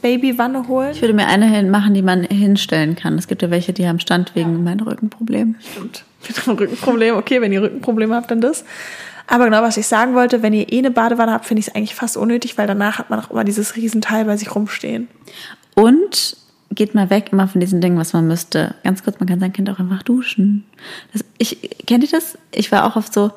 Babywanne 0.00 0.66
holen. 0.68 0.90
Ich 0.92 1.02
würde 1.02 1.14
mir 1.14 1.26
eine 1.26 1.62
machen, 1.70 1.94
die 1.94 2.02
man 2.02 2.24
hinstellen 2.24 2.96
kann. 2.96 3.18
Es 3.18 3.28
gibt 3.28 3.42
ja 3.42 3.50
welche, 3.50 3.72
die 3.72 3.86
haben 3.86 4.00
Stand 4.00 4.34
wegen 4.34 4.64
meinem 4.64 4.86
Rückenproblem. 4.86 5.56
Stimmt. 5.60 6.04
Mit 6.26 6.46
dem 6.46 6.54
Rückenproblem. 6.54 7.16
Okay, 7.16 7.40
wenn 7.40 7.52
ihr 7.52 7.62
Rückenprobleme 7.62 8.14
habt, 8.14 8.30
dann 8.30 8.40
das. 8.40 8.64
Aber 9.26 9.44
genau, 9.44 9.62
was 9.62 9.76
ich 9.76 9.86
sagen 9.86 10.14
wollte, 10.14 10.42
wenn 10.42 10.52
ihr 10.52 10.72
eh 10.72 10.78
eine 10.78 10.90
Badewanne 10.90 11.32
habt, 11.32 11.46
finde 11.46 11.60
ich 11.60 11.68
es 11.68 11.74
eigentlich 11.74 11.94
fast 11.94 12.16
unnötig, 12.16 12.58
weil 12.58 12.66
danach 12.66 12.98
hat 12.98 13.10
man 13.10 13.20
auch 13.20 13.30
immer 13.30 13.44
dieses 13.44 13.76
Riesenteil 13.76 14.24
bei 14.24 14.36
sich 14.36 14.54
rumstehen. 14.54 15.08
Und 15.74 16.36
geht 16.74 16.94
mal 16.94 17.10
weg 17.10 17.28
immer 17.32 17.48
von 17.48 17.60
diesen 17.60 17.80
Dingen, 17.80 17.98
was 17.98 18.12
man 18.12 18.26
müsste. 18.26 18.74
Ganz 18.82 19.02
kurz, 19.02 19.18
man 19.20 19.28
kann 19.28 19.40
sein 19.40 19.52
Kind 19.52 19.68
auch 19.70 19.78
einfach 19.78 20.02
duschen. 20.02 20.64
Das, 21.12 21.24
ich 21.38 21.70
kennt 21.86 22.04
ihr 22.04 22.10
das? 22.10 22.38
Ich 22.50 22.72
war 22.72 22.84
auch 22.84 22.96
oft 22.96 23.12
so, 23.12 23.30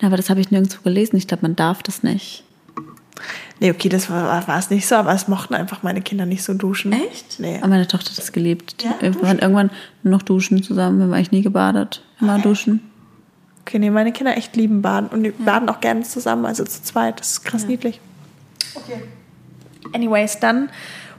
na, 0.00 0.08
aber 0.08 0.16
das 0.16 0.30
habe 0.30 0.40
ich 0.40 0.50
nirgendwo 0.50 0.82
gelesen. 0.82 1.16
Ich 1.16 1.28
glaube, 1.28 1.42
man 1.42 1.56
darf 1.56 1.82
das 1.82 2.02
nicht. 2.02 2.44
Nee, 3.60 3.70
okay, 3.70 3.88
das 3.88 4.10
war, 4.10 4.58
es 4.58 4.70
nicht 4.70 4.88
so, 4.88 4.96
aber 4.96 5.14
es 5.14 5.28
mochten 5.28 5.54
einfach 5.54 5.84
meine 5.84 6.02
Kinder 6.02 6.26
nicht 6.26 6.42
so 6.42 6.54
duschen. 6.54 6.92
Echt? 6.92 7.38
Nee. 7.38 7.58
Aber 7.58 7.68
meine 7.68 7.86
Tochter 7.86 8.10
hat 8.10 8.18
das 8.18 8.32
geliebt. 8.32 8.82
Die, 8.82 8.86
Ja, 8.86 8.96
wir 9.00 9.22
waren 9.22 9.38
irgendwann 9.38 9.70
nur 10.02 10.12
noch 10.14 10.22
duschen 10.22 10.62
zusammen. 10.62 10.98
Wir 10.98 11.04
haben 11.04 11.12
eigentlich 11.12 11.30
nie 11.30 11.42
gebadet. 11.42 12.02
Immer 12.20 12.40
duschen. 12.40 12.80
Okay, 13.62 13.78
nee, 13.78 13.90
meine 13.90 14.12
Kinder 14.12 14.36
echt 14.36 14.56
lieben 14.56 14.82
Baden 14.82 15.08
und 15.08 15.22
die 15.22 15.30
baden 15.30 15.68
auch 15.68 15.80
gerne 15.80 16.02
zusammen, 16.02 16.44
also 16.46 16.64
zu 16.64 16.82
zweit. 16.82 17.20
Das 17.20 17.30
ist 17.32 17.44
krass 17.44 17.66
niedlich. 17.66 18.00
Okay. 18.74 19.02
Anyways, 19.92 20.40
dann 20.40 20.68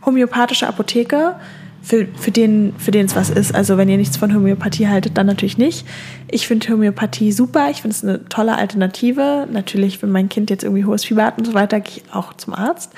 homöopathische 0.05 0.67
Apotheke, 0.67 1.35
für, 1.83 2.07
für, 2.15 2.31
den, 2.31 2.73
für 2.77 2.91
den 2.91 3.05
es 3.05 3.15
was 3.15 3.29
ist. 3.29 3.53
Also 3.53 3.77
wenn 3.77 3.89
ihr 3.89 3.97
nichts 3.97 4.15
von 4.15 4.33
Homöopathie 4.33 4.87
haltet, 4.87 5.17
dann 5.17 5.27
natürlich 5.27 5.57
nicht. 5.57 5.85
Ich 6.31 6.47
finde 6.47 6.69
Homöopathie 6.69 7.33
super. 7.33 7.69
Ich 7.69 7.81
finde 7.81 7.95
es 7.95 8.03
eine 8.03 8.25
tolle 8.29 8.57
Alternative. 8.57 9.47
Natürlich, 9.51 10.01
wenn 10.01 10.09
mein 10.09 10.29
Kind 10.29 10.49
jetzt 10.49 10.63
irgendwie 10.63 10.85
hohes 10.85 11.03
Fieber 11.03 11.25
hat 11.25 11.37
und 11.37 11.45
so 11.45 11.53
weiter, 11.53 11.81
gehe 11.81 11.97
ich 11.97 12.13
auch 12.13 12.33
zum 12.33 12.53
Arzt. 12.53 12.93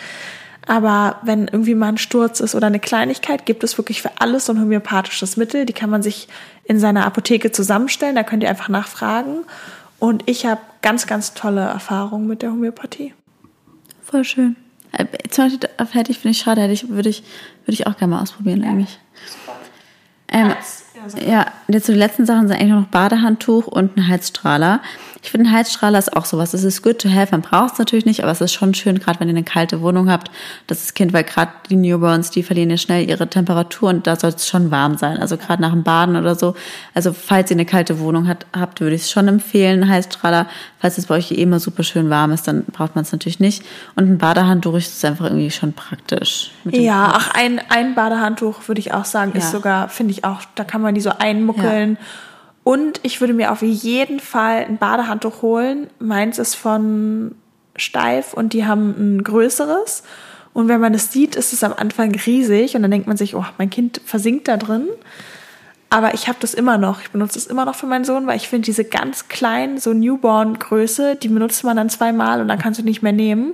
Aber 0.68 1.18
wenn 1.22 1.48
irgendwie 1.48 1.76
mal 1.76 1.90
ein 1.90 1.98
Sturz 1.98 2.40
ist 2.40 2.56
oder 2.56 2.68
eine 2.68 2.80
Kleinigkeit, 2.80 3.46
gibt 3.46 3.64
es 3.64 3.78
wirklich 3.78 4.02
für 4.02 4.12
alles 4.20 4.46
so 4.46 4.54
ein 4.54 4.60
homöopathisches 4.60 5.38
Mittel. 5.38 5.66
Die 5.66 5.74
kann 5.74 5.90
man 5.90 6.02
sich 6.02 6.28
in 6.64 6.80
seiner 6.80 7.06
Apotheke 7.06 7.52
zusammenstellen. 7.52 8.16
Da 8.16 8.24
könnt 8.24 8.44
ihr 8.44 8.50
einfach 8.50 8.70
nachfragen. 8.70 9.44
Und 10.00 10.24
ich 10.28 10.46
habe 10.46 10.62
ganz, 10.82 11.08
ganz 11.08 11.34
tolle 11.34 11.62
Erfahrungen 11.62 12.28
mit 12.28 12.42
der 12.42 12.52
Homöopathie. 12.52 13.14
Voll 14.04 14.24
schön. 14.24 14.56
Äh, 14.92 15.06
Zum 15.30 15.46
Beispiel 15.46 15.70
hätte 15.92 16.12
ich, 16.12 16.20
finde 16.20 16.32
ich 16.32 16.40
schade, 16.40 16.62
hätte 16.62 16.74
ich, 16.74 16.90
würde 16.90 17.10
ich, 17.10 17.24
würde 17.66 17.74
ich 17.74 17.88
auch 17.88 17.98
gerne 17.98 18.16
mal 18.16 18.22
ausprobieren 18.22 18.64
eigentlich. 18.64 19.00
Ähm, 20.28 20.54
ja, 21.26 21.46
jetzt 21.68 21.86
so 21.86 21.94
die 21.94 22.00
letzten 22.00 22.26
Sachen 22.26 22.48
sind 22.48 22.58
eigentlich 22.58 22.72
noch 22.72 22.88
Badehandtuch 22.88 23.68
und 23.68 23.96
ein 23.98 24.08
Heizstrahler. 24.08 24.82
Ich 25.26 25.32
finde, 25.32 25.50
ein 25.50 25.56
Heizstrahler 25.56 25.98
ist 25.98 26.16
auch 26.16 26.26
sowas. 26.26 26.54
Es 26.54 26.64
ist 26.64 26.84
good 26.84 27.00
to 27.00 27.10
have, 27.10 27.32
man 27.32 27.42
braucht 27.42 27.74
es 27.74 27.80
natürlich 27.80 28.06
nicht, 28.06 28.22
aber 28.22 28.32
es 28.32 28.42
ist 28.42 28.54
schon 28.54 28.76
schön, 28.76 29.00
gerade 29.00 29.20
wenn 29.20 29.28
ihr 29.28 29.34
eine 29.34 29.44
kalte 29.44 29.82
Wohnung 29.82 30.08
habt, 30.08 30.30
dass 30.68 30.82
das 30.82 30.94
Kind, 30.94 31.14
weil 31.14 31.24
gerade 31.24 31.52
die 31.68 31.76
Newborns, 31.78 32.30
die 32.30 32.44
verlieren 32.44 32.70
ja 32.70 32.78
schnell 32.78 33.10
ihre 33.10 33.28
Temperatur 33.28 33.90
und 33.90 34.06
da 34.06 34.18
soll 34.18 34.30
es 34.30 34.48
schon 34.48 34.70
warm 34.70 34.98
sein. 34.98 35.18
Also 35.18 35.38
gerade 35.38 35.64
nach 35.64 35.72
dem 35.72 35.82
Baden 35.82 36.16
oder 36.16 36.36
so. 36.36 36.54
Also 36.94 37.12
falls 37.12 37.50
ihr 37.50 37.56
eine 37.56 37.66
kalte 37.66 38.00
Wohnung 38.00 38.28
hat, 38.28 38.46
habt, 38.56 38.82
würde 38.82 38.96
ich 38.96 39.02
es 39.02 39.10
schon 39.10 39.28
empfehlen, 39.28 39.82
einen 39.82 39.92
Heizstrahler. 39.92 40.46
Falls 40.78 41.00
es 41.00 41.08
bei 41.08 41.16
euch 41.16 41.32
eh 41.32 41.42
immer 41.42 41.60
super 41.60 41.82
schön 41.82 42.12
warm 42.12 42.32
ist, 42.32 42.48
dann 42.48 42.64
braucht 42.66 42.94
man 42.94 43.02
es 43.02 43.12
natürlich 43.12 43.40
nicht. 43.40 43.64
Und 43.96 44.08
ein 44.08 44.18
Badehandtuch 44.20 44.76
ist 44.76 45.04
einfach 45.04 45.26
irgendwie 45.26 45.50
schon 45.50 45.74
praktisch. 45.74 46.52
Ja, 46.66 47.14
ach, 47.16 47.32
ein, 47.34 47.60
ein 47.70 47.96
Badehandtuch 47.96 48.68
würde 48.68 48.78
ich 48.80 48.94
auch 48.94 49.06
sagen, 49.06 49.32
ist 49.32 49.46
Ja. 49.46 49.50
sogar, 49.50 49.90
finde 49.90 50.12
ich 50.12 50.24
auch, 50.24 50.42
da 50.54 50.64
kann 50.64 50.84
man 50.84 50.94
die 50.94 51.02
so 51.02 51.10
einmuckeln. 51.18 51.98
Und 52.66 53.00
ich 53.04 53.22
würde 53.22 53.36
mir 53.36 53.52
auf 53.52 53.62
jeden 53.62 54.20
Fall 54.20 54.66
ein 54.68 54.78
Badehandtuch 54.78 55.44
holen. 55.44 55.86
Meins 56.00 56.40
ist 56.40 56.56
von 56.56 57.36
Steif 57.76 58.34
und 58.34 58.54
die 58.54 58.66
haben 58.66 58.96
ein 58.98 59.24
größeres. 59.24 60.02
Und 60.52 60.68
wenn 60.68 60.82
man 60.82 60.92
das 60.92 61.12
sieht, 61.12 61.36
ist 61.36 61.54
es 61.54 61.64
am 61.64 61.74
Anfang 61.78 62.16
riesig 62.16 62.76
und 62.76 62.82
dann 62.82 62.90
denkt 62.90 63.06
man 63.06 63.18
sich, 63.18 63.36
oh, 63.36 63.46
mein 63.60 63.70
Kind 63.70 64.02
versinkt 64.04 64.48
da 64.48 64.58
drin. 64.58 64.88
Aber 65.92 66.16
ich 66.16 66.28
habe 66.28 66.40
das 66.42 66.56
immer 66.56 66.80
noch. 66.80 67.02
Ich 67.02 67.12
benutze 67.12 67.38
es 67.38 67.46
immer 67.46 67.66
noch 67.66 67.76
für 67.76 67.86
meinen 67.86 68.04
Sohn, 68.04 68.26
weil 68.26 68.38
ich 68.38 68.50
finde 68.50 68.66
diese 68.66 68.84
ganz 68.84 69.28
kleinen, 69.28 69.78
so 69.78 69.94
Newborn-Größe, 69.94 71.18
die 71.18 71.28
benutzt 71.28 71.64
man 71.64 71.78
dann 71.78 71.92
zweimal 71.92 72.42
und 72.42 72.48
dann 72.48 72.58
kannst 72.58 72.80
du 72.80 72.84
nicht 72.84 73.04
mehr 73.04 73.12
nehmen. 73.12 73.54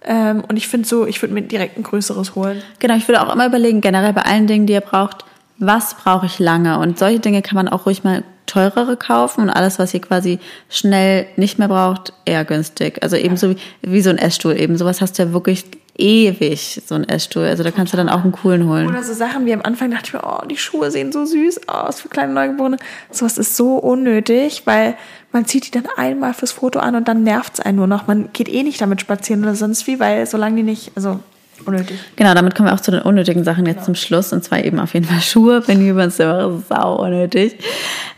Ähm, 0.00 0.42
und 0.48 0.56
ich 0.56 0.68
finde 0.68 0.88
so, 0.88 1.06
ich 1.06 1.20
würde 1.20 1.34
mir 1.34 1.42
direkt 1.42 1.76
ein 1.76 1.82
größeres 1.82 2.34
holen. 2.34 2.62
Genau, 2.78 2.96
ich 2.96 3.08
würde 3.08 3.20
auch 3.20 3.30
immer 3.30 3.44
überlegen, 3.44 3.82
generell 3.82 4.14
bei 4.14 4.22
allen 4.22 4.46
Dingen, 4.46 4.66
die 4.66 4.72
ihr 4.72 4.80
braucht, 4.80 5.26
was 5.58 5.96
brauche 5.96 6.24
ich 6.24 6.38
lange? 6.38 6.78
Und 6.78 6.98
solche 6.98 7.20
Dinge 7.20 7.42
kann 7.42 7.56
man 7.56 7.68
auch 7.68 7.84
ruhig 7.84 8.04
mal 8.04 8.24
teurere 8.48 8.96
kaufen 8.96 9.42
und 9.42 9.50
alles, 9.50 9.78
was 9.78 9.94
ihr 9.94 10.00
quasi 10.00 10.40
schnell 10.68 11.26
nicht 11.36 11.58
mehr 11.58 11.68
braucht, 11.68 12.12
eher 12.24 12.44
günstig. 12.44 13.02
Also 13.02 13.16
ebenso 13.16 13.50
wie, 13.50 13.56
wie 13.82 14.00
so 14.00 14.10
ein 14.10 14.18
Essstuhl. 14.18 14.58
Eben 14.58 14.76
sowas 14.76 15.00
hast 15.00 15.18
du 15.18 15.22
ja 15.22 15.32
wirklich 15.32 15.64
ewig, 15.98 16.80
so 16.86 16.94
ein 16.94 17.08
Essstuhl. 17.08 17.44
Also 17.44 17.62
da 17.62 17.70
kannst 17.70 17.92
du 17.92 17.96
dann 17.96 18.08
auch 18.08 18.22
einen 18.22 18.32
coolen 18.32 18.68
holen. 18.68 18.88
Oder 18.88 19.02
so 19.02 19.12
Sachen 19.12 19.46
wie 19.46 19.52
am 19.52 19.62
Anfang 19.62 19.90
dachte 19.90 20.06
ich 20.06 20.12
mir, 20.14 20.22
oh, 20.24 20.46
die 20.46 20.56
Schuhe 20.56 20.90
sehen 20.90 21.12
so 21.12 21.24
süß 21.24 21.68
aus 21.68 22.00
für 22.00 22.08
kleine 22.08 22.32
Neugeborene. 22.32 22.78
Sowas 23.10 23.36
ist 23.36 23.56
so 23.56 23.76
unnötig, 23.76 24.62
weil 24.64 24.96
man 25.32 25.44
zieht 25.44 25.66
die 25.66 25.70
dann 25.70 25.88
einmal 25.96 26.34
fürs 26.34 26.52
Foto 26.52 26.78
an 26.78 26.94
und 26.94 27.08
dann 27.08 27.22
nervt's 27.22 27.60
einen 27.60 27.76
nur 27.76 27.86
noch. 27.86 28.06
Man 28.06 28.30
geht 28.32 28.48
eh 28.48 28.62
nicht 28.62 28.80
damit 28.80 29.00
spazieren 29.00 29.42
oder 29.42 29.54
sonst 29.54 29.86
wie, 29.86 30.00
weil 30.00 30.26
solange 30.26 30.56
die 30.56 30.62
nicht, 30.62 30.92
also 30.94 31.20
unnötig. 31.64 31.98
Genau, 32.16 32.34
damit 32.34 32.54
kommen 32.54 32.68
wir 32.68 32.74
auch 32.74 32.80
zu 32.80 32.90
den 32.90 33.02
unnötigen 33.02 33.44
Sachen 33.44 33.66
jetzt 33.66 33.84
zum 33.84 33.94
Schluss. 33.94 34.32
Und 34.32 34.44
zwar 34.44 34.64
eben 34.64 34.78
auf 34.80 34.94
jeden 34.94 35.06
Fall 35.06 35.20
Schuhe, 35.20 35.66
wenn 35.66 35.80
uns 36.04 36.18
immer 36.18 36.60
sau 36.68 37.02
unnötig. 37.02 37.56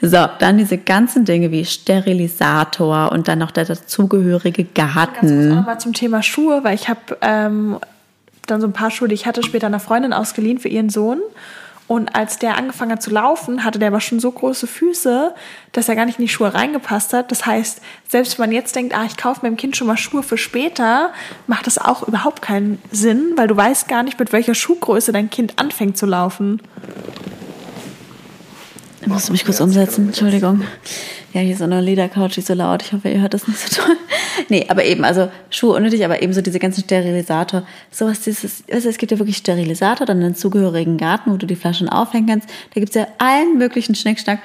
So, 0.01 0.26
dann 0.38 0.59
diese 0.59 0.78
ganzen 0.78 1.24
Dinge 1.24 1.51
wie 1.51 1.64
Sterilisator 1.64 3.12
und 3.12 3.28
dann 3.28 3.38
noch 3.38 3.51
der 3.51 3.64
dazugehörige 3.64 4.64
Ganz 4.64 4.95
kurz 4.95 5.14
Garten. 5.20 5.59
auch 5.59 5.66
mal 5.66 5.78
zum 5.78 5.93
Thema 5.93 6.22
Schuhe, 6.22 6.64
weil 6.64 6.74
ich 6.74 6.88
habe 6.88 7.01
ähm, 7.20 7.78
dann 8.47 8.61
so 8.61 8.66
ein 8.66 8.72
paar 8.72 8.91
Schuhe, 8.91 9.09
die 9.09 9.14
ich 9.14 9.26
hatte, 9.26 9.43
später 9.43 9.66
einer 9.66 9.80
Freundin 9.80 10.12
ausgeliehen 10.12 10.59
für 10.59 10.68
ihren 10.68 10.91
Sohn. 10.91 11.20
Und 11.91 12.14
als 12.14 12.38
der 12.38 12.57
angefangen 12.57 12.93
hat 12.93 13.03
zu 13.03 13.11
laufen, 13.11 13.64
hatte 13.64 13.80
der 13.80 13.88
aber 13.88 14.01
schon 14.01 14.20
so 14.20 14.30
große 14.30 14.68
Füße, 14.68 15.34
dass 15.72 15.88
er 15.88 15.97
gar 15.97 16.07
nicht 16.07 16.20
in 16.20 16.24
die 16.24 16.28
Schuhe 16.28 16.55
reingepasst 16.55 17.12
hat. 17.12 17.32
Das 17.32 17.47
heißt, 17.47 17.82
selbst 18.09 18.38
wenn 18.38 18.47
man 18.47 18.55
jetzt 18.55 18.76
denkt, 18.76 18.95
ah, 18.95 19.03
ich 19.07 19.16
kaufe 19.16 19.41
meinem 19.43 19.57
Kind 19.57 19.76
schon 19.76 19.88
mal 19.88 19.97
Schuhe 19.97 20.22
für 20.22 20.38
später, 20.38 21.12
macht 21.49 21.66
das 21.66 21.78
auch 21.78 22.07
überhaupt 22.07 22.43
keinen 22.43 22.80
Sinn, 22.93 23.32
weil 23.34 23.49
du 23.49 23.57
weißt 23.57 23.88
gar 23.88 24.05
nicht, 24.05 24.20
mit 24.20 24.32
welcher 24.32 24.55
Schuhgröße 24.55 25.11
dein 25.11 25.30
Kind 25.30 25.59
anfängt 25.59 25.99
zu 25.99 26.07
laufen. 26.07 26.62
Ich 29.11 29.14
musste 29.14 29.32
mich 29.32 29.44
kurz 29.44 29.61
umsetzen, 29.61 30.06
Entschuldigung. 30.06 30.62
Ja, 31.32 31.40
hier 31.40 31.50
ist 31.54 31.58
so 31.58 31.64
eine 31.64 31.80
Ledercouch, 31.80 32.28
die 32.34 32.40
ist 32.40 32.46
so 32.46 32.54
laut. 32.54 32.82
Ich 32.82 32.92
hoffe, 32.92 33.08
ihr 33.08 33.20
hört 33.20 33.34
das 33.34 33.48
nicht 33.48 33.58
so 33.58 33.82
toll. 33.82 33.96
Nee, 34.48 34.66
aber 34.68 34.84
eben, 34.84 35.04
also 35.04 35.28
Schuhe 35.50 35.74
unnötig, 35.76 36.04
aber 36.04 36.22
eben 36.22 36.32
so 36.32 36.40
diese 36.40 36.58
ganzen 36.61 36.82
Sterilisator. 36.84 37.64
Sowas, 37.90 38.20
dieses, 38.20 38.62
also 38.72 38.88
es 38.88 38.96
gibt 38.98 39.11
ja 39.12 39.18
wirklich 39.18 39.36
Sterilisator, 39.36 40.06
dann 40.06 40.22
einen 40.22 40.34
zugehörigen 40.36 40.96
Garten, 40.96 41.32
wo 41.32 41.36
du 41.36 41.46
die 41.46 41.56
Flaschen 41.56 41.88
aufhängen 41.88 42.28
kannst. 42.28 42.48
Da 42.72 42.80
gibt's 42.80 42.94
ja 42.94 43.06
allen 43.18 43.58
möglichen 43.58 43.94
Schnickschnack. 43.96 44.38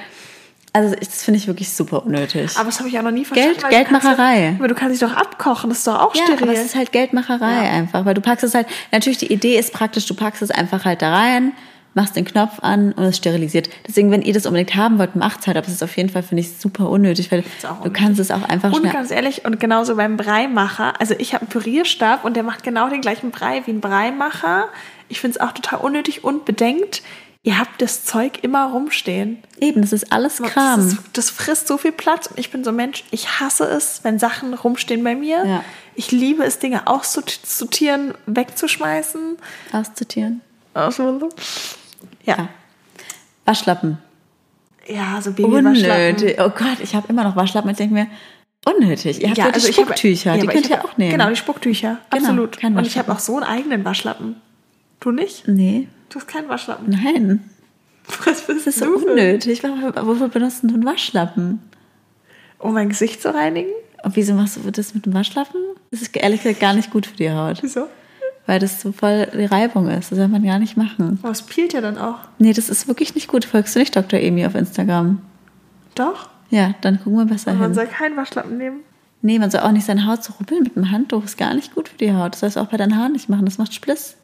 Also 0.74 0.96
das 0.96 1.24
finde 1.24 1.38
ich 1.40 1.48
wirklich 1.48 1.70
super 1.72 2.04
unnötig. 2.06 2.52
Aber 2.58 2.66
das 2.66 2.80
habe 2.80 2.90
ich 2.90 2.98
auch 3.00 3.04
noch 3.04 3.12
nie 3.12 3.24
verstanden. 3.24 3.54
Geld- 3.60 3.64
weil 3.64 3.70
du 3.72 3.90
kannst 3.92 4.02
Geldmacherei. 4.02 4.44
Ja, 4.46 4.50
aber 4.58 4.68
du 4.68 4.76
kannst 4.76 5.02
dich 5.02 5.08
doch 5.10 5.16
abkochen, 5.16 5.70
das 5.70 5.78
ist 5.80 5.88
doch 5.88 6.02
auch 6.02 6.16
Ja, 6.16 6.24
steril. 6.26 6.44
aber 6.44 6.54
es 6.54 6.66
ist 6.66 6.76
halt 6.76 6.92
Geldmacherei 6.92 7.70
einfach, 7.70 8.04
weil 8.06 8.16
du 8.16 8.22
packst 8.22 8.44
es 8.44 8.54
halt, 8.56 8.68
natürlich 8.92 9.20
die 9.20 9.32
Idee 9.32 9.58
ist 9.60 9.72
praktisch, 9.72 10.08
du 10.08 10.16
packst 10.16 10.42
es 10.42 10.50
einfach 10.52 10.84
halt 10.84 11.02
da 11.04 11.14
rein, 11.16 11.54
machst 11.96 12.16
den 12.16 12.26
Knopf 12.26 12.60
an 12.62 12.92
und 12.92 13.04
es 13.04 13.18
sterilisiert. 13.18 13.70
Deswegen, 13.88 14.12
wenn 14.12 14.22
ihr 14.22 14.34
das 14.34 14.46
unbedingt 14.46 14.76
haben 14.76 15.00
wollt, 15.00 15.16
macht's 15.16 15.48
halt, 15.48 15.58
aber 15.58 15.66
es 15.66 15.74
ist 15.74 15.84
auf 15.84 15.96
jeden 15.98 16.10
Fall, 16.10 16.24
finde 16.24 16.42
ich, 16.42 16.58
super 16.58 16.90
unnötig, 16.90 17.32
weil 17.32 17.40
auch 17.40 17.62
du 17.62 17.68
unnötig. 17.70 17.94
kannst 17.94 18.20
es 18.20 18.32
auch 18.32 18.44
einfach 18.44 18.72
Und 18.74 18.92
ganz 18.92 19.12
ehrlich, 19.12 19.46
und 19.46 19.60
genauso 19.60 19.96
beim 19.96 20.18
Breimacher, 20.18 21.00
also 21.00 21.16
ich 21.18 21.34
habe 21.34 21.44
einen 21.44 21.50
Pürierstab 21.50 22.26
und 22.26 22.36
der 22.36 22.44
macht 22.44 22.64
genau 22.64 22.90
den 22.90 23.02
gleichen 23.02 23.32
Brei 23.32 23.64
wie 23.66 23.72
ein 23.72 23.82
Breimacher. 23.82 24.68
Ich 25.08 25.22
finde 25.22 25.40
es 25.40 25.42
auch 25.42 25.54
total 25.54 25.80
unnötig 25.80 26.24
und 26.26 26.44
bedenkt, 26.44 27.02
ihr 27.44 27.58
habt 27.58 27.82
das 27.82 28.04
Zeug 28.04 28.40
immer 28.42 28.72
rumstehen. 28.72 29.38
Eben, 29.62 29.82
das 29.82 29.94
ist 29.94 30.12
alles 30.12 30.42
Kram. 30.42 30.82
Das, 30.82 30.94
ist, 30.94 31.00
das 31.14 31.30
frisst 31.30 31.68
so 31.68 31.78
viel 31.78 31.94
Platz 31.94 32.30
ich 32.36 32.52
bin 32.52 32.66
so 32.66 32.72
ein 32.72 32.76
Mensch, 32.76 33.06
ich 33.12 33.40
hasse 33.40 33.64
es, 33.64 34.02
wenn 34.04 34.20
Sachen 34.20 34.54
rumstehen 34.54 35.02
bei 35.04 35.16
mir. 35.16 35.46
Ja. 35.46 35.64
Ich 35.96 36.12
liebe 36.12 36.44
es, 36.44 36.60
Dinge 36.60 36.88
auszusortieren, 36.88 38.16
wegzuschmeißen. 38.26 39.38
Auszutieren. 39.72 40.42
Also, 40.74 41.30
Ja. 42.26 42.50
Waschlappen. 43.46 43.98
Ja, 44.88 45.20
so 45.22 45.32
Babywaschlappen. 45.32 46.16
Unnötig. 46.16 46.36
Oh 46.40 46.50
Gott, 46.50 46.80
ich 46.82 46.96
habe 46.96 47.08
immer 47.10 47.24
noch 47.24 47.36
Waschlappen. 47.36 47.70
Ich 47.72 47.78
denke 47.78 47.94
mir, 47.94 48.08
unnötig. 48.66 49.22
Ihr 49.22 49.30
habt 49.30 49.38
ja, 49.38 49.48
die 49.48 49.54
also 49.54 49.68
hab- 49.68 49.74
Spucktücher, 49.74 50.36
ja, 50.36 50.42
die 50.42 50.48
könnt 50.48 50.70
ihr 50.70 50.78
hab- 50.78 50.86
auch 50.86 50.98
nehmen. 50.98 51.12
Genau, 51.12 51.30
die 51.30 51.36
Spucktücher. 51.36 52.00
Genau, 52.12 52.24
Absolut. 52.24 52.64
Und 52.64 52.88
ich 52.88 52.98
habe 52.98 53.12
auch 53.12 53.20
so 53.20 53.36
einen 53.36 53.44
eigenen 53.46 53.86
Waschlappen. 53.86 54.36
Du 55.00 55.12
nicht? 55.12 55.48
Nee, 55.48 55.88
Du 56.10 56.20
hast 56.20 56.28
keinen 56.28 56.50
Waschlappen. 56.50 56.90
nein. 56.90 57.50
Was 58.26 58.46
bist 58.46 58.68
Das 58.68 58.76
ist 58.76 58.80
so 58.80 58.86
unnötig. 58.86 59.64
Wofür 59.64 60.06
wofür 60.06 60.28
benutzt 60.30 60.64
du 60.64 60.68
einen 60.68 60.86
Waschlappen? 60.86 61.60
Um 62.60 62.74
mein 62.74 62.90
Gesicht 62.90 63.22
zu 63.22 63.34
reinigen? 63.34 63.72
Und 64.04 64.16
wieso 64.16 64.34
machst 64.36 64.58
du 64.58 64.72
das 64.72 64.94
mit 64.94 65.06
dem 65.08 65.14
Waschlappen? 65.16 65.60
Das 65.90 66.02
ist 66.04 66.16
ehrlich 66.16 66.44
gesagt 66.44 66.60
gar 66.60 66.74
nicht 66.74 66.92
gut 66.92 67.08
für 67.08 67.16
die 67.16 67.32
Haut. 67.32 67.58
Wieso? 67.64 67.88
Weil 68.48 68.60
das 68.60 68.82
so 68.82 68.92
voll 68.92 69.28
die 69.34 69.46
Reibung 69.46 69.90
ist. 69.90 70.12
Das 70.12 70.18
soll 70.18 70.28
man 70.28 70.44
gar 70.44 70.60
nicht 70.60 70.78
machen. 70.78 71.20
Aber 71.24 71.32
es 71.32 71.42
peelt 71.42 71.74
ja 71.74 71.82
dann 71.82 71.98
auch. 71.98 72.20
Nee, 72.38 72.54
das 72.54 72.70
ist 72.70 72.88
wirklich 72.88 73.16
nicht 73.16 73.28
gut. 73.28 73.46
Folgst 73.46 73.76
du 73.76 73.80
nicht 73.80 73.96
Dr. 73.96 74.20
Emi 74.20 74.46
auf 74.46 74.54
Instagram? 74.56 75.22
Doch. 75.96 76.30
Ja, 76.52 76.76
dann 76.82 77.00
gucken 77.02 77.18
wir 77.18 77.26
besser 77.26 77.54
man 77.54 77.64
hin. 77.64 77.74
soll 77.74 77.88
keinen 77.88 78.16
Waschlappen 78.18 78.58
nehmen. 78.58 78.82
Nee, 79.22 79.40
man 79.40 79.50
soll 79.50 79.62
auch 79.62 79.72
nicht 79.72 79.86
seine 79.86 80.06
Haut 80.06 80.24
so 80.24 80.34
rubbeln 80.40 80.62
mit 80.62 80.76
dem 80.76 80.92
Handtuch. 80.92 81.24
Ist 81.24 81.38
gar 81.38 81.56
nicht 81.56 81.74
gut 81.74 81.90
für 81.90 81.98
die 81.98 82.14
Haut. 82.14 82.34
Das 82.34 82.42
sollst 82.42 82.58
du 82.58 82.60
auch 82.60 82.68
bei 82.68 82.78
deinen 82.78 82.96
Haaren 82.96 83.14
nicht 83.14 83.30
machen. 83.30 83.46
Das 83.46 83.58
macht 83.58 83.74
Spliss. 83.74 84.16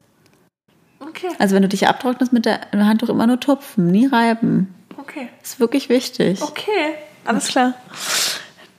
Okay. 1.00 1.30
Also 1.40 1.56
wenn 1.56 1.64
du 1.64 1.68
dich 1.68 1.88
abtrocknest 1.88 2.32
mit 2.32 2.46
dem 2.46 2.86
Handtuch 2.86 3.10
immer 3.10 3.26
nur 3.26 3.40
tupfen, 3.40 3.88
nie 3.88 4.06
reiben. 4.06 4.74
Okay. 4.98 5.30
Das 5.40 5.54
ist 5.54 5.60
wirklich 5.60 5.90
wichtig. 5.90 6.44
Okay. 6.44 6.94
Alles 7.26 7.48
klar. 7.48 7.74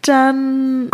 Dann 0.03 0.88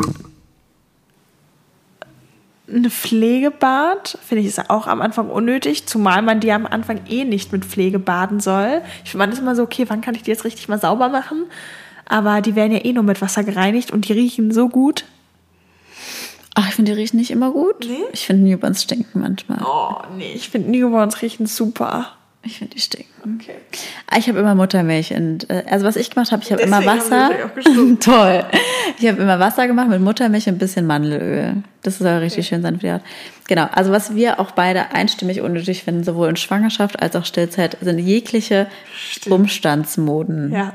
eine 2.70 2.90
Pflegebad, 2.90 4.18
finde 4.26 4.42
ich, 4.42 4.48
ist 4.48 4.70
auch 4.70 4.86
am 4.86 5.00
Anfang 5.00 5.30
unnötig, 5.30 5.86
zumal 5.86 6.22
man 6.22 6.40
die 6.40 6.52
am 6.52 6.66
Anfang 6.66 7.00
eh 7.08 7.24
nicht 7.24 7.52
mit 7.52 7.64
Pflege 7.64 7.98
baden 7.98 8.40
soll. 8.40 8.82
Ich 9.04 9.10
finde, 9.10 9.24
man 9.24 9.32
ist 9.32 9.38
immer 9.38 9.56
so, 9.56 9.62
okay, 9.62 9.86
wann 9.88 10.00
kann 10.00 10.14
ich 10.14 10.22
die 10.22 10.30
jetzt 10.30 10.44
richtig 10.44 10.68
mal 10.68 10.78
sauber 10.78 11.08
machen? 11.08 11.46
Aber 12.06 12.40
die 12.40 12.54
werden 12.54 12.72
ja 12.72 12.84
eh 12.84 12.92
nur 12.92 13.02
mit 13.02 13.20
Wasser 13.20 13.44
gereinigt 13.44 13.90
und 13.90 14.08
die 14.08 14.12
riechen 14.12 14.52
so 14.52 14.68
gut. 14.68 15.04
Ach, 16.54 16.68
ich 16.68 16.74
finde, 16.74 16.92
die 16.92 16.98
riechen 16.98 17.18
nicht 17.18 17.30
immer 17.30 17.52
gut. 17.52 17.86
Nee? 17.86 18.02
Ich 18.12 18.26
finde, 18.26 18.42
Newborns 18.48 18.82
stinken 18.82 19.20
manchmal. 19.20 19.60
Oh, 19.64 20.02
nee, 20.16 20.32
ich 20.34 20.48
finde 20.48 20.70
Newborns 20.70 21.22
riechen 21.22 21.46
super. 21.46 22.17
Ich 22.44 22.58
finde, 22.58 22.74
die 22.74 22.80
stinken. 22.80 23.40
Okay. 23.40 23.56
Ah, 24.08 24.16
Ich 24.16 24.28
habe 24.28 24.38
immer 24.38 24.54
Muttermilch 24.54 25.12
und 25.12 25.50
äh, 25.50 25.64
also 25.68 25.84
was 25.84 25.96
ich 25.96 26.08
gemacht 26.10 26.30
habe, 26.30 26.42
ich 26.42 26.52
habe 26.52 26.62
immer 26.62 26.84
Wasser. 26.86 27.30
Toll. 28.00 28.44
Ich 28.98 29.06
habe 29.08 29.20
immer 29.20 29.38
Wasser 29.40 29.66
gemacht 29.66 29.88
mit 29.88 30.00
Muttermilch 30.00 30.46
und 30.46 30.54
ein 30.54 30.58
bisschen 30.58 30.86
Mandelöl. 30.86 31.62
Das 31.82 31.98
soll 31.98 32.08
richtig 32.18 32.46
schön 32.46 32.62
sein 32.62 32.76
für 32.76 32.86
die 32.86 32.92
Haut. 32.92 33.02
Genau. 33.48 33.66
Also 33.72 33.90
was 33.90 34.14
wir 34.14 34.38
auch 34.40 34.52
beide 34.52 34.92
einstimmig 34.92 35.40
unnötig 35.40 35.82
finden, 35.82 36.04
sowohl 36.04 36.28
in 36.28 36.36
Schwangerschaft 36.36 37.02
als 37.02 37.16
auch 37.16 37.24
Stillzeit, 37.24 37.76
sind 37.80 37.98
jegliche 37.98 38.68
Umstandsmoden. 39.28 40.52
Ja. 40.52 40.72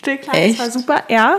Stillkleid, 0.00 0.34
Echt? 0.34 0.58
das 0.58 0.66
war 0.66 0.80
super, 0.80 1.02
ja. 1.08 1.36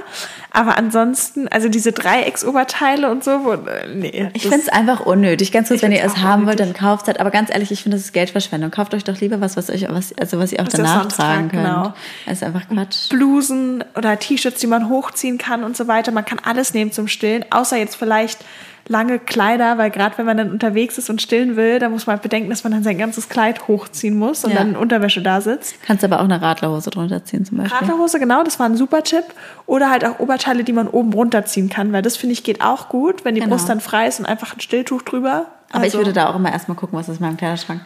Aber 0.51 0.77
ansonsten, 0.77 1.47
also 1.47 1.67
diese 1.67 1.93
Dreiecksoberteile 1.93 3.09
und 3.09 3.23
so, 3.23 3.43
wo, 3.43 3.53
äh, 3.53 3.87
nee. 3.91 4.29
Ich 4.33 4.43
finde 4.43 4.59
es 4.59 4.69
einfach 4.69 4.99
unnötig. 4.99 5.51
Ganz 5.51 5.69
kurz, 5.69 5.81
wenn 5.81 5.91
ihr 5.91 6.03
es 6.03 6.17
haben 6.17 6.45
wollt, 6.45 6.59
dann 6.59 6.73
kauft 6.73 7.03
es 7.03 7.07
halt. 7.07 7.19
Aber 7.19 7.31
ganz 7.31 7.49
ehrlich, 7.49 7.71
ich 7.71 7.81
finde, 7.81 7.97
das 7.97 8.05
ist 8.05 8.13
Geldverschwendung. 8.13 8.69
Kauft 8.69 8.93
euch 8.93 9.03
doch 9.03 9.19
lieber 9.19 9.41
was, 9.41 9.57
was 9.57 9.71
euch, 9.71 9.87
was, 9.89 10.13
also 10.15 10.37
was 10.37 10.51
ihr 10.51 10.59
auch 10.59 10.67
Was 10.67 10.73
danach 10.73 11.07
tragen 11.07 11.49
könnt. 11.49 11.63
genau. 11.63 11.93
Das 12.27 12.35
ist 12.35 12.43
einfach 12.43 12.69
Quatsch. 12.69 13.09
Blusen 13.09 13.83
oder 13.95 14.19
T-Shirts, 14.19 14.59
die 14.59 14.67
man 14.67 14.89
hochziehen 14.89 15.39
kann 15.39 15.63
und 15.63 15.75
so 15.75 15.87
weiter. 15.87 16.11
Man 16.11 16.25
kann 16.25 16.37
alles 16.43 16.75
nehmen 16.75 16.91
zum 16.91 17.07
Stillen, 17.07 17.43
außer 17.49 17.77
jetzt 17.77 17.95
vielleicht 17.95 18.45
lange 18.87 19.19
Kleider, 19.19 19.77
weil 19.77 19.89
gerade 19.91 20.17
wenn 20.17 20.25
man 20.25 20.37
dann 20.37 20.51
unterwegs 20.51 20.97
ist 20.97 21.09
und 21.09 21.21
stillen 21.21 21.55
will, 21.55 21.79
da 21.79 21.89
muss 21.89 22.07
man 22.07 22.15
halt 22.15 22.23
bedenken, 22.23 22.49
dass 22.49 22.63
man 22.63 22.73
dann 22.73 22.83
sein 22.83 22.97
ganzes 22.97 23.29
Kleid 23.29 23.67
hochziehen 23.67 24.17
muss 24.17 24.43
und 24.43 24.51
Ja. 24.51 24.57
dann 24.57 24.69
in 24.71 24.75
Unterwäsche 24.75 25.21
da 25.21 25.39
sitzt. 25.41 25.75
Kannst 25.83 26.03
aber 26.03 26.19
auch 26.19 26.25
eine 26.25 26.41
Radlerhose 26.41 26.89
drunter 26.89 27.23
ziehen 27.23 27.45
zum 27.45 27.57
Beispiel. 27.57 27.77
Radlerhose, 27.77 28.19
genau, 28.19 28.43
das 28.43 28.59
war 28.59 28.65
ein 28.65 28.75
super 28.75 29.03
Tipp. 29.03 29.23
Oder 29.65 29.89
halt 29.89 30.03
auch 30.05 30.19
Oberteile, 30.19 30.63
die 30.63 30.73
man 30.73 30.87
oben 30.87 31.13
runterziehen 31.13 31.69
kann, 31.69 31.93
weil 31.93 32.01
das 32.01 32.17
finde 32.17 32.33
ich 32.33 32.43
geht 32.43 32.61
auch 32.61 32.89
gut, 32.89 33.23
wenn 33.23 33.35
die 33.35 33.41
Genau. 33.41 33.55
Brust 33.55 33.69
dann 33.69 33.79
frei 33.79 34.07
ist 34.07 34.19
und 34.19 34.25
einfach 34.25 34.55
ein 34.55 34.59
Stilltuch 34.61 35.01
drüber. 35.03 35.45
Aber 35.71 35.79
ich 35.85 35.93
Also- 35.93 35.99
würde 35.99 36.11
da 36.13 36.27
auch 36.29 36.35
immer 36.35 36.51
erstmal 36.51 36.75
gucken, 36.75 36.97
was 36.99 37.07
ist 37.07 37.19
in 37.19 37.25
meinem 37.25 37.37
Kleiderschrank. 37.37 37.81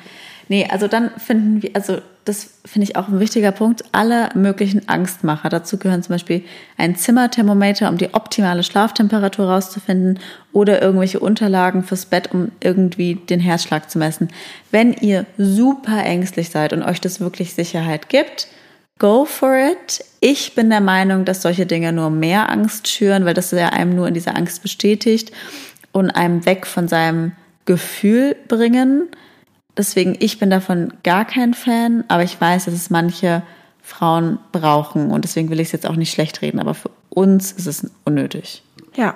Nee, 0.48 0.68
also 0.70 0.88
dann 0.88 1.12
finden 1.18 1.64
wir, 1.64 1.72
also 1.74 2.00
das 2.24 2.50
finde 2.66 2.88
ich 2.88 2.96
auch 2.96 3.08
ein 3.08 3.20
wichtiger 3.20 3.52
Punkt, 3.52 3.84
alle 3.92 4.30
möglichen 4.36 4.88
Angstmacher. 4.90 5.50
Dazu 5.50 5.78
gehören 5.78 6.04
zum 6.04 6.14
Beispiel 6.14 6.44
ein 6.78 6.96
Zimmerthermometer, 6.96 7.90
um 7.90 7.98
die 7.98 8.14
optimale 8.14 8.64
Schlaftemperatur 8.64 9.48
rauszufinden 9.48 10.20
oder 10.52 10.82
irgendwelche 10.82 11.20
Unterlagen 11.20 11.84
fürs 11.84 12.08
Bett, 12.08 12.32
um 12.34 12.52
irgendwie 12.62 13.16
den 13.16 13.40
Herzschlag 13.40 13.90
zu 13.90 14.00
messen. 14.00 14.30
Wenn 14.72 14.94
ihr 14.94 15.26
super 15.38 16.04
ängstlich 16.04 16.50
seid 16.50 16.74
und 16.74 16.84
euch 16.84 17.02
das 17.02 17.20
wirklich 17.20 17.54
Sicherheit 17.54 18.10
gibt, 18.10 18.48
Go 18.98 19.26
for 19.26 19.54
it. 19.58 20.06
Ich 20.22 20.56
bin 20.56 20.70
der 20.70 20.80
Meinung, 20.80 21.26
dass 21.26 21.42
solche 21.42 21.66
Dinge 21.66 21.92
nur 21.92 22.10
mehr 22.10 22.50
Angst 22.50 22.88
schüren, 22.88 23.26
weil 23.26 23.34
das 23.34 23.52
ja 23.52 23.70
einem 23.70 23.94
nur 23.94 24.08
in 24.08 24.14
dieser 24.14 24.38
Angst 24.38 24.62
bestätigt 24.62 25.34
und 25.92 26.12
einem 26.12 26.46
weg 26.46 26.66
von 26.66 26.88
seinem 26.88 27.34
Gefühl 27.66 28.38
bringen. 28.48 29.10
Deswegen, 29.78 30.16
ich 30.20 30.40
bin 30.40 30.50
davon 30.50 30.94
gar 31.04 31.26
kein 31.26 31.54
Fan, 31.54 32.06
aber 32.08 32.24
ich 32.24 32.40
weiß, 32.40 32.66
dass 32.66 32.74
es 32.74 32.90
manche 32.90 33.44
Frauen 33.82 34.40
brauchen 34.52 35.12
und 35.12 35.24
deswegen 35.26 35.50
will 35.50 35.60
ich 35.60 35.68
es 35.68 35.72
jetzt 35.74 35.86
auch 35.86 35.96
nicht 35.96 36.12
schlecht 36.12 36.42
reden, 36.42 36.60
aber 36.60 36.74
für 36.74 36.90
uns 37.10 37.52
ist 37.52 37.68
es 37.68 37.92
unnötig. 38.04 38.64
Ja. 38.96 39.16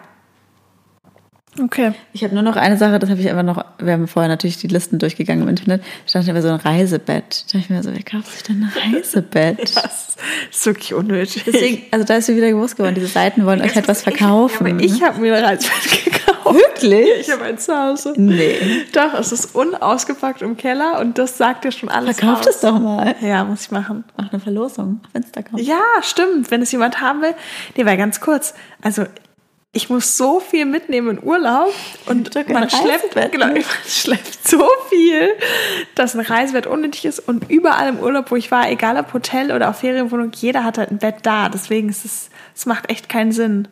Okay. 1.60 1.94
Ich 2.14 2.24
habe 2.24 2.34
nur 2.34 2.44
noch 2.44 2.56
eine 2.56 2.78
Sache, 2.78 3.00
das 3.00 3.10
habe 3.10 3.20
ich 3.20 3.30
einfach 3.30 3.44
noch, 3.44 3.66
wir 3.80 3.94
haben 3.94 4.08
vorher 4.08 4.30
natürlich 4.30 4.58
die 4.58 4.68
Listen 4.68 5.00
durchgegangen 5.00 5.44
im 5.44 5.50
Internet, 5.50 5.82
da 5.82 6.10
stand 6.10 6.28
immer 6.28 6.42
so 6.42 6.50
ein 6.50 6.56
Reisebett. 6.56 7.46
Da 7.48 7.58
dachte 7.58 7.58
ich 7.58 7.70
mir 7.70 7.84
so, 7.84 7.92
wer 7.92 8.04
kauft 8.04 8.32
sich 8.32 8.44
denn 8.44 8.64
ein 8.64 8.94
Reisebett? 8.94 9.74
Das 9.90 10.18
ist 10.52 10.66
wirklich 10.66 10.94
unnötig. 10.94 11.44
Deswegen, 11.46 11.84
also 11.92 12.06
da 12.06 12.16
ist 12.16 12.28
mir 12.28 12.36
wieder 12.36 12.50
bewusst 12.52 12.76
geworden, 12.76 12.96
diese 12.96 13.08
Seiten 13.08 13.46
wollen 13.46 13.62
euch 13.62 13.74
halt 13.76 13.88
was 13.88 14.02
verkaufen. 14.02 14.68
Ich, 14.68 14.74
aber 14.74 14.84
ich 14.84 15.04
habe 15.04 15.22
mir 15.22 15.36
ein 15.36 15.44
Reisbett 15.46 16.04
gekauft. 16.04 16.19
Wirklich? 16.54 17.22
Ich 17.22 17.32
habe 17.32 17.44
eins 17.44 17.66
zu 17.66 17.78
Hause. 17.78 18.14
Nee. 18.18 18.86
Doch, 18.94 19.14
es 19.14 19.32
ist 19.32 19.56
unausgepackt 19.56 20.42
im 20.42 20.58
Keller 20.58 21.00
und 21.00 21.18
das 21.18 21.38
sagt 21.38 21.66
ja 21.66 21.72
schon 21.72 21.90
alles 21.90 22.18
Verkauft 22.18 22.48
es 22.48 22.62
doch 22.62 22.80
mal. 22.80 23.16
Ja, 23.22 23.44
muss 23.44 23.62
ich 23.64 23.72
machen. 23.72 24.04
Mach 24.18 24.32
eine 24.32 24.40
Verlosung 24.40 25.02
auf 25.06 25.16
Instagram. 25.16 25.60
Ja, 25.60 25.82
stimmt. 26.02 26.52
Wenn 26.52 26.62
es 26.62 26.72
jemand 26.72 27.02
haben 27.02 27.22
will. 27.22 27.34
Nee, 27.76 27.86
weil 27.86 27.98
ganz 27.98 28.20
kurz. 28.22 28.54
Also, 28.82 29.06
ich 29.72 29.90
muss 29.90 30.18
so 30.18 30.40
viel 30.40 30.66
mitnehmen 30.66 31.18
in 31.18 31.24
Urlaub 31.24 31.72
und 32.08 32.34
man 32.50 32.70
schleppt, 32.70 33.32
genau, 33.32 33.48
man 33.48 33.64
schleppt 33.86 34.48
so 34.48 34.66
viel, 34.90 35.30
dass 35.94 36.16
ein 36.16 36.22
Reisebett 36.22 36.66
unnötig 36.66 37.06
ist 37.06 37.20
und 37.20 37.50
überall 37.52 37.90
im 37.90 38.00
Urlaub, 38.00 38.32
wo 38.32 38.36
ich 38.36 38.50
war, 38.50 38.70
egal 38.70 38.98
ob 38.98 39.14
Hotel 39.14 39.52
oder 39.52 39.70
auf 39.70 39.78
Ferienwohnung, 39.78 40.32
jeder 40.36 40.64
hat 40.64 40.80
halt 40.80 40.90
ein 40.90 40.98
Bett 40.98 41.18
da. 41.22 41.50
Deswegen 41.50 41.90
ist 41.90 42.04
es, 42.04 42.30
es 42.56 42.66
macht 42.66 42.90
echt 42.90 43.10
keinen 43.10 43.32
Sinn. 43.32 43.68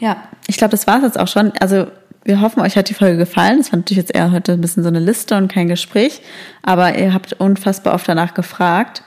Ja, 0.00 0.16
ich 0.46 0.56
glaube, 0.56 0.72
das 0.72 0.86
war's 0.86 1.02
jetzt 1.02 1.18
auch 1.18 1.28
schon. 1.28 1.52
Also 1.60 1.86
wir 2.24 2.40
hoffen, 2.40 2.60
euch 2.60 2.76
hat 2.76 2.88
die 2.88 2.94
Folge 2.94 3.16
gefallen. 3.16 3.58
Das 3.58 3.72
war 3.72 3.78
natürlich 3.78 3.98
jetzt 3.98 4.14
eher 4.14 4.32
heute 4.32 4.52
ein 4.52 4.60
bisschen 4.60 4.82
so 4.82 4.88
eine 4.88 4.98
Liste 4.98 5.36
und 5.36 5.52
kein 5.52 5.68
Gespräch. 5.68 6.22
Aber 6.62 6.98
ihr 6.98 7.14
habt 7.14 7.34
unfassbar 7.34 7.94
oft 7.94 8.08
danach 8.08 8.34
gefragt. 8.34 9.02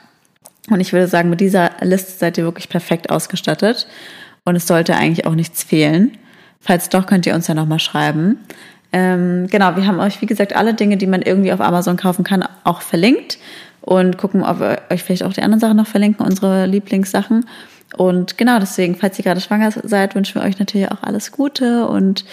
Und 0.70 0.80
ich 0.80 0.92
würde 0.92 1.06
sagen, 1.06 1.30
mit 1.30 1.40
dieser 1.40 1.72
Liste 1.80 2.12
seid 2.12 2.38
ihr 2.38 2.44
wirklich 2.44 2.68
perfekt 2.68 3.10
ausgestattet. 3.10 3.86
Und 4.44 4.56
es 4.56 4.66
sollte 4.66 4.94
eigentlich 4.94 5.26
auch 5.26 5.34
nichts 5.34 5.62
fehlen. 5.62 6.16
Falls 6.60 6.88
doch, 6.88 7.06
könnt 7.06 7.26
ihr 7.26 7.34
uns 7.34 7.46
ja 7.46 7.54
nochmal 7.54 7.80
schreiben. 7.80 8.38
Ähm, 8.92 9.48
genau, 9.48 9.76
wir 9.76 9.86
haben 9.86 10.00
euch, 10.00 10.20
wie 10.22 10.26
gesagt, 10.26 10.56
alle 10.56 10.74
Dinge, 10.74 10.96
die 10.96 11.06
man 11.06 11.22
irgendwie 11.22 11.52
auf 11.52 11.60
Amazon 11.60 11.96
kaufen 11.96 12.24
kann, 12.24 12.44
auch 12.64 12.80
verlinkt. 12.80 13.38
Und 13.80 14.16
gucken, 14.16 14.42
ob 14.42 14.60
wir 14.60 14.80
euch 14.90 15.02
vielleicht 15.02 15.24
auch 15.24 15.32
die 15.32 15.42
anderen 15.42 15.60
Sachen 15.60 15.76
noch 15.76 15.86
verlinken, 15.86 16.24
unsere 16.24 16.64
Lieblingssachen. 16.64 17.44
Und 17.96 18.36
genau 18.38 18.58
deswegen, 18.58 18.94
falls 18.96 19.18
ihr 19.18 19.24
gerade 19.24 19.40
schwanger 19.40 19.70
seid, 19.70 20.14
wünschen 20.14 20.40
wir 20.40 20.46
euch 20.46 20.58
natürlich 20.58 20.90
auch 20.90 21.02
alles 21.02 21.32
Gute. 21.32 21.86
Und 21.88 22.24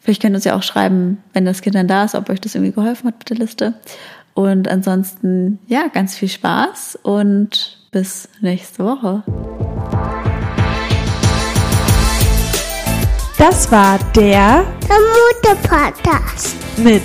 vielleicht 0.00 0.22
könnt 0.22 0.34
ihr 0.34 0.36
uns 0.36 0.44
ja 0.44 0.54
auch 0.56 0.62
schreiben, 0.62 1.22
wenn 1.32 1.44
das 1.44 1.62
Kind 1.62 1.74
dann 1.74 1.88
da 1.88 2.04
ist, 2.04 2.14
ob 2.14 2.28
euch 2.30 2.40
das 2.40 2.54
irgendwie 2.54 2.72
geholfen 2.72 3.08
hat 3.08 3.18
mit 3.18 3.30
der 3.30 3.36
Liste. 3.38 3.74
Und 4.34 4.68
ansonsten, 4.68 5.58
ja, 5.66 5.88
ganz 5.88 6.14
viel 6.16 6.28
Spaß 6.28 6.98
und 7.02 7.78
bis 7.90 8.28
nächste 8.40 8.84
Woche. 8.84 9.22
Das 13.38 13.70
war 13.72 13.98
der 14.14 14.64
Der 14.88 14.98
Mutter-Podcast. 15.52 16.56
mit 16.76 17.02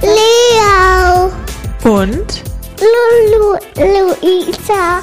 Leo. 0.00 1.32
und 1.84 2.42
Lulu. 2.80 3.56
Luisa. 3.76 5.02